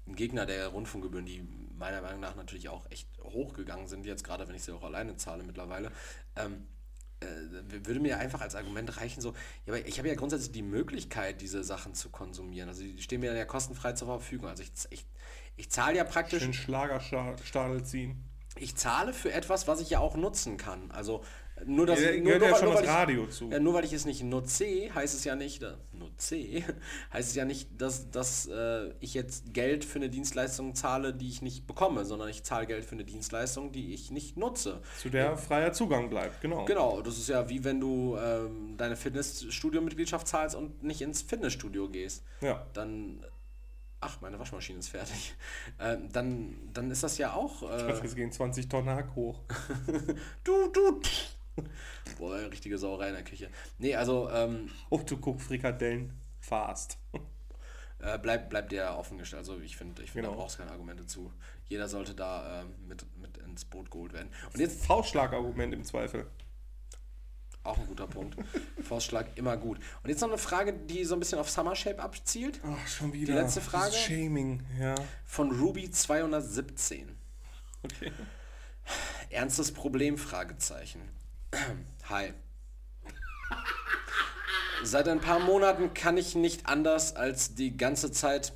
Gegner 0.05 0.45
der 0.45 0.67
Rundfunkgebühren, 0.67 1.25
die 1.25 1.47
meiner 1.77 2.01
Meinung 2.01 2.19
nach 2.19 2.35
natürlich 2.35 2.67
auch 2.67 2.91
echt 2.91 3.07
hochgegangen 3.23 3.87
sind, 3.87 4.05
jetzt 4.05 4.25
gerade 4.25 4.47
wenn 4.49 4.55
ich 4.55 4.63
sie 4.63 4.73
auch 4.73 4.83
alleine 4.83 5.15
zahle 5.15 5.43
mittlerweile, 5.43 5.93
ähm, 6.35 6.53
äh, 6.53 6.82
würde 7.83 7.99
mir 7.99 8.17
einfach 8.19 8.41
als 8.41 8.55
Argument 8.55 8.97
reichen, 8.97 9.21
so, 9.21 9.33
ja, 9.65 9.73
aber 9.73 9.85
ich 9.87 9.97
habe 9.97 10.07
ja 10.07 10.15
grundsätzlich 10.15 10.51
die 10.51 10.61
Möglichkeit, 10.61 11.41
diese 11.41 11.63
Sachen 11.63 11.93
zu 11.93 12.09
konsumieren. 12.09 12.69
Also 12.69 12.83
die 12.83 13.01
stehen 13.01 13.21
mir 13.21 13.27
dann 13.27 13.37
ja 13.37 13.45
kostenfrei 13.45 13.93
zur 13.93 14.07
Verfügung. 14.07 14.49
Also 14.49 14.63
ich, 14.63 14.71
ich, 14.89 15.05
ich 15.55 15.69
zahle 15.69 15.97
ja 15.97 16.03
praktisch. 16.03 16.43
Schön 16.43 16.53
Schlagerstadel 16.53 17.83
ziehen. 17.83 18.23
Ich 18.55 18.75
zahle 18.75 19.13
für 19.13 19.31
etwas, 19.31 19.67
was 19.67 19.81
ich 19.81 19.89
ja 19.89 19.99
auch 19.99 20.15
nutzen 20.15 20.57
kann. 20.57 20.91
Also 20.91 21.23
nur, 21.65 21.85
dass 21.85 21.99
Ja, 21.99 22.11
ich, 22.11 22.23
gehört 22.23 22.41
nur, 22.41 22.49
ja 22.49 22.55
nur, 22.55 22.63
nur, 22.63 22.75
weil 22.75 23.19
ich. 23.19 23.41
Ja, 23.51 23.59
nur 23.59 23.73
weil 23.73 23.85
ich 23.85 23.93
es 23.93 24.05
nicht 24.05 24.23
nutze, 24.23 24.65
heißt 24.93 25.13
es 25.13 25.23
ja 25.23 25.35
nicht, 25.35 25.65
äh, 26.31 26.59
nutze, 26.59 26.73
heißt 27.13 27.29
es 27.29 27.35
ja 27.35 27.45
nicht, 27.45 27.69
dass, 27.77 28.09
dass 28.11 28.47
äh, 28.47 28.91
ich 28.99 29.13
jetzt 29.13 29.53
Geld 29.53 29.85
für 29.85 29.99
eine 29.99 30.09
Dienstleistung 30.09 30.75
zahle, 30.75 31.13
die 31.13 31.29
ich 31.29 31.41
nicht 31.41 31.67
bekomme, 31.67 32.05
sondern 32.05 32.29
ich 32.29 32.43
zahle 32.43 32.67
Geld 32.67 32.85
für 32.85 32.93
eine 32.93 33.05
Dienstleistung, 33.05 33.71
die 33.71 33.93
ich 33.93 34.11
nicht 34.11 34.37
nutze. 34.37 34.81
Zu 34.99 35.09
der 35.09 35.37
freier 35.37 35.73
Zugang 35.73 36.09
bleibt, 36.09 36.41
genau. 36.41 36.65
Genau, 36.65 37.01
das 37.01 37.17
ist 37.17 37.29
ja 37.29 37.49
wie 37.49 37.63
wenn 37.63 37.79
du 37.79 38.17
ähm, 38.17 38.75
deine 38.77 38.95
Fitnessstudio-Mitgliedschaft 38.95 40.27
zahlst 40.27 40.55
und 40.55 40.83
nicht 40.83 41.01
ins 41.01 41.21
Fitnessstudio 41.21 41.89
gehst. 41.89 42.23
Ja. 42.41 42.65
Dann, 42.73 43.25
ach, 43.99 44.21
meine 44.21 44.39
Waschmaschine 44.39 44.79
ist 44.79 44.89
fertig. 44.89 45.35
Ähm, 45.79 46.09
dann, 46.11 46.55
dann 46.73 46.91
ist 46.91 47.03
das 47.03 47.17
ja 47.17 47.33
auch. 47.33 47.63
Äh, 47.63 47.87
Jetzt 47.87 48.15
gehen 48.15 48.31
20 48.31 48.69
Tonnen 48.69 48.89
Hack 48.89 49.15
hoch. 49.15 49.41
du, 50.43 50.67
du. 50.71 51.01
Boah, 52.17 52.35
richtige 52.37 52.77
Sauerei 52.77 53.09
in 53.09 53.13
der 53.15 53.23
Küche. 53.23 53.49
Nee, 53.77 53.95
also 53.95 54.29
ähm, 54.29 54.69
Oh, 54.89 54.99
du 54.99 55.17
guckst 55.17 55.47
Frikadellen 55.47 56.13
fast. 56.39 56.97
äh, 57.99 58.17
bleibt 58.19 58.49
bleib 58.49 58.69
dir 58.69 58.95
offen 58.97 59.17
gestellt. 59.17 59.39
Also 59.41 59.59
ich 59.59 59.77
finde, 59.77 60.01
ich 60.03 60.11
find, 60.11 60.23
Genau. 60.25 60.35
da 60.35 60.41
brauchst 60.41 60.57
keine 60.57 60.71
Argumente 60.71 61.05
zu. 61.05 61.31
Jeder 61.69 61.87
sollte 61.87 62.13
da 62.15 62.61
ähm, 62.61 62.87
mit, 62.87 63.05
mit 63.19 63.37
ins 63.37 63.65
Boot 63.65 63.89
geholt 63.91 64.13
werden. 64.13 64.29
Und 64.53 64.59
jetzt 64.59 64.85
Faustschlagargument 64.85 65.73
im 65.73 65.83
Zweifel. 65.83 66.27
auch 67.63 67.77
ein 67.77 67.87
guter 67.87 68.07
Punkt. 68.07 68.35
Faustschlag 68.83 69.27
immer 69.37 69.55
gut. 69.55 69.77
Und 70.03 70.09
jetzt 70.09 70.19
noch 70.21 70.27
eine 70.27 70.37
Frage, 70.37 70.73
die 70.73 71.05
so 71.05 71.15
ein 71.15 71.19
bisschen 71.19 71.39
auf 71.39 71.49
Summer 71.49 71.75
Shape 71.75 72.01
abzielt. 72.01 72.59
Ach, 72.65 72.87
schon 72.87 73.13
wieder. 73.13 73.33
Die 73.33 73.39
letzte 73.39 73.61
Frage? 73.61 73.93
Shaming, 73.93 74.61
ja. 74.79 74.95
Von 75.25 75.51
Ruby 75.57 75.89
217. 75.89 77.15
Okay. 77.83 78.11
Ernstes 79.29 79.71
Problem? 79.71 80.17
Fragezeichen. 80.17 81.01
Hi. 82.09 82.33
Seit 84.83 85.07
ein 85.07 85.21
paar 85.21 85.39
Monaten 85.39 85.93
kann 85.93 86.17
ich 86.17 86.35
nicht 86.35 86.67
anders, 86.67 87.15
als 87.15 87.55
die 87.55 87.77
ganze 87.77 88.11
Zeit 88.11 88.53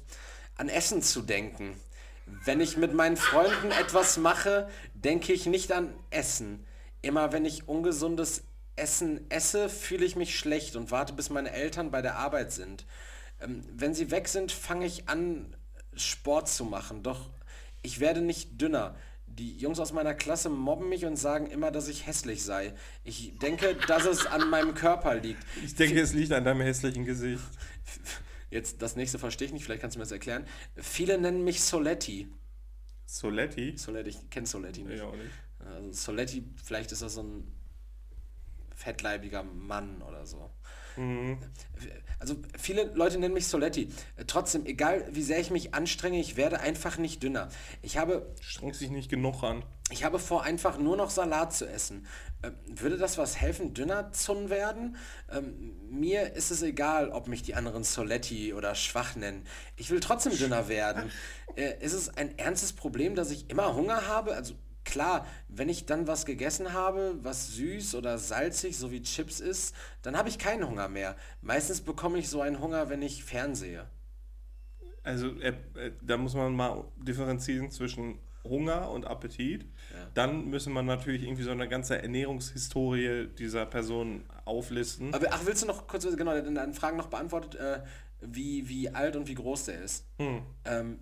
an 0.55 0.69
Essen 0.69 1.01
zu 1.01 1.21
denken. 1.21 1.79
Wenn 2.25 2.59
ich 2.59 2.75
mit 2.75 2.93
meinen 2.93 3.15
Freunden 3.15 3.71
etwas 3.71 4.17
mache, 4.17 4.69
denke 4.93 5.31
ich 5.31 5.45
nicht 5.45 5.71
an 5.71 5.93
Essen. 6.09 6.65
Immer 7.01 7.31
wenn 7.31 7.45
ich 7.45 7.67
ungesundes 7.67 8.43
Essen 8.75 9.29
esse, 9.29 9.69
fühle 9.69 10.05
ich 10.05 10.15
mich 10.15 10.37
schlecht 10.37 10.75
und 10.75 10.91
warte, 10.91 11.13
bis 11.13 11.29
meine 11.29 11.51
Eltern 11.51 11.91
bei 11.91 12.01
der 12.01 12.17
Arbeit 12.17 12.51
sind. 12.51 12.85
Ähm, 13.39 13.63
wenn 13.71 13.93
sie 13.93 14.11
weg 14.11 14.27
sind, 14.27 14.51
fange 14.51 14.85
ich 14.85 15.07
an, 15.07 15.55
Sport 15.95 16.49
zu 16.49 16.65
machen. 16.65 17.01
Doch 17.03 17.29
ich 17.81 17.99
werde 17.99 18.21
nicht 18.21 18.61
dünner. 18.61 18.95
Die 19.37 19.57
Jungs 19.57 19.79
aus 19.79 19.93
meiner 19.93 20.15
Klasse 20.15 20.49
mobben 20.49 20.89
mich 20.89 21.05
und 21.05 21.15
sagen 21.15 21.47
immer, 21.47 21.69
dass 21.69 21.87
ich 21.87 22.07
hässlich 22.07 22.43
sei. 22.43 22.73
Ich 23.03 23.37
denke, 23.37 23.75
dass 23.87 24.05
es 24.05 24.25
an 24.25 24.49
meinem 24.49 24.73
Körper 24.73 25.15
liegt. 25.15 25.43
Ich 25.63 25.75
denke, 25.75 26.01
es 26.01 26.13
liegt 26.13 26.31
an 26.31 26.43
deinem 26.43 26.61
hässlichen 26.61 27.05
Gesicht. 27.05 27.43
Jetzt 28.49 28.81
das 28.81 28.95
nächste 28.95 29.19
verstehe 29.19 29.47
ich 29.47 29.53
nicht, 29.53 29.65
vielleicht 29.65 29.81
kannst 29.81 29.95
du 29.95 29.99
mir 29.99 30.05
das 30.05 30.11
erklären. 30.11 30.45
Viele 30.75 31.19
nennen 31.19 31.43
mich 31.43 31.61
Soletti. 31.61 32.27
Soletti? 33.05 33.77
Soletti, 33.77 34.09
ich 34.09 34.29
kenne 34.29 34.47
Soletti 34.47 34.83
nicht. 34.83 34.99
Ja, 34.99 35.05
auch 35.05 35.15
nicht. 35.15 35.31
Also 35.59 35.91
Soletti, 35.91 36.43
vielleicht 36.63 36.91
ist 36.91 37.01
das 37.01 37.13
so 37.13 37.23
ein 37.23 37.51
fettleibiger 38.75 39.43
Mann 39.43 40.01
oder 40.01 40.25
so. 40.25 40.49
Mhm. 40.95 41.37
Also 42.19 42.35
viele 42.57 42.85
Leute 42.93 43.19
nennen 43.19 43.33
mich 43.33 43.47
Soletti. 43.47 43.89
Äh, 44.15 44.25
Trotzdem, 44.25 44.65
egal 44.65 45.05
wie 45.11 45.21
sehr 45.21 45.39
ich 45.39 45.51
mich 45.51 45.73
anstrenge, 45.73 46.19
ich 46.19 46.35
werde 46.35 46.59
einfach 46.59 46.97
nicht 46.97 47.21
dünner. 47.23 47.49
Ich 47.81 47.97
habe 47.97 48.33
Strengt 48.41 48.75
sich 48.75 48.89
nicht 48.89 49.09
genug 49.09 49.43
an. 49.43 49.63
Ich 49.89 50.03
habe 50.03 50.19
vor, 50.19 50.43
einfach 50.43 50.77
nur 50.77 50.97
noch 50.97 51.09
Salat 51.09 51.53
zu 51.53 51.65
essen. 51.65 52.07
Ähm, 52.43 52.55
würde 52.67 52.97
das 52.97 53.17
was 53.17 53.37
helfen, 53.37 53.73
dünner 53.73 54.11
zu 54.11 54.49
werden? 54.49 54.97
Ähm, 55.31 55.75
mir 55.89 56.33
ist 56.33 56.51
es 56.51 56.61
egal, 56.61 57.09
ob 57.09 57.27
mich 57.27 57.41
die 57.41 57.55
anderen 57.55 57.83
Soletti 57.83 58.53
oder 58.53 58.75
schwach 58.75 59.15
nennen. 59.15 59.45
Ich 59.77 59.89
will 59.89 59.99
trotzdem 59.99 60.35
dünner 60.37 60.67
werden. 60.67 61.11
Äh, 61.55 61.83
ist 61.83 61.93
es 61.93 62.15
ein 62.15 62.37
ernstes 62.37 62.71
Problem, 62.71 63.15
dass 63.15 63.31
ich 63.31 63.49
immer 63.49 63.73
Hunger 63.73 64.05
habe? 64.07 64.35
Also 64.35 64.53
klar, 64.87 65.27
wenn 65.47 65.69
ich 65.69 65.85
dann 65.85 66.07
was 66.07 66.25
gegessen 66.25 66.73
habe, 66.73 67.15
was 67.21 67.49
süß 67.55 67.95
oder 67.95 68.17
salzig, 68.17 68.77
so 68.77 68.91
wie 68.91 69.01
Chips 69.01 69.39
ist, 69.39 69.75
dann 70.01 70.17
habe 70.17 70.29
ich 70.29 70.39
keinen 70.39 70.67
Hunger 70.67 70.87
mehr. 70.87 71.15
Meistens 71.41 71.81
bekomme 71.81 72.17
ich 72.17 72.29
so 72.29 72.41
einen 72.41 72.59
Hunger, 72.59 72.89
wenn 72.89 73.01
ich 73.01 73.23
fernsehe. 73.23 73.85
Also 75.03 75.27
äh, 75.39 75.53
äh, 75.75 75.91
da 76.01 76.17
muss 76.17 76.33
man 76.33 76.55
mal 76.55 76.85
differenzieren 76.97 77.69
zwischen 77.69 78.19
Hunger 78.43 78.89
und 78.91 79.05
Appetit. 79.05 79.63
Ja. 79.63 80.09
Dann 80.13 80.45
müssen 80.45 80.73
man 80.73 80.85
natürlich 80.85 81.23
irgendwie 81.23 81.43
so 81.43 81.51
eine 81.51 81.67
ganze 81.67 82.01
Ernährungshistorie 82.01 83.27
dieser 83.37 83.65
Person 83.65 84.23
auflisten. 84.45 85.13
Aber 85.13 85.27
ach, 85.31 85.45
willst 85.45 85.63
du 85.63 85.67
noch 85.67 85.87
kurz, 85.87 86.07
genau, 86.15 86.39
deine 86.39 86.73
Fragen 86.73 86.97
noch 86.97 87.07
beantwortet, 87.07 87.55
äh, 87.55 87.81
wie, 88.21 88.67
wie 88.67 88.89
alt 88.89 89.15
und 89.15 89.27
wie 89.27 89.35
groß 89.35 89.65
der 89.65 89.81
ist? 89.81 90.05
Hm. 90.17 90.41
Ähm, 90.65 90.99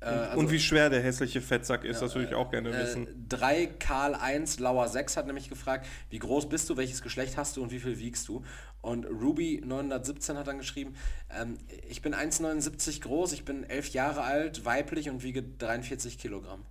äh, 0.00 0.06
Und, 0.06 0.12
also, 0.18 0.38
und 0.38 0.50
wie 0.50 0.60
schwer 0.60 0.90
der 0.90 1.02
hässliche 1.02 1.40
Fettsack 1.40 1.84
ist, 1.84 2.00
das 2.00 2.14
würde 2.14 2.28
ich 2.28 2.34
auch 2.34 2.50
gerne 2.50 2.70
äh, 2.70 2.82
wissen. 2.82 3.26
3 3.28 3.66
Karl 3.66 4.14
1 4.14 4.58
Lauer 4.60 4.88
6 4.88 5.16
hat 5.16 5.26
nämlich 5.26 5.48
gefragt, 5.48 5.86
wie 6.10 6.18
groß 6.18 6.48
bist 6.48 6.68
du, 6.70 6.76
welches 6.76 7.02
Geschlecht 7.02 7.36
hast 7.36 7.56
du 7.56 7.62
und 7.62 7.70
wie 7.70 7.80
viel 7.80 7.98
wiegst 7.98 8.28
du? 8.28 8.44
Und 8.80 9.06
Ruby 9.06 9.60
917 9.64 10.36
hat 10.36 10.46
dann 10.46 10.58
geschrieben, 10.58 10.94
ähm, 11.30 11.58
ich 11.88 12.00
bin 12.00 12.14
1,79 12.14 13.00
groß, 13.00 13.32
ich 13.32 13.44
bin 13.44 13.64
11 13.64 13.88
Jahre 13.90 14.22
alt, 14.22 14.64
weiblich 14.64 15.10
und 15.10 15.22
wiege 15.22 15.42
43 15.42 16.18
Kilogramm. 16.18 16.64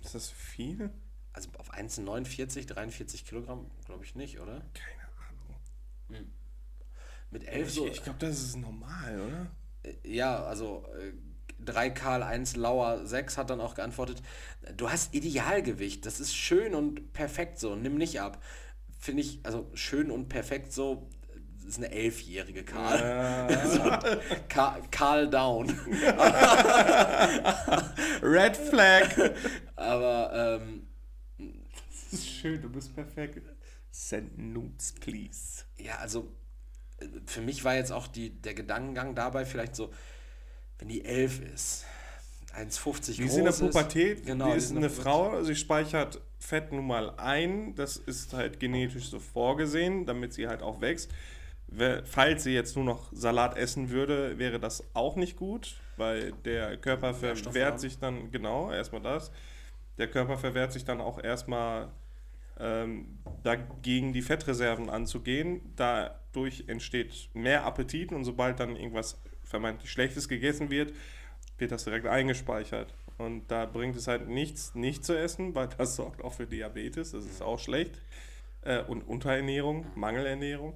Ist 0.00 0.14
das 0.14 0.30
viel? 0.30 0.90
Also 1.32 1.48
auf 1.56 1.72
1,49, 1.72 2.66
43 2.66 3.24
Kilogramm, 3.24 3.70
glaube 3.86 4.04
ich 4.04 4.14
nicht, 4.14 4.40
oder? 4.40 4.60
Keine 4.74 5.08
Ahnung. 6.18 6.32
Mit 7.30 7.44
11 7.48 7.68
Ich, 7.68 7.74
so. 7.74 7.86
ich 7.86 8.02
glaube, 8.02 8.18
das 8.18 8.42
ist 8.42 8.56
normal, 8.56 9.20
oder? 9.20 9.46
Ja, 10.04 10.44
also 10.44 10.84
äh, 11.00 11.12
3 11.64 11.90
Karl 11.90 12.22
1 12.22 12.56
Lauer 12.56 13.06
6 13.06 13.38
hat 13.38 13.50
dann 13.50 13.60
auch 13.60 13.74
geantwortet, 13.74 14.22
du 14.76 14.90
hast 14.90 15.14
Idealgewicht, 15.14 16.04
das 16.06 16.20
ist 16.20 16.34
schön 16.34 16.74
und 16.74 17.12
perfekt 17.12 17.58
so, 17.58 17.74
nimm 17.76 17.96
nicht 17.96 18.20
ab. 18.20 18.42
Finde 18.98 19.22
ich, 19.22 19.40
also 19.44 19.70
schön 19.74 20.10
und 20.10 20.28
perfekt 20.28 20.72
so, 20.72 21.08
das 21.56 21.64
ist 21.70 21.78
eine 21.78 21.90
elfjährige 21.92 22.64
Karl. 22.64 23.48
Äh, 23.48 24.36
Ka 24.48 24.78
Karl 24.90 25.28
Down. 25.30 25.68
Red 28.22 28.56
Flag! 28.56 29.08
Aber 29.76 30.58
ähm, 30.60 30.86
Das 31.38 32.12
ist 32.12 32.28
schön, 32.28 32.60
du 32.62 32.70
bist 32.70 32.94
perfekt. 32.94 33.42
Send 33.90 34.38
nudes, 34.38 34.94
please. 35.00 35.64
ja, 35.78 35.96
also 35.98 36.32
äh, 36.98 37.06
für 37.26 37.40
mich 37.42 37.64
war 37.64 37.74
jetzt 37.74 37.92
auch 37.92 38.06
die, 38.06 38.30
der 38.30 38.54
Gedankengang 38.54 39.14
dabei 39.14 39.44
vielleicht 39.44 39.76
so, 39.76 39.90
wenn 40.82 40.88
die 40.88 41.04
11 41.04 41.40
ist, 41.54 41.84
1,50 42.58 43.12
Die 43.12 43.22
groß 43.22 43.30
ist 43.30 43.36
in 43.36 43.44
der. 43.44 43.52
Pubertät, 43.52 44.26
Genau, 44.26 44.50
die 44.50 44.56
ist 44.56 44.64
ist 44.64 44.70
in 44.72 44.78
eine 44.78 44.90
Frau, 44.90 45.40
sie 45.44 45.54
speichert 45.54 46.20
Fett 46.40 46.72
nun 46.72 46.88
mal 46.88 47.10
ein, 47.18 47.76
das 47.76 47.96
ist 47.96 48.32
halt 48.32 48.58
genetisch 48.58 49.08
so 49.08 49.20
vorgesehen, 49.20 50.06
damit 50.06 50.34
sie 50.34 50.48
halt 50.48 50.60
auch 50.60 50.80
wächst. 50.80 51.12
Falls 52.04 52.42
sie 52.42 52.52
jetzt 52.52 52.74
nur 52.74 52.84
noch 52.84 53.12
Salat 53.12 53.56
essen 53.56 53.90
würde, 53.90 54.38
wäre 54.38 54.58
das 54.58 54.82
auch 54.92 55.14
nicht 55.14 55.36
gut, 55.36 55.76
weil 55.96 56.32
der 56.44 56.76
Körper 56.78 57.14
verwehrt 57.14 57.78
sich 57.78 58.00
dann, 58.00 58.32
genau, 58.32 58.72
erstmal 58.72 59.02
das. 59.02 59.30
Der 59.98 60.08
Körper 60.08 60.36
verwehrt 60.36 60.72
sich 60.72 60.84
dann 60.84 61.00
auch 61.00 61.22
erstmal 61.22 61.92
ähm, 62.58 63.18
dagegen, 63.44 64.12
die 64.12 64.20
Fettreserven 64.20 64.90
anzugehen. 64.90 65.60
Dadurch 65.76 66.64
entsteht 66.66 67.30
mehr 67.34 67.64
Appetit 67.64 68.10
und 68.10 68.24
sobald 68.24 68.58
dann 68.58 68.74
irgendwas 68.74 69.22
vermeintlich 69.52 69.92
Schlechtes 69.92 70.28
gegessen 70.28 70.70
wird, 70.70 70.94
wird 71.58 71.70
das 71.70 71.84
direkt 71.84 72.06
eingespeichert. 72.06 72.94
Und 73.18 73.50
da 73.50 73.66
bringt 73.66 73.96
es 73.96 74.08
halt 74.08 74.26
nichts, 74.28 74.74
nicht 74.74 75.04
zu 75.04 75.16
essen, 75.16 75.54
weil 75.54 75.68
das 75.68 75.94
sorgt 75.96 76.24
auch 76.24 76.32
für 76.32 76.46
Diabetes, 76.46 77.12
das 77.12 77.26
ist 77.26 77.42
auch 77.42 77.58
schlecht. 77.58 78.00
Äh, 78.62 78.82
und 78.82 79.02
Unterernährung, 79.02 79.86
Mangelernährung. 79.94 80.72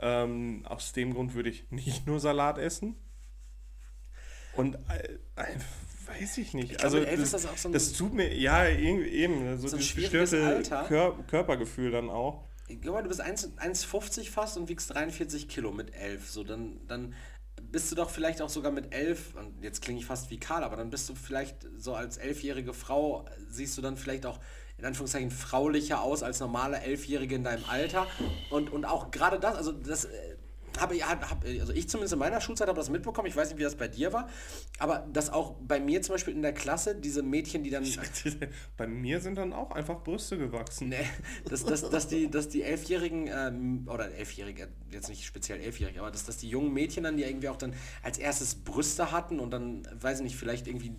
Ähm, 0.00 0.64
aus 0.64 0.92
dem 0.92 1.12
Grund 1.12 1.34
würde 1.34 1.50
ich 1.50 1.70
nicht 1.70 2.06
nur 2.06 2.20
Salat 2.20 2.58
essen. 2.58 2.94
Und 4.54 4.76
äh, 4.76 5.18
äh, 5.34 5.56
weiß 6.06 6.38
ich 6.38 6.54
nicht. 6.54 6.70
Ich 6.70 6.78
glaube, 6.78 7.06
also 7.08 7.22
das, 7.22 7.30
das 7.32 7.62
so 7.62 7.68
das 7.70 7.92
tut 7.94 8.14
mir, 8.14 8.32
ja, 8.32 8.68
eben, 8.68 9.58
so, 9.58 9.66
So 9.66 9.76
ein 9.76 9.82
gestörte. 9.82 10.62
Kör 10.86 11.18
Körpergefühl 11.26 11.90
dann 11.90 12.10
auch. 12.10 12.44
Guck 12.68 12.84
mal, 12.92 13.02
du 13.02 13.08
bist 13.08 13.20
1 13.20 13.56
1,50 13.56 14.30
fast 14.30 14.56
und 14.56 14.68
wiegst 14.68 14.94
43 14.94 15.48
Kilo 15.48 15.72
mit 15.72 15.94
11. 15.94 16.30
So, 16.30 16.44
dann, 16.44 16.80
dann 16.86 17.14
bist 17.70 17.90
du 17.90 17.94
doch 17.94 18.10
vielleicht 18.10 18.40
auch 18.42 18.48
sogar 18.48 18.72
mit 18.72 18.94
elf, 18.94 19.34
und 19.34 19.62
jetzt 19.62 19.82
klinge 19.82 20.00
ich 20.00 20.06
fast 20.06 20.30
wie 20.30 20.38
Karl, 20.38 20.64
aber 20.64 20.76
dann 20.76 20.90
bist 20.90 21.08
du 21.08 21.14
vielleicht 21.14 21.66
so 21.76 21.94
als 21.94 22.16
elfjährige 22.16 22.72
Frau, 22.72 23.26
siehst 23.48 23.76
du 23.76 23.82
dann 23.82 23.96
vielleicht 23.96 24.26
auch 24.26 24.38
in 24.78 24.84
Anführungszeichen 24.84 25.30
fraulicher 25.30 26.02
aus 26.02 26.22
als 26.22 26.40
normale 26.40 26.78
Elfjährige 26.80 27.34
in 27.34 27.44
deinem 27.44 27.64
Alter. 27.68 28.06
Und, 28.50 28.70
und 28.70 28.84
auch 28.84 29.10
gerade 29.10 29.40
das, 29.40 29.56
also 29.56 29.72
das 29.72 30.04
äh, 30.04 30.36
habe 30.80 30.96
ich, 30.96 31.06
hab, 31.06 31.44
also 31.44 31.72
ich 31.72 31.88
zumindest 31.88 32.12
in 32.12 32.18
meiner 32.18 32.40
Schulzeit 32.40 32.68
habe 32.68 32.78
das 32.78 32.90
mitbekommen, 32.90 33.28
ich 33.28 33.36
weiß 33.36 33.48
nicht, 33.48 33.58
wie 33.58 33.62
das 33.62 33.76
bei 33.76 33.88
dir 33.88 34.12
war, 34.12 34.28
aber 34.78 35.06
dass 35.12 35.30
auch 35.30 35.56
bei 35.60 35.80
mir 35.80 36.02
zum 36.02 36.14
Beispiel 36.14 36.34
in 36.34 36.42
der 36.42 36.52
Klasse 36.52 36.94
diese 36.94 37.22
Mädchen, 37.22 37.64
die 37.64 37.70
dann... 37.70 37.84
bei 38.76 38.86
mir 38.86 39.20
sind 39.20 39.36
dann 39.36 39.52
auch 39.52 39.70
einfach 39.72 40.02
Brüste 40.02 40.38
gewachsen. 40.38 40.88
Nee, 40.88 41.06
dass, 41.48 41.64
dass, 41.64 41.88
dass, 41.88 42.08
die, 42.08 42.30
dass 42.30 42.48
die 42.48 42.62
Elfjährigen, 42.62 43.28
ähm, 43.32 43.88
oder 43.92 44.12
Elfjährige, 44.12 44.68
jetzt 44.90 45.08
nicht 45.08 45.24
speziell 45.24 45.60
Elfjährige, 45.60 46.00
aber 46.00 46.10
dass, 46.10 46.24
dass 46.24 46.38
die 46.38 46.48
jungen 46.48 46.72
Mädchen 46.72 47.04
dann, 47.04 47.16
die 47.16 47.24
irgendwie 47.24 47.48
auch 47.48 47.56
dann 47.56 47.74
als 48.02 48.18
erstes 48.18 48.54
Brüste 48.54 49.12
hatten 49.12 49.40
und 49.40 49.50
dann, 49.50 49.86
weiß 50.00 50.18
ich 50.18 50.24
nicht, 50.24 50.36
vielleicht 50.36 50.66
irgendwie 50.66 50.94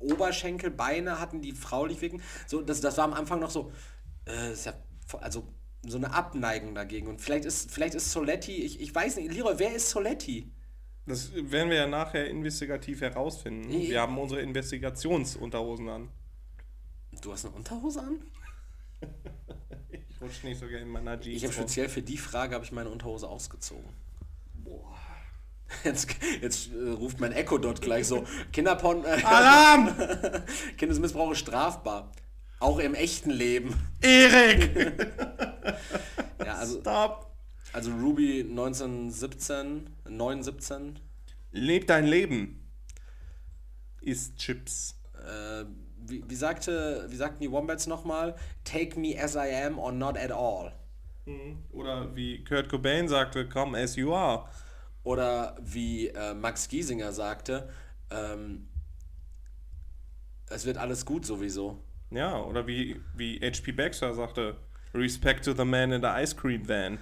Oberschenkel, 0.00 0.70
Beine 0.70 1.20
hatten, 1.20 1.40
die 1.42 1.52
fraulich 1.52 2.00
wirken. 2.00 2.22
So, 2.46 2.62
das, 2.62 2.80
das 2.80 2.96
war 2.98 3.04
am 3.04 3.14
Anfang 3.14 3.40
noch 3.40 3.50
so, 3.50 3.72
äh, 4.26 4.52
ja, 4.52 4.74
also 5.20 5.48
so 5.90 5.98
eine 5.98 6.12
Abneigung 6.12 6.74
dagegen. 6.74 7.08
Und 7.08 7.20
vielleicht 7.20 7.44
ist, 7.44 7.70
vielleicht 7.70 7.94
ist 7.94 8.10
Soletti, 8.10 8.52
ich, 8.52 8.80
ich 8.80 8.94
weiß 8.94 9.16
nicht, 9.16 9.32
Leroy, 9.32 9.54
wer 9.58 9.74
ist 9.74 9.90
Soletti? 9.90 10.50
Das 11.06 11.32
werden 11.34 11.70
wir 11.70 11.76
ja 11.76 11.86
nachher 11.86 12.28
investigativ 12.28 13.00
herausfinden. 13.00 13.70
Ich, 13.70 13.90
wir 13.90 14.02
haben 14.02 14.18
unsere 14.18 14.42
Investigationsunterhosen 14.42 15.88
an. 15.88 16.08
Du 17.22 17.32
hast 17.32 17.46
eine 17.46 17.54
Unterhose 17.54 18.00
an? 18.02 18.20
ich 19.90 20.20
rutsche 20.20 20.46
nicht 20.46 20.60
so 20.60 20.66
gerne 20.66 20.82
in 20.82 20.90
meiner 20.90 21.18
Jeans. 21.18 21.38
Ich 21.38 21.44
habe 21.44 21.54
speziell 21.54 21.88
für 21.88 22.02
die 22.02 22.18
Frage 22.18 22.54
habe 22.54 22.64
ich 22.64 22.72
meine 22.72 22.90
Unterhose 22.90 23.26
ausgezogen. 23.26 23.88
Boah. 24.52 24.96
Jetzt, 25.84 26.08
jetzt 26.40 26.72
äh, 26.72 26.90
ruft 26.90 27.20
mein 27.20 27.32
Echo 27.32 27.58
dort 27.58 27.80
gleich 27.80 28.06
so, 28.06 28.24
Kinderporn... 28.52 29.04
Äh, 29.04 29.22
Alarm! 29.22 29.94
Kindesmissbrauch 30.76 31.32
ist 31.32 31.40
strafbar. 31.40 32.12
Auch 32.60 32.78
im 32.78 32.94
echten 32.94 33.30
Leben. 33.30 33.74
Erik! 34.00 35.06
ja, 36.44 36.54
also, 36.54 36.80
Stop! 36.80 37.28
Also 37.72 37.92
Ruby 37.92 38.40
1917, 38.40 39.90
917. 40.08 40.98
Leb 41.52 41.86
dein 41.86 42.06
Leben. 42.06 42.68
Isst 44.00 44.36
Chips. 44.36 44.98
Äh, 45.14 45.64
wie, 45.98 46.24
wie, 46.26 46.34
sagte, 46.34 47.06
wie 47.08 47.16
sagten 47.16 47.40
die 47.42 47.50
Wombats 47.50 47.86
nochmal? 47.86 48.34
Take 48.64 48.98
me 48.98 49.16
as 49.20 49.34
I 49.34 49.54
am 49.66 49.78
or 49.78 49.92
not 49.92 50.16
at 50.16 50.32
all. 50.32 50.72
Mhm. 51.26 51.62
Oder 51.72 52.14
wie 52.16 52.42
Kurt 52.44 52.68
Cobain 52.68 53.08
sagte, 53.08 53.48
come 53.48 53.78
as 53.78 53.96
you 53.96 54.14
are. 54.14 54.48
Oder 55.04 55.56
wie 55.60 56.08
äh, 56.08 56.34
Max 56.34 56.68
Giesinger 56.68 57.12
sagte, 57.12 57.68
ähm, 58.10 58.68
es 60.48 60.64
wird 60.64 60.78
alles 60.78 61.04
gut 61.04 61.26
sowieso. 61.26 61.82
Ja, 62.10 62.40
oder 62.40 62.66
wie, 62.66 63.00
wie 63.14 63.38
H.P. 63.40 63.72
Baxter 63.72 64.14
sagte, 64.14 64.56
Respect 64.94 65.44
to 65.44 65.52
the 65.52 65.64
man 65.64 65.92
in 65.92 66.00
the 66.00 66.08
ice 66.08 66.34
cream 66.34 66.66
van. 66.66 66.98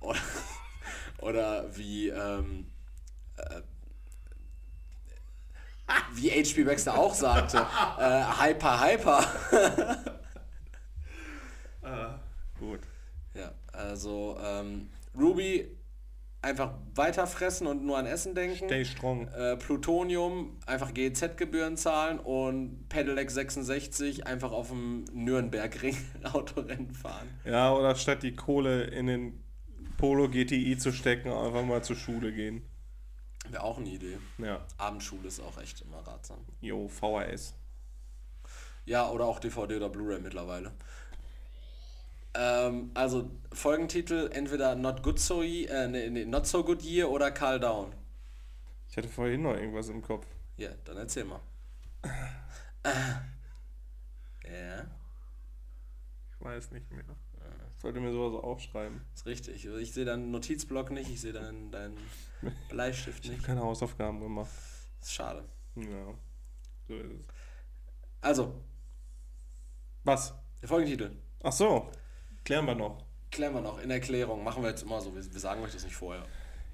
Oder, 0.00 0.20
oder 1.18 1.76
wie, 1.76 2.08
ähm, 2.08 2.70
äh, 3.36 3.60
wie 6.12 6.30
H.P. 6.30 6.64
Baxter 6.64 6.96
auch 6.96 7.14
sagte, 7.14 7.66
äh, 7.98 8.24
Hyper, 8.40 8.80
Hyper. 8.80 9.26
uh, 11.82 12.58
gut. 12.58 12.80
Ja, 13.34 13.52
also 13.72 14.38
ähm, 14.40 14.88
Ruby 15.18 15.76
einfach 16.44 16.74
weiterfressen 16.94 17.66
und 17.66 17.84
nur 17.84 17.98
an 17.98 18.06
Essen 18.06 18.34
denken. 18.34 18.66
Stay 18.66 18.84
strong. 18.84 19.28
Äh, 19.28 19.56
Plutonium, 19.56 20.56
einfach 20.66 20.94
GEZ-Gebühren 20.94 21.76
zahlen 21.76 22.18
und 22.18 22.88
Pedelec 22.88 23.30
66 23.30 24.26
einfach 24.26 24.52
auf 24.52 24.68
dem 24.68 25.04
Nürnbergring 25.12 25.96
Autorennen 26.32 26.94
fahren. 26.94 27.28
Ja, 27.44 27.72
oder 27.72 27.96
statt 27.96 28.22
die 28.22 28.36
Kohle 28.36 28.84
in 28.84 29.06
den 29.06 29.44
Polo 29.96 30.28
GTI 30.28 30.76
zu 30.76 30.92
stecken, 30.92 31.30
einfach 31.30 31.64
mal 31.64 31.82
zur 31.82 31.96
Schule 31.96 32.32
gehen. 32.32 32.62
Wäre 33.48 33.62
auch 33.62 33.78
eine 33.78 33.88
Idee. 33.88 34.18
Ja. 34.38 34.64
Abendschule 34.78 35.28
ist 35.28 35.40
auch 35.40 35.60
echt 35.60 35.82
immer 35.82 35.98
ratsam. 35.98 36.38
Jo, 36.60 36.88
VHS. 36.88 37.54
Ja, 38.86 39.10
oder 39.10 39.24
auch 39.24 39.38
DVD 39.38 39.76
oder 39.76 39.88
Blu-ray 39.88 40.20
mittlerweile. 40.20 40.72
Ähm, 42.34 42.90
also 42.94 43.30
Folgentitel 43.52 44.28
entweder 44.32 44.74
Not 44.74 45.02
Good 45.02 45.20
So 45.20 45.42
äh, 45.42 45.88
nee, 45.88 46.10
nee, 46.10 46.24
Not 46.24 46.46
So 46.46 46.64
Good 46.64 46.82
Year 46.82 47.08
oder 47.08 47.30
Calm 47.30 47.60
Down. 47.60 47.94
Ich 48.88 48.96
hatte 48.96 49.08
vorhin 49.08 49.42
noch 49.42 49.54
irgendwas 49.54 49.88
im 49.88 50.02
Kopf. 50.02 50.26
Ja, 50.56 50.70
dann 50.84 50.96
erzähl 50.96 51.24
mal. 51.24 51.40
ja. 54.44 54.86
Ich 56.30 56.40
weiß 56.40 56.72
nicht 56.72 56.90
mehr. 56.90 57.04
Ich 57.74 57.82
sollte 57.82 58.00
mir 58.00 58.12
sowas 58.12 58.42
aufschreiben. 58.42 59.00
Das 59.12 59.20
ist 59.20 59.26
richtig. 59.26 59.66
Ich 59.66 59.92
sehe 59.92 60.04
deinen 60.04 60.30
Notizblock 60.30 60.90
nicht, 60.90 61.10
ich 61.10 61.20
sehe 61.20 61.32
deinen, 61.32 61.70
deinen 61.70 61.98
Bleistift 62.68 63.24
nicht. 63.24 63.32
Ich 63.32 63.38
habe 63.38 63.46
keine 63.46 63.62
Hausaufgaben 63.62 64.20
gemacht. 64.20 64.50
Ist 65.00 65.12
schade. 65.12 65.44
Ja, 65.76 66.14
so 66.88 66.94
ist 66.94 67.20
es. 67.20 67.26
Also. 68.20 68.64
Was? 70.04 70.34
Der 70.60 70.68
Folgentitel. 70.68 71.16
Ach 71.42 71.52
so. 71.52 71.90
Klären 72.44 72.66
wir 72.66 72.74
noch. 72.74 73.02
Klären 73.30 73.54
wir 73.54 73.62
noch. 73.62 73.82
In 73.82 73.90
Erklärung. 73.90 74.44
Machen 74.44 74.62
wir 74.62 74.70
jetzt 74.70 74.82
immer 74.82 75.00
so. 75.00 75.14
Wir, 75.14 75.24
wir 75.24 75.40
sagen 75.40 75.62
euch 75.62 75.72
das 75.72 75.84
nicht 75.84 75.96
vorher. 75.96 76.24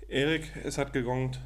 Erik, 0.08 0.50
es 0.64 0.78
hat 0.78 0.92
gegongt. 0.92 1.40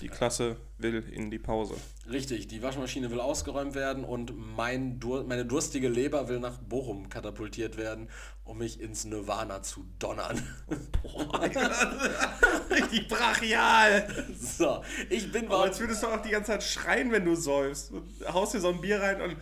Die 0.00 0.08
Klasse 0.08 0.56
will 0.78 1.04
in 1.12 1.30
die 1.30 1.38
Pause. 1.38 1.74
Richtig, 2.10 2.48
die 2.48 2.62
Waschmaschine 2.62 3.12
will 3.12 3.20
ausgeräumt 3.20 3.76
werden 3.76 4.04
und 4.04 4.32
mein 4.56 4.98
Dur 4.98 5.22
meine 5.22 5.44
durstige 5.44 5.88
Leber 5.88 6.28
will 6.28 6.40
nach 6.40 6.58
Bochum 6.58 7.08
katapultiert 7.08 7.76
werden, 7.76 8.08
um 8.42 8.58
mich 8.58 8.80
ins 8.80 9.04
Nirvana 9.04 9.62
zu 9.62 9.84
donnern. 10.00 10.42
Boah, 11.02 11.40
richtig 12.70 13.06
brachial. 13.06 14.08
So, 14.36 14.82
ich 15.10 15.30
bin... 15.30 15.46
Aber 15.46 15.62
als 15.62 15.78
würdest 15.78 16.02
du 16.02 16.08
auch 16.08 16.20
die 16.22 16.30
ganze 16.30 16.52
Zeit 16.52 16.64
schreien, 16.64 17.12
wenn 17.12 17.24
du 17.24 17.36
säufst. 17.36 17.92
Und 17.92 18.04
haust 18.32 18.54
dir 18.54 18.60
so 18.60 18.70
ein 18.70 18.80
Bier 18.80 19.00
rein 19.00 19.20
und 19.20 19.36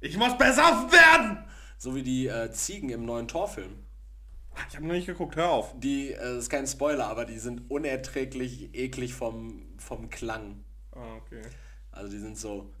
ich 0.00 0.16
muss 0.16 0.38
besoffen 0.38 0.90
werden! 0.90 1.44
So 1.78 1.94
wie 1.94 2.02
die 2.02 2.26
äh, 2.26 2.50
Ziegen 2.50 2.90
im 2.90 3.04
neuen 3.04 3.28
Torfilm. 3.28 3.84
Ich 4.68 4.74
habe 4.74 4.86
noch 4.86 4.94
nicht 4.94 5.06
geguckt, 5.06 5.36
hör 5.36 5.50
auf. 5.50 5.74
Die, 5.78 6.12
äh, 6.12 6.18
das 6.18 6.38
ist 6.38 6.50
kein 6.50 6.66
Spoiler, 6.66 7.06
aber 7.06 7.24
die 7.24 7.38
sind 7.38 7.70
unerträglich 7.70 8.74
eklig 8.74 9.14
vom, 9.14 9.62
vom 9.78 10.10
Klang. 10.10 10.64
Ah, 10.90 11.16
okay. 11.16 11.42
Also 11.92 12.10
die 12.10 12.18
sind 12.18 12.36
so. 12.36 12.72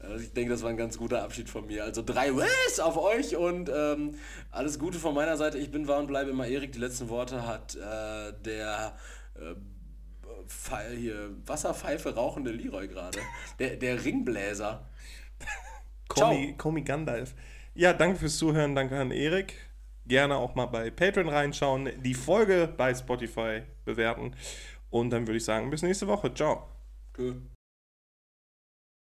Also 0.00 0.24
ich 0.24 0.32
denke, 0.32 0.52
das 0.52 0.62
war 0.62 0.70
ein 0.70 0.76
ganz 0.76 0.96
guter 0.96 1.22
Abschied 1.22 1.50
von 1.50 1.66
mir. 1.66 1.84
Also 1.84 2.02
drei 2.02 2.34
Wiss 2.34 2.80
auf 2.80 2.96
euch 2.96 3.36
und 3.36 3.68
ähm, 3.68 4.14
alles 4.50 4.78
Gute 4.78 4.98
von 4.98 5.14
meiner 5.14 5.36
Seite. 5.36 5.58
Ich 5.58 5.70
bin 5.70 5.86
wahr 5.86 5.98
und 5.98 6.06
bleibe 6.06 6.30
immer 6.30 6.46
Erik. 6.46 6.72
Die 6.72 6.78
letzten 6.78 7.08
Worte 7.08 7.46
hat 7.46 7.74
äh, 7.74 8.32
der 8.44 8.96
äh, 9.34 9.54
hier 10.96 11.30
Wasserpfeife 11.46 12.14
rauchende 12.14 12.50
Leroy 12.50 12.88
gerade. 12.88 13.18
Der, 13.58 13.76
der 13.76 14.04
Ringbläser. 14.04 14.88
Komi, 16.08 16.54
Komi 16.56 16.82
Gandalf. 16.82 17.34
Ja, 17.74 17.92
danke 17.92 18.18
fürs 18.18 18.38
Zuhören. 18.38 18.74
Danke 18.74 18.98
an 18.98 19.10
Erik. 19.10 19.54
Gerne 20.06 20.36
auch 20.36 20.54
mal 20.54 20.66
bei 20.66 20.90
Patreon 20.90 21.28
reinschauen, 21.28 21.90
die 22.02 22.14
Folge 22.14 22.72
bei 22.76 22.94
Spotify 22.94 23.62
bewerten. 23.84 24.34
Und 24.90 25.10
dann 25.10 25.26
würde 25.26 25.36
ich 25.36 25.44
sagen, 25.44 25.70
bis 25.70 25.82
nächste 25.82 26.06
Woche. 26.06 26.32
Ciao. 26.32 26.68
Tschö. 27.14 27.34